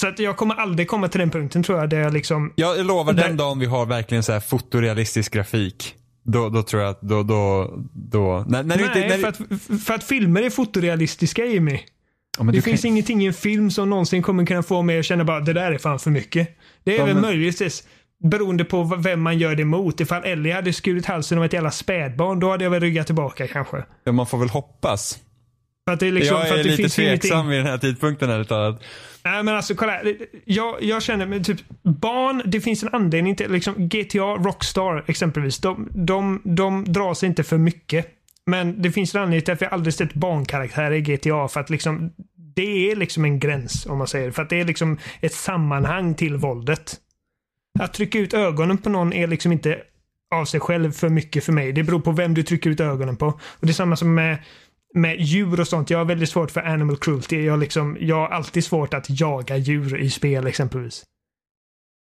[0.01, 2.53] Så att jag kommer aldrig komma till den punkten tror jag där jag liksom...
[2.57, 5.95] Jag lovar Där- den dagen vi har verkligen så här fotorealistisk grafik.
[6.25, 8.45] Då, då tror jag att då, då, då.
[8.49, 11.81] När, när du Nej, inte, när, för, att, för att filmer är fotorealistiska Jimmy.
[12.39, 15.05] Ja, Det finns kan- ingenting i en film som någonsin kommer kunna få mig att
[15.05, 16.56] känna bara det där är fan för mycket.
[16.87, 17.85] Det är Ja, väl möjligtvis
[18.25, 20.01] beroende på vem man gör det mot.
[20.01, 23.47] Ifall Ellie hade skurit halsen av ett jävla spädbarn, då hade jag väl ryggat tillbaka
[23.47, 23.85] kanske.
[24.05, 25.19] Ja, man får väl hoppas.
[25.89, 27.51] För att det är liksom, jag är att det lite finns tveksam ingenting.
[27.51, 28.83] vid den här tidpunkten ärligt talat.
[29.25, 30.01] Nej men alltså kolla.
[30.45, 35.59] Jag, jag känner med typ barn, det finns en anledning till liksom GTA, Rockstar exempelvis.
[35.59, 38.07] De, de, de drar sig inte för mycket.
[38.47, 41.71] Men det finns en anledning till att vi aldrig sett barnkaraktärer i GTA för att
[41.71, 42.13] liksom
[42.57, 44.31] det är liksom en gräns om man säger.
[44.31, 47.01] För att det är liksom ett sammanhang till våldet.
[47.79, 49.83] Att trycka ut ögonen på någon är liksom inte
[50.35, 51.73] av sig själv för mycket för mig.
[51.73, 53.27] Det beror på vem du trycker ut ögonen på.
[53.27, 54.39] Och det är samma som med,
[54.95, 55.91] med djur och sånt.
[55.91, 57.45] Jag har väldigt svårt för animal cruelty.
[57.45, 61.05] Jag, liksom, jag har alltid svårt att jaga djur i spel exempelvis.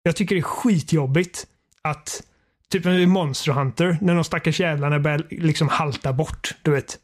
[0.04, 1.48] Jag tycker det är skitjobbigt
[1.82, 2.24] att
[2.70, 6.56] Typ i Monster Hunter, när de stackars jävlarna börjar liksom halta bort.
[6.62, 6.98] Du vet.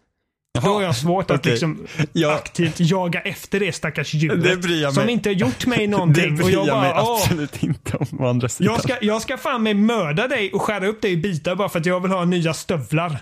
[0.63, 1.51] Då har jag svårt att okej.
[1.51, 2.33] liksom Ja.
[2.35, 4.93] aktivt jaga efter det stackars Det djuret.
[4.93, 5.13] Som mig.
[5.13, 6.31] inte gjort mig Det någonting.
[6.31, 8.73] och bryr jag jag mig bara, åh, absolut inte om å andra sidan.
[8.73, 11.69] jag ska, jag ska fan med mörda dig och skära upp dig i bitar bara
[11.69, 13.17] för att jag vill ha nya stövlar.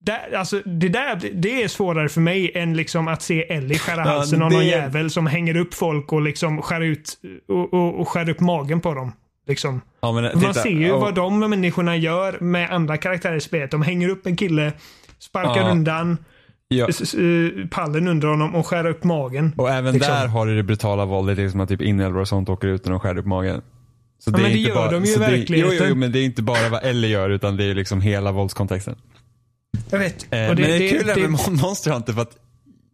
[0.00, 3.96] Där, alltså, det där det är svårare för mig än liksom att se Ellie skära
[4.04, 7.18] Ja, halsen av någon det- jävel som hänger upp folk och liksom skär ut
[7.48, 9.12] och, och, och skär upp magen på dem.
[9.48, 9.80] Liksom.
[10.00, 13.40] ja, men, Man titta, ser ju och- vad de människorna gör med andra karaktärer i
[13.40, 13.70] spelet.
[13.70, 14.72] De hänger upp en kille,
[15.18, 15.70] sparkar Ja.
[15.70, 16.16] undan
[16.68, 16.88] ja.
[16.88, 19.52] eh, pallen under honom och skär upp magen.
[19.56, 20.12] Och även Liksom.
[20.14, 22.90] där har du det brutala våldet, liksom att typ inälvor och sånt åker ut när
[22.90, 23.62] de skär upp magen.
[24.18, 25.72] Så men det gör bara, de ju i det- verkligheten.
[25.72, 28.00] Jo, jo, jo, men det är inte bara vad Ellie gör utan det är liksom
[28.00, 28.96] hela våldskontexten.
[29.90, 30.22] Jag vet.
[30.34, 32.36] Eh, Och men det är kul det, det- med Mon- Monster Hunter för att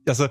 [0.08, 0.28] alltså,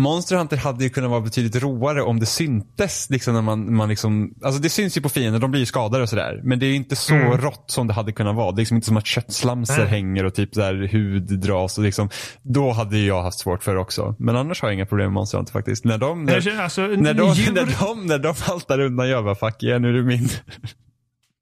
[0.00, 3.10] Monster Hunter hade ju kunnat vara betydligt roligare om det syntes.
[3.10, 6.02] Liksom när man, man liksom, alltså det syns ju på fiender, de blir ju skadade
[6.02, 6.40] och sådär.
[6.44, 7.38] Men det är inte så Mm.
[7.38, 8.52] rått som det hade kunnat vara.
[8.52, 9.86] Det är liksom inte som att köttslamser Nej.
[9.88, 11.78] hänger och typ här hud dras.
[11.78, 12.08] Och liksom,
[12.42, 14.14] då hade jag haft svårt för det också.
[14.18, 15.84] Men annars har jag inga problem med Monster Hunter faktiskt.
[15.84, 19.34] När de, när, Alltså, när de, djur, när de, när de haltar undan, jag bara
[19.34, 20.28] fuck yeah, nu är du min.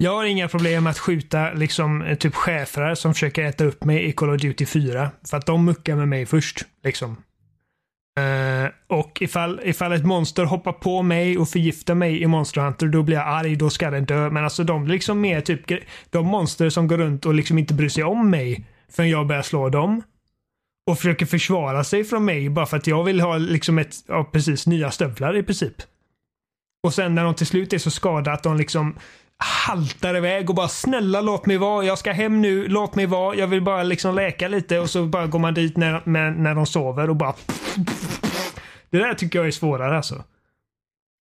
[0.00, 4.04] Jag har inga problem med att skjuta liksom typ schäfrar som försöker äta upp mig
[4.04, 5.10] i Call of Duty 4.
[5.30, 6.64] För att de muckar med mig först.
[6.84, 7.16] Liksom.
[8.18, 12.86] Eh, och ifall, ifall ett monster hoppar på mig och förgiftar mig i Monster Hunter,
[12.86, 14.30] då blir jag arg, då ska den dö.
[14.30, 15.60] Men alltså de liksom mer typ,
[16.10, 19.42] de monster som går runt och liksom inte bryr sig om mig förrän jag börjar
[19.42, 20.02] slå dem.
[20.90, 24.24] Och försöker försvara sig från mig bara för att jag vill ha liksom ett, ja
[24.24, 25.74] precis, nya stövlar i princip.
[26.82, 28.98] Och sen när de till slut är så skadade att de liksom
[29.38, 33.34] haltar iväg och bara snälla låt mig vara, jag ska hem nu, låt mig vara,
[33.34, 36.54] jag vill bara liksom läka lite och så bara går man dit när, när, när
[36.54, 37.34] de sover och bara
[38.90, 40.24] Det där tycker jag är svårare alltså.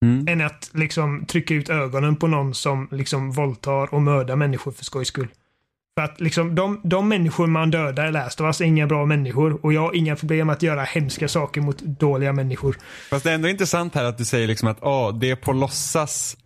[0.05, 0.27] Mm.
[0.27, 4.85] Än att liksom trycka ut ögonen på någon som liksom våldtar och mördar människor för
[4.85, 5.27] skojs skull.
[5.97, 9.05] För att liksom de, de människor man dödar i Last of Us är inga bra
[9.05, 12.77] människor och jag har inga problem att göra hemska saker mot dåliga människor.
[13.09, 15.53] Fast det är ändå intressant här att du säger liksom att ah, det är på
[15.53, 16.37] låtsas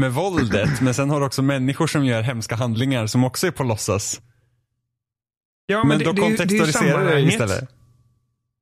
[0.00, 0.80] med våldet.
[0.80, 4.20] men sen har du också människor som gör hemska handlingar som också är på låtsas.
[5.66, 7.68] Ja, Men, det- då det kontextualiserar du det istället.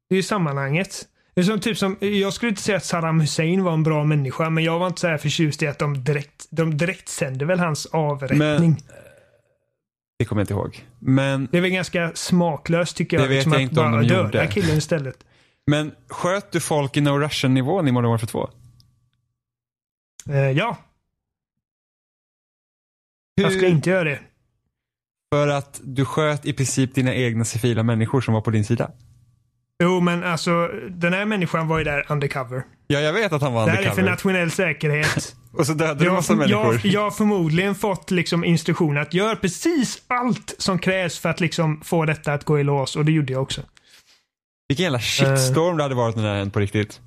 [0.08, 1.06] Det är ju sammanhanget.
[1.34, 4.04] Det är som, typ som, jag skulle inte säga att Saddam Hussein var en bra
[4.04, 7.44] människa, men jag var inte så här förtjust i att de direkt, de direkt sände
[7.44, 8.76] väl hans avrättning.
[10.18, 10.86] Det kommer jag inte ihåg.
[10.98, 13.24] Men, Det är väl ganska smaklöst tycker jag.
[13.24, 14.46] Det vet liksom jag att inte om bara de döda gjorde.
[14.52, 15.24] killen istället.
[15.66, 18.50] men sköt du folk i No Russian nivån i Modern Warfare 2?
[20.30, 20.76] Eh, ja,
[23.42, 24.18] jag ska Hur- inte göra det.
[25.34, 28.90] För att du sköt i princip dina egna civila människor som var på din sida.
[29.82, 32.62] Jo, men alltså den här människan var ju där undercover.
[32.86, 34.10] Ja, jag vet att han var Det här är för undercover.
[34.10, 35.36] nationell säkerhet.
[35.52, 36.80] Och så dödade du massa människor.
[36.84, 41.80] jag har förmodligen fått liksom instruktioner att göra precis allt som krävs för att liksom
[41.84, 43.60] få detta att gå i lås och det gjorde jag också.
[44.68, 47.00] Vilken jävla shitstorm det hade varit när det här hänt på riktigt.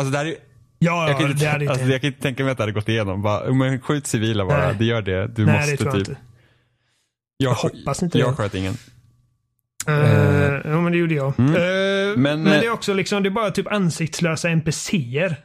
[0.00, 0.34] Alltså det här är
[0.78, 2.62] Ja, jag, kan inte, det hade inte alltså, jag kan inte tänka mig att det
[2.62, 3.22] hade gått igenom.
[3.22, 4.76] Bara, men skjut civila bara, Nej.
[4.78, 5.26] det gör det.
[5.26, 6.08] Du Nej, måste det tror jag typ.
[6.08, 6.20] inte.
[7.36, 8.36] Jag, Jag hoppas inte jag det.
[8.36, 8.74] sköt ingen.
[9.88, 9.94] Uh,
[10.64, 11.38] ja, men det gjorde jag.
[11.38, 11.54] Mm.
[11.54, 15.36] Eh, Men, men, eh, det är också liksom, det är bara typ ansiktslösa NPCer.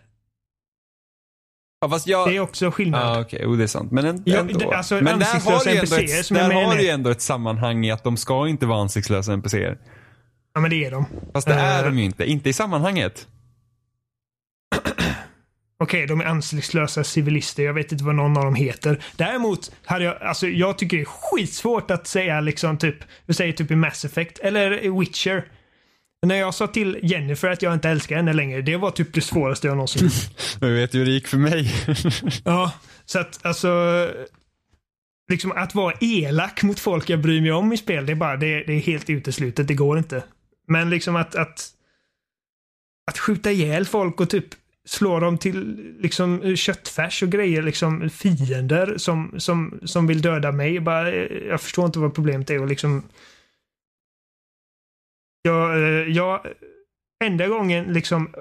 [1.82, 2.28] Ja, jag...
[2.30, 3.22] Det är också skillnad.
[3.22, 3.40] Okej.
[3.44, 3.92] Jo, det är sant.
[3.92, 4.60] Men en- Ja, ändå.
[4.60, 7.92] det- alltså, men där har du ändå ett, där har du ändå ett sammanhang i
[7.92, 9.78] att de ska inte vara ansiktslösa NPCer.
[10.54, 11.06] Ja, men det är de.
[11.34, 12.26] Fast det är de ju inte.
[12.26, 13.28] Inte i sammanhanget.
[15.84, 17.64] Okej, de är ansiktslösa civilister.
[17.64, 19.04] Jag vet inte vad någon av dem heter.
[19.16, 22.96] Däremot hade jag, alltså jag tycker det är skitsvårt att säga liksom typ,
[23.26, 25.46] vi säger typ i Mass Effect eller i Witcher.
[26.26, 29.22] När jag sa till Jennifer att jag inte älskar henne längre, det var typ det
[29.22, 30.14] svåraste jag någonsin gjort.
[30.60, 31.72] Men vet du hur det gick för mig?
[32.46, 32.72] Ja,
[33.06, 34.12] så att alltså.
[35.30, 38.38] Liksom att vara elak mot folk jag bryr mig om i spel, det är bara,
[38.38, 39.68] det, det är helt uteslutet.
[39.68, 40.24] Det går inte.
[40.68, 41.70] Men liksom att, att,
[43.12, 44.56] att skjuta ihjäl folk och typ
[44.86, 50.80] slå dem till liksom köttfärs och grejer, liksom fiender som, som, som vill döda mig.
[50.80, 53.04] Bara, eh, jag förstår inte vad problemet är och liksom.
[55.42, 56.46] Jag, eh, jag,
[57.24, 58.34] enda gången liksom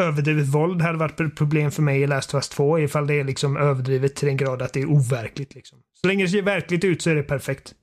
[0.00, 3.20] överdrivet våld hade varit ett problem för mig i Last of Us 2 ifall det
[3.20, 5.54] är liksom överdrivet till den grad att det är overkligt.
[5.54, 5.78] Liksom.
[6.00, 7.74] Så länge det ser verkligt ut så är det perfekt.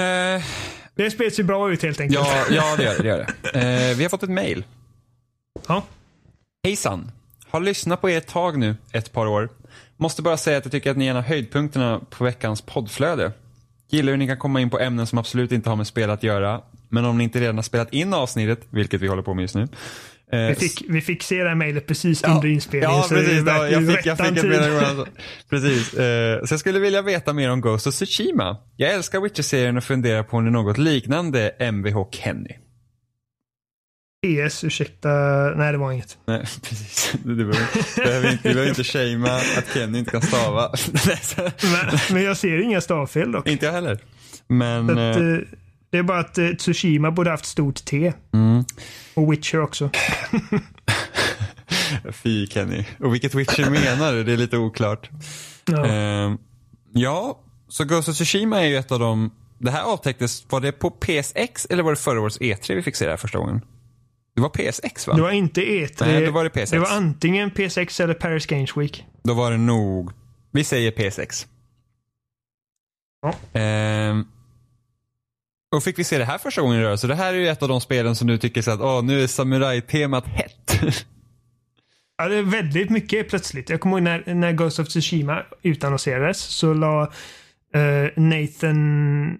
[0.00, 0.42] Eh,
[1.00, 2.28] Det spelet ser bra ut helt enkelt.
[2.28, 3.02] ja, ja, det gör det.
[3.02, 3.90] det, gör det.
[3.90, 4.64] Eh, vi har fått ett mail.
[5.68, 5.84] Ja.
[6.64, 7.12] Hejsan.
[7.50, 9.48] Har lyssnat på er ett tag nu, ett par år.
[9.96, 13.32] Måste bara säga att jag tycker att ni är en av höjdpunkterna på veckans poddflöde.
[13.88, 16.22] Gillar hur ni kan komma in på ämnen som absolut inte har med spel att
[16.22, 16.60] göra.
[16.88, 19.54] Men om ni inte redan har spelat in avsnittet, vilket vi håller på med just
[19.54, 19.68] nu.
[20.32, 22.96] Eh, Vi fick, vi fick se det här mejlet precis under inspelningen.
[22.96, 23.42] Ja, det precis.
[23.46, 24.86] Ja, jag fick, jag fick meddelande.
[24.86, 25.06] Alltså.
[25.50, 25.94] Precis.
[25.94, 28.56] Eh, så jag skulle vilja veta mer om Ghost of Tsushima.
[28.76, 32.56] Jag älskar Witcher-serien och funderar på om det är något liknande Mvh Kenny.
[34.26, 35.08] PS, ursäkta.
[35.56, 36.18] Nej, det var inget.
[36.26, 37.12] Nej, precis.
[37.24, 40.72] Det det behöver, inte, vi behöver inte shamea att Kenny inte kan stava.
[41.62, 43.48] Men, men jag ser inga stavfel dock.
[43.48, 43.98] inte jag heller.
[44.48, 44.90] Men...
[44.90, 45.38] Att, eh, eh,
[45.90, 48.12] det är bara att eh, Tsushima borde haft stort T.
[48.32, 48.64] mm.
[49.14, 49.90] Och Witcher också.
[52.12, 52.84] Fy Kenny.
[52.98, 54.24] Och vilket Witcher menar du?
[54.24, 55.10] Det är lite oklart.
[55.64, 55.86] Ja.
[55.86, 56.38] Ehm,
[56.92, 59.30] ja, så Ghost of Tsushima är ju ett av de...
[59.58, 62.96] Det här avtäcktes, var det på PSX eller var det förra årets E3 vi fick
[62.96, 63.60] se det här första gången?
[64.34, 65.14] Det var PSX va?
[65.14, 66.06] Det var inte E3.
[66.06, 66.70] Nej, då var det PSX.
[66.70, 69.04] Det var antingen PS6 eller Paris Games Week.
[69.22, 70.10] Då var det nog...
[70.52, 71.46] Vi säger PSX.
[73.22, 73.60] Ja.
[73.60, 74.24] Ehm,
[75.72, 76.96] Och fick vi se det här första gången då?
[76.96, 79.04] Så det här är ju ett av de spelen som du tycker så att åh,
[79.04, 80.80] nu är samurajtemat hett.
[82.20, 83.70] Ja, det är väldigt mycket plötsligt.
[83.70, 87.02] Jag kommer ihåg när, när Ghost of Tsushima utannonserades så la
[87.76, 89.38] uh, Nathan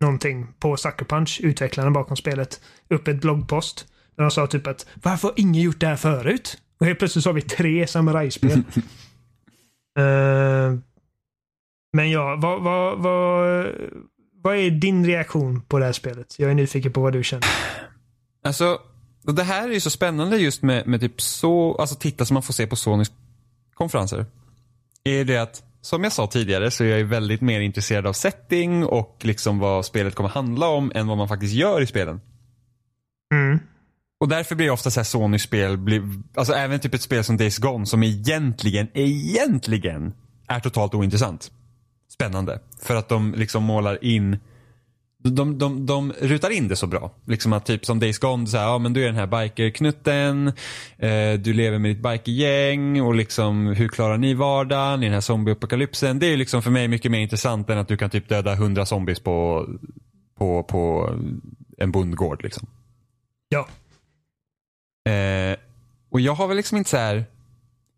[0.00, 3.86] någonting på Sucker Punch, utvecklarna bakom spelet, upp ett bloggpost.
[4.16, 6.58] Där de sa typ att varför har ingen gjort det här förut?
[6.80, 8.58] Och helt plötsligt så har vi tre samurajspel.
[8.58, 8.64] uh,
[11.92, 13.66] men ja, vad, vad, vad,
[14.46, 16.34] vad är din reaktion på det här spelet?
[16.38, 17.46] Jag är nyfiken på vad du känner.
[18.44, 18.78] Alltså,
[19.22, 22.42] det här är ju så spännande just med, med typ så, alltså titta som man
[22.42, 23.12] får se på Sonys
[23.74, 24.26] konferenser.
[25.04, 28.84] Är det att, som jag sa tidigare, så är jag väldigt mer intresserad av setting
[28.84, 32.20] och liksom vad spelet kommer handla om än vad man faktiskt gör i spelen.
[33.34, 33.58] Mm.
[34.20, 35.78] Och därför blir ofta så här Sony-spel,
[36.34, 40.14] alltså även typ ett spel som Days Gone som egentligen, egentligen
[40.46, 41.50] är totalt ointressant.
[42.20, 42.60] Spännande.
[42.82, 44.38] För att de liksom målar in
[45.30, 47.10] de, de, de rutar in det så bra.
[47.24, 50.48] Liksom att typ som Days Gone, så här, ja men du är den här bikerknutten,
[50.98, 55.20] eh, du lever med ditt bikergäng och liksom hur klarar ni vardagen i den här
[55.20, 56.18] zombieapokalypsen?
[56.18, 58.86] Det är liksom för mig mycket mer intressant än att du kan typ döda hundra
[58.86, 59.66] zombies på,
[60.38, 61.10] på, på
[61.78, 62.68] en bondgård liksom.
[63.48, 63.68] Ja.
[65.12, 65.56] Eh,
[66.10, 67.24] och jag har väl liksom inte så här,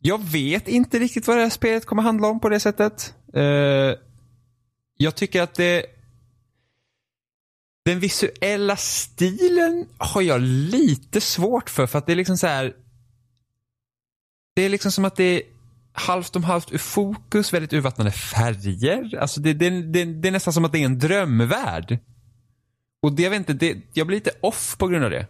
[0.00, 3.14] jag vet inte riktigt vad det här spelet kommer handla om på det sättet.
[3.34, 4.07] Eh,
[4.98, 5.86] jag tycker att det
[7.84, 12.74] den visuella stilen har jag lite svårt för, för att det är liksom så här.
[14.56, 15.42] Det är liksom som att det är
[15.92, 19.18] halvt om halvt ur fokus, väldigt urvattnade färger.
[19.18, 21.98] Alltså det, det, det, det är nästan som att det är en drömvärld.
[23.02, 25.26] Och det, jag vet inte, det, jag blir lite off på grund av det.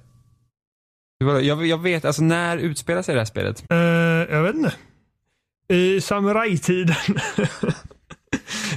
[1.19, 3.65] Jag, jag vet, alltså när utspelar sig det här spelet?
[3.73, 3.79] Uh,
[4.35, 4.75] jag vet inte.
[5.69, 6.97] I samurajtiden.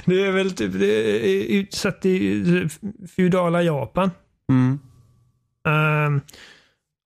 [0.06, 2.68] det är väl typ det är utsatt i
[3.16, 4.10] feudala Japan.
[4.48, 4.78] Mm.
[5.64, 6.20] Um,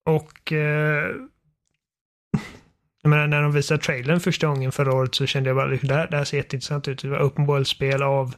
[0.05, 0.57] och uh,
[3.01, 5.93] jag menar, när de visade trailern första gången förra året så kände jag bara det
[5.93, 7.01] här, det här ser jätteintressant ut.
[7.01, 8.35] Det var open world-spel av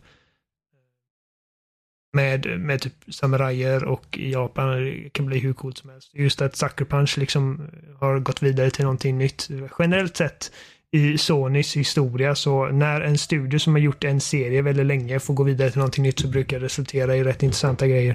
[2.14, 4.84] med, med typ samurajer och i Japan.
[4.84, 6.14] Det kan bli hur coolt som helst.
[6.14, 7.70] Just att Sucker Punch liksom
[8.00, 9.50] har gått vidare till någonting nytt.
[9.80, 10.52] Generellt sett
[10.92, 15.34] i Sonys historia så när en studio som har gjort en serie väldigt länge får
[15.34, 18.14] gå vidare till någonting nytt så brukar det resultera i rätt intressanta grejer.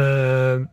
[0.00, 0.66] Uh,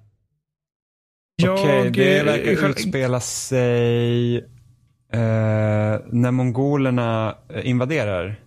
[1.43, 8.39] Okej, okay, det verkar utspela sig uh, när mongolerna invaderar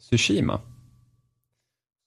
[0.00, 0.60] Tsushima.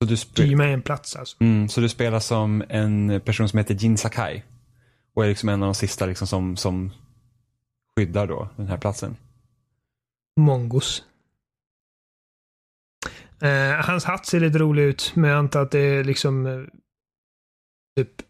[0.02, 1.38] Så du Tsushima är en plats alltså.
[1.40, 4.44] Mm, så du spelar som en person som heter Jin Sakai.
[5.16, 6.92] Och är liksom en av de sista liksom som, som
[7.96, 9.16] skyddar då den här platsen
[10.38, 11.04] mongos.
[13.42, 16.64] Eh, hans hatt ser lite rolig ut, men jag antar att det är liksom eh,
[17.98, 18.22] typ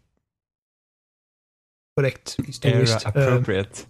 [1.96, 3.06] korrekt historiskt.
[3.06, 3.80] Era appropriate.
[3.80, 3.86] Eh,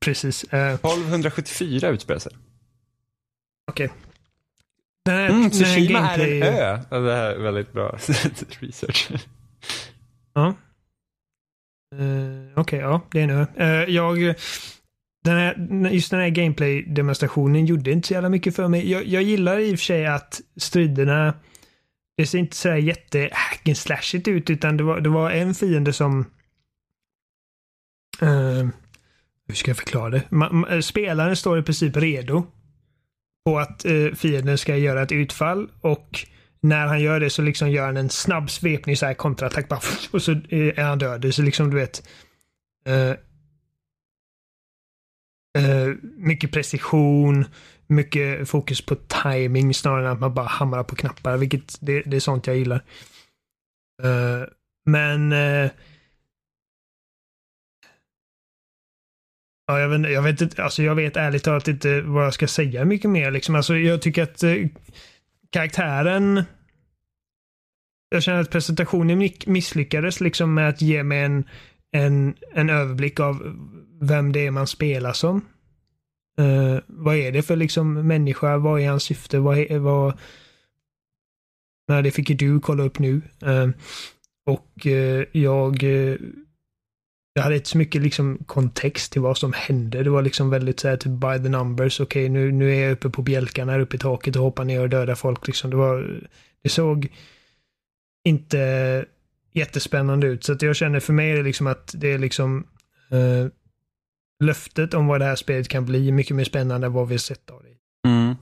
[0.00, 0.44] precis.
[0.44, 2.32] Eh, 1274 utspelar sig.
[3.70, 3.86] Okej.
[3.86, 3.98] Okay.
[5.06, 6.40] Mm, Tsushima gameplay...
[6.40, 7.00] är en ö.
[7.00, 7.90] Det här är väldigt bra
[8.60, 9.10] research.
[10.32, 10.54] Ja.
[11.94, 13.46] Uh, Okej, okay, ja, det är en ö.
[13.60, 14.34] Uh, jag
[15.24, 18.90] den här, just den här gameplay-demonstrationen gjorde inte så jävla mycket för mig.
[18.90, 21.34] Jag, jag gillar i och för sig att striderna,
[22.16, 25.92] det ser inte sådär jätte hack slashigt ut utan det var, det var en fiende
[25.92, 26.20] som
[28.22, 28.68] uh,
[29.46, 30.22] hur ska jag förklara det?
[30.30, 32.46] Man, spelaren står i princip redo
[33.44, 36.26] på att uh, fienden ska göra ett utfall och
[36.60, 39.80] när han gör det så liksom gör han en snabb svepning så här kontraattack bara,
[40.10, 41.34] och så eh, är han död.
[41.34, 42.08] Så liksom du vet
[42.88, 43.14] uh,
[45.58, 47.44] Uh, mycket precision,
[47.86, 52.16] mycket fokus på timing snarare än att man bara hamrar på knappar, vilket det, det
[52.16, 52.84] är sånt jag gillar.
[54.04, 54.44] Uh,
[54.86, 55.70] men uh,
[59.66, 62.46] Ja, jag vet, jag vet inte, alltså jag vet ärligt talat inte vad jag ska
[62.48, 63.54] säga mycket mer liksom.
[63.54, 64.44] Alltså jag tycker att
[65.50, 66.44] karaktären
[68.14, 71.44] jag känner att presentationen misslyckades liksom med att ge mig en,
[71.92, 73.56] en, en överblick av
[74.00, 75.36] vem det är man spelar som.
[76.40, 78.58] Uh, vad är det för liksom människa?
[78.58, 79.38] Vad är hans syfte?
[79.38, 80.18] Vad är, vad...
[81.88, 83.22] Nej, det fick ju du kolla upp nu.
[83.46, 83.70] Uh,
[84.46, 85.82] och uh, jag...
[87.34, 90.02] jag hade inte så mycket liksom kontext till vad som hände.
[90.02, 92.00] Det var liksom väldigt så här typ by the numbers.
[92.00, 94.64] Okej, okay, nu, nu är jag uppe på bjälkarna här uppe i taket och hoppar
[94.64, 95.46] ner och dödar folk.
[95.46, 95.70] Liksom.
[95.70, 96.20] Det, var,
[96.62, 97.08] det såg
[98.24, 99.04] inte
[99.52, 100.44] jättespännande ut.
[100.44, 102.66] Så att jag känner för mig är det liksom att det är liksom
[104.44, 107.50] löftet om vad det här spelet kan bli mycket mer spännande än vad vi sett
[107.50, 108.08] av det.
[108.08, 108.34] Mm.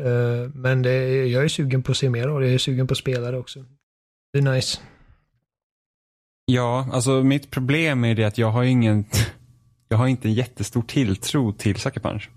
[0.00, 2.92] Uh, men det, jag är sugen på att se mer och jag är sugen på
[2.92, 3.64] att spela det också.
[4.32, 4.80] Det är nice.
[6.44, 9.04] Ja, alltså mitt problem är det att jag har ingen,
[9.88, 12.30] jag har inte en jättestor tilltro till Sucker Punch.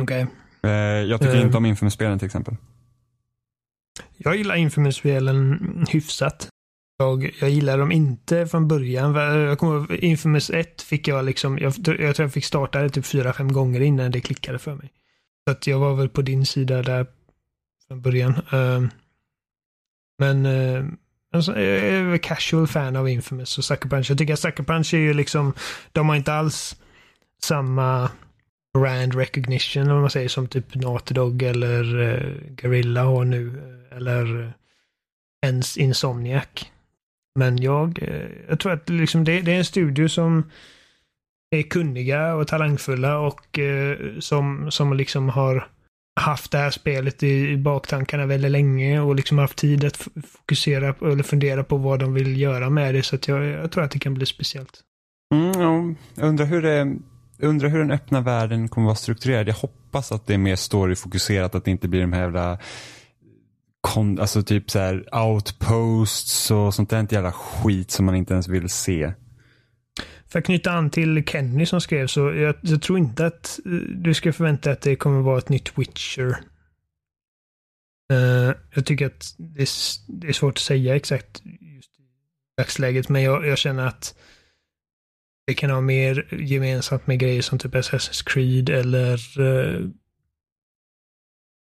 [0.00, 0.26] Okej.
[0.62, 1.42] Eh, Jag tycker Eh.
[1.42, 2.56] inte om Infamous-spelen till exempel.
[4.16, 6.48] Jag gillar Infamous-spelen hyfsat.
[7.00, 9.14] Jag, jag gillar dem inte från början.
[9.14, 12.88] Jag kommer ihåg, Infamous 1 fick jag liksom, jag, jag tror jag fick starta det
[12.88, 14.92] typ fyra fem gånger innan det klickade för mig.
[15.46, 17.06] Så att jag var väl på din sida där
[17.88, 18.34] från början.
[18.50, 18.90] Ehm,
[20.18, 20.84] men eh,
[21.32, 24.10] alltså, jag är casual fan av Infamous och Sucker Punch.
[24.10, 25.52] Jag tycker att Sucker Punch är ju liksom,
[25.92, 26.76] de har inte alls
[27.42, 28.10] samma
[28.78, 33.48] brand recognition, eller vad man säger, som typ Naughty Dog eller eh, Gorilla har nu.
[33.48, 34.52] Eh, eller
[35.42, 36.70] ens Insomniac.
[37.38, 40.50] Men jag, eh, jag tror att liksom det, det är en studio som
[41.50, 45.68] är kunniga och talangfulla och eh, som, som liksom har
[46.20, 49.96] haft det här spelet i, baktankarna väldigt länge och liksom haft tid att
[50.26, 53.02] fokusera på, eller fundera på vad de vill göra med det.
[53.02, 54.80] Så att jag, jag tror att det kan bli speciellt.
[55.34, 56.96] Mm, ja, jag undrar hur, det,
[57.38, 59.48] jag undrar hur den öppna världen kommer vara strukturerad.
[59.48, 62.58] Jag hoppas att det är mer storyfokuserat, att det inte blir de här jävla
[63.88, 68.48] kon, alltså typ så här outposts och sånt där jävla skit som man inte ens
[68.48, 69.12] vill se.
[70.26, 74.14] För att knyta an till Kenny som skrev så jag, jag tror inte att du
[74.14, 76.38] ska förvänta dig att det kommer vara ett nytt Witcher.
[78.12, 79.68] Uh, jag tycker att det är,
[80.20, 82.02] det är svårt att säga exakt just i
[82.56, 84.14] dagsläget, men jag, jag känner att
[85.46, 89.88] det kan ha mer gemensamt med grejer som typ Assassin's Creed eller uh,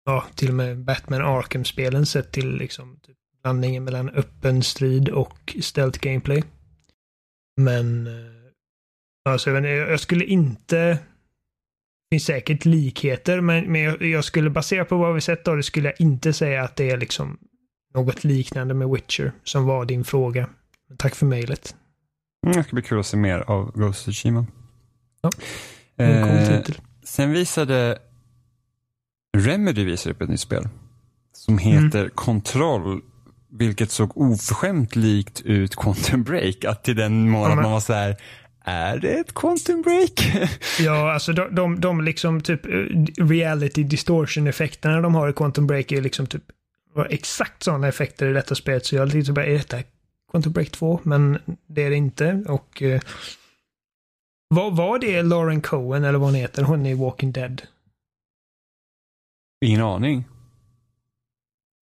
[0.07, 5.57] ja, till och med Batman Arkham-spelen sett till liksom typ blandningen mellan öppen strid och
[5.61, 6.45] stealth gameplay.
[7.61, 8.13] Men eh,
[9.29, 10.77] Alltså, jag, vet inte, jag skulle inte...
[10.79, 10.99] Det
[12.15, 15.63] finns säkert likheter, men, men jag, jag skulle baserat på vad vi sett då, det
[15.63, 17.39] skulle jag inte säga att det är liksom
[17.95, 20.49] något liknande med Witcher, som var din fråga.
[20.89, 21.77] Men tack för mejlet.
[22.47, 24.47] Mm, det ska bli kul att se mer av Ghost of Tsushima.
[25.23, 25.31] Ja,
[25.97, 26.81] En cool Eh, titel.
[27.05, 27.99] sen visade
[29.41, 30.69] Remedy visade upp ett nytt spel.
[31.33, 31.85] Som Mm.
[31.85, 33.01] heter Control.
[33.51, 36.65] Vilket såg oförskämt likt ut Quantum Break.
[36.65, 38.17] Att till den mån men- man var så här.
[38.65, 40.33] Är det ett Quantum Break?
[40.81, 42.71] Ja, alltså de, de, de liksom typ eh,
[43.25, 46.43] reality distortion-effekterna de har i Quantum Break är liksom typ
[46.95, 48.87] var exakt sådana effekter i detta spelet.
[48.87, 49.77] Så jag tänkte bara, är detta
[50.31, 51.01] Quantum Break 2?
[51.03, 52.45] Men det är det inte.
[52.49, 53.01] Och eh,
[54.49, 57.63] vad var det Lauren Cohen, eller vad hon heter, hon är i Walking Dead?
[59.61, 60.25] Ingen aning.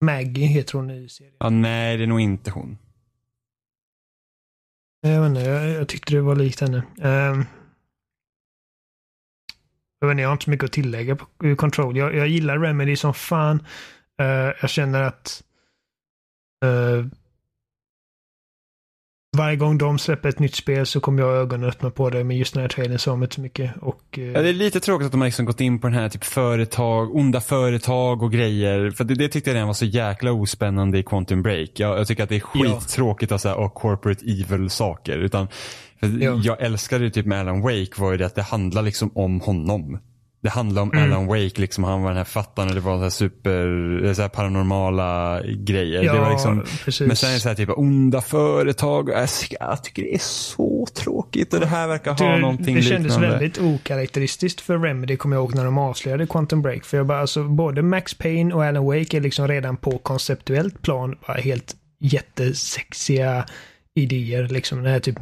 [0.01, 1.34] Maggie heter hon i serien.
[1.38, 2.78] Ja, nej, det är nog inte hon.
[5.01, 6.76] Jag vet inte, jag, jag tyckte det var likt henne.
[6.96, 7.44] Um,
[10.01, 11.96] jag, vet inte, jag har inte så mycket att tillägga på Control.
[11.96, 13.66] Jag, jag gillar Remedy som fan.
[14.20, 14.26] Eh,
[14.60, 15.44] jag känner att
[16.64, 17.06] eh,
[19.35, 22.24] varje gång de släpper ett nytt spel så kommer jag ha ögonen öppna på det.
[22.24, 23.70] Men just den här trailern sa mig inte så mycket.
[23.81, 25.97] Och, eh, Ja, det är lite tråkigt att de har liksom gått in på den
[25.97, 28.90] här typ företag, onda företag och grejer.
[28.90, 31.70] För det, det tyckte jag redan var så jäkla ospännande i Quantum Break.
[31.74, 32.81] Jag, jag tycker att det är Ja.
[32.81, 35.19] skittråkigt att säga och corporate evil saker.
[35.19, 35.48] Utan,
[36.20, 36.40] Ja.
[36.44, 39.40] Jag älskade det typ med Alan Wake var ju det att det handlar liksom om
[39.40, 39.98] honom.
[40.45, 41.12] Det handlar om Mm.
[41.12, 44.23] Alan Wake, liksom, han var den här fattaren och det var så här super, så
[44.23, 46.03] här paranormala grejer.
[46.03, 47.07] ja, det var liksom, precis.
[47.07, 49.09] men sen är det så här typ onda företag.
[49.09, 49.29] Jag,
[49.61, 53.12] jag tycker det är så tråkigt och det här verkar ha det, någonting det kändes
[53.12, 53.29] liknande.
[53.29, 56.85] väldigt okaraktäristiskt för Remedy, kommer jag ihåg, när de avslöjade Quantum Break.
[56.85, 60.83] För jag bara, alltså, både Max Payne och Alan Wake är liksom redan på konceptuellt
[60.83, 63.47] plan bara helt jättesexiga
[63.95, 64.49] idéer.
[64.49, 65.16] Liksom den här typ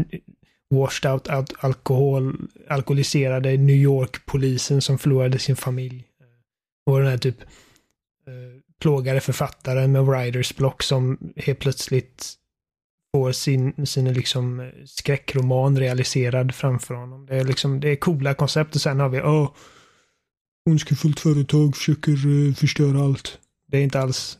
[0.73, 2.35] washed out, out alkohol,
[2.69, 6.05] alkoholiserade New York-polisen som förlorade sin familj.
[6.86, 12.35] Och den här typ eh, plågade författaren med writers block som helt plötsligt
[13.15, 17.27] får sin, sin liksom eh, skräckroman realiserad framför honom.
[17.27, 19.51] Det är liksom, det är coola koncept och sen har vi, åh,
[20.70, 23.39] ondskefullt företag försöker eh, förstöra allt.
[23.66, 24.39] Det är inte alls,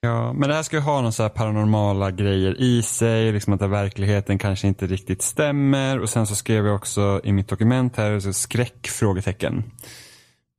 [0.00, 3.52] Ja, men det här ska ju ha någon så här paranormala grejer i sig, liksom
[3.52, 5.98] att verkligheten kanske inte riktigt stämmer.
[6.00, 8.88] Och sen så skrev jag också i mitt dokument här, så skräck?
[8.88, 9.64] Frågetecken.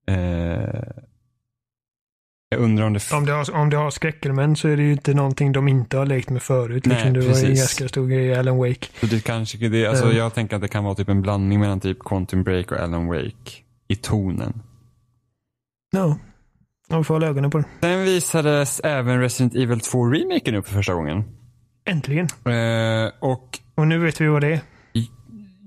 [0.08, 0.82] Eh,
[2.50, 3.12] jag undrar om det...
[3.12, 5.98] om det har, om det har skräckelement så är det ju inte någonting de inte
[5.98, 6.86] har lekt med förut.
[6.86, 7.60] Nej, liksom det var en precis.
[7.60, 8.88] ganska stor grej i Alan Wake.
[9.00, 10.18] så det kanske, det, alltså, Mm.
[10.18, 13.08] Jag tänker att det kan vara typ en blandning mellan typ Quantum Break och Alan
[13.08, 13.52] Wake
[13.88, 14.62] i tonen.
[15.92, 16.18] Ja,
[16.90, 17.66] man får hålla ögonen på det.
[17.82, 21.24] Sen visades även Resident Evil 2-remaken upp för första gången.
[21.86, 22.26] Äntligen.
[22.46, 24.60] Eh, och Och nu vet vi vad det är.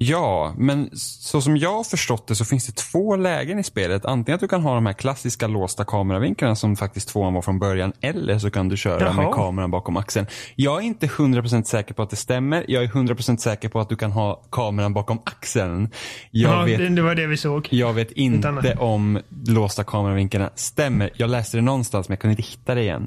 [0.03, 4.05] Ja, men så som jag har förstått det så finns det två lägen i spelet.
[4.05, 7.59] Antingen att du kan ha de här klassiska låsta kameravinklarna som faktiskt tvåan var från
[7.59, 7.93] början.
[8.01, 9.13] Eller så kan du köra Jaha.
[9.13, 10.27] med kameran bakom axeln.
[10.55, 12.65] Jag är inte 100% säker på att det stämmer.
[12.69, 15.91] Jag är 100% säker på att du kan ha kameran bakom axeln.
[16.31, 17.69] Jag, ja, vet, det, var det vi såg.
[17.71, 21.11] jag vet inte om låsta kameravinklarna stämmer.
[21.15, 23.07] Jag läste det någonstans men jag kunde inte hitta det igen.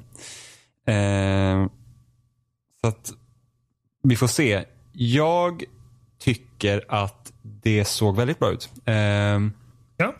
[0.88, 1.68] Eh,
[2.82, 3.12] så att
[4.04, 4.64] vi får se.
[4.92, 5.64] Jag
[6.66, 8.70] tycker att det såg väldigt bra ut.
[8.86, 9.54] Ehm,
[9.98, 10.16] Ja.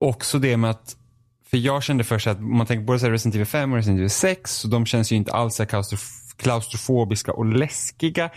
[0.00, 0.96] också det med att,
[1.50, 4.10] för jag kände först att om man tänker både Resident Evil 5 och Resident Evil
[4.10, 5.96] 6, så de känns ju inte alls så
[6.36, 8.30] klaustrofobiska och läskiga.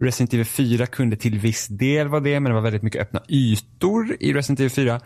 [0.00, 3.22] Resident Evil 4 kunde till viss del vara det, men det var väldigt mycket öppna
[3.28, 5.00] ytor i Resident Evil 4.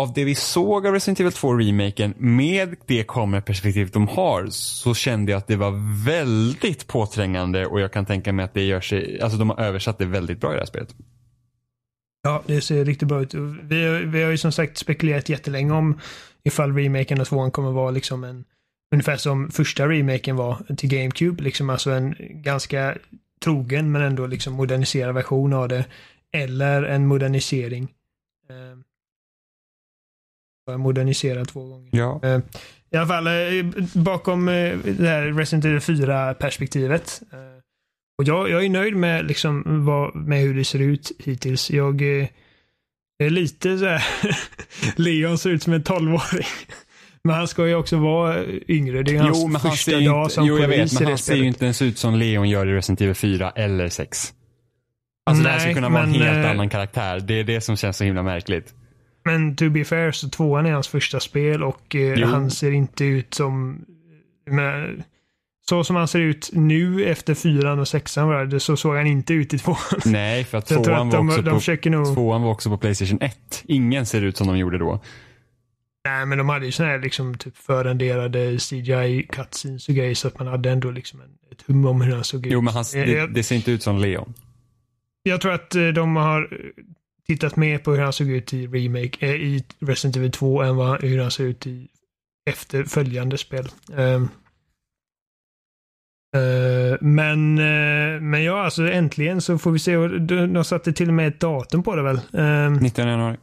[0.00, 5.32] Av det vi såg av Resident Evil 2-remaken med det kameraperspektivet de har så kände
[5.32, 9.20] jag att det var väldigt påträngande och jag kan tänka mig att det gör sig,
[9.20, 10.94] alltså de har översatt det väldigt bra i det här spelet.
[12.22, 13.34] Ja, det ser riktigt bra ut.
[13.62, 15.98] Vi, har- vi har ju som sagt spekulerat jättelänge om
[16.44, 18.44] ifall remaken av tvåan kommer vara liksom en
[18.94, 22.96] ungefär som första remaken var till GameCube, liksom alltså en ganska
[23.44, 25.84] trogen men ändå liksom moderniserad version av det.
[26.32, 27.88] Eller en modernisering.
[30.66, 31.88] Jag moderniserad två gånger.
[31.92, 32.20] Ja.
[32.22, 32.40] Eh,
[32.90, 33.32] I alla fall eh,
[33.94, 37.22] bakom eh, det här Resident Evil 4-perspektivet.
[37.32, 37.38] Eh,
[38.18, 41.70] och jag, jag är nöjd med, liksom, vad, med hur det ser ut hittills.
[41.70, 44.04] Jag är lite så här
[44.96, 46.46] Leon ser ut som en 12-åring.
[47.24, 49.02] Men han ska ju också vara yngre.
[49.02, 51.08] Det är hans Jo, men han första dag inte, som jo, jag vet, men det
[51.08, 54.32] han ser ju inte ens ut som Leon gör i Resident Evil 4 eller 6.
[55.26, 57.20] Alltså det här Nej, skulle kunna vara en helt annan karaktär.
[57.20, 58.74] Det är det som känns så himla märkligt.
[59.24, 63.04] Men to be fair så tvåan är hans första spel och eh, han ser inte
[63.04, 63.84] ut som...
[64.50, 65.02] Men,
[65.68, 69.06] så som han ser ut nu efter fyran och sexan var det, så såg han
[69.06, 69.78] inte ut i tvåan.
[70.04, 72.14] Nej, för att tvåan att var, de, också de på, försöker nog...
[72.14, 73.62] tvåan var också på Playstation 1.
[73.66, 75.00] Ingen ser ut som de gjorde då.
[76.04, 80.28] Nej, men de hade ju sådana här liksom typ förrenderade CGI cutscenes och grejer så
[80.28, 82.52] att man hade ändå liksom en, ett hum om hur han såg ut.
[82.52, 84.34] Jo, men han, Eh, det, det ser inte ut som Leon.
[85.22, 86.48] jag tror att eh, de har
[87.30, 90.76] tittat mer på hur han såg ut i remake, eh, i Resident Evil 2 än
[90.76, 91.88] vad, hur han ser ut i
[92.50, 93.68] efterföljande spel.
[93.96, 94.28] Ehm.
[96.36, 99.96] Eh, men, eh, men ja, alltså äntligen så får vi se.
[99.96, 102.20] Och de, de satte till och med ett datum på det väl?
[102.32, 103.36] Ehm, 19 januari.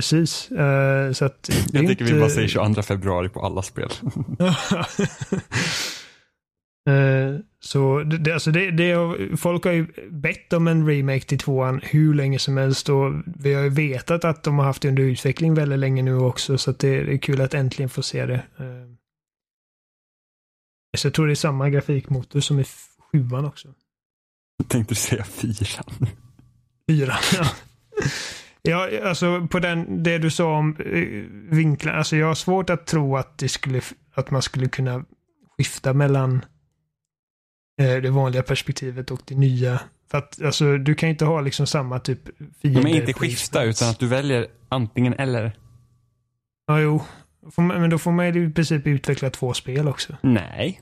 [0.00, 0.50] precis.
[0.50, 3.88] Eh, så att Jag tycker vi inte- bara säger 22 februari på alla spel.
[7.60, 8.96] Så det, alltså det, det,
[9.36, 13.54] folk har ju bett om en remake till tvåan hur länge som helst och vi
[13.54, 16.72] har ju vetat att de har haft det under utveckling väldigt länge nu också så
[16.72, 18.34] det, är kul att äntligen få se det.
[18.34, 18.88] Eh,
[20.96, 22.64] Så jag tror det är samma grafikmotor som i
[23.12, 23.68] sjuan också.
[24.56, 26.08] Jag tänkte säga fyran.
[26.88, 27.44] Fyran, ja.
[28.62, 31.24] Ja, alltså på den, det du sa om eh,
[31.56, 31.92] vinklar.
[31.92, 33.80] Alltså jag har svårt att tro att det skulle,
[34.14, 35.04] att man skulle kunna
[35.58, 36.44] skifta mellan
[37.78, 39.80] det vanliga perspektivet och det nya.
[40.10, 42.20] För att alltså du kan inte ha liksom samma typ
[42.62, 42.82] fiende.
[42.82, 45.52] Men inte skifta utan att du väljer antingen eller.
[46.66, 47.02] Ja, jo.
[47.56, 50.16] Men då får man ju i princip utveckla två spel också.
[50.22, 50.80] Nej.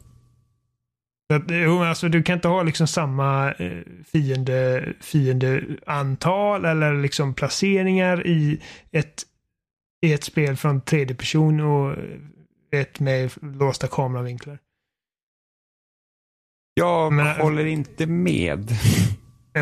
[1.35, 3.79] Att, jo, alltså, du kan inte ha liksom samma eh,
[4.13, 8.61] fiende, fiendeantal eller liksom placeringar i
[8.93, 9.23] ett,
[10.03, 11.97] i ett spel från tredje person och
[12.71, 14.59] ett med låsta kameravinklar.
[16.81, 18.71] Jag Men- håller inte med.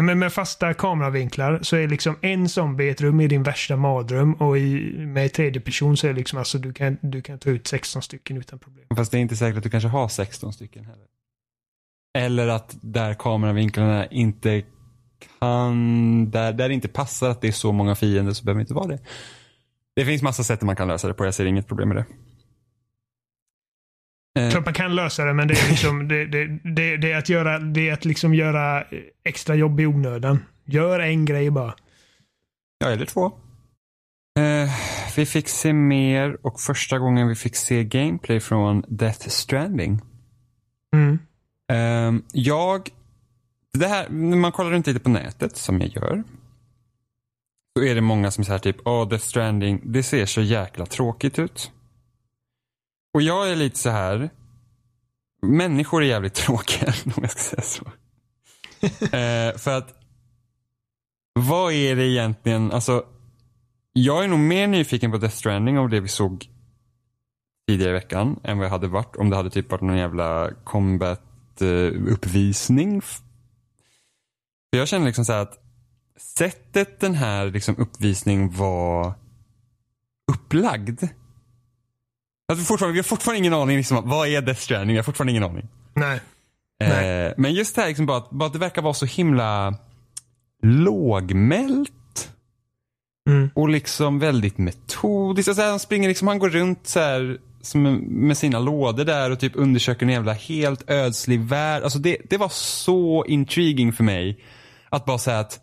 [0.02, 3.76] Men med fasta kameravinklar så är liksom en zombie i ett rum i din värsta
[3.76, 7.38] mardröm och i, med tredje person så är det liksom alltså du kan, du kan
[7.38, 8.84] ta ut 16 stycken utan problem.
[8.96, 11.06] Fast det är inte säkert att du kanske har 16 stycken heller.
[12.18, 14.62] Eller att där kameravinklarna inte
[15.40, 18.62] kan, där, där det inte passar att det är så många fiender så behöver det
[18.62, 18.98] inte vara det.
[19.96, 22.04] Det finns massa sätt man kan lösa det på, jag ser inget problem med det.
[24.38, 27.18] Eh, Klart man kan lösa det men det är liksom det, det, det, det är
[27.18, 30.44] att göra, det är att liksom göra eh, extra jobb i onödan.
[30.64, 31.74] Gör en grej bara.
[32.78, 33.26] Ja, eller två.
[34.38, 34.70] Eh,
[35.16, 40.00] vi fick se mer och första gången vi fick se gameplay från Death Stranding.
[40.94, 41.18] Mm.
[41.72, 42.88] Ehm, jag,
[43.72, 46.22] det här, när man kollar runt lite på nätet som jag gör.
[47.78, 51.38] Så är det många som säger typ, åh Death Stranding, det ser så jäkla tråkigt
[51.38, 51.72] ut.
[53.14, 54.30] Och jag är lite så här,
[55.42, 57.84] människor är jävligt tråkiga om jag ska säga så.
[59.04, 59.94] Eh, för att,
[61.32, 63.04] vad är det egentligen, alltså,
[63.92, 66.48] jag är nog mer nyfiken på Death Stranding av det vi såg
[67.68, 70.50] tidigare i veckan än vad jag hade varit om det hade typ varit någon jävla
[70.64, 73.00] combat eh, uppvisning.
[73.00, 75.58] För jag känner liksom så här att
[76.16, 79.14] sättet den här liksom uppvisningen var
[80.32, 81.04] upplagd.
[82.48, 84.96] Alltså fortfarande, vi har fortfarande ingen aning, liksom, vad är Death Stranding?
[84.96, 85.68] Jag har fortfarande ingen aning.
[85.94, 86.20] Nej.
[86.80, 87.26] Nej.
[87.26, 89.74] Eh, men just det här liksom bara, att- bara att det verkar vara så himla
[90.62, 91.90] lågmält.
[93.30, 93.50] Mm.
[93.54, 95.48] Och liksom väldigt metodiskt.
[95.48, 97.82] Alltså han springer liksom, han går runt så här som
[98.28, 101.82] med sina lådor där och typ undersöker en jävla helt ödslig värld.
[101.82, 104.44] Alltså det, det var så intriguing för mig.
[104.88, 105.60] Att bara säga att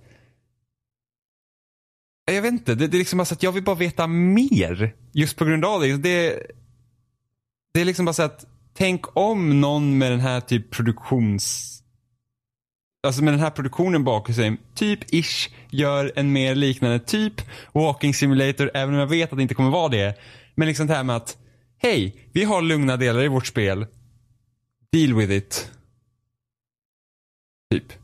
[2.31, 4.95] jag vet inte, det, det är liksom bara så att jag vill bara veta mer.
[5.13, 5.97] Just på grund av det.
[5.97, 6.39] Det,
[7.73, 11.71] det är liksom bara så att tänk om någon med den här typ produktions
[13.07, 17.33] Alltså med den här produktionen bakom sig, typ ish, gör en mer liknande typ
[17.73, 20.17] walking simulator, även om jag vet att det inte kommer vara det.
[20.55, 21.37] Men liksom det här med att,
[21.77, 23.87] hej, vi har lugna delar i vårt spel.
[24.91, 25.71] Deal with it.
[27.71, 28.00] Typ.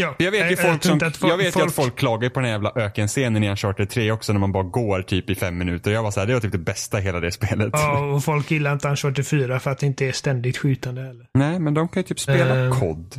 [0.00, 2.28] Ja, Jag vet ju jag folk tror som, folk- jag vet folk- att folk klagar
[2.28, 5.34] på den här jävla ökenscenen i Uncharted 3 också när man bara går typ i
[5.34, 5.90] fem minuter.
[5.90, 7.70] Jag var så här, det var typ det bästa i hela det spelet.
[7.72, 11.26] Ja, och folk gillar inte Uncharted 4 för att det inte är ständigt skjutande heller.
[11.34, 12.72] Nej, men de kan ju typ spela Ehm.
[12.72, 13.14] kod.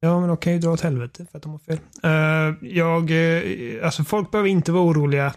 [0.00, 1.78] Ja, men de kan ju dra åt helvete för att de har fel.
[2.02, 5.32] Eh, jag, eh, alltså folk behöver inte vara oroliga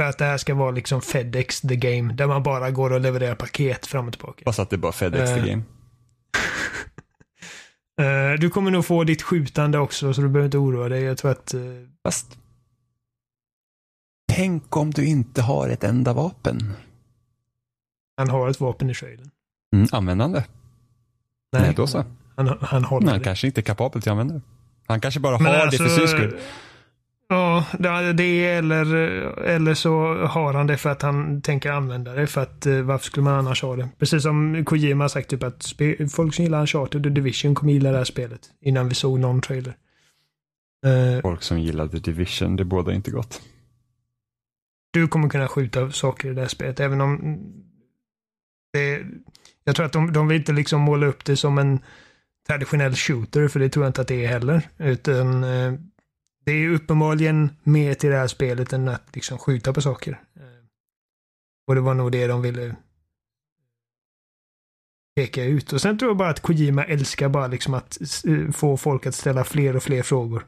[0.00, 2.12] för att det här ska vara liksom Fedex the game.
[2.14, 4.42] Där man bara går och levererar paket fram och tillbaka.
[4.44, 5.62] Fast att det är bara Fedex the game.
[8.00, 11.02] Eh, du kommer nog få ditt skjutande också, så du behöver inte oroa dig.
[11.02, 11.54] Jag tror att...
[11.54, 11.60] eh,
[12.04, 12.38] Fast.
[14.32, 16.72] Tänk om du inte har ett enda vapen.
[18.16, 19.30] han har ett vapen i trailern.
[19.76, 20.44] Mm, användande.
[21.52, 22.04] Nej, då så.
[22.36, 23.24] Han, han håller Men han det.
[23.24, 24.40] kanske inte är kapabel till att använda det.
[24.86, 26.38] Han kanske bara Men har alltså, det för syns skull.
[27.34, 27.64] Ja,
[28.14, 28.94] det eller,
[29.40, 32.26] eller så har han det för att han tänker använda det.
[32.26, 33.88] För att eh, varför skulle man annars ha det?
[33.98, 35.72] Precis som Kojima sagt typ att
[36.12, 38.40] folk som gillar Uncharted och Division kommer gilla det här spelet.
[38.60, 39.76] Innan vi såg någon trailer.
[40.86, 43.42] Eh, Folk som gillar The Division, det båda inte gott.
[44.92, 46.80] du kommer kunna skjuta saker i det här spelet.
[46.80, 47.38] Även om
[48.72, 49.02] det,
[49.64, 51.78] jag tror att de, de vill inte liksom måla upp det som en
[52.48, 54.62] traditionell shooter, för det tror jag inte att det är heller.
[54.78, 55.72] Utan eh,
[56.44, 60.20] det är uppenbarligen mer till det här spelet än att liksom skjuta på saker.
[60.36, 60.42] Eh,
[61.66, 62.76] och det var nog det de ville
[65.16, 65.72] peka ut.
[65.72, 69.14] Och sen tror jag bara att Kojima älskar bara liksom att eh, få folk att
[69.14, 70.46] ställa fler och fler frågor.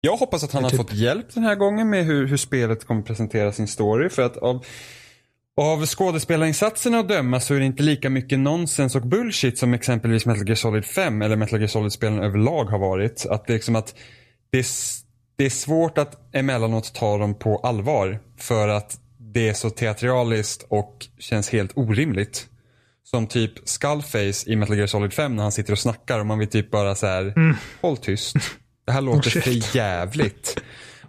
[0.00, 2.84] Jag hoppas att han har typ- fått hjälp den här gången med hur, hur spelet
[2.84, 4.08] kommer presentera sin story.
[4.08, 4.66] För att av,
[5.56, 10.26] av skådespelarinsatserna att döma så är det inte lika mycket nonsens och bullshit som exempelvis
[10.26, 13.26] Metal Gear Solid 5 eller Metal Gear Solid-spelen överlag har varit.
[13.26, 13.94] Att det är liksom att
[14.50, 14.66] det är,
[15.36, 18.18] det är svårt att emellanåt ta dem på allvar.
[18.38, 22.46] För att det är så teatraliskt och känns helt orimligt.
[23.04, 26.38] Som typ Skullface i Metal Gear Solid 5 när han sitter och snackar och man
[26.38, 27.34] vill typ bara så här,
[27.80, 28.36] håll tyst.
[28.86, 29.44] Det här låter shit.
[29.44, 30.62] för jävligt.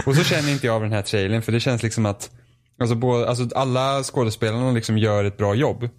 [0.05, 2.29] Och så känner inte jag av den här trailern för det känns liksom att
[2.77, 5.89] alltså, både, alltså alla skådespelarna liksom gör ett bra jobb.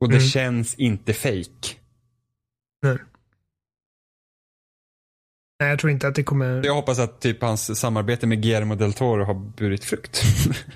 [0.00, 0.28] Och det Mm.
[0.28, 1.76] känns inte fake.
[2.82, 2.98] Nej.
[5.60, 6.64] Nej, jag tror inte att det kommer...
[6.64, 10.22] Jag hoppas att typ hans samarbete med Guillermo del Toro har burit frukt.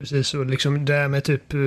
[0.00, 1.58] Precis, och liksom det här med typ eh,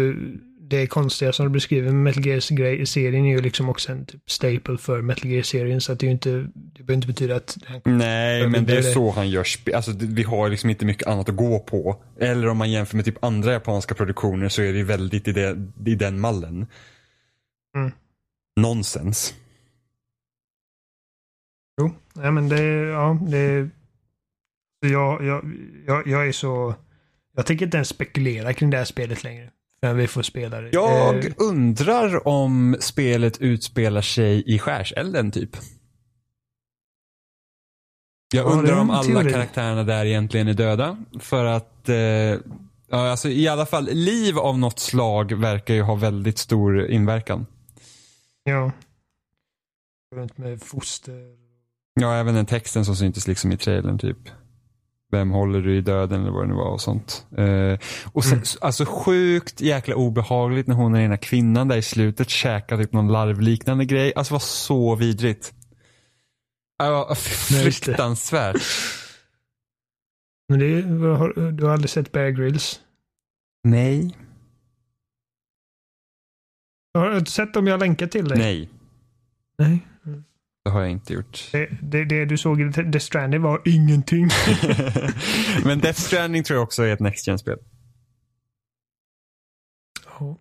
[0.70, 4.78] det konstiga som du beskriver med Metal Gear-serien är ju liksom också en typ staple
[4.78, 5.82] för Metal Gear-serien.
[5.82, 8.78] Så att det är ju inte, det behöver inte betyda att Nej, men det är
[8.78, 8.94] vidare.
[8.94, 12.04] så han gör spe- Alltså det- vi har liksom inte mycket annat att gå på.
[12.20, 15.32] Eller om man jämför med typ andra japanska produktioner så är det ju väldigt i,
[15.32, 16.68] det, i den mallen.
[17.76, 17.92] Mm.
[18.60, 19.34] Nonsens.
[21.82, 23.70] Jo, nej men det, ja, det...
[24.82, 25.54] Jag, jag,
[25.88, 26.76] jag, jag är så...
[27.36, 29.50] Jag tänker inte ens spekulera kring det här spelet längre.
[29.82, 30.70] Förrän vi får spela det.
[30.74, 35.50] Jag Eh, undrar om spelet utspelar sig i skärselden typ.
[38.34, 39.34] Jag Ja, undrar om alla teori.
[39.34, 40.98] karaktärerna där egentligen är döda.
[41.20, 42.40] För att, eh, ja,
[42.90, 47.46] alltså i alla fall liv av något slag verkar ju ha väldigt stor inverkan.
[48.44, 48.72] Ja.
[50.16, 51.36] Runt med foster.
[52.02, 54.18] Ja, även den texten som syntes liksom i trailern typ.
[55.12, 57.26] Vem håller du i döden eller vad det nu var och sånt.
[57.38, 57.80] Eh,
[58.14, 58.46] och sen, Mm.
[58.62, 62.94] alltså sjukt jäkla obehagligt när hon är den ena kvinnan där i slutet käkar typ
[62.94, 64.14] någon larvliknande grej.
[64.16, 65.54] Alltså var så vidrigt.
[66.80, 67.16] Det.
[67.16, 68.62] fruktansvärt.
[70.50, 70.82] Men det
[71.52, 72.80] du har aldrig sett Bear Grylls?
[73.64, 74.18] Nej.
[76.94, 78.38] Har du sett om jag länkar till dig?
[78.38, 78.70] Nej,
[79.58, 79.88] Nej.
[80.70, 81.50] Det har jag inte gjort.
[81.52, 84.24] Det, det, det du såg i The Stranding var ingenting.
[85.64, 87.58] Men Death Stranding tror jag också är ett Next Gen-spel.
[90.20, 90.38] Ja.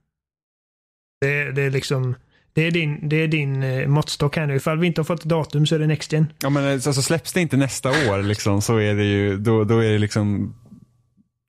[1.20, 2.14] Det, det är liksom...
[2.52, 4.56] Det är din, det är din eh, måttstock här nu.
[4.56, 6.32] Ifall vi inte har fått datum så är det Next Gen.
[6.42, 9.78] Ja men alltså släpps det inte nästa år liksom så är det ju, då, då
[9.78, 10.54] är det liksom,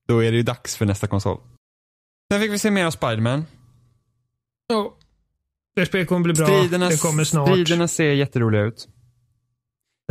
[0.07, 1.39] då är det ju dags för nästa konsol.
[2.31, 3.45] Sen fick vi se mer av Spiderman.
[4.67, 4.95] Ja.
[5.79, 6.45] Det spelet kommer bli bra.
[6.47, 7.49] Striderna, det kommer snart.
[7.49, 8.87] striderna ser jätteroliga ut.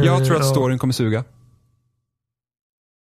[0.02, 1.24] Jag Eh, tror att storyn kommer suga.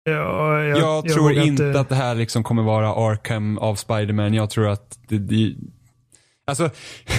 [0.03, 4.33] Ja, jag, Jag, tror vågar inte att det här liksom kommer vara Arkham av Spiderman.
[4.33, 5.55] Jag tror att det, det
[6.47, 6.69] Alltså,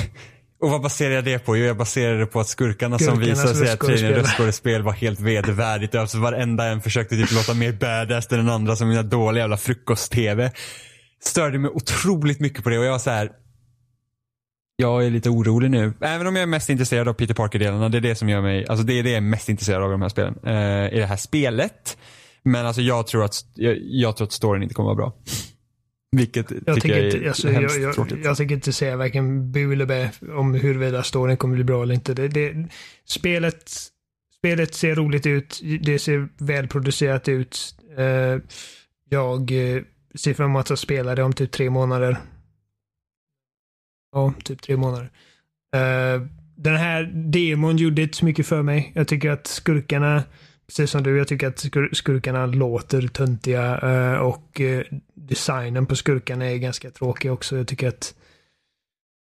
[0.62, 1.56] och vad baserar jag det på?
[1.56, 4.14] Jo, jag baserar det på att skurkarna som Skurkarnas visade sig att röstskådespel.
[4.14, 5.94] röstskådespel var helt vedervärdigt.
[5.94, 9.56] Alltså varenda en försökte typ låta mer badass än den andra som mina dåliga jävla
[9.56, 10.52] frukost-tv.
[11.24, 13.30] Störde mig otroligt mycket på det och jag var så här.
[14.76, 15.92] Jag är lite orolig nu.
[16.00, 17.88] Även om jag är mest intresserad av Peter Parker-delarna.
[17.88, 19.90] Det är det som gör mig, alltså det är det jag är mest intresserad av
[19.90, 20.34] i de här spelen.
[20.44, 21.98] Eh, I det här spelet.
[22.42, 25.12] Men alltså jag tror att, jag, jag tror att storyn inte kommer vara bra.
[26.16, 28.24] Vilket Jag tycker jag är inte, alltså, hemskt jag, jag, tråkigt.
[28.24, 31.94] jag tänker inte säga varken bu eller bä om huruvida storyn kommer bli bra eller
[31.94, 32.14] inte.
[32.14, 32.68] Det, det,
[33.04, 33.70] spelet,
[34.38, 35.60] spelet ser roligt ut.
[35.82, 37.74] Det ser välproducerat ut.
[37.98, 38.38] Eh,
[39.10, 39.82] jag eh,
[40.14, 42.16] ser fram emot att spela det om typ tre månader.
[44.12, 45.10] Ja, typ tre månader.
[45.76, 46.26] Uh,
[46.56, 48.92] den här demon gjorde inte så mycket för mig.
[48.94, 50.22] Jag tycker att skurkarna,
[50.66, 54.82] precis som du, jag tycker att skur skurkarna låter töntiga uh, och uh,
[55.14, 57.56] designen på skurkarna är ganska tråkig också.
[57.56, 58.14] Jag tycker att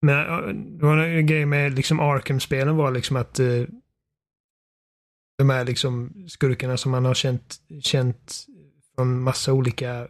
[0.03, 3.67] men, det var en grej med liksom Arkham-spelen var liksom att uh,
[5.39, 8.47] de här liksom skurkarna som man har känt, känt
[8.95, 10.09] från massa olika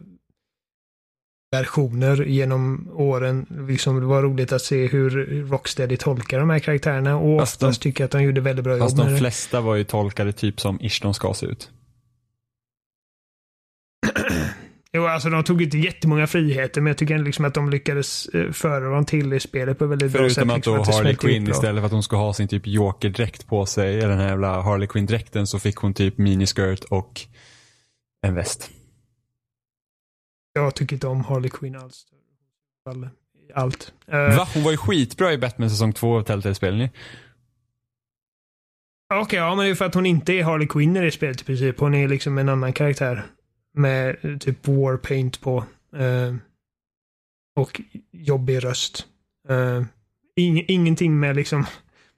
[1.51, 3.45] versioner genom åren.
[3.67, 5.09] Liksom, det var roligt att se hur
[5.49, 8.63] Rocksteady tolkar de här karaktärerna och Fast de- oftast tycker jag att de gjorde väldigt
[8.65, 9.19] bra Fast jobb med de det.
[9.19, 11.69] flesta var ju tolkade typ som ish de ska se ut.
[14.93, 18.51] Jo, alltså de tog inte jättemånga friheter, men jag tycker liksom att de lyckades eh,
[18.51, 20.35] föra dem till i spelet på väldigt bra sätt.
[20.35, 22.67] Förutom att liksom, då det Harley Quinn istället för att hon ska ha sin typ
[22.67, 27.21] Joker-dräkt på sig, eller den här jävla Harley Quinn-dräkten, så fick hon typ miniskirt och
[28.27, 28.69] en väst.
[30.53, 32.05] Jag tycker inte om Harley Quinn alls.
[32.89, 33.09] All-
[33.53, 33.93] Allt.
[34.07, 34.47] Eh, Va?
[34.53, 36.89] Hon var ju skitbra i Batman säsong 2 av Telltale-spelen.
[39.13, 41.41] Okej, ja, men det är för att hon inte är Harley Quinn i det spelet
[41.41, 41.79] i princip.
[41.79, 43.23] Hon är liksom en annan karaktär.
[43.73, 45.57] Med eh, typ warpaint på.
[45.97, 46.35] Eh,
[47.55, 49.05] och jobbig röst.
[49.49, 49.83] Eh,
[50.35, 51.65] ing, ingenting med liksom...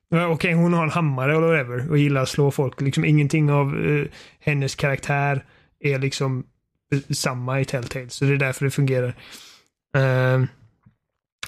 [0.09, 2.81] Ja, Okej, hon har en hammare eller whatever och gillar att slå folk.
[2.81, 4.05] Liksom ingenting av eh,
[4.39, 5.45] hennes karaktär
[5.79, 6.43] är liksom eh,
[7.15, 8.09] samma i Telltale.
[8.09, 9.15] Så det är därför det fungerar.
[9.97, 10.45] Uh,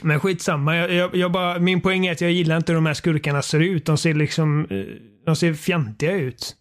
[0.03, 0.77] men skitsamma.
[0.77, 3.41] Jag, jag, jag bara, min poäng är att jag gillar inte hur de här skurkarna
[3.41, 3.85] ser ut.
[3.85, 4.85] De ser liksom, eh,
[5.25, 6.55] de ser fjantiga ut.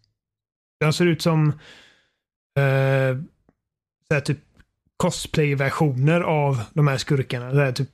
[0.80, 1.52] De ser ut som
[2.58, 3.22] Uh,
[4.08, 4.38] så här typ
[4.96, 7.50] cosplay-versioner av de här skurkarna.
[7.50, 7.88] Så här typ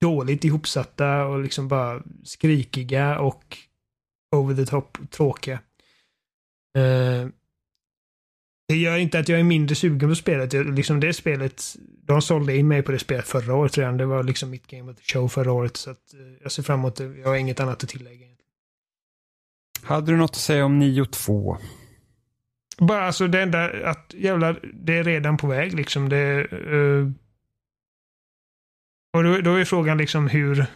[0.00, 3.58] dåligt ihopsatta och liksom bara skrikiga och
[4.36, 5.60] over the top tråkiga.
[6.78, 7.28] Uh,
[8.68, 10.52] det gör inte att jag är mindre sugen på spelet.
[10.52, 11.62] Jag, liksom det spelet,
[12.02, 13.96] de sålde in mig på det spelet förra året redan.
[13.96, 15.76] Det var liksom mitt game of the show förra året.
[15.76, 17.04] Så att, eh, jag ser fram emot det.
[17.04, 18.26] Jag har inget annat att tillägga.
[19.82, 21.58] Hade du något att säga om 9-2?
[22.78, 26.08] Bara alltså det enda att jävlar, det är redan på väg liksom.
[26.08, 27.10] Det, eh,
[29.12, 30.66] och då, då är frågan liksom hur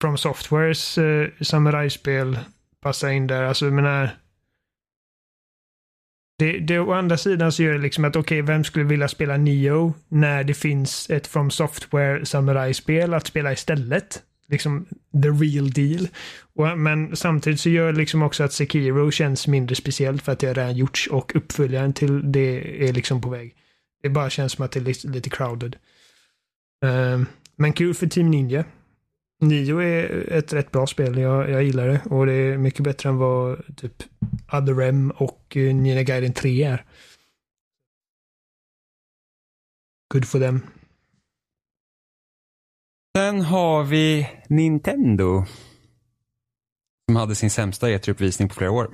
[0.00, 2.38] From Softwares uh, samurajspel
[2.80, 3.42] passar in där.
[3.42, 4.10] Alltså jag menar
[6.38, 9.36] det, det, å andra sidan så gör det liksom att okej, vem skulle vilja spela
[9.36, 14.22] Neo när det finns ett From Software samurajspel att spela istället?
[14.48, 14.86] Liksom
[15.22, 16.08] the real deal.
[16.54, 20.38] Och, men samtidigt så gör det liksom också att Sekiro känns mindre speciellt för att
[20.38, 23.54] det har redan gjorts och uppföljaren till det är liksom på väg.
[24.02, 25.76] Det bara känns som att det är lite, lite crowded.
[26.84, 27.26] Um,
[27.56, 28.64] men kul för Team Ninja.
[29.38, 31.18] Nio är ett rätt bra spel.
[31.18, 34.02] Jag, jag gillar det och det är mycket bättre än vad typ
[34.52, 36.84] Other M och uh, Nina Gaiden 3 är.
[40.14, 40.60] Good for them.
[43.16, 45.44] Sen har vi Nintendo.
[47.08, 48.90] Som hade sin sämsta E3-uppvisning på flera år.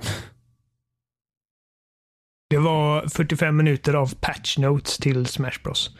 [2.49, 5.97] Det var 45 minuter av patch notes till Smash Bros.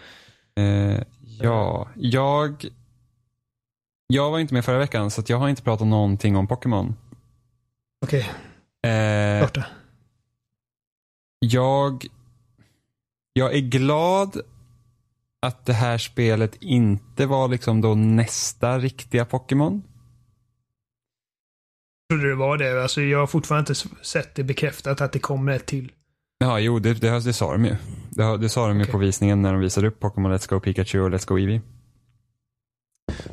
[0.56, 1.02] Eh,
[1.40, 2.66] ja, jag...
[4.14, 6.96] Jag var inte med förra veckan så jag har inte pratat någonting om Pokémon.
[8.06, 8.30] Okej,
[8.84, 9.66] Eh, starta.
[11.40, 12.06] jag...
[13.34, 14.42] Jag är glad
[15.42, 19.84] att det här spelet inte var liksom då nästa riktiga Pokémon.
[22.10, 22.82] Trodde det var det.
[22.82, 25.92] Alltså, jag har fortfarande inte sett det bekräftat att det kommer ett till.
[26.38, 27.76] Ja, jo, det, det, det sa de ju.
[28.10, 31.00] Det, det sa de ju på visningen när de visade upp Pokémon Let's Go Pikachu
[31.00, 31.62] och Let's Go Eevee.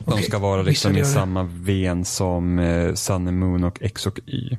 [0.05, 4.21] De Okej, ska vara liksom i samma ven som eh, Sun Moon och X och
[4.27, 4.59] Y.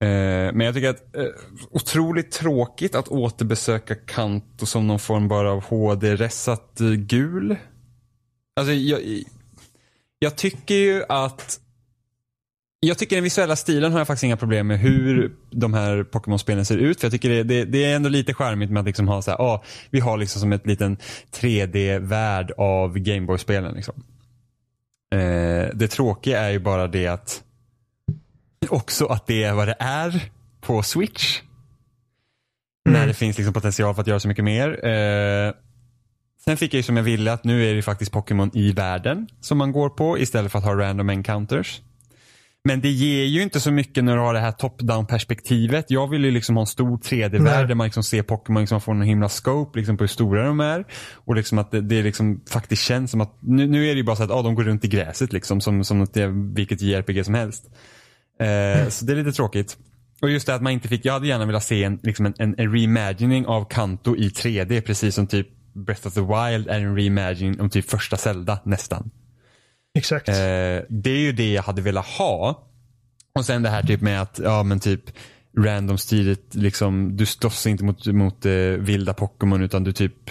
[0.00, 1.24] Eh, men jag tycker att eh,
[1.70, 7.56] otroligt tråkigt att återbesöka Kanto som någon form bara av HD-ressat gul.
[8.56, 9.00] Alltså jag,
[10.18, 11.60] jag tycker ju att
[12.80, 16.64] jag tycker den visuella stilen har jag faktiskt inga problem med hur de här Pokémon-spelen
[16.64, 17.00] ser ut.
[17.00, 19.30] För jag tycker det, det, det är ändå lite charmigt med att liksom ha så
[19.30, 20.96] här, ah, vi har liksom som ett liten
[21.40, 23.74] 3D-värld av Gameboy-spelen.
[23.74, 24.04] Liksom.
[25.14, 27.42] Eh, det tråkiga är ju bara det att
[28.68, 30.30] också att det är vad det är
[30.60, 31.40] på Switch.
[32.88, 34.86] När det finns liksom potential för att göra så mycket mer.
[34.86, 35.52] Eh,
[36.44, 39.28] sen fick jag ju som jag ville att nu är det faktiskt Pokémon i världen
[39.40, 41.80] som man går på istället för att ha random encounters.
[42.66, 45.90] Men det ger ju inte så mycket när du har det här top-down perspektivet.
[45.90, 47.66] Jag vill ju liksom ha en stor 3D-värld Nej.
[47.66, 50.60] där man liksom ser Pokémon liksom får en himla scope liksom på hur stora de
[50.60, 50.84] är.
[51.14, 54.02] Och liksom att det, det liksom faktiskt känns som att, nu, nu är det ju
[54.02, 56.16] bara så att ah, de går runt i gräset liksom som, som något,
[56.56, 57.64] vilket JRPG som helst.
[58.40, 59.76] Eh, Så det är lite tråkigt.
[60.22, 62.34] Och just det att man inte fick, jag hade gärna velat se en, liksom en,
[62.38, 66.80] en, en reimagining av Kanto i 3D precis som typ Breath of the Wild är
[66.80, 69.10] en reimagining om typ första Zelda nästan.
[69.96, 70.28] Exakt.
[70.28, 70.34] Eh,
[70.88, 72.62] det är ju det jag hade velat ha.
[73.34, 75.02] Och sen det här typ med att, ja men typ
[75.58, 80.30] random stridigt liksom, du slåss inte mot, mot eh, vilda Pokémon utan du typ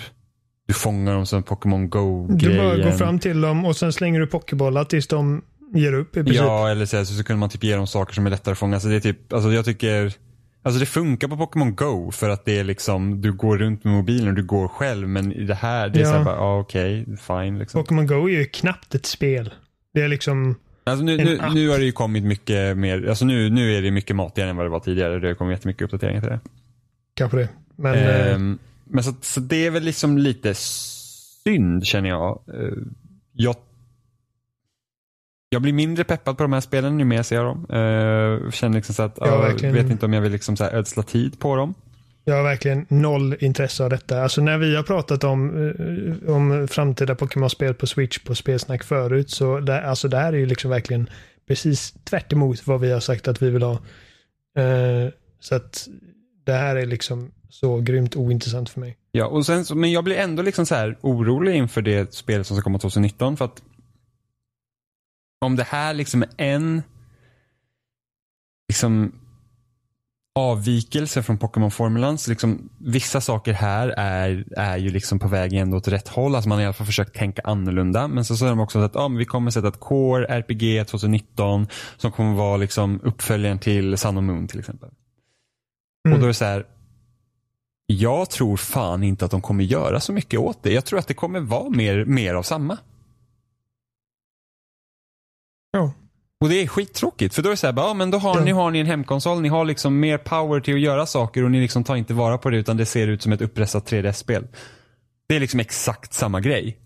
[0.68, 2.38] du fångar dem som Pokémon Go-grejen.
[2.38, 5.42] Du bara går fram till dem och sen slänger du pokébollar tills de
[5.74, 6.36] ger upp i princip.
[6.36, 8.58] Ja, eller så, så, så kunde man typ ge dem saker som är lättare att
[8.58, 8.80] fånga.
[8.80, 10.14] Så det är typ, alltså jag tycker,
[10.66, 13.94] alltså det funkar på Pokémon Go för att det är liksom, du går runt med
[13.94, 15.08] mobilen och du går själv.
[15.10, 16.10] Men i det här, det är Ja.
[16.12, 17.82] såhär bara, ja okej, fine liksom.
[17.84, 19.54] Pokémon Go är ju knappt ett spel.
[19.94, 23.50] Det är liksom, Alltså nu, nu, nu har det ju kommit mycket mer, alltså nu,
[23.50, 25.20] nu är det mycket matigare än vad det var tidigare.
[25.20, 26.40] Det har kommit jättemycket uppdateringar till det.
[27.14, 27.50] kanske det.
[27.76, 32.42] Men eh, Ehm, men så, så det är väl liksom lite synd känner jag.
[32.54, 32.70] Eh,
[33.34, 33.56] jag.
[35.50, 37.58] Jag blir mindre peppad på de här spelen ju mer jag ser dem.
[37.70, 39.76] Uh, känner liksom så att, Ja, jag verkligen.
[39.76, 41.74] vet inte om jag vill liksom så här ödsla tid på dem.
[42.24, 44.24] jag har verkligen noll intresse av detta.
[44.24, 49.30] Alltså när vi har pratat om, eh, om framtida Pokémon-spel på Switch på Spelsnack förut,
[49.30, 51.10] så det, alltså det här är ju liksom verkligen
[51.48, 52.34] precis tvärt
[52.66, 53.74] vad vi har sagt att vi vill ha.
[54.58, 55.10] Eh,
[55.40, 55.88] så att
[56.46, 58.98] det här är liksom så grymt ointressant för mig.
[59.12, 62.58] Ja, och sen, men jag blir ändå liksom så här orolig inför det spelet som
[62.58, 63.62] ska komma 2019 för att
[65.46, 66.84] om det här liksom är en
[68.69, 69.11] liksom
[70.36, 75.78] avvikelse från Pokémon-formulan så liksom vissa saker här är, är ju liksom på väg ändå
[75.78, 76.36] åt rätt håll.
[76.36, 78.08] Alltså man har i alla fall försökt tänka annorlunda.
[78.08, 82.11] Men så säger de också att ah, vi kommer sätta ett Core RPG 2019 som
[82.11, 84.90] kommer vara liksom uppföljaren till Sun och Moon till exempel.
[86.08, 86.16] Mm.
[86.16, 86.66] Och då är det så här.
[87.88, 90.74] Jag tror fan inte att de kommer göra så mycket åt det.
[90.74, 92.78] Jag tror att det kommer vara mer, mer av samma.
[95.76, 95.92] Ja.
[96.40, 98.38] Och det är skittråkigt för då är det så här, bara, ja, men då har,
[98.38, 98.44] Ja.
[98.44, 101.52] ni, har ni en hemkonsol, ni har liksom mer power till att göra saker och
[101.52, 104.48] ni liksom tar inte vara på det utan det ser ut som ett uppressat 3DS-spel.
[105.30, 106.78] Det är liksom exakt samma grej.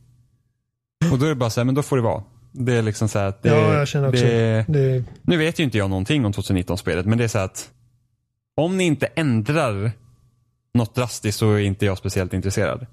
[1.12, 2.24] Och då är det bara så här, men då får det vara.
[2.52, 5.04] Det är liksom så här att det, ja, jag känner också det, det.
[5.22, 7.70] nu vet ju inte jag någonting om 2019-spelet, men det är så att
[8.56, 9.92] om ni inte ändrar
[10.74, 12.86] något drastiskt så är inte jag speciellt intresserad.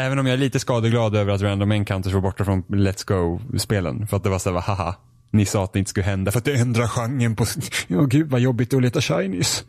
[0.00, 4.06] Även om jag är lite skadeglad över att Random Encounters var borta från Let's Go-spelen.
[4.06, 4.94] För att det var så här, haha,
[5.30, 7.44] ni sa att det inte skulle hända för att det ändrar genren på...
[7.88, 9.64] Ja, gud vad jobbigt att leta shinies.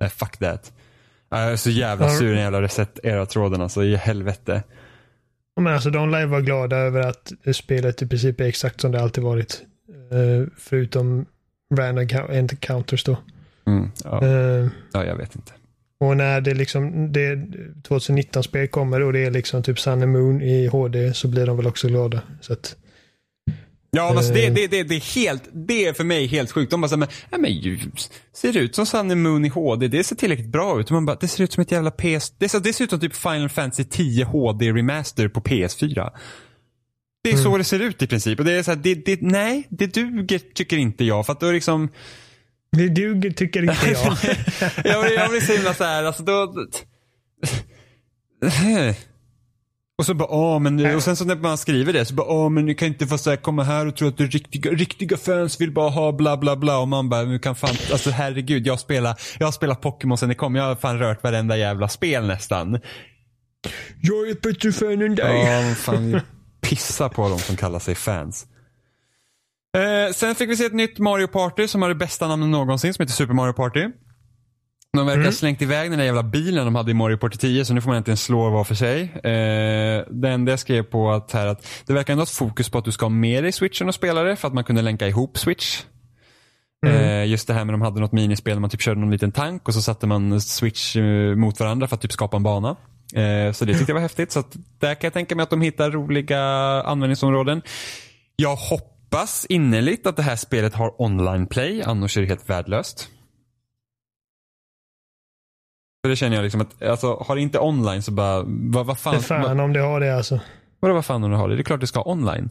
[0.00, 0.72] Nej, fuck that.
[1.30, 4.62] Jag är så jävla sur när jag jävla reset era tråden alltså, i helvete.
[5.60, 9.02] Men alltså de lär vara glada över att spelet i princip är exakt som det
[9.02, 9.62] alltid varit.
[10.12, 11.26] Eh, förutom
[11.74, 13.16] random count- encounters då.
[13.66, 15.52] Mm, ja, Eh, ja, jag vet inte.
[16.00, 17.34] Och när det liksom det
[17.88, 21.66] 2019-spel kommer och det är liksom typ Sun Moon i HD så blir de väl
[21.66, 22.20] också glada.
[22.40, 22.76] Så att,
[23.90, 24.54] Ja, alltså det, Eh.
[24.54, 26.70] det, det, det är helt, det är för mig helt sjukt.
[26.70, 27.78] De bara såhär, men, ja, men ju,
[28.32, 29.88] ser ut som Sun and Moon i HD?
[29.88, 30.86] Det ser tillräckligt bra ut.
[30.86, 32.30] Och man bara, det ser ut som ett jävla PS...
[32.38, 36.10] Det ser, det ser ut som typ Final Fantasy 10 HD Remaster på PS4.
[37.24, 37.44] Det är Mm.
[37.44, 38.38] så det ser ut i princip.
[38.38, 41.26] Och det är så här, det, det, nej, det duger tycker inte jag.
[41.26, 41.88] För att då liksom,
[42.72, 43.96] det duger tycker inte jag.
[44.84, 46.54] jag, blir, jag blir så himla såhär, alltså då...
[49.98, 52.50] Och så bara, åh men, och sen så när man skriver det så bara, åh
[52.50, 55.16] men ni kan inte få så här, komma här och tro att du riktiga, riktiga
[55.16, 58.66] fans vill bara ha bla bla bla och man bara, nu kan fan, alltså herregud,
[58.66, 61.88] jag spelar, jag har spelat Pokémon sen det kom, jag har fan rört varenda jävla
[61.88, 62.80] spel nästan.
[64.02, 65.44] jag är ett bättre fan än dig.
[65.44, 66.20] Ja, fan,
[66.60, 68.46] pissa på dem som kallar sig fans.
[69.76, 72.94] Eh, sen fick vi se ett nytt Mario Party som har det bästa namnet någonsin
[72.94, 73.80] som heter Super Mario Party.
[74.92, 75.32] De verkar ha Mm.
[75.32, 77.88] slängt iväg den där jävla bilen de hade i Mario Party 10 så nu får
[77.90, 79.00] man inte ens slå var för sig.
[79.02, 82.78] Eh, det enda jag skrev på att, här, att det verkar ändå ha fokus på
[82.78, 85.38] att du ska ha med dig switchen och spelare för att man kunde länka ihop
[85.38, 85.82] switch.
[86.86, 89.32] Eh, just det här med de hade något minispel där man typ körde någon liten
[89.32, 92.76] tank och så satte man switch eh, mot varandra för att typ skapa en bana.
[93.14, 94.32] Eh, så det tyckte jag var häftigt.
[94.32, 94.42] Så
[94.78, 96.40] där kan jag tänka mig att de hittar roliga
[96.82, 97.62] användningsområden.
[98.36, 98.56] Jag
[99.10, 103.08] hoppas innerligt att det här spelet har online play, annars är det helt värdelöst.
[106.04, 108.98] För det känner jag liksom att, alltså har det inte online så bara, vad, vad
[108.98, 110.40] fan, Det fan vad, om det har det alltså.
[110.80, 111.54] vadå vad fan om du har det?
[111.56, 112.50] Det är klart det ska ha online.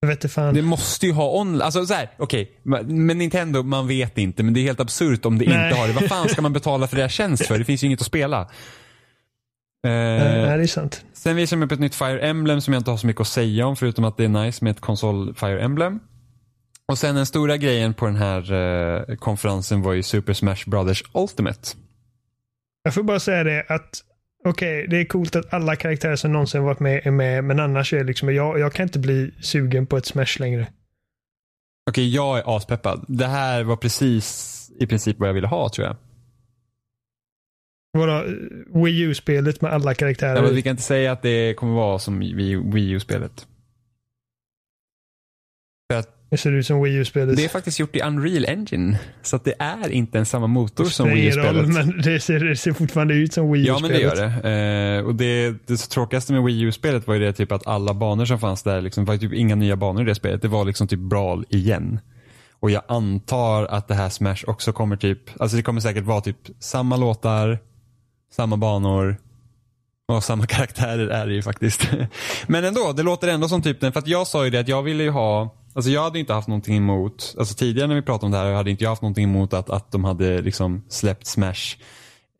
[0.00, 0.54] Jag vet inte fan.
[0.54, 4.42] Det måste ju ha online, alltså så här, okej, men men Nintendo, man vet inte,
[4.42, 5.64] men det är helt absurt om det Nej.
[5.64, 5.92] inte har det.
[5.92, 7.58] Vad fan ska man betala för deras tjänst för?
[7.58, 8.48] Det finns ju inget att spela.
[9.86, 11.04] Eh, det är sant.
[11.12, 13.26] Sen visar de upp ett nytt Fire Emblem som jag inte har så mycket att
[13.26, 16.00] säga om förutom att det är nice med ett konsol Fire Emblem.
[16.88, 21.04] Och sen den stora grejen på den här eh, konferensen var ju Super Smash Brothers
[21.14, 21.68] Ultimate.
[22.82, 24.02] Jag får bara säga det att
[24.44, 27.92] okej, det är coolt att alla karaktärer som någonsin varit med är med, men annars
[27.92, 30.66] är liksom, jag, jag kan inte bli sugen på ett Smash längre.
[31.90, 33.04] Okej, jag är aspeppad.
[33.08, 35.96] Det här var precis i princip vad jag ville ha tror jag.
[37.92, 38.24] Vadå,
[38.84, 40.36] Wii U-spelet med alla karaktärer?
[40.36, 43.46] Ja, men vi kan inte säga att det kommer vara som Wii U-spelet.
[45.92, 47.36] För att Det ser ut som Wii U-spelet.
[47.36, 48.98] det är faktiskt gjort i Unreal Engine.
[49.22, 51.68] Så att det är inte en samma motor som Wii U-spelet.
[51.68, 54.18] men det ser, det ser fortfarande ut som Wii Ja men det U-spelet.
[54.18, 54.96] gör det.
[54.98, 58.24] Eh, och det, det tråkigaste med Wii U-spelet var ju det typ att alla banor
[58.24, 60.42] som fanns där, liksom, var typ inga nya banor i det spelet.
[60.42, 62.00] Det var liksom typ Brawl igen.
[62.52, 66.20] Och jag antar att det här Smash också kommer typ, alltså det kommer säkert vara
[66.20, 67.58] typ samma låtar,
[68.30, 69.16] samma banor
[70.08, 71.88] och samma karaktärer är det ju faktiskt.
[72.46, 74.68] Men ändå, det låter ändå som typ den, för att jag sa ju det att
[74.68, 78.02] jag ville ju ha, alltså jag hade inte haft någonting emot, alltså tidigare när vi
[78.02, 80.82] pratade om det här hade inte jag haft någonting emot att, att de hade liksom
[80.88, 81.76] släppt Smash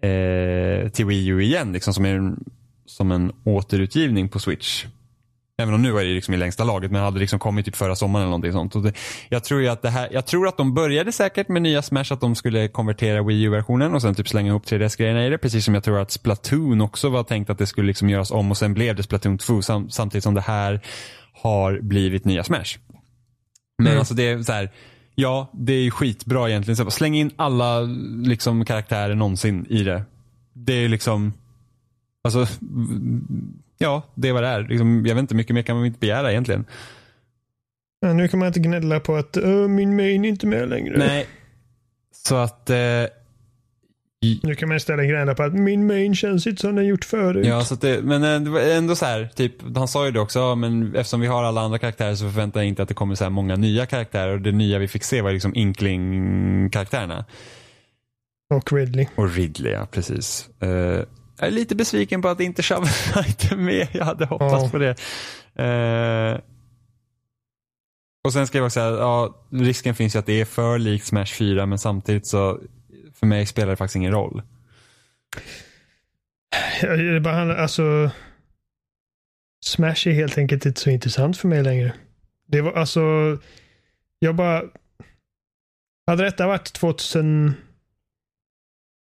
[0.03, 2.45] eh, till Wii U igen, liksom som en,
[2.87, 4.87] som en återutgivning på Switch.
[5.61, 7.97] Även om nu är det liksom i längsta laget, men hade liksom kommit typ förra
[7.97, 8.77] sommaren eller någonting sånt.
[8.77, 8.93] Och det,
[9.29, 12.21] jag tror att det här, jag tror att de började säkert med nya Smash, att
[12.21, 15.39] de skulle konvertera Wii U-versionen och sen typ slänga ihop 3DS-grejerna i det.
[15.39, 18.51] Precis som jag tror att Splatoon också var tänkt att det skulle liksom göras om
[18.51, 20.81] och sen blev det Splatoon 2 sam, samtidigt som det här
[21.43, 22.79] har blivit nya Smash.
[23.79, 23.99] Men Mm.
[23.99, 24.71] alltså det är så här,
[25.15, 26.77] ja det är ju skitbra egentligen.
[26.77, 27.81] Så släng in alla
[28.25, 30.03] liksom karaktärer någonsin i det.
[30.53, 31.33] Det är liksom,
[32.25, 32.47] alltså
[33.83, 34.63] ja det vad det är.
[34.63, 36.65] Liksom, jag vet inte, mycket mer kan man inte begära egentligen.
[38.01, 40.99] Ja, nu kan man inte gnälla på att "Åh, min main är inte med längre.
[40.99, 41.27] Nej.
[42.15, 42.77] Så att, eh,
[44.23, 47.05] i- Nu kan man istället gnälla på att min main känns inte som den gjort
[47.05, 47.47] förut.
[47.47, 50.21] ja så det, men eh, det var ändå så här, typ, han sa ju det
[50.21, 52.95] också, ja, men eftersom vi har alla andra karaktärer så förväntar jag inte att det
[52.95, 57.25] kommer så här många nya karaktärer och det nya vi fick se var liksom Inkling-karaktärerna.
[58.55, 59.07] Och Ridley.
[59.17, 60.49] Och Ridley, ja precis.
[60.63, 61.01] Eh,
[61.41, 63.89] jag är lite besviken på att inte Shovel Knight är med.
[63.93, 64.69] Jag hade hoppats Ja.
[64.71, 64.91] på det.
[65.65, 66.41] Eh,
[68.25, 71.07] och sen ska jag också säga, ja, risken finns ju att det är för likt
[71.07, 72.61] Smash 4 men samtidigt så
[73.15, 74.43] för mig spelar det faktiskt ingen roll.
[76.81, 78.11] Det bara handlar, alltså.
[79.65, 81.93] Smash är helt enkelt inte så intressant för mig längre.
[82.47, 83.01] Det var alltså.
[84.19, 84.63] Jag bara.
[86.07, 87.55] Hade detta varit 2000.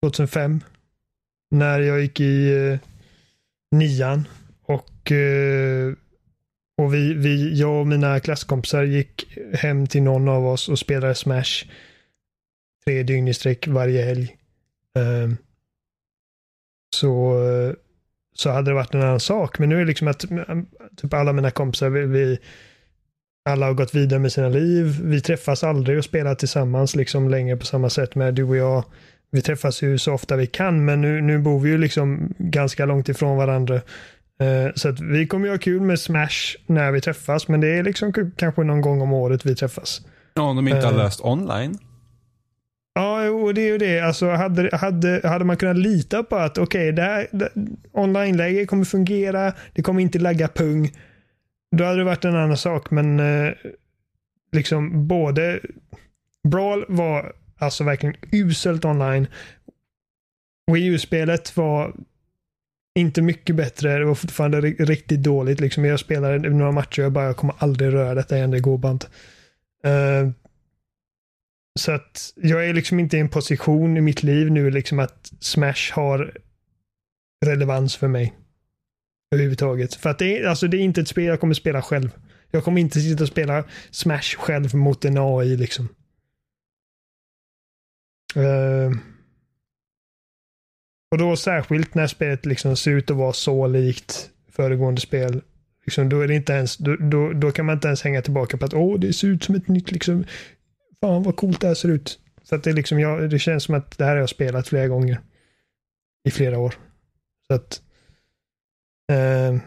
[0.03, 0.61] 2005.
[1.51, 2.79] När jag gick i eh,
[3.71, 4.27] nian.
[4.65, 5.11] Och.
[5.11, 5.93] Eh,
[6.77, 11.15] och vi, vi, jag och mina klasskompisar gick hem till någon av oss och spelade
[11.15, 11.65] Smash.
[12.85, 14.35] Tre dygn i sträck varje helg.
[14.99, 15.37] Ehm,
[16.95, 17.73] så, eh,
[18.35, 19.59] så hade det varit en annan sak.
[19.59, 20.65] Men nu är det liksom att mm,
[20.95, 22.39] typ alla mina kompisar, vi, vi
[23.49, 24.99] alla har gått vidare med sina liv.
[25.03, 28.83] Vi träffas aldrig och spelar tillsammans liksom längre på samma sätt med du och jag.
[29.31, 32.85] Vi träffas ju så ofta vi kan, men nu, nu bor vi ju liksom ganska
[32.85, 33.75] långt ifrån varandra.
[34.39, 37.67] Eh, så att vi kommer ju ha kul med Smash när vi träffas, men det
[37.67, 40.01] är liksom kanske någon gång om året vi träffas.
[40.33, 40.97] Ja, om de inte har Eh.
[40.97, 41.77] löst online.
[42.93, 43.99] Ja, och det är ju det.
[43.99, 47.27] Alltså, hade, hade, hade man kunnat lita på att okej, det,
[47.91, 50.91] online-läge kommer fungera, det kommer inte lagga pung.
[51.75, 53.53] Då hade det varit en annan sak, men eh,
[54.51, 55.59] liksom både
[56.47, 59.27] Brawl var alltså verkligen uselt online.
[60.71, 61.95] Wii U-spelet var
[62.95, 63.97] inte mycket bättre.
[63.99, 65.59] Det var fortfarande riktigt dåligt.
[65.59, 68.59] Liksom jag spelade några matcher och jag bara, jag kommer aldrig röra detta igen, det
[68.59, 69.07] går bara inte.
[69.87, 70.31] Uh,
[71.79, 75.31] så att jag är liksom inte i en position i mitt liv nu liksom att
[75.39, 76.37] Smash har
[77.45, 78.33] relevans för mig.
[79.31, 79.95] Överhuvudtaget.
[79.95, 82.09] För att det är, alltså det är inte ett spel jag kommer spela själv.
[82.51, 85.89] Jag kommer inte sitta och spela Smash själv mot en AI liksom.
[88.37, 88.91] Uh,
[91.11, 95.41] Och då särskilt när spelet liksom ser ut att vara så likt föregående spel.
[95.85, 98.57] Liksom, då, är det inte ens, då, då, då kan man inte ens hänga tillbaka
[98.57, 100.25] på att åh, det ser ut som ett nytt liksom.
[101.01, 102.19] Fan vad coolt det här ser ut.
[102.43, 104.87] Så att det, liksom, jag, det känns som att det här har jag spelat flera
[104.87, 105.19] gånger.
[106.27, 106.73] I flera år.
[107.47, 107.81] Så att.
[109.11, 109.55] Ehm.
[109.55, 109.61] Eh,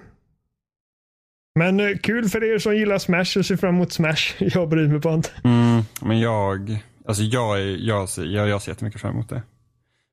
[1.54, 4.34] men kul för er som gillar Smash och ser fram emot Smash.
[4.38, 5.30] Jag bryr mig bara inte.
[5.44, 9.42] Mm, men jag, alltså jag, är, jag, jag, jag ser jättemycket fram emot det.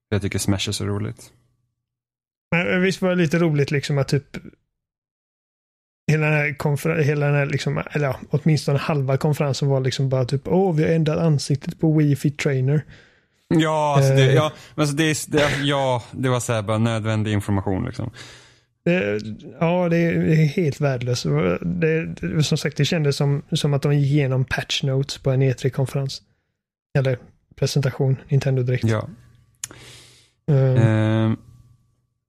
[0.09, 1.31] Jag tycker Smash är så roligt.
[2.51, 4.37] Men eh, visst var det lite roligt liksom att typ
[6.11, 10.09] hela den här, konfer- hela den här liksom, eller ja, åtminstone halva konferensen var liksom
[10.09, 12.81] bara typ åh, vi har ändrat ansiktet på Wii Fit Trainer.
[13.47, 14.33] Ja, alltså det, Eh.
[14.33, 18.11] ja, alltså det, det, ja, det var så här bara nödvändig information liksom.
[18.85, 19.21] Det,
[19.59, 21.23] ja, det är, helt värdelöst.
[21.61, 25.31] Det, det, som sagt, det kändes som, som att de gick igenom patch notes på
[25.31, 26.21] en E3-konferens.
[26.95, 27.17] Eller
[27.55, 28.83] presentation, Nintendo Direkt.
[28.83, 29.07] Ja.
[30.51, 31.37] Eh, Ehm,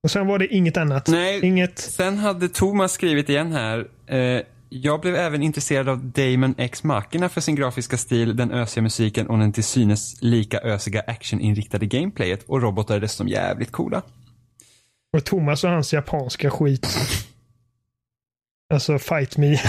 [0.03, 1.09] och sen var det inget annat.
[1.09, 1.79] nej, Inget.
[1.79, 3.87] sen hade Thomas skrivit igen här.
[4.07, 8.83] Eh, jag blev även intresserad av Damon X Machina för sin grafiska stil, den ösiga
[8.83, 14.03] musiken och den till synes lika ösiga actioninriktade gameplayet och robotar är dessutom jävligt coola.
[15.17, 16.89] Och Thomas och hans japanska skit.
[18.75, 19.57] Alltså, fight me.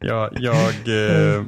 [0.00, 0.70] Ja, jag...
[0.88, 1.44] Eh,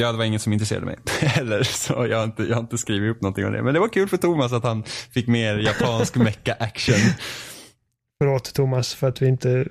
[0.00, 2.78] ja, det var ingen som intresserade mig heller, så jag har, inte, jag har inte
[2.78, 3.62] skrivit upp någonting om det.
[3.62, 7.14] Men det var kul för Thomas att han fick mer japansk mecka action.
[8.18, 9.68] Förlåt Thomas för att vi inte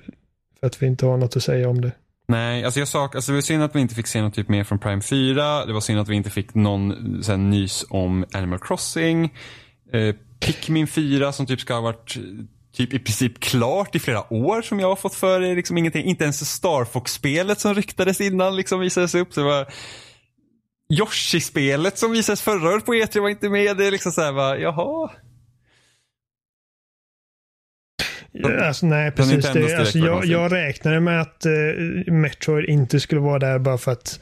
[0.60, 1.92] för att vi inte har något att säga om det.
[2.28, 4.50] Nej, alltså jag sak, alltså det var synd att vi inte fick se något typ
[4.50, 5.66] mer från Prime 4.
[5.66, 9.34] Det var synd att vi inte fick någon så här, nys om Animal Crossing.
[9.94, 12.18] Eh, Pikmin 4 som typ ska ha varit
[12.74, 15.56] typ i princip klart i flera år som jag har fått för er.
[15.56, 16.06] Liksom ingenting.
[16.06, 19.34] Inte ens Star Fox-spelet som ryktades innan liksom visades upp.
[19.34, 19.68] Så det var
[20.94, 23.78] Yoshi-spelet som visades förra året på E3 var inte med.
[23.78, 25.12] Det är liksom såhär bara, jaha.
[28.32, 29.52] Ja, Alltså, nej, precis.
[29.54, 33.78] Det, alltså, jag, det jag räknade med att eh, Metroid inte skulle vara där bara
[33.78, 34.20] för att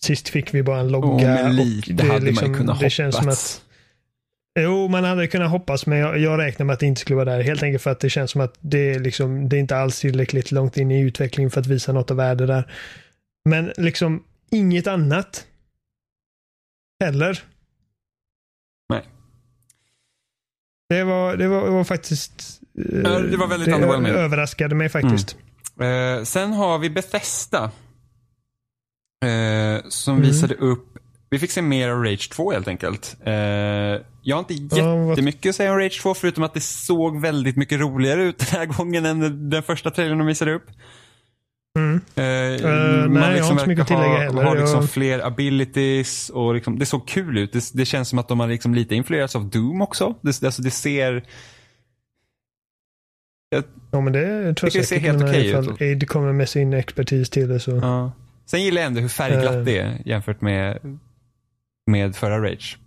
[0.00, 1.34] sist fick vi bara en logga.
[1.34, 3.56] Men lite och det, hade liksom, man kunnat det känns som hoppats.
[3.56, 3.64] att
[4.60, 7.36] Jo, man hade kunnat hoppas, men jag, jag räknar med att det inte skulle vara
[7.36, 7.42] där.
[7.42, 10.00] Helt enkelt för att det känns som att det är, liksom, det är inte alls
[10.00, 12.72] tillräckligt långt in i utvecklingen för att visa något av värde där.
[13.44, 15.46] Men liksom inget annat.
[17.04, 17.42] Heller.
[18.88, 19.04] Nej.
[20.88, 22.60] Det var, det var, det var faktiskt...
[22.78, 24.12] eh, det var väldigt det underwhelming.
[24.12, 25.36] överraskade mig faktiskt.
[25.80, 27.64] Eh, sen har vi Bethesda.
[29.24, 30.26] Eh, som Mm.
[30.26, 30.98] visade upp,
[31.30, 33.16] vi fick se mer av Rage 2 helt enkelt.
[33.24, 33.32] Eh,
[34.22, 37.80] jag har inte jättemycket att säga om Rage 2 förutom att det såg väldigt mycket
[37.80, 40.66] roligare ut den här gången än den- den första trailern de visade upp.
[41.78, 41.94] Mm.
[41.94, 42.22] Eh,
[43.10, 44.42] nej, jag har inte så mycket att tillägga ha, heller.
[44.44, 47.52] ha liksom Jag- fler abilities och liksom, det såg kul ut.
[47.52, 50.14] Det, det känns som att de har liksom lite influerats av Doom också.
[50.20, 51.22] Det, alltså det ser...
[53.90, 55.02] Ja, men det tror jag tycker det ser säkert.
[55.12, 55.80] helt okej ifall ut.
[55.80, 57.70] Aid kommer med sin expertis till det så.
[57.70, 58.12] Ja.
[58.46, 59.62] Sen gillar jag ändå hur färgglatt Eh.
[59.62, 60.78] det är jämfört med,
[61.90, 62.78] med förra Rage.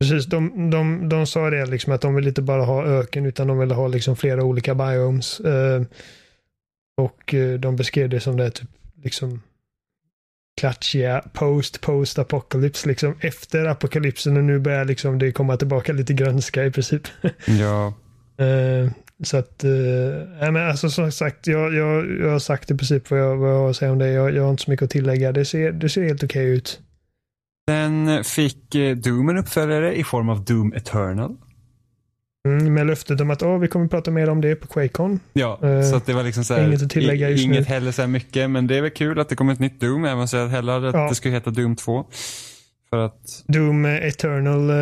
[0.00, 3.46] Precis, de, de, de sa det liksom att de vill inte bara ha öken utan
[3.46, 5.40] de vill ha liksom flera olika biomes.
[5.40, 5.82] Eh,
[7.02, 8.70] och eh, de beskrev det som det är typ
[9.02, 9.40] liksom
[10.60, 16.12] klatschiga post post apocalypse liksom efter apokalypsen och nu börjar liksom det komma tillbaka lite
[16.12, 17.02] grönska i princip.
[17.46, 17.94] Ja.
[18.44, 18.90] Eh,
[19.24, 19.70] så att, eh,
[20.40, 23.50] nej men alltså som sagt, jag, jag, jag har sagt i princip vad jag, vad
[23.50, 24.08] jag har att säga om det.
[24.08, 25.32] Jag, jag har inte så mycket att tillägga.
[25.32, 26.80] Det ser, det ser helt okej ut.
[27.68, 31.36] Sen fick eh, Doom en uppföljare i form av Doom Eternal.
[32.48, 35.20] Mm, med löftet om att oh, vi kommer prata mer om det på Quakecon.
[35.32, 37.64] Ja, Eh, så att det var liksom så här, inget att tillägga just inget nu.
[37.74, 40.04] heller så här mycket, men det är väl kul att det kommer ett nytt Doom,
[40.04, 41.08] även så jag hellre hade att Ja.
[41.08, 42.04] det skulle heta Doom 2.
[42.90, 44.76] För att, Doom Eternal, eh,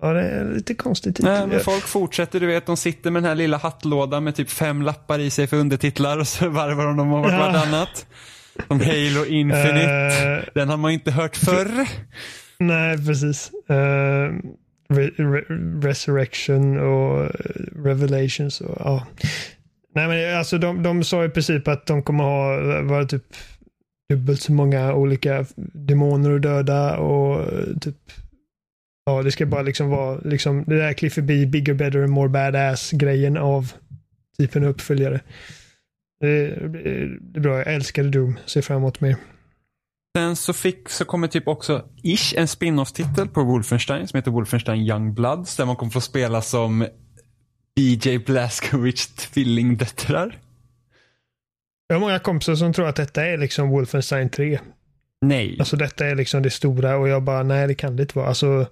[0.00, 1.18] ja det är lite konstigt.
[1.22, 4.50] nej men folk fortsätter, du vet, de sitter med den här lilla hattlådan med typ
[4.50, 7.38] fem lappar i sig för undertitlar och så varvar de dem och Ja.
[7.38, 8.06] vartannat.
[8.68, 10.42] Som Halo Infinite.
[10.44, 11.86] Eh, Den har man inte hört förr.
[12.58, 13.50] nej, precis.
[13.68, 14.32] Eh,
[14.88, 15.40] re, re,
[15.88, 17.30] Resurrection och eh,
[17.84, 19.06] Revelations och ja.
[19.94, 23.04] Nej men eh, alltså de, de sa i princip att de kommer ha, eh, var
[23.04, 23.24] typ
[24.08, 27.50] dubbelt så många olika demoner och döda och
[27.80, 27.96] typ
[29.08, 32.28] Ja, det ska bara liksom vara liksom det där Cliffy B, bigger, better and more
[32.28, 33.72] badass grejen av
[34.38, 35.20] typen uppföljare.
[36.20, 36.82] Det, det,
[37.20, 38.38] det är bra, jag älskade Doom.
[38.46, 39.16] Ser fram emot mer.
[40.16, 44.80] Sen så, fick, så kommer typ också ish en spin-off-titel på Wolfenstein som heter Wolfenstein
[44.80, 46.86] Young Bloods där man kommer få spela som
[47.76, 50.38] BJ Blazkowicz tvillingdöttrar.
[51.86, 54.58] Jag har många kompisar som tror att detta är liksom Wolfenstein 3.
[55.20, 55.56] Nej.
[55.58, 58.28] Alltså detta är liksom det stora och jag bara, nej det kan det inte vara.
[58.28, 58.66] Alltså,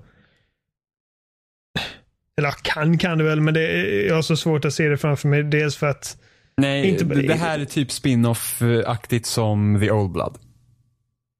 [2.39, 4.99] Eller kan kan det väl, men det är, jag har så svårt att se det
[4.99, 5.43] framför mig.
[5.43, 6.19] Dels för att...
[6.57, 10.39] Nej, inte, det här är typ spin-off-aktigt som The Old Blood.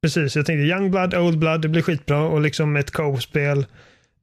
[0.05, 3.65] Precis, jag tänkte Young Blood, Old Blood, det blir skitbra och liksom ett co-spel.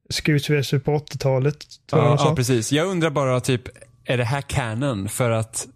[0.09, 1.57] Scoots på 80-talet.
[1.91, 2.71] Ja, ja, precis.
[2.71, 3.61] Jag undrar bara typ,
[4.05, 5.09] är det här canon?
[5.09, 5.67] För att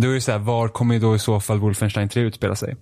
[0.00, 2.76] då är det så här, var kommer då i så fall Wolfenstein 3 utspela sig?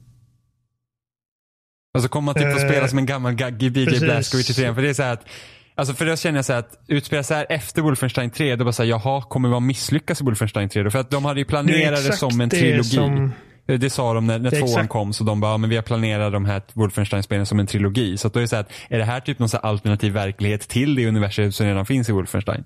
[1.94, 4.74] Alltså kommer man typ få spela eh, som en gammal gaggig BJ Blazkowicz i 3
[4.74, 5.26] För det är så här att
[5.74, 8.64] Alltså för då känner jag så här att utspela så här efter Wolfenstein 3, då
[8.64, 10.90] bara såhär, jaha, kommer man misslyckas i Wolfenstein 3 då?
[10.90, 12.82] För att de hade ju planerat det, det som en trilogi.
[12.82, 13.32] Som...
[13.66, 14.88] det sa de när, när tvåan exakt.
[14.88, 18.16] kom, så de bara, ja, men vi har planerat de här Wolfenstein-spelen som en trilogi.
[18.16, 20.12] Så att då är det så här att, är det här typ någon så alternativ
[20.12, 22.64] verklighet till det universum som redan finns i Wolfenstein?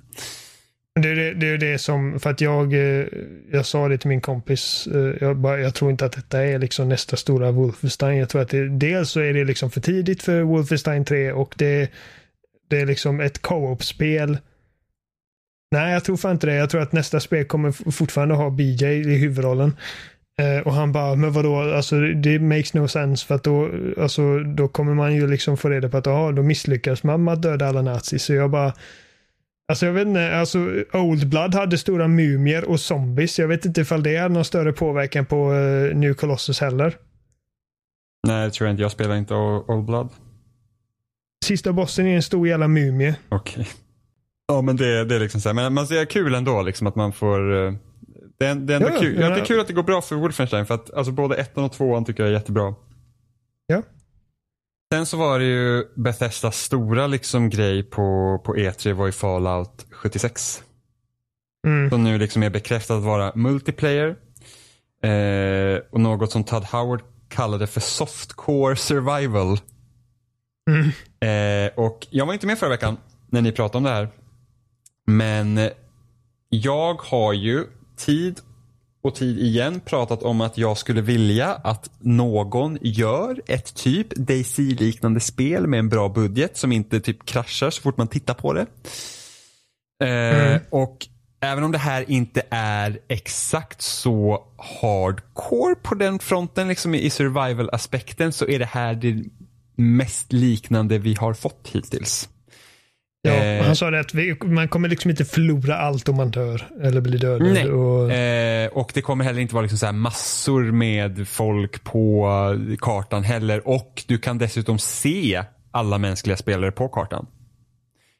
[0.94, 3.06] Det är det, det, är det som, för att jag, eh,
[3.52, 6.58] jag sa det till min kompis, eh, jag, bara, jag tror inte att detta är
[6.58, 8.18] liksom nästa stora Wolfenstein.
[8.18, 11.54] Jag tror att det, dels så är det liksom för tidigt för Wolfenstein 3 och
[11.56, 11.90] det,
[12.70, 14.38] det är liksom ett co-op-spel.
[15.70, 16.54] Nej, jag tror fan inte det.
[16.54, 19.76] Jag tror att nästa spel kommer fortfarande ha BJ i huvudrollen.
[20.40, 24.38] Eh, och han bara, men vadå, alltså det makes no sense för att då, alltså,
[24.38, 27.42] då kommer man ju liksom få reda på att, ja, då misslyckas man med att
[27.42, 28.24] döda alla nazis.
[28.24, 28.72] Så jag bara,
[29.70, 30.58] Alltså jag vet inte, alltså
[30.92, 33.38] Old Blood hade stora mumier och zombies.
[33.38, 36.96] Jag vet inte ifall det hade någon större påverkan på uh, New Colossus heller.
[38.26, 38.82] Nej, det tror jag inte.
[38.82, 40.08] Jag spelar inte Old Blood.
[41.44, 43.14] Sista bossen är en stor jävla mumie.
[43.28, 43.60] Okej.
[43.60, 43.72] Okay.
[44.48, 45.54] Ja, men det, det är liksom så här.
[45.54, 47.74] Men man ser kul ändå liksom att man får uh,
[48.40, 49.20] det är, det är ändå ja, kul.
[49.20, 51.64] Ja, det är kul att det går bra för Wolfenstein för att alltså både ettan
[51.64, 52.74] och tvåan tycker jag är jättebra.
[53.66, 53.82] Ja.
[54.92, 59.86] Sen så var det ju Bethesdas stora liksom grej på, på E3 var ju Fallout
[59.90, 60.62] 76.
[61.66, 61.90] Mm.
[61.90, 64.16] Som nu liksom är bekräftat att vara multiplayer.
[65.02, 69.58] Eh, och något som Todd Howard kallade för softcore survival.
[70.70, 70.90] Mm.
[71.20, 72.96] Eh, och jag var inte med förra veckan
[73.26, 74.08] när ni pratade om det här.
[75.06, 75.70] Men
[76.48, 77.64] jag har ju
[78.00, 78.40] tid
[79.02, 85.20] och tid igen pratat om att jag skulle vilja att någon gör ett typ Daisy-liknande
[85.20, 88.66] spel med en bra budget som inte typ kraschar så fort man tittar på det.
[90.04, 90.60] Eh, mm.
[90.70, 91.06] Och
[91.40, 98.32] även om det här inte är exakt så hardcore på den fronten, liksom i survival-aspekten,
[98.32, 99.24] så är det här det
[99.76, 102.28] mest liknande vi har fått hittills.
[103.22, 106.30] Ja, eh, han sa det att vi, man kommer liksom inte förlora allt om man
[106.30, 107.52] dör eller blir dödad.
[107.52, 107.70] Nej.
[107.70, 112.28] Och, eh, och det kommer heller inte vara liksom så massor med folk på
[112.80, 113.68] kartan heller.
[113.68, 117.26] Och du kan dessutom se alla mänskliga spelare på kartan.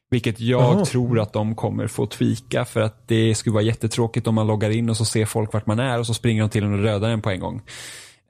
[0.09, 0.85] Vilket jag Aha.
[0.85, 4.69] tror att de kommer få tvika för att det skulle vara jättetråkigt om man loggar
[4.69, 6.83] in och så ser folk vart man är och så springer de till en och
[6.83, 7.61] dödar en på en gång.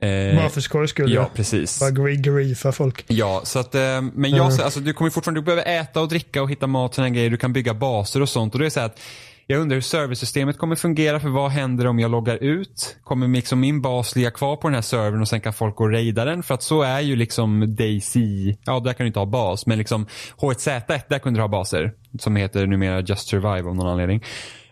[0.02, 1.14] Eh, Bara för skojs skull.
[1.14, 1.80] Ja, precis.
[1.80, 3.06] Bara griefa folk.
[3.08, 3.82] Ja, så att, eh,
[4.14, 4.66] men jag, mm.
[4.66, 7.30] alltså, du kommer fortfarande, du behöver äta och dricka och hitta mat och sådana grejer.
[7.30, 8.54] Du kan bygga baser och sånt.
[8.54, 9.00] Och det är så att
[9.48, 12.98] jag undrar hur serversystemet kommer fungera för vad händer om jag loggar ut?
[13.04, 15.84] Kommer liksom min bas ligga kvar på den här servern och sen kan folk gå
[15.84, 16.44] och raida den?
[16.44, 19.78] För att så är ju liksom Daisy, ja där kan du inte ha bas, men
[19.78, 20.08] liksom
[20.38, 21.94] H1Z1 där kunde du ha baser.
[22.20, 24.24] Som heter numera Just Survive av någon anledning.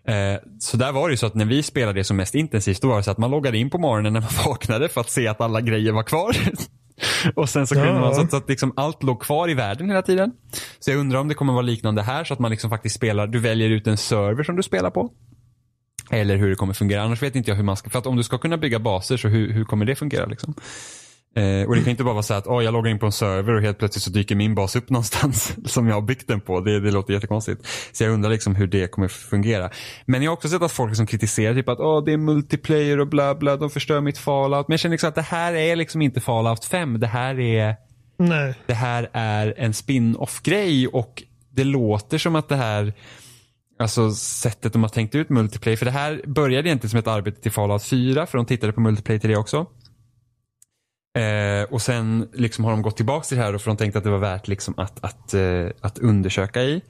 [0.03, 2.81] Eh, så där var det ju så att när vi spelade det som mest intensivt,
[2.81, 5.09] då var det så att man loggade in på morgonen när man vaknade för att
[5.09, 6.37] se att alla grejer var kvar.
[7.35, 7.99] och sen så kunde ja.
[7.99, 10.31] man, så att, så att liksom allt låg kvar i världen hela tiden.
[10.79, 13.27] Så jag undrar om det kommer vara liknande här, så att man liksom faktiskt spelar,
[13.27, 15.11] du väljer ut en server som du spelar på.
[16.11, 17.01] Eller hur det kommer fungera.
[17.01, 19.17] Annars vet inte jag hur man ska, för att om du ska kunna bygga baser
[19.17, 20.53] så hur, hur kommer det fungera liksom?
[21.35, 23.11] Eh, och det kan inte bara vara så att oh, jag loggar in på en
[23.11, 26.41] server och helt plötsligt så dyker min bas upp någonstans som jag har byggt den
[26.41, 26.59] på.
[26.59, 27.67] Det, det låter jättekonstigt.
[27.91, 29.69] Så jag undrar liksom hur det kommer fungera.
[30.05, 32.99] Men jag har också sett att folk liksom kritiserar typ att oh, det är multiplayer
[32.99, 34.67] och bla bla, de förstör mitt fallout.
[34.67, 36.99] Men jag känner liksom att det här är liksom inte fallout 5.
[36.99, 37.75] Det här är,
[38.17, 38.53] Nej.
[38.65, 42.93] Det här är en spin-off grej och det låter som att det här
[43.81, 45.77] Alltså sättet de har tänkt ut multiplayer.
[45.77, 48.81] För det här började egentligen som ett arbete till Fallout 4 för de tittade på
[48.81, 49.65] multiplayer till det också.
[51.17, 54.03] Eh, och sen liksom har de gått tillbaka till det här för de tänkte att
[54.03, 56.81] det var värt liksom att, att, eh, att undersöka i.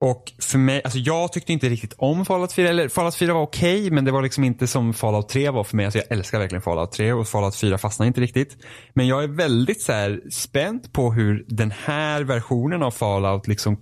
[0.00, 2.68] Och för mig, alltså jag tyckte inte riktigt om Fallout 4.
[2.68, 5.64] Eller Fallout 4 var okej, okay, men det var liksom inte som Fallout 3 var
[5.64, 5.84] för mig.
[5.84, 8.56] Alltså jag älskar verkligen Fallout 3 och Fallout 4 fastnade inte riktigt.
[8.94, 13.78] Men jag är väldigt så här, spänd på hur den här versionen av Fallout liksom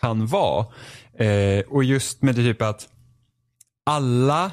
[0.00, 0.66] kan vara.
[1.18, 2.88] Eh, och just med det typ att
[3.86, 4.52] alla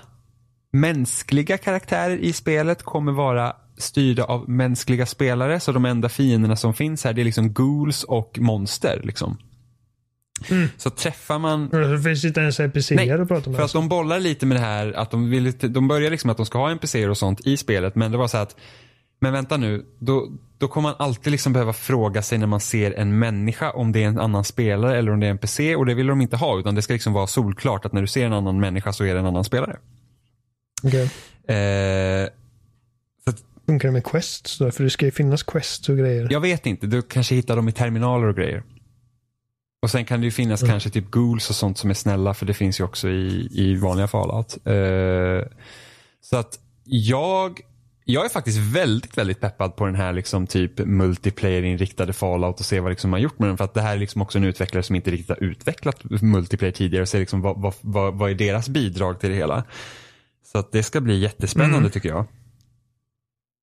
[0.74, 5.60] mänskliga karaktärer i spelet kommer vara styrda av mänskliga spelare.
[5.60, 9.02] Så de enda fienderna som finns här det är liksom ghouls och monster.
[9.04, 9.38] Liksom.
[10.50, 10.68] Mm.
[10.78, 11.70] Så träffar man...
[11.70, 13.58] Det finns inte ens NPCer att prata med.
[13.58, 16.38] för att de bollar lite med det här att de vill, de börjar liksom att
[16.38, 18.56] de ska ha NPCer och sånt i spelet men det var så att
[19.22, 20.28] Men vänta nu, då,
[20.58, 24.04] då kommer man alltid liksom behöva fråga sig när man ser en människa om det
[24.04, 26.38] är en annan spelare eller om det är en PC och det vill de inte
[26.38, 29.04] ha utan det ska liksom vara solklart att när du ser en annan människa så
[29.04, 29.78] är det en annan spelare.
[30.84, 31.08] Okay.
[31.58, 32.30] Eh,
[33.72, 34.72] Funkar det med quests då?
[34.72, 36.28] För det ska ju finnas quests och grejer.
[36.32, 38.64] Jag vet inte, du kanske hittar dem i terminaler och grejer.
[39.82, 40.72] Och sen kan det ju finnas mm.
[40.72, 43.76] kanske typ ghouls och sånt som är snälla för det finns ju också i, i
[43.76, 44.58] vanliga Fallout.
[44.68, 45.44] Uh,
[46.22, 47.62] så att jag
[48.06, 52.80] jag är faktiskt väldigt, väldigt peppad på den här liksom typ multiplayer-inriktade Fallout och se
[52.80, 53.58] vad liksom man har gjort med den.
[53.58, 56.74] För att det här är liksom också en utvecklare som inte riktigt har utvecklat multiplayer
[56.74, 59.64] tidigare och se liksom vad, vad, vad, vad är deras bidrag till det hela.
[60.52, 61.92] Så att det ska bli jättespännande mm.
[61.92, 62.26] tycker jag.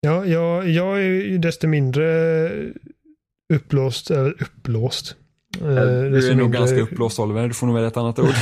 [0.01, 2.51] Ja, jag, jag är ju desto mindre
[3.55, 5.17] uppblåst, eller uppblåst.
[5.61, 6.59] Eh, du är nog mindre...
[6.59, 8.35] ganska uppblåst Oliver, du får nog välja ett annat ord.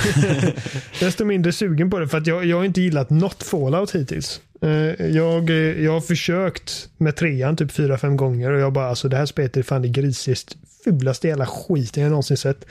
[1.01, 4.41] desto mindre sugen på det för att jag, jag har inte gillat något Fallout hittills.
[4.63, 9.09] Eh, jag, jag har försökt med trean typ fyra, fem gånger och jag bara alltså
[9.09, 12.67] det här spelet är fan det grisigast, fulaste jävla skiten jag någonsin sett.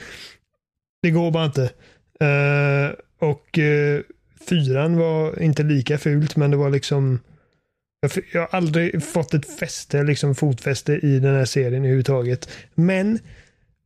[1.02, 1.70] Det går bara inte.
[2.22, 2.94] Uh,
[3.28, 3.58] och
[4.48, 7.20] fyran var inte lika fult men det var liksom
[8.32, 12.48] jag har aldrig fått ett fäste, liksom fotfäste i den här serien överhuvudtaget.
[12.74, 13.18] Men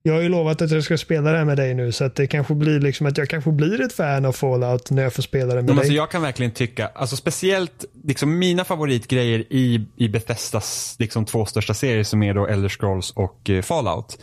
[0.02, 2.15] jag har ju lovat att jag ska spela det här med dig nu så att
[2.15, 5.23] det kanske blir liksom att jag kanske blir ett fan av Fallout när jag får
[5.23, 5.97] spela det med alltså, dig.
[5.97, 11.74] Jag kan verkligen tycka, alltså speciellt liksom mina favoritgrejer i, i Bethesdas liksom två största
[11.74, 14.18] serier som är då Elder Scrolls och uh, Fallout.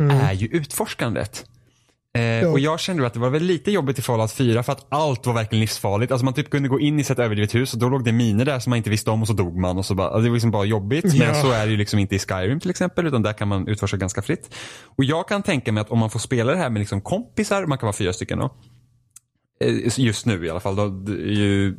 [0.00, 0.16] Mm.
[0.20, 1.44] Är ju utforskandet.
[2.16, 2.48] Eh, ja.
[2.48, 5.26] Och jag kände att det var väl lite jobbigt i Fallout 4 för att allt
[5.26, 6.12] var verkligen livsfarligt.
[6.12, 8.44] Alltså man typ kunde gå in i ett övergivet hus och då låg det miner
[8.44, 9.78] där som man inte visste om och så dog man.
[9.78, 11.04] Och så bara, alltså det var liksom bara jobbigt.
[11.14, 11.24] Ja.
[11.26, 13.68] Men så är det ju liksom inte i Skyrim till exempel utan där kan man
[13.68, 14.54] utforska ganska fritt.
[14.96, 17.66] Och jag kan tänka mig att om man får spela det här med liksom kompisar,
[17.66, 18.50] man kan vara fyra stycken då.
[19.60, 20.76] Eh, just nu i alla fall.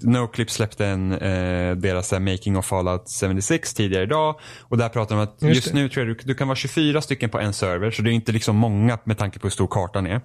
[0.02, 4.40] Noclip släppte en, eh, deras eh, Making of Fallout 76 tidigare idag.
[4.62, 6.56] Och där pratar de om att just, just nu tror jag du, du, kan vara
[6.56, 7.92] 24 stycken på en server.
[7.92, 10.22] Så det är inte liksom många med tanke på hur stor kartan är.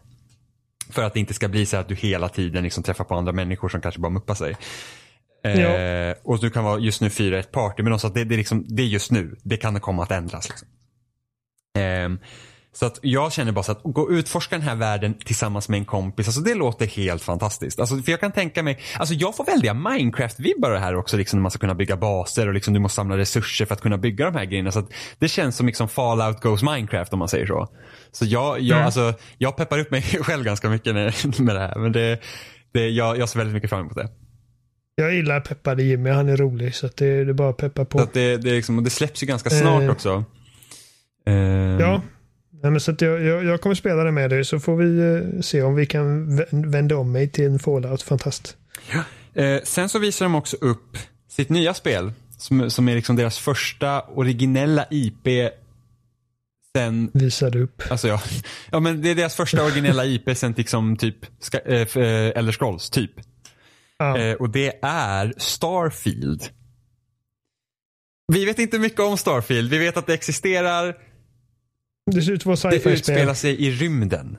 [0.90, 3.32] För att det inte ska bli så att du hela tiden liksom träffar på andra
[3.32, 4.56] människor som kanske bara muppar sig.
[5.44, 7.82] Eh, och du kan vara just nu fyra i ett party.
[7.82, 9.36] Men de sa att det, det, är liksom, det är just nu.
[9.42, 10.48] Det kan komma att ändras.
[10.48, 10.68] Liksom.
[11.76, 12.28] Eh,
[12.74, 15.78] så att jag känner bara så att gå och utforska den här världen tillsammans med
[15.78, 17.80] en kompis, alltså det låter helt fantastiskt.
[17.80, 21.42] Alltså, för jag kan tänka mig, alltså jag får väldiga Minecraft-vibbar här också, liksom när
[21.42, 24.24] man ska kunna bygga baser och liksom du måste samla resurser för att kunna bygga
[24.24, 24.72] de här grejerna.
[24.72, 27.68] Så att det känns som liksom Fallout goes Minecraft om man säger så.
[28.12, 28.86] Så jag, jag, mm.
[28.86, 31.12] alltså, jag peppar upp mig själv ganska mycket med
[31.56, 32.20] det här, men det,
[32.72, 34.08] det, jag, jag ser väldigt mycket fram emot det.
[34.94, 37.98] Jag gillar peppade Jimmy, han är rolig så det, det är bara att peppa på.
[37.98, 40.24] Så det, det, liksom, det släpps ju ganska snart eh, också.
[41.26, 41.34] Eh,
[41.80, 42.02] ja,
[42.62, 45.40] Nej, men så jag, jag, jag, kommer spela det med dig så får vi eh,
[45.40, 48.56] se om vi kan vända om mig till en Fallout-fantast.
[48.92, 49.02] Ja.
[49.42, 53.38] Eh, sen så visar de också upp sitt nya spel som, som är liksom deras
[53.38, 55.52] första originella IP
[56.76, 57.10] sen...
[57.14, 57.82] Visade upp.
[57.90, 58.22] Alltså ja.
[58.70, 61.86] ja men det är deras första originella IP sen liksom typ ska, äh,
[62.38, 63.12] Elder Scrolls, typ.
[63.98, 64.18] Ja.
[64.18, 66.42] Eh, och det är Starfield.
[68.32, 69.70] Vi vet inte mycket om Starfield.
[69.70, 70.96] Vi vet att det existerar.
[72.10, 72.92] Det ser ut att vara sci-fi-spel.
[72.92, 74.36] Det utspelar sig i rymden.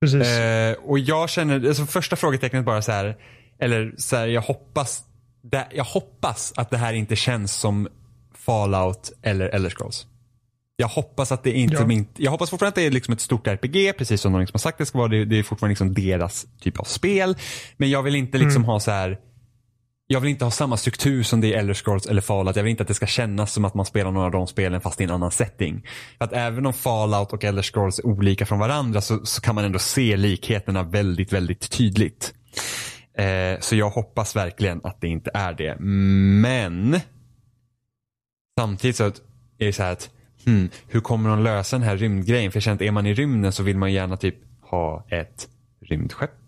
[0.00, 0.28] Precis.
[0.28, 3.16] Eh, och jag känner, alltså första frågetecknet bara så här,
[3.58, 5.04] eller så här, jag hoppas,
[5.42, 7.88] det, jag hoppas att det här inte känns som
[8.34, 10.06] Fallout eller Elder Scrolls.
[10.76, 11.86] Jag hoppas att det inte, ja.
[11.86, 14.54] min, jag hoppas fortfarande att det är liksom ett stort RPG, precis som de liksom
[14.54, 15.08] har sagt det ska vara.
[15.08, 17.36] Det, det är fortfarande liksom deras typ av spel.
[17.76, 18.68] Men jag vill inte liksom mm.
[18.68, 19.18] ha så här
[20.12, 22.56] jag vill inte ha samma struktur som det i Elder Scrolls eller Fallout.
[22.56, 24.80] Jag vill inte att det ska kännas som att man spelar några av de spelen
[24.80, 25.86] fast i en annan setting.
[26.18, 29.54] För att även om Fallout och Elder Scrolls är olika från varandra så, så kan
[29.54, 32.34] man ändå se likheterna väldigt, väldigt tydligt.
[33.18, 35.76] Eh, så jag hoppas verkligen att det inte är det.
[35.80, 37.00] Men
[38.60, 39.12] samtidigt så är
[39.58, 40.10] det så här att
[40.46, 42.52] hmm, hur kommer de lösa den här rymdgrejen?
[42.52, 45.48] För jag känner att är man i rymden så vill man gärna typ ha ett
[45.86, 46.39] rymdskepp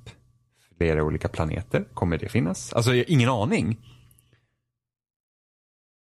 [0.82, 1.84] flera olika planeter?
[1.94, 2.72] Kommer det finnas?
[2.72, 3.78] Alltså, ingen aning.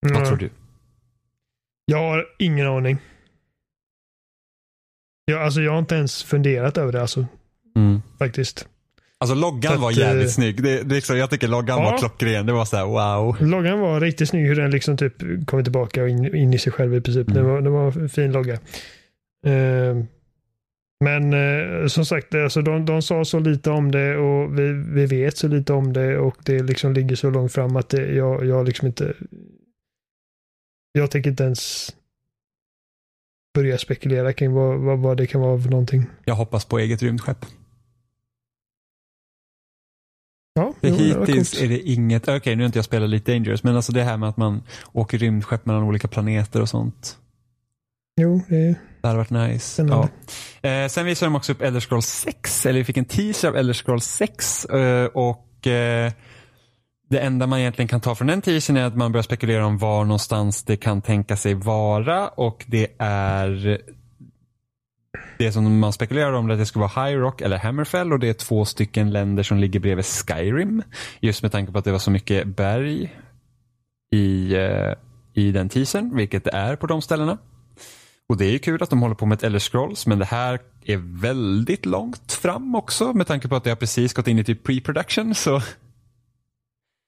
[0.06, 0.20] Mm.
[0.20, 0.50] Vad tror du?
[1.86, 2.98] Jag har ingen aning.
[5.26, 7.02] Jag, alltså, jag har inte ens funderat över det.
[7.02, 7.26] Alltså,
[7.76, 8.02] mm.
[8.20, 8.68] Faktiskt.
[9.18, 10.64] Alltså loggan att, var jävligt uh, snygg.
[10.64, 11.92] Det, det, liksom, jag tycker loggan ja.
[11.92, 12.46] var klockren.
[12.46, 13.38] Det var så här, wow.
[13.42, 16.72] Loggan var riktigt snygg hur den liksom typ kommer tillbaka och in, in i sig
[16.72, 17.30] själv i princip.
[17.30, 17.44] Mm.
[17.44, 18.54] Det, var, det var en fin logga.
[19.48, 20.04] Uh,
[21.02, 25.06] men eh, som sagt, alltså de, de sa så lite om det och vi, vi
[25.06, 28.46] vet så lite om det och det liksom ligger så långt fram att det, jag,
[28.46, 29.14] jag liksom inte...
[30.92, 31.96] Jag tänker inte ens
[33.54, 36.06] börja spekulera kring vad, vad, vad det kan vara för någonting.
[36.26, 37.46] Jag hoppas på eget rymdskepp.
[40.54, 41.64] Ja, jo, det var Hittills coolt.
[41.64, 44.18] är det inget, okej nu har inte jag spelat lite Dangerous, men alltså det här
[44.18, 47.18] med att man åker rymdskepp mellan olika planeter och sånt.
[48.22, 49.84] Jo, det är Det hade varit nice.
[49.84, 50.10] Ja.
[50.70, 53.56] Eh, sen visade de också upp Elder Scrolls 6, eller vi fick en teaser av
[53.56, 54.66] Elder Scrolls 6.
[54.66, 56.12] Eh, och eh,
[57.10, 59.78] det enda man egentligen kan ta från den teasern är att man börjar spekulera om
[59.78, 62.28] var någonstans det kan tänka sig vara.
[62.28, 63.82] Och det är
[65.38, 68.20] det som man spekulerar om är att det ska vara High Rock eller Hammerfell och
[68.20, 70.84] det är två stycken länder som ligger bredvid Skyrim.
[71.20, 73.16] Just med tanke på att det var så mycket berg
[74.12, 74.94] i, eh,
[75.34, 77.38] i den teasern, vilket det är på de ställena.
[78.32, 80.26] Och det är ju kul att de håller på med ett Elder Scrolls, men det
[80.26, 84.40] här är väldigt långt fram också med tanke på att det har precis gått in
[84.40, 85.34] i typ pre-production.
[85.34, 85.62] Så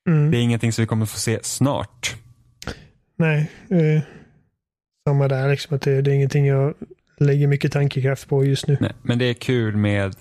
[0.09, 0.31] Mm.
[0.31, 2.15] det är ingenting som vi kommer få se snart.
[3.17, 4.01] Nej, eh,
[5.09, 5.75] samma där liksom.
[5.75, 6.73] Att det, det är ingenting jag
[7.17, 8.77] lägger mycket tankekraft på just nu.
[8.81, 10.15] Nej, men det är kul med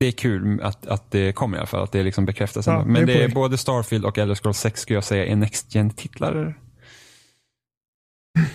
[0.00, 2.66] det är kul att, att det kommer i alla fall, att det liksom bekräftas.
[2.66, 5.26] Ja, men det är det är både Starfield och Elder Scrolls 6 skulle jag säga
[5.26, 6.54] är Next gen titlar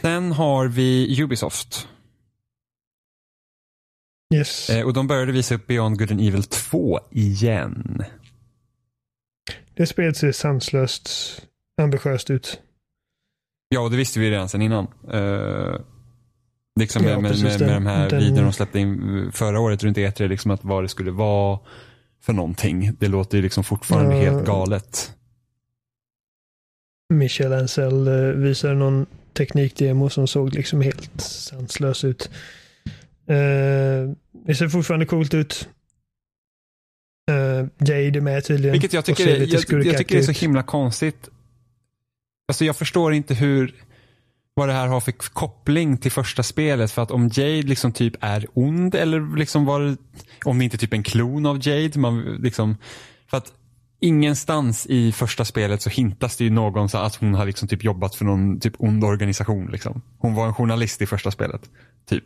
[0.02, 1.88] Sen har vi Ubisoft.
[4.36, 4.70] Yes.
[4.70, 8.04] Eh, och de började visa upp Beyond Good and Evil 2 igen.
[9.74, 11.10] Det spelet ser sanslöst
[11.82, 12.62] ambitiöst ut.
[13.70, 14.88] Ja, och det visste vi redan sedan innan.
[15.14, 15.76] Uh,
[16.80, 19.98] liksom Ja, med, med, med, de här den- videorna de släppte in förra året runt
[19.98, 21.60] E3, liksom att vad det skulle vara
[22.22, 22.94] för någonting.
[23.00, 24.32] Det låter ju liksom fortfarande Ja.
[24.32, 25.16] helt galet.
[27.14, 32.30] Michel Ancel eh, visade någon teknikdemo som såg liksom helt sanslös ut.
[33.28, 34.12] Eh,
[34.46, 35.70] det ser fortfarande coolt ut.
[37.32, 38.72] Uh, Jade är med tydligen.
[38.72, 39.50] Vilket jag tycker, är, jag,
[39.86, 41.30] jag tycker det är så himla konstigt.
[42.48, 43.76] Alltså jag förstår inte hur
[44.54, 46.92] vad det här har för koppling till första spelet.
[46.92, 49.98] För att om Jade liksom typ är ond eller liksom var det,
[50.46, 52.00] om det inte är typ en klon av Jade.
[52.00, 52.78] Man liksom,
[53.28, 53.54] för att
[54.02, 57.84] ingenstans i första spelet så hintas det ju någon så att hon har liksom typ
[57.84, 59.70] jobbat för någon typ ond organisation.
[59.72, 60.02] Liksom.
[60.18, 61.70] Hon var en journalist i första spelet.
[62.06, 62.24] Typ.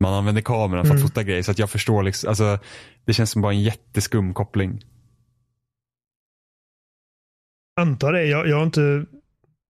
[0.00, 1.08] Man använder kameran för att Mm.
[1.08, 1.42] fota grejer.
[1.42, 2.58] Så att jag förstår liksom, alltså,
[3.04, 4.84] det känns som bara en jätteskum koppling.
[7.80, 8.24] Antar det.
[8.24, 9.06] Jag, jag har inte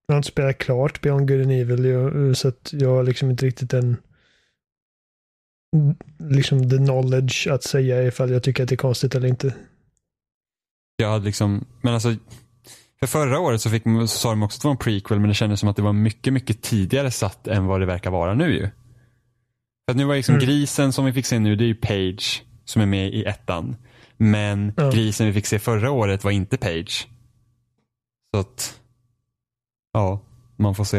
[0.07, 1.85] jag har inte spelat klart Beyond Good and Evil.
[1.85, 3.97] Jag, så att jag har liksom inte riktigt en
[6.19, 9.55] liksom the knowledge att säga ifall jag tycker att det är konstigt eller inte.
[10.97, 12.15] Jag hade liksom, men alltså
[13.01, 15.29] för förra året så, fick, så sa de också att det var en prequel men
[15.29, 18.35] det kändes som att det var mycket, mycket tidigare satt än vad det verkar vara
[18.35, 18.63] nu ju.
[19.87, 20.47] För att nu var liksom Mm.
[20.47, 23.77] grisen som vi fick se nu, det är ju Page som är med i ettan.
[24.17, 24.91] Men Ja.
[24.91, 27.09] grisen vi fick se förra året var inte Page.
[28.35, 28.81] Så att,
[29.93, 30.21] ja,
[30.57, 30.99] man får se.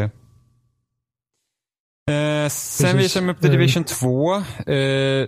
[2.11, 3.59] Eh, sen visar de upp The Mm.
[3.59, 4.35] Division 2.
[4.67, 5.27] Eh,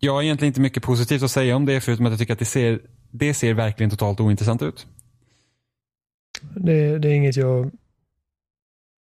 [0.00, 2.38] jag har egentligen inte mycket positivt att säga om det förutom att jag tycker att
[2.38, 2.80] det ser,
[3.14, 4.86] det ser verkligen totalt ointressant ut.
[6.40, 7.66] Det, det är inget jag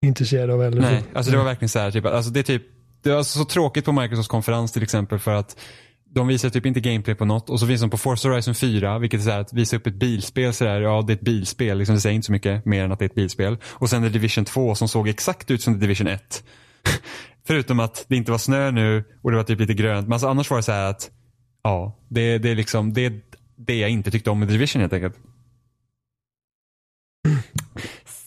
[0.02, 0.80] är intresserad av heller.
[0.80, 2.62] Nej, alltså det var verkligen så här, typ, alltså det är typ,
[3.02, 5.60] det var så tråkigt på Microsofts konferens till exempel för att
[6.04, 8.98] de visar typ inte gameplay på något och så visar de på Forza Horizon 4,
[8.98, 11.20] vilket är så här att visa upp ett bilspel så där, ja det är ett
[11.20, 13.58] bilspel, liksom, det säger inte så mycket mer än att det är ett bilspel.
[13.64, 16.44] Och sen The Division 2 som såg exakt ut som Division 1.
[17.46, 20.06] Förutom att det inte var snö nu och det var typ lite grönt.
[20.06, 21.10] Men alltså annars var det så här att,
[21.62, 23.20] ja, det, det är liksom, det är
[23.56, 25.16] det jag inte tyckte om med The Division helt enkelt.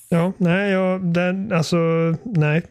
[0.10, 1.78] Ja, nej, jag, den, alltså,
[2.26, 2.66] nej.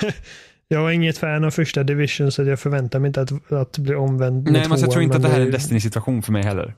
[0.68, 3.94] jag var inget fan av första division så jag förväntar mig inte att, att bli
[3.94, 6.42] omvänd Nej, men alltså, jag tror inte att det här är en Destiny-situation för mig
[6.42, 6.74] heller.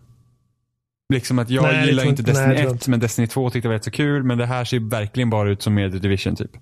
[1.12, 2.90] Liksom att jag Nej, gillar tror inte nej, jag Destiny tror 1, inte.
[2.90, 4.22] men Destiny 2 tyckte jag var rätt så kul.
[4.22, 6.56] Men det här ser verkligen bara ut som mer The Division typ.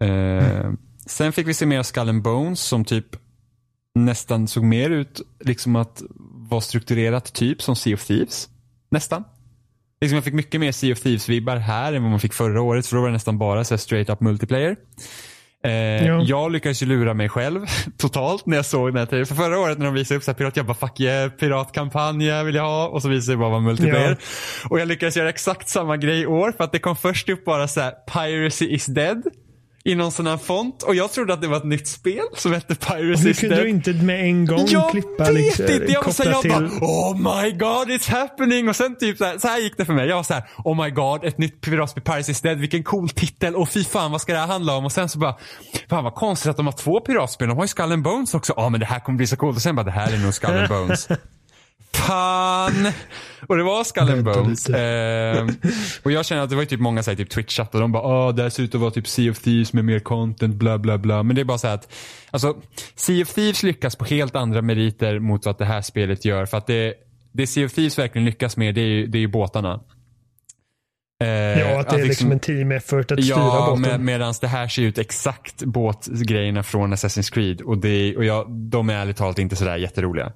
[0.00, 0.76] Eh, Mm.
[1.06, 3.06] Sen fick vi se mer av Skull and Bones som typ
[3.94, 6.02] nästan såg mer ut liksom att
[6.52, 8.48] vara strukturerat typ som Sea of Thieves.
[8.90, 9.24] Nästan.
[10.00, 12.86] Liksom jag fick mycket mer Sea of Thieves-vibbar här än vad man fick förra året.
[12.86, 14.76] För då var det nästan bara så straight up multiplayer.
[15.64, 16.22] Eh, Ja.
[16.26, 17.66] Jag lyckades ju lura mig själv
[17.96, 19.26] totalt när jag såg den här trailern.
[19.26, 22.44] För förra året när de visade upp så här pirat, jag bara fuck yeah, piratkampanj
[22.44, 22.88] vill jag ha.
[22.88, 24.16] Och så visade det bara vara multiplayer.
[24.70, 27.44] Och jag lyckades göra exakt samma grej i år för att det kom först upp
[27.44, 29.22] bara så här piracy is dead.
[29.84, 30.82] I någon sån här font.
[30.82, 33.68] Och jag trodde att det var ett nytt spel som hette Piracy Hur kunde du
[33.68, 35.92] inte med en gång Jag klippa vet liksom, inte!
[35.92, 36.50] Jag var så jag till...
[36.50, 39.84] bara oh my god it's happening och sen typ så här, så här gick det
[39.84, 40.08] för mig.
[40.08, 43.56] Jag var så här oh my god ett nytt piratspel Piracy dead vilken cool titel
[43.56, 44.84] och fy fan vad ska det här handla om?
[44.84, 45.36] Och sen så bara
[45.88, 47.48] fan vad konstigt att de har två piratspel.
[47.48, 48.54] De har ju Skull and Bones också.
[48.56, 50.34] Ja men det här kommer bli så coolt och sen bara det här är nog
[50.34, 51.08] Skull and Bones.
[51.96, 52.92] Fan!
[53.46, 54.68] Och det var Skull and Bones.
[54.68, 55.48] Ehm,
[56.02, 58.02] och jag känner att det var typ många så här, typ Twitch-chatt och de bara
[58.02, 60.78] ah det här ser ut att vara typ Sea of Thieves med mer content bla
[60.78, 61.22] bla bla.
[61.22, 61.92] Men det är bara så här att
[62.30, 62.56] alltså
[62.94, 66.46] Sea of Thieves lyckas på helt andra meriter mot vad det här spelet gör.
[66.46, 66.94] För att det
[67.32, 69.80] det Sea of Thieves verkligen lyckas med det är ju, det är ju båtarna.
[71.22, 73.80] Eh, ja, att det är liksom en team effort att styra ja, båten.
[73.80, 77.60] Med, Medan det här ser ut exakt båtgrejerna från Assassin's Creed.
[77.60, 80.32] Och, det, och jag, de är ärligt talat inte sådär jätteroliga.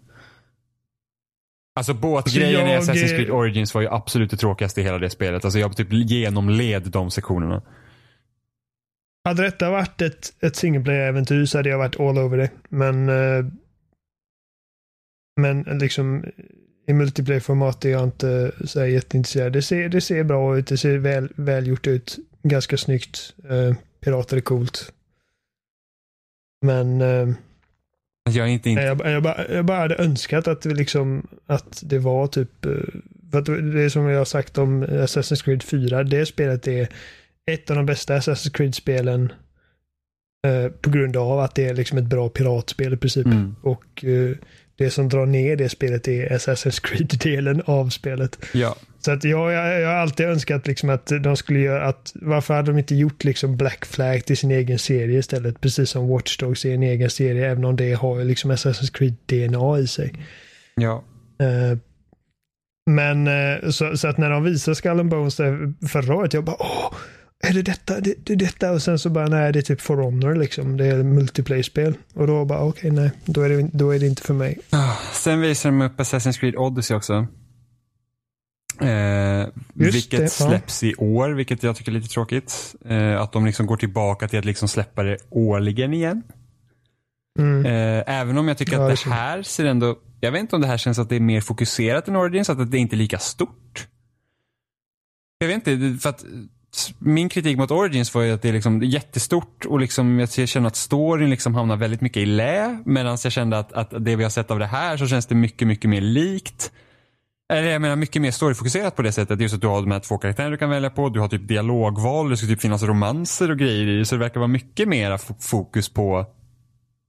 [1.77, 2.97] Alltså båtgrejen alltså jag...
[2.97, 5.45] i Assassin's Creed Origins var ju absolut det tråkigaste i hela det spelet.
[5.45, 7.63] Alltså jag typ genomled de sektionerna.
[9.25, 12.51] Hade detta varit ett, ett single player-äventyr så hade jag varit all over det.
[12.69, 13.45] Men eh,
[15.37, 16.25] men liksom
[16.87, 19.53] i multiplayer-format är jag inte så här jätteintresserad.
[19.53, 22.19] Det ser, det ser bra ut, det ser väl, välgjort ut.
[22.43, 23.35] Ganska snyggt.
[23.51, 24.93] Uh, pirater är coolt.
[26.63, 27.35] Men uh,
[28.27, 28.83] jag, är inte inte...
[28.83, 32.81] Jag, jag, bara, jag bara hade önskat att, liksom, att det var typ, uh,
[33.31, 36.89] för att det är som jag har sagt om Assassin's Creed 4, det spelet är
[37.51, 39.33] ett av de bästa Assassin's Creed-spelen
[40.81, 43.27] på grund av att det är liksom ett bra piratspel i princip.
[43.27, 43.57] Mm.
[43.63, 44.05] Och
[44.77, 48.39] det som drar ner det spelet är Assassin's Creed-delen av spelet.
[48.55, 48.77] Ja.
[49.07, 52.55] Så att jag, jag, jag har alltid önskat liksom att de skulle göra att, varför
[52.55, 55.60] hade de inte gjort liksom Black Flag till sin egen serie istället?
[55.60, 59.78] Precis som Watch Dogs är en egen serie, även om det har liksom Assassin's Creed-DNA
[59.78, 60.15] i sig.
[60.75, 61.05] Ja.
[61.43, 61.78] Uh,
[62.91, 65.36] men uh, så, så, att när de visade Skull and Bones
[65.89, 66.94] förra året, jag bara åh,
[67.44, 68.01] är det detta?
[68.01, 68.73] Det, det detta?
[68.73, 70.76] Och sen så bara, nej, det är typ For Honor liksom.
[70.76, 71.94] Det är multiplayer-spel.
[72.15, 74.59] Och då bara, okej, okay, nej, då är, det, då är det inte för mig.
[74.70, 77.26] Ah, sen visar de upp Assassin's Creed Odyssey också.
[78.81, 80.89] Eh, vilket det, släpps ja.
[80.89, 82.75] i år, vilket jag tycker är lite tråkigt.
[82.85, 86.23] Eh, att de liksom går tillbaka till att liksom släppa det årligen igen.
[87.39, 87.67] Mm.
[87.67, 90.63] Eh, även om jag tycker ja, att det här ser ändå, jag vet inte om
[90.63, 93.19] det här känns att det är mer fokuserat än Origins, att det inte är lika
[93.19, 93.89] stort.
[95.39, 96.25] Jag vet inte, för att
[96.99, 100.67] min kritik mot Origins var ju att det är liksom jättestort och liksom jag känner
[100.67, 102.79] att storyn liksom hamnar väldigt mycket i lä.
[102.85, 105.35] Medan jag kände att, att det vi har sett av det här så känns det
[105.35, 106.73] mycket, mycket mer likt.
[107.52, 109.41] Eller jag menar mycket mer storyfokuserat på det sättet.
[109.41, 111.08] Just att du har de här två karaktärerna du kan välja på.
[111.08, 112.31] Du har typ dialogval.
[112.31, 115.89] Det ska typ finnas romanser och grejer i Så det verkar vara mycket mer fokus
[115.89, 116.26] på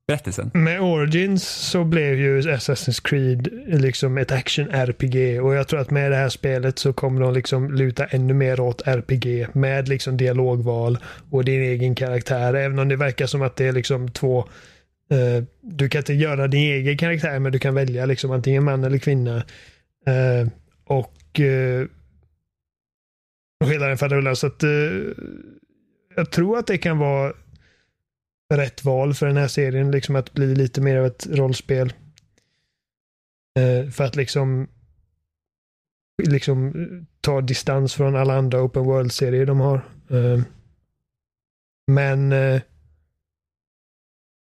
[0.07, 0.51] berättelsen.
[0.53, 6.11] Med Origins så blev ju Assassin's Creed liksom ett action-RPG och jag tror att med
[6.11, 10.98] det här spelet så kommer de liksom luta ännu mer åt RPG med liksom dialogval
[11.30, 12.53] och din egen karaktär.
[12.53, 14.40] Även om det verkar som att det är liksom två
[15.11, 18.83] uh, du kan inte göra din egen karaktär men du kan välja liksom antingen man
[18.83, 19.43] eller kvinna.
[20.08, 20.48] Eh,
[20.84, 21.88] och eh,
[23.60, 24.36] och hela den faderullan.
[24.36, 24.69] Så att eh,
[26.16, 27.34] jag tror att det kan vara
[28.53, 29.92] rätt val för den här serien.
[29.92, 31.94] Liksom att bli lite mer av ett rollspel.
[33.60, 34.68] Eh, för att liksom
[36.24, 36.74] liksom
[37.22, 39.76] ta distans från alla andra open world-serier de har.
[40.10, 40.42] Eh,
[41.92, 42.61] men eh,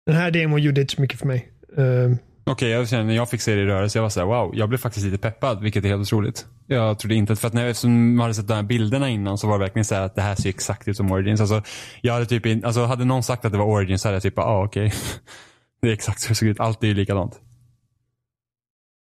[0.07, 1.53] den här demon gjorde inte så mycket för mig.
[1.77, 2.13] Eh,
[2.47, 4.51] Okej, okay, jag känner när jag fick se det i rörelse, jag var såhär wow,
[4.55, 6.47] jag blev faktiskt lite peppad, vilket är helt otroligt.
[6.67, 9.59] Jag trodde inte, för att när jag, hade sett de här bilderna innan så var
[9.59, 11.41] det verkligen så att det här ser exakt ut som Origins.
[11.41, 11.63] Alltså,
[12.01, 14.35] jag hade typ, alltså hade någon sagt att det var Origins så hade jag typ,
[14.37, 14.87] ja ah, okej.
[14.87, 14.99] Okay.
[15.83, 17.41] det är exakt så det ser ut, allt är ju likadant.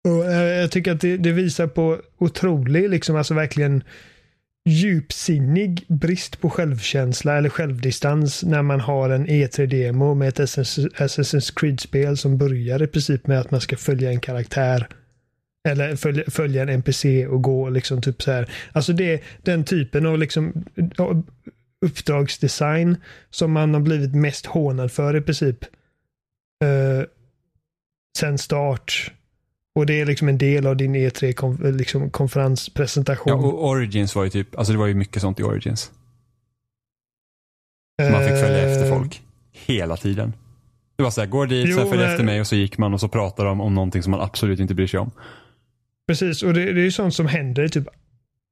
[0.07, 3.83] Och, eh, jag tycker att det, det, visar på otrolig, liksom alltså verkligen
[4.69, 12.17] djupsinnig brist på självkänsla eller självdistans när man har en E3-demo med ett Assassin's Creed-spel
[12.17, 14.87] som börjar i princip med att man ska följa en karaktär.
[15.67, 18.51] Eller följa, följa en NPC och gå liksom typ så här.
[18.71, 20.65] Alltså det är den typen av liksom
[21.85, 22.97] uppdragsdesign
[23.29, 25.63] som man har blivit mest hånad för i princip.
[26.63, 27.03] Uh,
[28.17, 29.11] sen start
[29.75, 33.41] och det är liksom en del av din E3 konf liksom konferenspresentation.
[33.41, 35.91] Ja, och Origins var ju typ, alltså det var ju mycket sånt i Origins.
[38.01, 39.21] Man fick följa uh, efter folk.
[39.51, 40.33] Hela tiden.
[40.97, 42.93] Det var så här, går dit, jo, sen följ efter mig och så gick man
[42.93, 45.11] och så pratade de om någonting som man absolut inte bryr sig om.
[46.07, 47.87] Precis, och det, det är ju sånt som händer i typ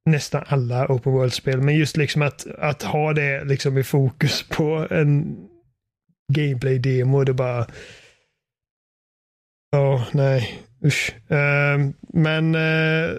[0.05, 1.61] nästan alla open world-spel.
[1.61, 5.37] Men just liksom att, att ha det liksom i fokus på en
[6.33, 7.67] gameplay-demo, det bara...
[9.71, 10.63] Ja, oh, nej.
[10.85, 11.15] Usch.
[11.31, 13.17] Uh, men uh,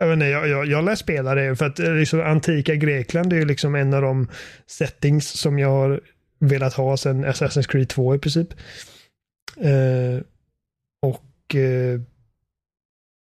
[0.00, 3.32] jag, vet inte, jag, jag, jag lär spela det för att uh, liksom, antika Grekland
[3.32, 4.28] är ju liksom en av de
[4.66, 6.00] settings som jag har
[6.38, 8.48] velat ha sedan Assassin's Creed 2 i princip.
[9.64, 10.20] Uh,
[11.02, 11.54] och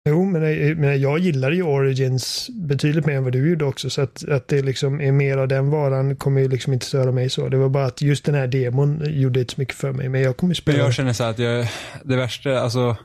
[0.10, 0.42] Jo, men,
[0.82, 3.90] men jag gillar ju Origins betydligt mer än vad du gjorde också.
[3.90, 7.12] Så att, att det liksom är mer av den varan kommer ju liksom inte störa
[7.12, 7.50] mig så.
[7.50, 10.10] Det var bara att just den här demon gjorde inte så mycket för mig.
[10.10, 10.78] Men jag kommer spela.
[10.78, 11.68] Jag känner så att jag,
[12.04, 12.98] det värsta, alltså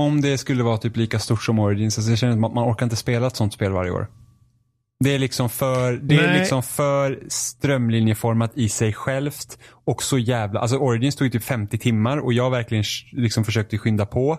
[0.00, 2.70] om det skulle vara typ lika stort som Origins, alltså jag känner att man, man
[2.72, 4.06] orkar inte spela ett sånt spel varje år.
[5.04, 10.60] Det är liksom för, det är liksom för strömlinjeformat i sig självt och så jävla,
[10.60, 14.38] alltså Origins tog ju typ 50 timmar och jag verkligen liksom försökte skynda på.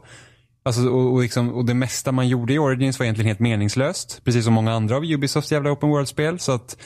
[0.63, 4.21] Alltså, och, och, liksom, och det mesta man gjorde i Origins var egentligen helt meningslöst.
[4.23, 6.39] Precis som många andra av Ubisofts jävla open world-spel.
[6.39, 6.77] Så att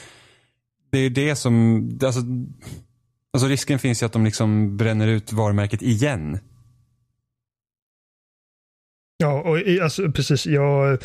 [0.90, 2.20] det är det som, alltså,
[3.32, 6.38] alltså risken finns ju att de liksom bränner ut varumärket igen.
[9.18, 10.46] Ja, och alltså precis.
[10.46, 11.02] Jag,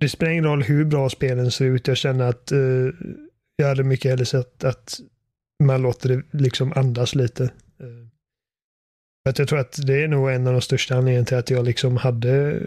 [0.00, 1.88] det spelar ingen roll hur bra spelen ser ut.
[1.88, 2.58] Jag känner att eh,
[3.56, 5.00] jag hade mycket hellre sett att
[5.64, 7.44] man låter det liksom andas lite.
[7.80, 8.08] Eh,
[9.28, 11.64] att jag tror att det är nog en av de största anledningarna till att jag
[11.64, 12.62] liksom hade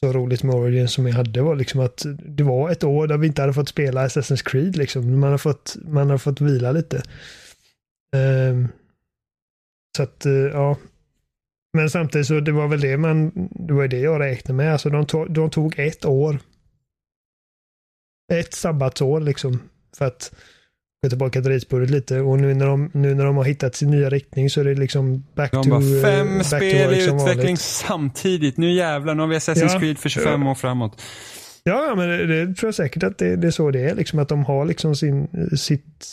[0.00, 3.18] så roligt med Origin som jag hade var liksom att det var ett år där
[3.18, 5.20] vi inte hade fått spela Assassin's Creed liksom.
[5.20, 7.02] Man har fått, man har fått vila lite.
[8.16, 8.68] Um,
[9.96, 10.76] så att, eh, ja.
[11.72, 14.72] Men samtidigt så det var väl det man, det var det jag räknade med.
[14.72, 16.38] Alltså de, tog, de tog ett år.
[18.32, 19.58] Ett sabbatsår liksom.
[19.98, 20.32] För att
[21.02, 22.20] gå tillbaka till ritbordet lite.
[22.20, 24.74] Och nu när, de, nu när de har hittat sin nya riktning så är det
[24.74, 27.60] liksom back De to bara eh, fem back spel i utveckling vanligt.
[27.60, 28.56] samtidigt.
[28.56, 29.80] Nu jävlar, nu har vi Assassin's Ja.
[29.80, 31.02] Creed för 25 år framåt.
[31.64, 33.94] Ja, ja, men det, det tror jag säkert att det, det är så det är.
[33.94, 36.06] Liksom att de har liksom sin, sitt,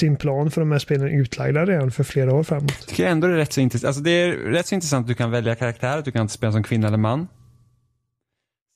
[0.00, 2.86] sin plan för de här spelen utlagda redan för flera år framåt.
[2.86, 3.86] tycker jag ändå det är rätt så intressant.
[3.86, 6.52] Alltså det är rätt så intressant att du kan välja karaktär, att du kan spela
[6.52, 7.28] som kvinna eller man.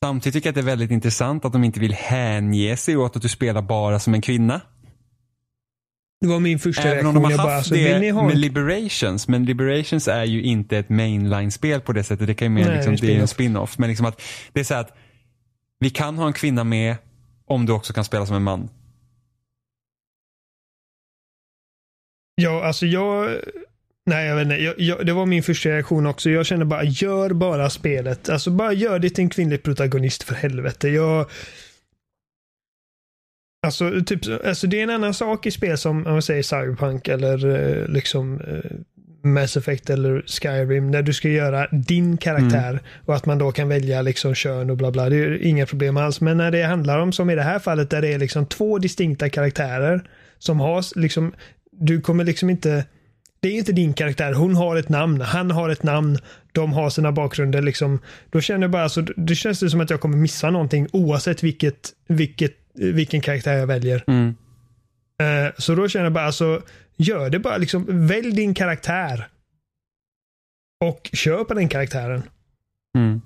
[0.05, 3.17] Samtidigt tycker jag att det är väldigt intressant att de inte vill hänge sig åt
[3.17, 4.61] att du spelar bara som en kvinna.
[6.21, 7.23] Det var min första Även om reaktion.
[7.23, 9.29] de har haft bara, alltså, det ha med Liberations.
[9.29, 12.27] Men Liberations är ju inte ett mainline-spel på det sättet.
[12.27, 13.79] Det kan ju mer Nej, liksom, det är en spin-off.
[13.79, 14.23] Men liksom att
[14.53, 14.97] det är så att
[15.81, 16.97] vi kan ha en kvinna med
[17.47, 18.69] om du också kan spela som en man.
[22.43, 23.31] Ja, alltså jag...
[24.07, 24.57] Nej, jag vet inte.
[24.57, 26.31] Jag, jag, det var min första reaktion också.
[26.31, 28.29] Jag kände bara, gör bara spelet.
[28.29, 30.89] Alltså bara gör det till en kvinnlig protagonist för helvete.
[30.89, 31.31] Jag...
[33.67, 37.09] Alltså, typ, alltså det är en annan sak i spel som, om man säger Cyberpunk
[37.09, 38.71] eller eh, liksom eh,
[39.27, 43.69] Mass Effect eller Skyrim, när du ska göra din karaktär och att man då kan
[43.69, 45.09] välja liksom kön och bla bla.
[45.09, 46.21] Det är inga problem alls.
[46.21, 48.79] Men när det handlar om, som i det här fallet, där det är liksom två
[48.79, 50.09] distinkta karaktärer
[50.39, 51.35] som har liksom,
[51.79, 52.85] du kommer liksom inte
[53.41, 54.33] det är inte din karaktär.
[54.33, 55.21] Hon har ett namn.
[55.21, 56.19] Han har ett namn.
[56.53, 57.63] De har sina bakgrunder.
[57.63, 57.99] Liksom.
[58.31, 61.43] Då känner jag bara, alltså, det känns det som att jag kommer missa någonting oavsett
[61.43, 64.05] vilket, vilket, vilken karaktär jag väljer.
[64.07, 64.35] Mm.
[65.21, 66.63] Eh, så då känner jag bara, alltså,
[66.97, 67.57] gör det bara.
[67.57, 69.29] Liksom, välj din karaktär.
[70.85, 72.23] Och kör på den karaktären.
[72.99, 73.21] Mm.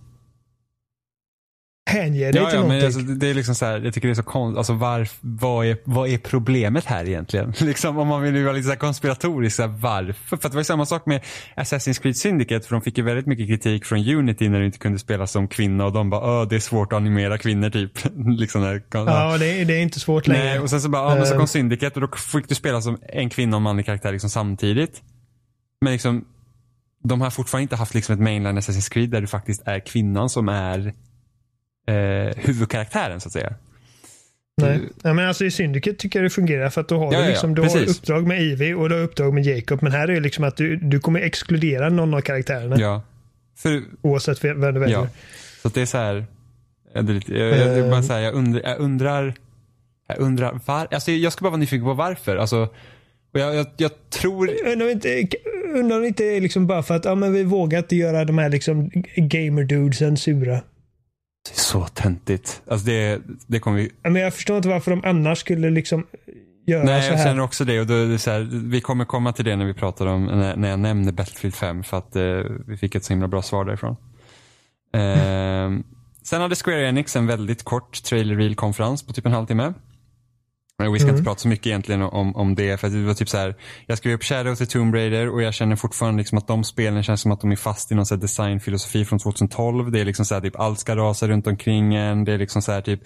[1.90, 2.86] Hänge dig Ja, till ja, men någonting.
[2.86, 4.58] alltså, det är liksom så här, jag tycker det är så konstigt.
[4.58, 7.52] Alltså varf, vad, är, vad är problemet här egentligen?
[7.60, 10.36] liksom om man vill vara lite så konspiratorisk, så här, varför?
[10.36, 11.20] För det var ju samma sak med
[11.56, 14.78] Assassin's Creed Syndicate, för de fick ju väldigt mycket kritik från Unity när du inte
[14.78, 17.92] kunde spela som kvinna och de bara, Åh, det är svårt att animera kvinnor typ.
[18.38, 20.44] liksom där, ja, det är, det är inte svårt längre.
[20.44, 21.46] Nej, och sen så bara, ja men så kom Ehm.
[21.46, 25.02] Syndicate och då fick du spela som en kvinna och manlig karaktär liksom samtidigt.
[25.80, 26.24] Men liksom,
[27.04, 30.28] de har fortfarande inte haft liksom ett mainline Assassin's Creed där du faktiskt är kvinnan
[30.28, 30.94] som är
[31.88, 33.54] eh, huvudkaraktären så att säga.
[34.62, 34.80] Nej.
[35.02, 37.28] Ja, men alltså i Syndicate tycker jag det fungerar för att då har Ja, du,
[37.28, 39.82] liksom, du har uppdrag med Ivy och du har uppdrag med Jacob.
[39.82, 43.02] Men här är det liksom att du, du kommer exkludera någon av karaktärerna Ja.
[43.58, 44.98] För, oavsett vem du väljer.
[44.98, 45.08] ja.
[45.62, 46.24] Så att det är så här,
[46.94, 49.34] det lite, jag, jag, det är bara så här, jag, undrar, jag undrar,
[50.08, 52.36] jag undrar var, alltså jag ska bara vara nyfiken på varför.
[52.36, 52.62] Alltså,
[53.32, 55.26] och jag, jag, jag tror, Undrar om inte,
[55.74, 58.24] undrar om inte det är liksom bara för att ja, men vi vågar inte göra
[58.24, 60.60] de här liksom gamer-dudesen sura.
[61.48, 62.62] Det är så töntigt.
[62.68, 66.06] Alltså det, det kommer vi, Men jag förstår inte varför de annars skulle liksom
[66.66, 67.24] göra Nej, så jag här.
[67.24, 67.80] känner också det.
[67.80, 70.24] Och då är det så här, vi kommer komma till det när vi pratar om,
[70.24, 72.22] när, när jag nämner Battlefield 5 för att eh,
[72.66, 73.96] vi fick ett så himla bra svar därifrån.
[74.94, 75.84] Ehm,
[76.22, 79.72] sen hade Square Enix en väldigt kort trailer reel konferens på typ en halvtimme.
[80.88, 81.16] Och Vi ska Mm.
[81.16, 83.54] inte prata så mycket egentligen om, om det för att det var typ så här,
[83.86, 86.64] jag skrev upp Shadow of the Tomb Raider och jag känner fortfarande liksom att de
[86.64, 89.90] spelen känns som att de är fast i någon så designfilosofi från 2012.
[89.92, 92.24] Det är liksom så här, typ allt ska rasa runt omkring en.
[92.24, 93.00] Det är liksom så här typ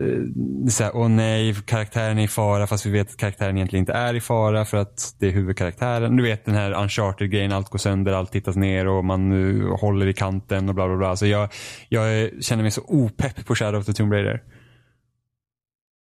[0.00, 3.82] eh, så här, åh nej, karaktären är i fara fast vi vet att karaktären egentligen
[3.82, 6.16] inte är i fara för att det är huvudkaraktären.
[6.16, 10.06] Du vet den här uncharted-grejen, allt går sönder, allt tittas ner och man uh, håller
[10.06, 11.16] i kanten och bla bla bla.
[11.16, 11.48] Så jag,
[11.88, 14.42] jag känner mig så opepp på Shadow of the Tomb Raider.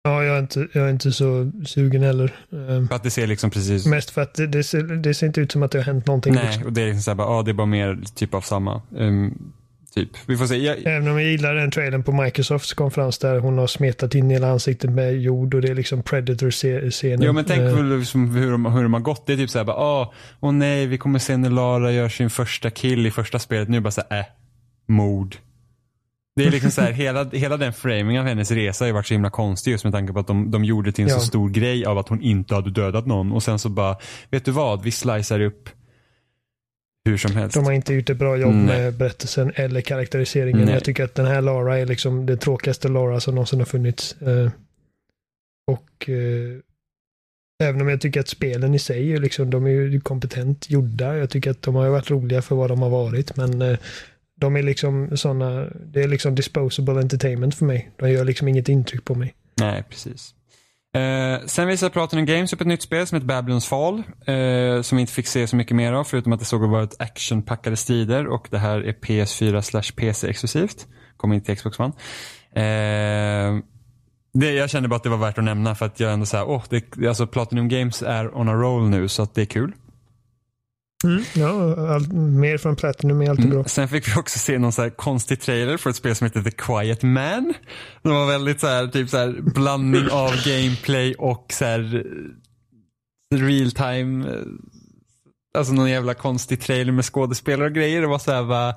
[0.04, 2.34] Ja, jag är, inte, jag är inte så sugen heller.
[2.52, 5.28] Ehm, För att det ser liksom precis mest för att det, det, ser, det ser
[5.28, 6.34] inte ut som att det har hänt någonting.
[6.34, 6.64] Nej, Liksom.
[6.66, 8.82] och det är liksom såhär, bara, ah, det är bara mer typ av samma.
[8.96, 9.54] Um,
[9.96, 10.10] typ.
[10.26, 10.56] Vi får se.
[10.58, 14.30] Jag, Även om jag gillar den trailern på Microsofts konferens där hon har smetat in
[14.30, 17.22] hela ansiktet med jord och det är liksom Predator-scenen.
[17.22, 19.26] Jo men tänk väl liksom hur, de, hur de har gått.
[19.28, 22.30] Det är typ såhär, bara, ah, åh nej, vi kommer se när Lara gör sin
[22.30, 23.70] första kill i första spelet.
[23.70, 24.26] Nu bara såhär, äh,
[24.88, 25.36] mord.
[26.35, 29.08] Det är liksom så här, hela, hela den framingen av hennes resa har ju varit
[29.08, 31.19] så himla konstig just med tanke på att de, de gjorde till en Ja.
[31.19, 33.98] så stor grej av att hon inte hade dödat någon och sen så bara,
[34.30, 35.69] vet du vad, vi slicear upp
[37.06, 37.56] hur som helst.
[37.56, 38.66] De har inte gjort ett bra jobb Nej.
[38.66, 40.66] med berättelsen eller karaktäriseringen.
[40.66, 40.74] Nej.
[40.74, 44.22] Jag tycker att den här Lara är liksom det tråkigaste Lara som någonsin har funnits.
[44.22, 44.51] Eh,
[45.72, 46.58] och eh,
[47.64, 51.18] även om jag tycker att spelen i sig är liksom, de är ju kompetent gjorda.
[51.18, 53.35] Jag tycker att de har varit roliga för vad de har varit.
[53.35, 53.77] Men eh,
[54.42, 57.92] de är liksom sådana, det är liksom disposable entertainment för mig.
[57.98, 59.34] De gör liksom inget intryck på mig.
[59.60, 60.34] Nej, precis.
[60.95, 64.03] Eh, sen visar Platinum Games upp ett nytt spel som heter Babylons Fall.
[64.26, 66.70] Eh, som vi inte fick se så mycket mer av förutom att det såg att
[66.70, 70.88] vara ett actionpackade strider och det här är PS4 slash PC exklusivt.
[71.18, 71.94] Kommer inte till Xbox One.
[72.56, 73.64] Eh,
[74.34, 76.50] det, jag kände bara att det var värt att nämna för att jag ändå såhär,
[76.50, 79.74] åh, oh, alltså Platinum Games är on a roll nu så att det är kul.
[81.36, 83.54] Ja, all, mer från Platinum är alltid bra.
[83.56, 83.66] Mm.
[83.66, 86.42] Sen fick vi också se någon så här konstig trailer för ett spel som heter
[86.42, 87.54] The Quiet Man.
[88.02, 92.06] Det var väldigt så här, typ så här blandning av gameplay och så här
[93.36, 94.30] real time.
[94.30, 94.36] eh,
[95.58, 98.02] Alltså någon jävla konstig trailer med skådespelare och grejer.
[98.02, 98.76] Det var så här, vad,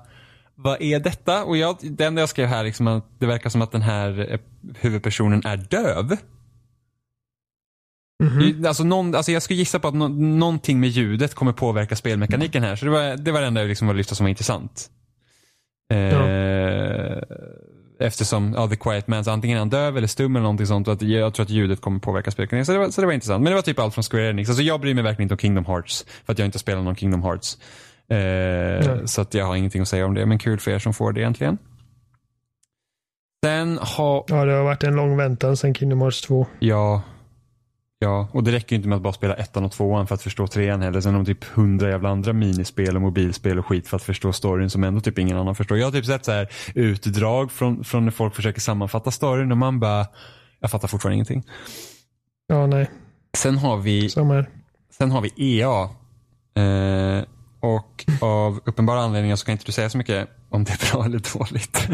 [0.55, 1.45] vad är detta?
[1.45, 4.33] Och jag, det enda jag skrev här liksom att det verkar som att den här
[4.33, 4.41] eh,
[4.81, 6.17] huvudpersonen är döv.
[8.23, 8.67] Mhm.
[8.67, 12.63] Alltså, någon, alltså jag skulle gissa på att nå, någonting med ljudet kommer påverka spelmekaniken
[12.63, 12.77] här.
[12.77, 14.91] Så det var det, var det enda jag liksom var lyfta som var intressant.
[15.93, 17.19] Eh,
[18.01, 20.89] Eftersom ja, The Quiet Man, antingen är han döv eller stum eller någonting sånt.
[20.89, 22.67] Att jag tror att ljudet kommer påverka spelmekaniken.
[22.67, 23.43] Så det, var, så det var intressant.
[23.43, 24.49] Men det var typ allt från Square Enix.
[24.49, 26.07] Alltså jag bryr mig verkligen inte om Kingdom Hearts.
[26.27, 27.59] För att jag inte spelar någon Kingdom Hearts.
[28.09, 30.27] Eh, så att jag har ingenting att säga om det.
[30.27, 31.59] Men kul för er som får det egentligen.
[33.45, 36.47] Sen har Ja, det har varit en lång väntan sedan Kingdom Hearts 2.
[36.59, 37.03] Ja.
[38.05, 40.23] Ja, och det räcker ju inte med att bara spela ettan och tvåan för att
[40.23, 41.01] förstå trean heller.
[41.01, 44.33] Sen har de typ hundra jävla andra minispel och mobilspel och skit för att förstå
[44.33, 45.79] storyn som ändå typ ingen annan förstår.
[45.79, 49.59] Jag har typ sett så här utdrag från, från när folk försöker sammanfatta storyn och
[49.59, 50.07] man bara,
[50.61, 51.45] jag fattar fortfarande ingenting.
[52.47, 52.91] Ja, nej.
[53.37, 54.11] Sen har vi,
[54.99, 55.89] sen har vi EA.
[56.65, 57.25] Eh,
[57.61, 61.05] och av uppenbara anledningar så kan inte du säga så mycket om det är bra
[61.05, 61.89] eller dåligt.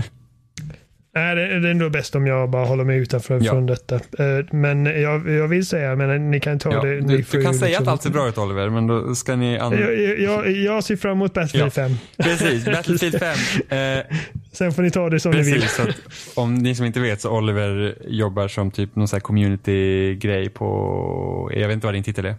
[1.15, 3.53] Nej, det, det är nog bäst om jag bara håller mig utanför Ja.
[3.53, 3.95] från detta.
[3.95, 7.01] Eh, Men jag, jag vill säga, men ni kan ta Ja, det.
[7.01, 9.55] du, du kan säga liksom- att allt ser bra ut Oliver, men då ska ni...
[9.57, 11.71] Jag, jag, jag, ser fram emot Battlefield Ja.
[11.71, 11.93] 5.
[12.19, 13.37] Precis, Battlefield 5.
[13.79, 14.17] Eh,
[14.53, 15.53] Sen får ni ta det som ni vill.
[15.55, 15.97] Precis, så att
[16.35, 21.69] om ni som inte vet så Oliver jobbar som typ någon sån community-grej på, jag
[21.69, 22.35] vet inte vad din titel är.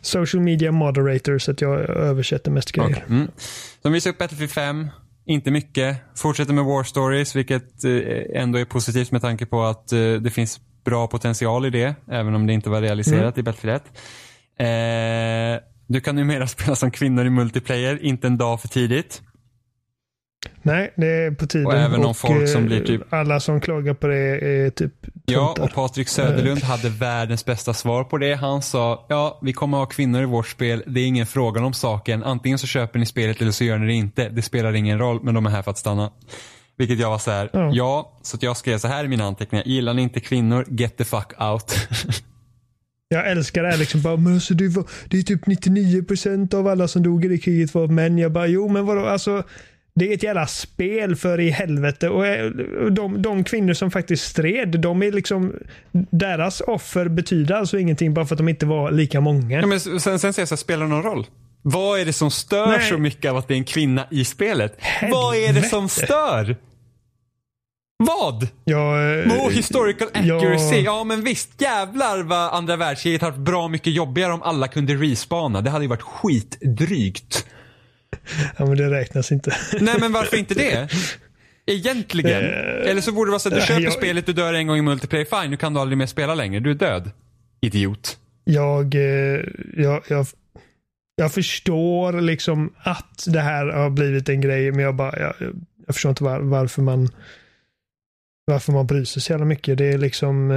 [0.00, 2.90] Social media moderator, så att jag översätter mest grejer.
[2.90, 3.02] Okej.
[3.08, 3.28] Mm.
[3.82, 4.88] De visar upp Battlefield 5,
[5.26, 5.96] inte mycket.
[6.16, 10.30] Fortsätter med War Stories, vilket eh, ändå är positivt med tanke på att eh, det
[10.30, 13.82] finns bra potential i det, även om det inte var realiserat i Battlefield 1.
[14.58, 19.22] Eh, du kan numera spela som kvinnor i multiplayer, inte en dag för tidigt.
[20.62, 21.66] Nej, det är på tiden.
[21.66, 24.92] Och även om folk som eh, blir typ- Alla som klagar på det är typ
[25.26, 28.34] Ja, och Patrik Söderlund hade världens bästa svar på det.
[28.34, 30.82] Han sa, ja, vi kommer ha kvinnor i vårt spel.
[30.86, 32.24] Det är ingen frågan om saken.
[32.24, 34.28] Antingen så köper ni spelet eller så gör ni det inte.
[34.28, 36.10] Det spelar ingen roll, men de är här för att stanna.
[36.78, 38.18] Vilket jag var så här, ja, Ja.
[38.22, 39.64] så jag skrev så här i mina anteckningar.
[39.64, 41.74] Gillar ni inte kvinnor, get the fuck out.
[43.08, 44.02] Jag älskar det här liksom.
[44.02, 47.38] Bara, men alltså, det, var, det är typ 99% av alla som dog i det
[47.38, 48.18] kriget var män.
[48.18, 49.42] Jag bara, jo men vadå, alltså.
[49.98, 52.08] Det är ett jävla spel för i helvete.
[52.08, 52.50] Och eh,
[52.90, 55.54] de, de kvinnor som faktiskt stred, de är liksom,
[56.10, 59.60] deras offer betyder alltså ingenting bara för att de inte var lika många.
[59.60, 61.26] ja, men sen, sen säger jag så här, spelar det någon roll?
[61.62, 62.88] Vad är det som stör Nej.
[62.88, 64.78] så mycket av att det är en kvinna i spelet?
[65.10, 66.06] Vad är det som Helvete.
[66.06, 66.56] stör?
[67.98, 68.48] Vad?
[68.64, 70.36] Jag, eh, More historical ja.
[70.36, 70.80] accuracy.
[70.80, 74.94] Ja men visst, jävlar vad andra världskriget har varit bra mycket jobbigare om alla kunde
[74.94, 75.60] respawna.
[75.60, 77.46] Det hade ju varit skitdrygt.
[78.56, 79.56] Ja, men det räknas inte.
[79.80, 80.88] Nej men varför inte det?
[81.66, 82.44] Egentligen.
[82.44, 84.54] Eh, Eller så borde det vara så att du eh, köper jag- spelet, du dör
[84.54, 86.60] en gång i multiplayer, fine, nu kan du aldrig mer spela längre.
[86.60, 87.10] Du är död.
[87.60, 88.18] Idiot.
[88.44, 89.40] jag, eh,
[89.76, 90.26] jag, jag,
[91.16, 95.34] jag förstår liksom att det här har blivit en grej, men jag bara, jag,
[95.86, 97.08] jag förstår inte var, varför man
[98.44, 99.78] varför man bryr sig så jävla mycket.
[99.78, 100.50] Det är liksom,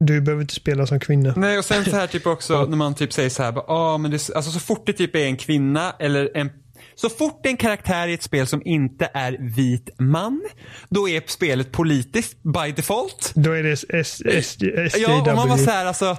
[0.00, 1.34] du behöver inte spela som kvinna.
[1.36, 4.10] Nej och sen så här typ också när man typ säger så här, ah, men
[4.10, 6.50] det, alltså så fort det typ är en kvinna eller en
[6.94, 10.42] så fort det är en karaktär i ett spel som inte är vit man,
[10.88, 13.32] då är spelet politiskt by default.
[13.34, 14.90] Då är det SJW.
[14.98, 16.16] Ja, och man var så här alltså,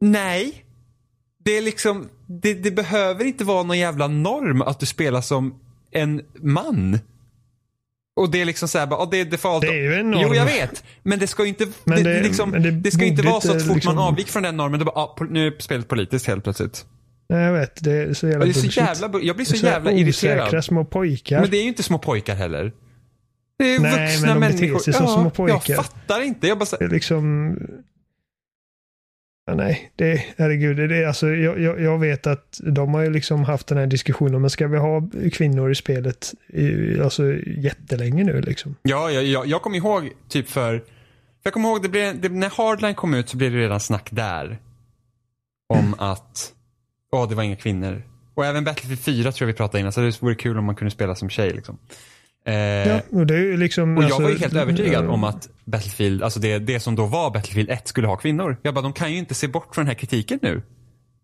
[0.00, 0.64] nej.
[1.44, 5.60] Det är liksom, det, det behöver inte vara någon jävla norm att du spelar som
[5.90, 6.98] en man.
[8.16, 9.60] Och det är liksom så här, bara, ah, det är default.
[9.62, 10.22] Det är ju en norm.
[10.28, 10.84] Jo, jag vet.
[11.02, 13.40] Men det ska ju inte, Men det, det- liksom, men det, det ska inte vara
[13.40, 15.88] så att fort liksom- man avviker från den normen, då bara, ah, nu är spelet
[15.88, 16.84] politiskt helt plötsligt.
[17.28, 17.84] Nej, jag vet.
[17.84, 20.40] Det är så jävla det är så jävla, jag blir så, är jävla irriterad.
[20.40, 21.40] osäkra små pojkar.
[21.40, 22.72] Men det är ju inte små pojkar heller.
[23.58, 24.78] Det är Nej, vuxna men de beter människor.
[24.78, 25.60] sig som ja, små pojkar.
[25.74, 26.46] Jag fattar inte.
[26.48, 27.74] Jag bara så, Det är liksom, Ja,
[29.54, 33.44] nej, det, herregud, det, är alltså, jag, jag, jag vet att de har ju liksom
[33.44, 38.40] haft den här diskussionen, men ska vi ha kvinnor i spelet i, alltså, jättelänge nu
[38.40, 38.76] liksom?
[38.82, 40.84] Ja, jag, ja, jag kommer ihåg typ för,
[41.42, 44.08] jag kommer ihåg det blev, det, när Hardline kom ut så blev det redan snack
[44.10, 44.58] där.
[45.68, 46.52] Om att,
[47.12, 48.02] åh det var inga kvinnor.
[48.34, 50.74] Och även Battlefield 4 tror jag vi pratade innan, så det vore kul om man
[50.74, 51.78] kunde spela som tjej liksom.
[52.46, 52.54] Eh,
[52.88, 53.96] Ja, och det är liksom...
[53.96, 56.94] och jag alltså, var ju helt övertygad ja, om att Battlefield, alltså det, det som
[56.94, 58.56] då var Battlefield 1 skulle ha kvinnor.
[58.62, 60.62] Jag bara, de kan ju inte se bort från den här kritiken nu.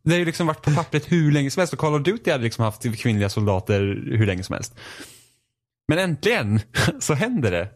[0.05, 2.31] Det har ju liksom varit på pappret hur länge som helst och Call of Duty
[2.31, 4.75] hade liksom haft kvinnliga soldater hur länge som helst.
[5.89, 6.61] Men äntligen
[7.01, 7.69] så händer det.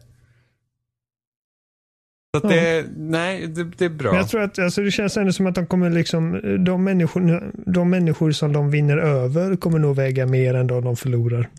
[2.35, 4.11] Så det, nej, det, det är bra.
[4.11, 7.51] Men jag tror att alltså, det känns ändå som att de kommer liksom, de människor,
[7.71, 11.49] de människor som de vinner över kommer nog väga mer än de de förlorar.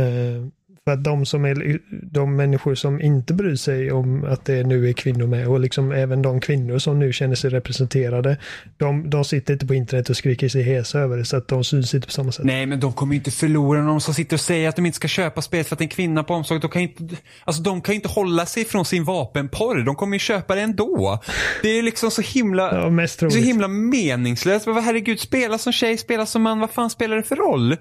[0.00, 0.46] Eh,
[0.86, 1.80] för att de som är,
[2.12, 5.92] de människor som inte bryr sig om att det nu är kvinnor med och liksom
[5.92, 8.36] även de kvinnor som nu känner sig representerade.
[8.76, 11.64] De, de sitter inte på internet och skriker sig hesa över det så att de
[11.64, 12.44] syns inte på samma sätt.
[12.44, 14.96] Nej, men de kommer ju inte förlora någon som sitter och säger att de inte
[14.96, 16.60] ska köpa spel för att en kvinna på omslag.
[16.60, 19.84] De kan inte, alltså de kan inte hålla sig från sin vapenporr.
[19.84, 21.22] De kommer ju köpa det ändå.
[21.62, 24.66] Det är liksom så himla, Ja, så himla meningslöst.
[24.66, 26.60] Men herregud, spela som tjej, spela som man.
[26.60, 27.76] Vad fan spelar det för roll?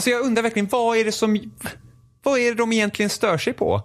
[0.00, 1.52] Alltså jag undrar verkligen, vad är det som,
[2.22, 3.82] vad är det de egentligen stör sig på?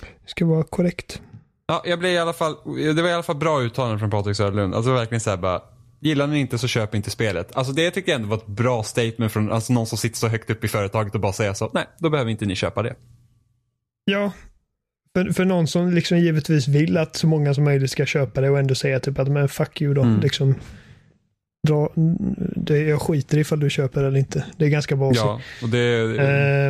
[0.00, 1.22] Det ska vara korrekt.
[1.66, 2.56] Ja, jag blev i alla fall,
[2.94, 4.74] det var i alla fall bra uttalande från Patrik Söderlund.
[4.74, 5.62] Alltså verkligen såhär bara,
[6.00, 7.56] gillar ni inte så köp inte spelet.
[7.56, 10.28] Alltså det tycker jag ändå var ett bra statement från alltså någon som sitter så
[10.28, 12.96] högt upp i företaget och bara säga så, nej, då behöver inte ni köpa det.
[14.04, 14.32] Ja,
[15.14, 18.50] för, för någon som liksom givetvis vill att så många som möjligt ska köpa det
[18.50, 20.02] och ändå säga typ att men fuck you då.
[20.02, 20.20] Mm.
[20.20, 20.54] Liksom,
[21.66, 21.90] dra,
[22.56, 24.44] det, jag skiter i ifall du köper eller inte.
[24.56, 25.12] Det är ganska bra.
[25.14, 26.18] Ja, och det är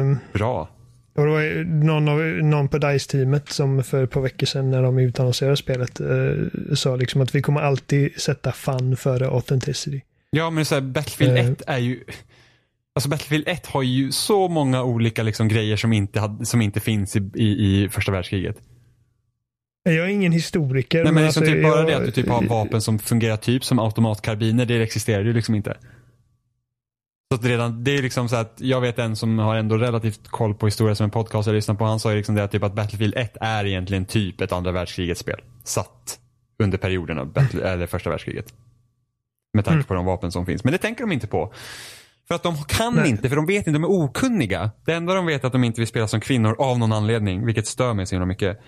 [0.00, 0.68] Ehm, bra.
[1.14, 4.82] och det var någon, av, någon på DICE-teamet som för ett par veckor sedan när
[4.82, 10.00] de utannonserade spelet eh, sa liksom att vi kommer alltid sätta fun före authenticity.
[10.30, 11.46] Ja, men så här, Battlefield Eh.
[11.50, 12.04] 1 är ju,
[12.94, 16.80] alltså Battlefield 1 har ju så många olika liksom grejer som inte, hade, som inte
[16.80, 17.44] finns i, i,
[17.84, 18.56] i första världskriget.
[19.82, 21.04] Jag är ingen historiker.
[21.04, 23.36] Nej men liksom alltså, typ bara jag- det att du typ har vapen som fungerar
[23.36, 25.76] typ som automatkarbiner, det existerar ju liksom inte.
[27.34, 30.54] Så redan, det är liksom så att jag vet en som har ändå relativt koll
[30.54, 31.84] på historia som en podcast jag lyssnar på.
[31.84, 34.72] Han sa ju liksom det att, typ att Battlefield 1 är egentligen typ ett andra
[34.72, 35.40] världskrigets spel.
[35.64, 36.18] Satt
[36.62, 38.54] under perioden av Battle, eller första världskriget.
[39.54, 39.84] Med tanke Mm.
[39.84, 40.64] på de vapen som finns.
[40.64, 41.52] Men det tänker de inte på.
[42.28, 43.10] För att de kan Nej.
[43.10, 44.70] inte, för de vet inte, de är okunniga.
[44.84, 47.46] Det enda de vet är att de inte vill spela som kvinnor av någon anledning,
[47.46, 48.60] vilket stör mig så himla mycket.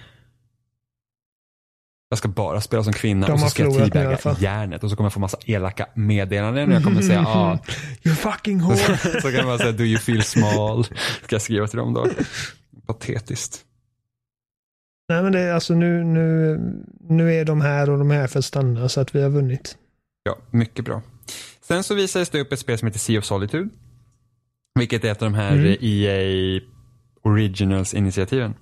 [2.13, 4.97] Jag ska bara spela som kvinna De och så ska jag teabagga järnet och så
[4.97, 7.59] kommer jag få massa elaka meddelanden och jag kommer säga ah,
[8.03, 8.97] You fucking whore.
[9.23, 10.85] så kan man säga do you feel small?
[11.25, 12.09] Ska jag skriva till dem då?
[12.87, 13.65] Patetiskt.
[15.09, 16.59] Nej men det är alltså nu, nu,
[17.01, 19.31] nu är de här och de är här för att stanna så att vi har
[19.31, 19.77] vunnit.
[20.23, 21.03] Ja, mycket bra.
[21.61, 23.69] Sen så visades det upp ett spel som heter Sea of Solitude.
[24.79, 25.77] Vilket är ett av de här Mm.
[25.81, 26.61] EA
[27.23, 28.55] Originals-initiativen.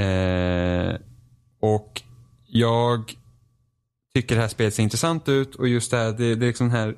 [0.00, 0.96] Eh,
[1.60, 2.02] och
[2.48, 3.14] jag
[4.14, 6.68] tycker det här spelet ser intressant ut och just det här, det, det är liksom
[6.68, 6.96] den här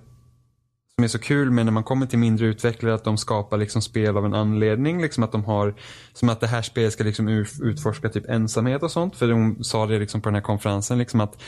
[0.95, 3.83] som är så kul med när man kommer till mindre utvecklare att de skapar liksom
[3.83, 5.03] spel av en anledning.
[5.03, 5.75] Liksom att de har,
[6.12, 7.29] som att det här spelet ska liksom
[7.62, 9.17] utforska typ ensamhet och sånt.
[9.17, 11.43] För de sa det liksom på den här konferensen liksom att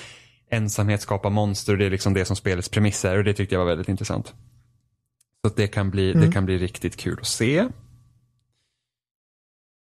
[0.50, 3.54] ensamhet skapar monster och det är liksom det som spelets premiss är och det tyckte
[3.54, 4.34] jag var väldigt intressant.
[5.46, 6.26] Så det kan bli, Mm.
[6.26, 7.58] det kan bli riktigt kul att se.
[7.58, 7.68] Eh,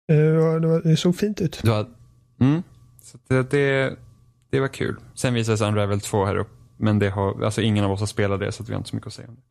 [0.07, 1.59] det, var, det såg fint ut.
[1.63, 1.87] Du har,
[2.39, 2.63] mm,
[3.05, 3.97] så det, det,
[4.49, 4.99] det var kul.
[5.13, 6.49] Sen visades Unravel 2 här upp.
[6.77, 8.89] Men det har, alltså ingen av oss har spelat det så att vi har inte
[8.89, 9.41] så mycket att säga om det.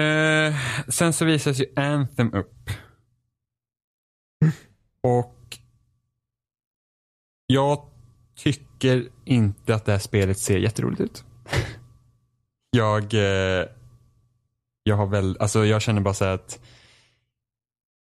[0.00, 0.54] Eh,
[0.88, 2.70] sen så visades ju Anthem upp.
[5.02, 5.58] Och
[7.46, 7.86] jag
[8.36, 11.24] tycker inte att det här spelet ser jätteroligt ut.
[12.70, 13.66] Jag, eh,
[14.82, 16.60] jag har väl, alltså jag känner bara så här att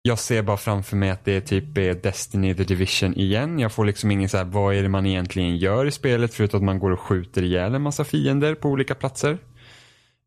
[0.06, 3.58] jag ser bara framför mig att det är typ är Destiny the Division igen.
[3.58, 6.58] Jag får liksom ingen så här, vad är det man egentligen gör i spelet förutom
[6.58, 9.38] att man går och skjuter ihjäl en massa fiender på olika platser.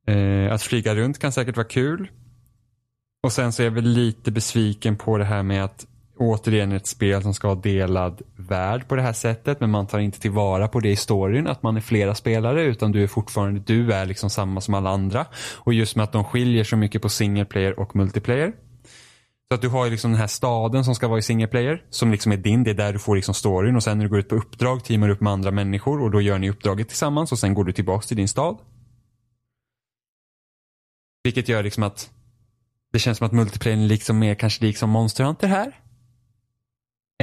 [0.07, 2.11] Eh, att flyga runt kan säkert vara kul.
[3.23, 5.85] Och sen så är jag väl lite besviken på det här med att
[6.17, 9.99] återigen ett spel som ska ha delad värld på det här sättet men man tar
[9.99, 13.59] inte tillvara på det i storyn att man är flera spelare utan du är fortfarande,
[13.59, 15.25] du är liksom samma som alla andra.
[15.55, 18.53] Och just med att de skiljer så mycket på single player och multiplayer.
[19.51, 21.85] Så att du har ju liksom den här staden som ska vara i single player
[21.89, 24.09] som liksom är din, det är där du får liksom storyn och sen när du
[24.09, 27.31] går ut på uppdrag teamar upp med andra människor och då gör ni uppdraget tillsammans
[27.31, 28.59] och sen går du tillbaks till din stad.
[31.23, 32.11] Vilket gör liksom att
[32.91, 35.79] det känns som att multiplayer är liksom mer kanske lik som Monster Hunter här.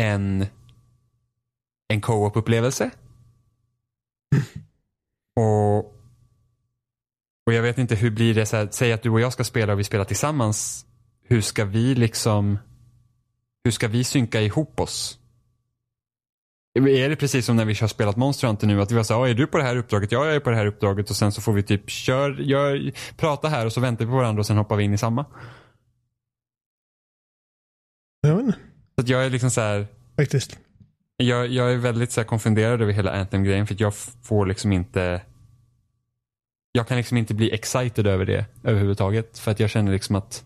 [0.01, 0.47] Än
[1.89, 2.91] en co-op-upplevelse.
[5.37, 5.79] Och,
[7.47, 9.45] och jag vet inte hur blir det, så här, säg att du och jag ska
[9.45, 10.86] spela och vi spelar tillsammans.
[11.29, 12.59] Hur ska vi liksom,
[13.65, 15.19] hur ska vi synka ihop oss?
[16.79, 19.15] Är det precis som när vi har spelat Monster Hunter nu att vi var så
[19.15, 20.13] här, är du på det här uppdraget?
[20.13, 22.93] Ja, jag är på det här uppdraget och sen så får vi typ kör, gör,
[23.17, 25.25] prata här och så väntar vi på varandra och sen hoppar vi in i samma.
[28.21, 28.59] Jag vet inte,
[28.95, 30.59] Så att jag är liksom så här, faktiskt.
[31.17, 34.73] jag, jag är väldigt så här konfunderad över hela Anthem-grejen för att jag får liksom
[34.73, 35.23] inte
[36.73, 40.45] jag kan liksom inte bli excited över det överhuvudtaget för att jag känner liksom att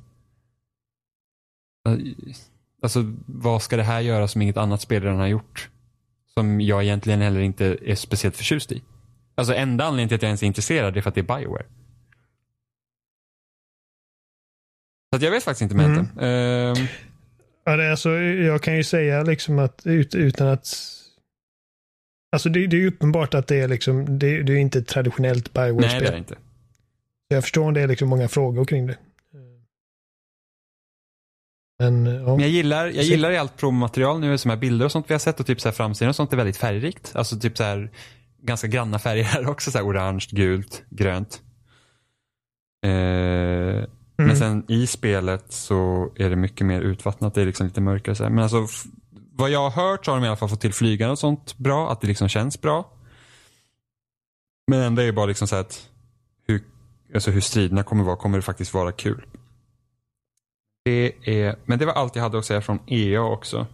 [2.82, 5.70] Alltså vad ska det här göra som inget annat spel redan har gjort?
[6.34, 8.82] Som jag egentligen heller inte är speciellt förtjust i.
[9.34, 11.66] Alltså enda anledningen till att jag ens är intresserad är för att det är Bioware.
[15.10, 16.06] Så att jag vet faktiskt inte med Mm.
[16.18, 16.86] Ehm,
[17.64, 20.68] Ja, det är alltså, jag kan ju säga liksom att ut, utan att...
[22.32, 25.54] Alltså det, det är uppenbart att det är liksom, det, det är inte ett traditionellt
[25.54, 26.12] nej det är Bioware-spel.
[26.12, 26.36] det inte.
[27.28, 28.96] Jag förstår om det är liksom många frågor kring det.
[31.80, 32.22] Men ja.
[32.22, 35.14] Men jag gillar, jag gillar i allt promomaterial nu, som här bilder och sånt vi
[35.14, 37.12] har sett och typ så här framsidan och sånt är väldigt färgrikt.
[37.14, 37.90] Alltså typ så här
[38.42, 41.42] ganska granna färger här också, så här orange, gult, grönt.
[42.84, 43.86] Eh, Men
[44.18, 44.36] Mm.
[44.36, 48.22] sen i spelet så är det mycket mer utvattnat, det är liksom lite mörkare så
[48.22, 48.30] här.
[48.30, 48.66] Men alltså
[49.32, 51.58] vad jag har hört så har de i alla fall fått till flygande och sånt
[51.58, 52.92] bra, att det liksom känns bra.
[54.70, 55.88] Men ändå är det bara liksom så att
[56.46, 56.62] hur,
[57.14, 59.24] alltså hur striderna kommer vara, kommer det faktiskt vara kul.
[60.90, 63.66] Det är, men det var allt jag hade att säga från EA också.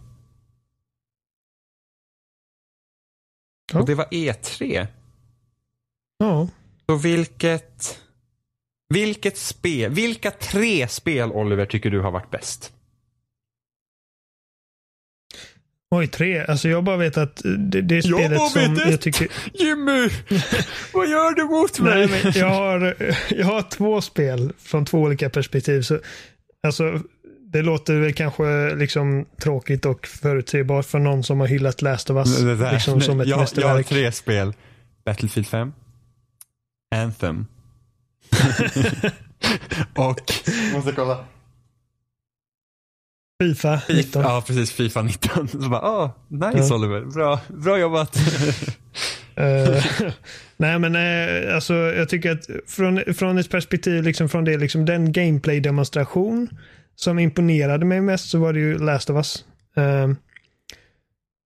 [3.73, 3.79] Ja.
[3.79, 4.87] Och det var E3.
[6.17, 6.47] Ja.
[6.85, 8.01] Så vilket,
[8.89, 12.73] vilket spel, vilka tre spel Oliver tycker du har varit bäst?
[15.91, 16.45] Oj, tre.
[16.45, 19.27] Alltså jag bara vet att det, det är Jag spelet bara som vet jag tycker...
[19.53, 20.09] Jimmy!
[20.93, 22.21] vad gör du mot Nej, mig?
[22.23, 22.95] men jag har,
[23.29, 25.81] jag har två spel från två olika perspektiv.
[25.81, 25.99] Så,
[26.67, 26.99] alltså,
[27.51, 32.17] det låter väl kanske liksom tråkigt och förutsägbart för någon som har hyllat Last of
[32.17, 33.87] Us Det där- liksom som ett jag, jag har mästerverk.
[33.87, 34.53] tre spel.
[35.05, 35.73] Battlefield 5.
[36.95, 37.45] Anthem.
[39.95, 40.21] och...
[40.73, 41.25] Måste kolla.
[43.43, 44.21] Fifa 19.
[44.21, 44.71] Ja, precis.
[44.71, 45.47] Fifa 19.
[45.47, 46.75] Så bara, ah, nice Ja.
[46.75, 47.01] Oliver.
[47.05, 48.17] Bra, bra jobbat.
[50.57, 54.85] Nej men eh, alltså jag tycker att från, från ett perspektiv liksom från det liksom
[54.85, 56.49] den gameplay-demonstration
[56.95, 59.45] som imponerade mig mest så var det ju Last of Us.
[59.75, 60.11] Eh,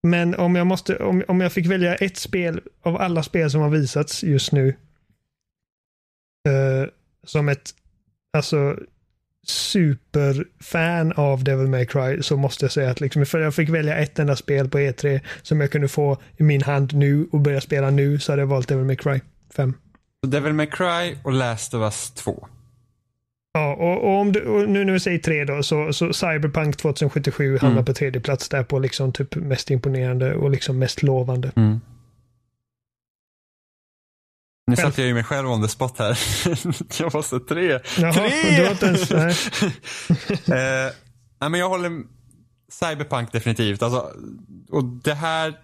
[0.02, 3.60] men om jag måste, om, om jag fick välja ett spel av alla spel som
[3.60, 4.68] har visats just nu
[6.48, 6.88] eh,
[7.26, 7.70] som ett
[8.32, 8.78] alltså
[9.46, 13.96] superfan av Devil May Cry så måste jag säga att liksom, för jag fick välja
[13.96, 17.60] ett enda spel på E3 som jag kunde få i min hand nu och börja
[17.60, 19.20] spela nu så hade jag valt Devil May Cry
[19.56, 19.74] 5.
[20.24, 22.48] Så Devil May Cry och Last of Us 2.
[23.54, 26.76] Ja, och, och, om du, och nu när vi säger tre då, så, så Cyberpunk
[26.76, 27.84] 2077 hamnar Mm.
[27.84, 31.52] på tredje plats där på liksom typ mest imponerande och liksom mest lovande.
[31.56, 31.80] Mm.
[34.76, 36.18] Nu satte jag ju mig själv on the spot här.
[37.02, 37.80] jag måste tre.
[37.98, 38.86] Jaha, tre!
[38.86, 39.34] ens, nej.
[40.86, 40.92] eh,
[41.40, 42.02] nej, men jag håller
[42.72, 43.82] Cyberpunk definitivt.
[43.82, 44.10] Alltså,
[44.70, 45.54] och det här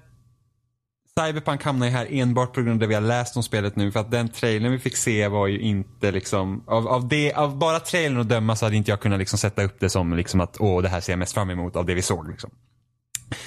[1.18, 3.92] Cyberpunk hamnar ju här enbart på grund av det vi har läst om spelet nu.
[3.92, 7.58] För att den trailern vi fick se var ju inte liksom, av, av, det, av
[7.58, 10.40] bara trailern att döma så hade inte jag kunnat liksom sätta upp det som liksom
[10.40, 12.28] att åh det här ser jag mest fram emot av det vi såg.
[12.28, 12.50] Liksom.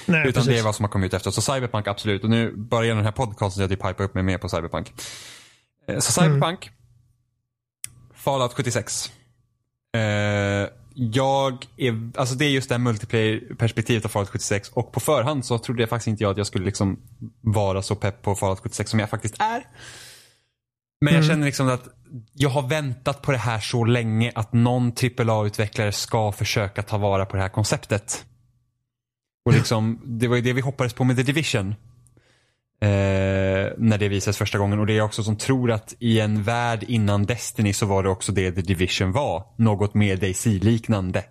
[0.06, 0.46] nej Utan precis.
[0.46, 1.30] det är vad som har kommit ut efter.
[1.30, 2.24] Så Cyberpunk absolut.
[2.24, 4.48] Och nu bara genom den här podcasten så jag typ hypar upp mig mer på
[4.48, 4.92] Cyberpunk.
[5.88, 6.70] Eh, Så Cyberpunk.
[8.14, 9.12] Fallout 76.
[9.96, 15.00] Eh, jag är, alltså det är just det här multiplayer-perspektivet av Fallout 76 och på
[15.00, 17.00] förhand så trodde jag faktiskt inte jag att jag skulle liksom
[17.40, 19.66] vara så pepp på Fallout 76 som jag faktiskt är.
[21.00, 21.88] Men jag känner liksom att
[22.32, 27.26] jag har väntat på det här så länge att någon AAA-utvecklare ska försöka ta vara
[27.26, 28.24] på det här konceptet.
[29.44, 31.74] Och liksom, det var ju det vi hoppades på med The Division.
[32.82, 34.78] Eh, när det visades första gången.
[34.78, 38.08] Och det är också som tror att i en värld innan Destiny så var det
[38.08, 39.44] också det The Division var.
[39.56, 41.24] Något mer DC-liknande.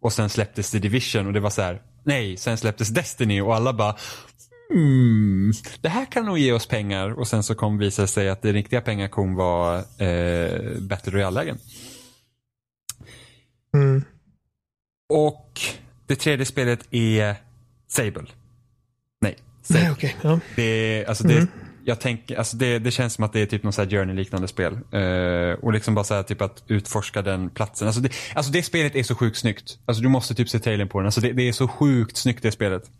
[0.00, 1.82] Och sen släpptes The Division och det var så här.
[2.04, 3.96] Nej, sen släpptes Destiny och alla bara
[4.70, 7.18] Hmm, det här kan nog ge oss pengar.
[7.18, 11.58] Och sen så kom visa sig att det riktiga pengar kom var eh, Battle Royale-lägen.
[13.74, 14.04] Mm.
[15.08, 15.60] Och
[16.06, 17.36] det tredje spelet är
[17.88, 18.26] Sable.
[19.68, 20.16] Nej, okej.
[20.22, 20.40] Ja.
[20.56, 21.46] Det, alltså det,
[21.84, 24.72] jag tänker, alltså det, det känns som att det är typ någon journey-liknande spel.
[24.72, 27.88] Eh, och liksom bara så här, typ att utforska den platsen.
[27.88, 29.78] Alltså det, alltså det spelet är så sjukt snyggt.
[29.86, 31.06] Alltså du måste typ se trailern på den.
[31.06, 32.90] Alltså det, det är så sjukt snyggt det spelet.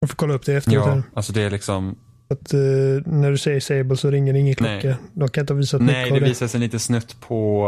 [0.00, 0.86] Jag får kolla upp det efteråt.
[0.86, 1.02] Ja, här.
[1.14, 1.98] alltså det är liksom,
[2.28, 2.60] Att, eh,
[3.04, 4.88] när du säger Sable så ringer det ingen klocka.
[4.88, 4.96] Nej.
[5.14, 6.24] De kan inte ha visat nej det det.
[6.24, 7.66] visades en liten snutt på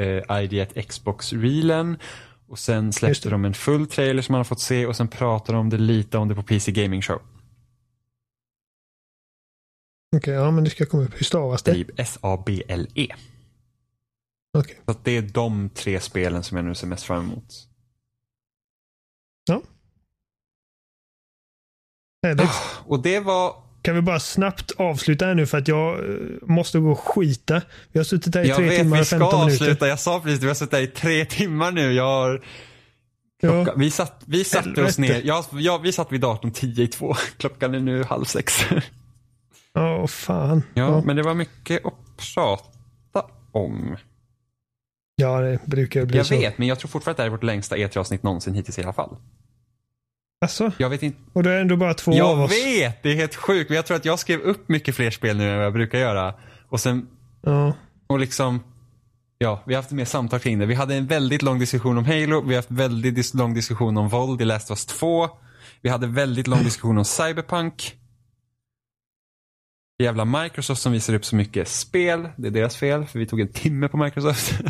[0.00, 1.96] uh, ID1 Xbox-reelen.
[2.48, 5.52] Och sen släppte de en full trailer som man har fått se och sen pratar
[5.52, 7.22] de om det lite om det på PC Gaming Show.
[10.16, 11.14] Okej, ja men det ska komma upp.
[11.14, 11.84] Hur stavas det?
[11.96, 13.14] S-A-B-L-E.
[14.58, 14.80] Okej.
[14.86, 17.68] Så det är de tre spelen som jag nu ser mest fram emot.
[22.22, 22.50] Härligt.
[22.86, 26.78] Och det var Kan vi bara snabbt avsluta här nu för att jag eh, måste
[26.78, 27.62] gå och skita.
[27.92, 29.64] Vi har suttit här i Jag tre vet, timmar vi och ska 15 avsluta.
[29.64, 29.86] minuter.
[29.86, 31.92] Jag sa precis vi har suttit där i tre timmar nu.
[31.92, 32.42] Jag har...
[33.40, 33.72] Klocka...
[33.76, 35.20] Vi, satt, vi satte oss ner.
[35.24, 37.14] Ja, ja, vi satt vid datorn tio i två.
[37.36, 38.60] Klockan är nu halv sex.
[39.72, 40.62] Ja, fan.
[40.74, 41.02] Ja, Ja.
[41.04, 41.94] men det var mycket att
[42.34, 43.96] prata om.
[45.16, 46.34] ja, det brukar bli Jag så.
[46.38, 48.82] vet, men jag tror fortfarande att det här är vårt längsta E3-avsnitt någonsin hittills i
[48.82, 49.16] alla fall.
[50.40, 51.18] Alltså, Jag vet inte.
[51.32, 52.52] och det är ändå bara två av Jag oss.
[52.52, 53.02] vet!
[53.02, 53.70] Det är helt sjukt.
[53.70, 55.98] Men jag tror att jag skrev upp mycket fler spel nu än vad jag brukar
[55.98, 56.34] göra.
[56.68, 57.08] Och sen,
[57.42, 57.72] Ja.
[58.06, 58.62] och liksom,
[59.38, 60.66] ja, vi har haft mer samtal kring det.
[60.66, 62.40] Vi hade en väldigt lång diskussion om Halo.
[62.40, 65.28] Vi har haft väldigt dis- lång diskussion om våld i Last of Us 2.
[65.82, 67.94] Vi hade väldigt lång diskussion om Cyberpunk.
[70.02, 72.28] Jävla Microsoft som visar upp så mycket spel.
[72.36, 74.52] Det är deras fel, för vi tog en timme på Microsoft.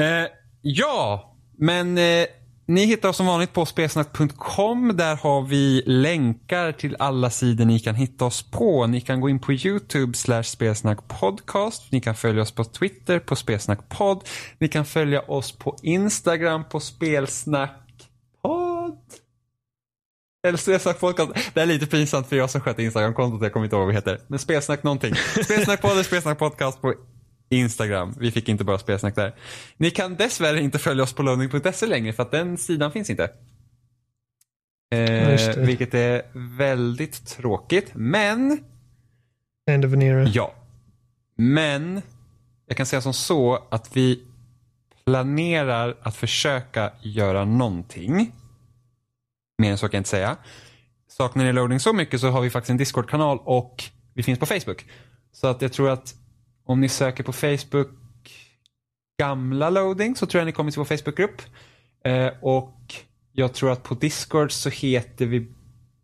[0.00, 0.26] eh,
[0.62, 2.26] ja, men eh,
[2.70, 4.96] ni hittar oss som vanligt på spelsnack.com.
[4.96, 8.86] Där har vi länkar till alla sidor ni kan hitta oss på.
[8.86, 11.92] Ni kan gå in på YouTube slash spelsnackpodcast.
[11.92, 14.28] Ni kan följa oss på Twitter på spelsnackpodd.
[14.58, 18.98] Ni kan följa oss på Instagram på spelsnackpodd.
[20.46, 21.32] Eller Spelsnack podcast.
[21.54, 23.42] Det är lite pinsamt för jag som sköter Instagram-kontot.
[23.42, 24.20] Jag kommer inte ihåg vad vi heter.
[24.26, 25.14] Men spelsnack någonting.
[25.44, 26.94] Spelsnack eller spelsnack podcast på
[27.50, 28.14] Instagram.
[28.18, 29.34] Vi fick inte bara spelsnack där.
[29.76, 33.30] Ni kan dessvärre inte följa oss på loading.se längre för att den sidan finns inte.
[34.94, 37.90] Eh, vilket är väldigt tråkigt.
[37.94, 38.64] Men,
[39.70, 40.28] End of an era.
[40.28, 40.54] ja.
[41.36, 42.02] Men,
[42.66, 44.22] jag kan säga som så att vi
[45.04, 48.32] planerar att försöka göra någonting.
[49.58, 50.36] Mer än så kan jag inte säga.
[51.08, 54.46] Saknar ni loading så mycket så har vi faktiskt en Discord-kanal och vi finns på
[54.46, 54.86] Facebook.
[55.32, 56.14] Så att jag tror att
[56.64, 57.88] om ni söker på Facebook
[59.20, 61.42] gamla loading så tror jag ni kommer till vår Facebookgrupp.
[62.04, 62.94] Eh, och
[63.32, 65.48] jag tror att på Discord så heter vi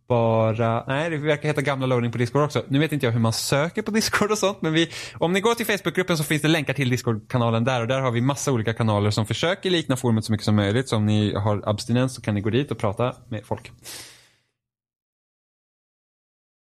[0.09, 2.65] bara, nej det verkar heta gamla loading på Discord också.
[2.68, 5.41] Nu vet inte jag hur man söker på Discord och sånt men vi, om ni
[5.41, 8.52] går till Facebookgruppen så finns det länkar till Discord-kanalen där och där har vi massa
[8.52, 10.89] olika kanaler som försöker likna forumet så mycket som möjligt.
[10.89, 13.73] Så om ni har abstinens så kan ni gå dit och prata med folk.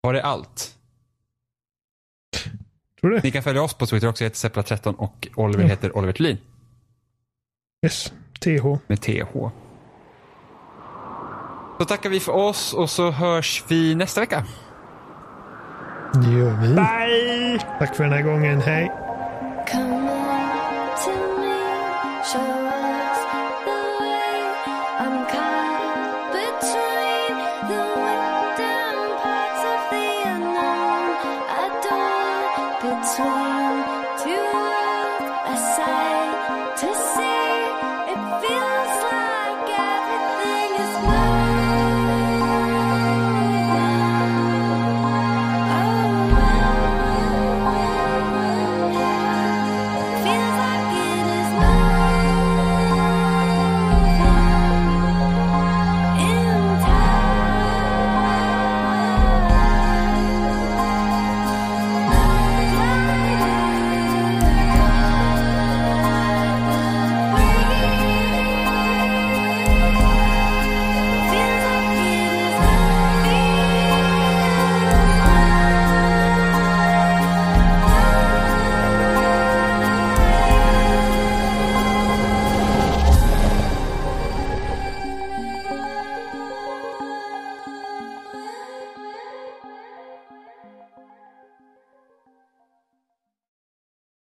[0.03, 0.80] Var det allt?
[3.01, 3.21] Tror du?
[3.23, 5.69] Ni kan följa oss på Twitter också, jag heter Seppla13 och Oliver Ja.
[5.69, 6.39] heter Oliver Thulin
[7.87, 8.13] Yes.
[8.41, 8.79] TH.
[8.87, 9.33] med TH.
[11.79, 14.45] Så tackar vi för oss och så hörs vi nästa vecka.
[16.15, 16.69] Det gör vi.
[16.69, 17.59] Bye!
[17.79, 18.61] Tack för den här gången.
[18.61, 18.91] Hej.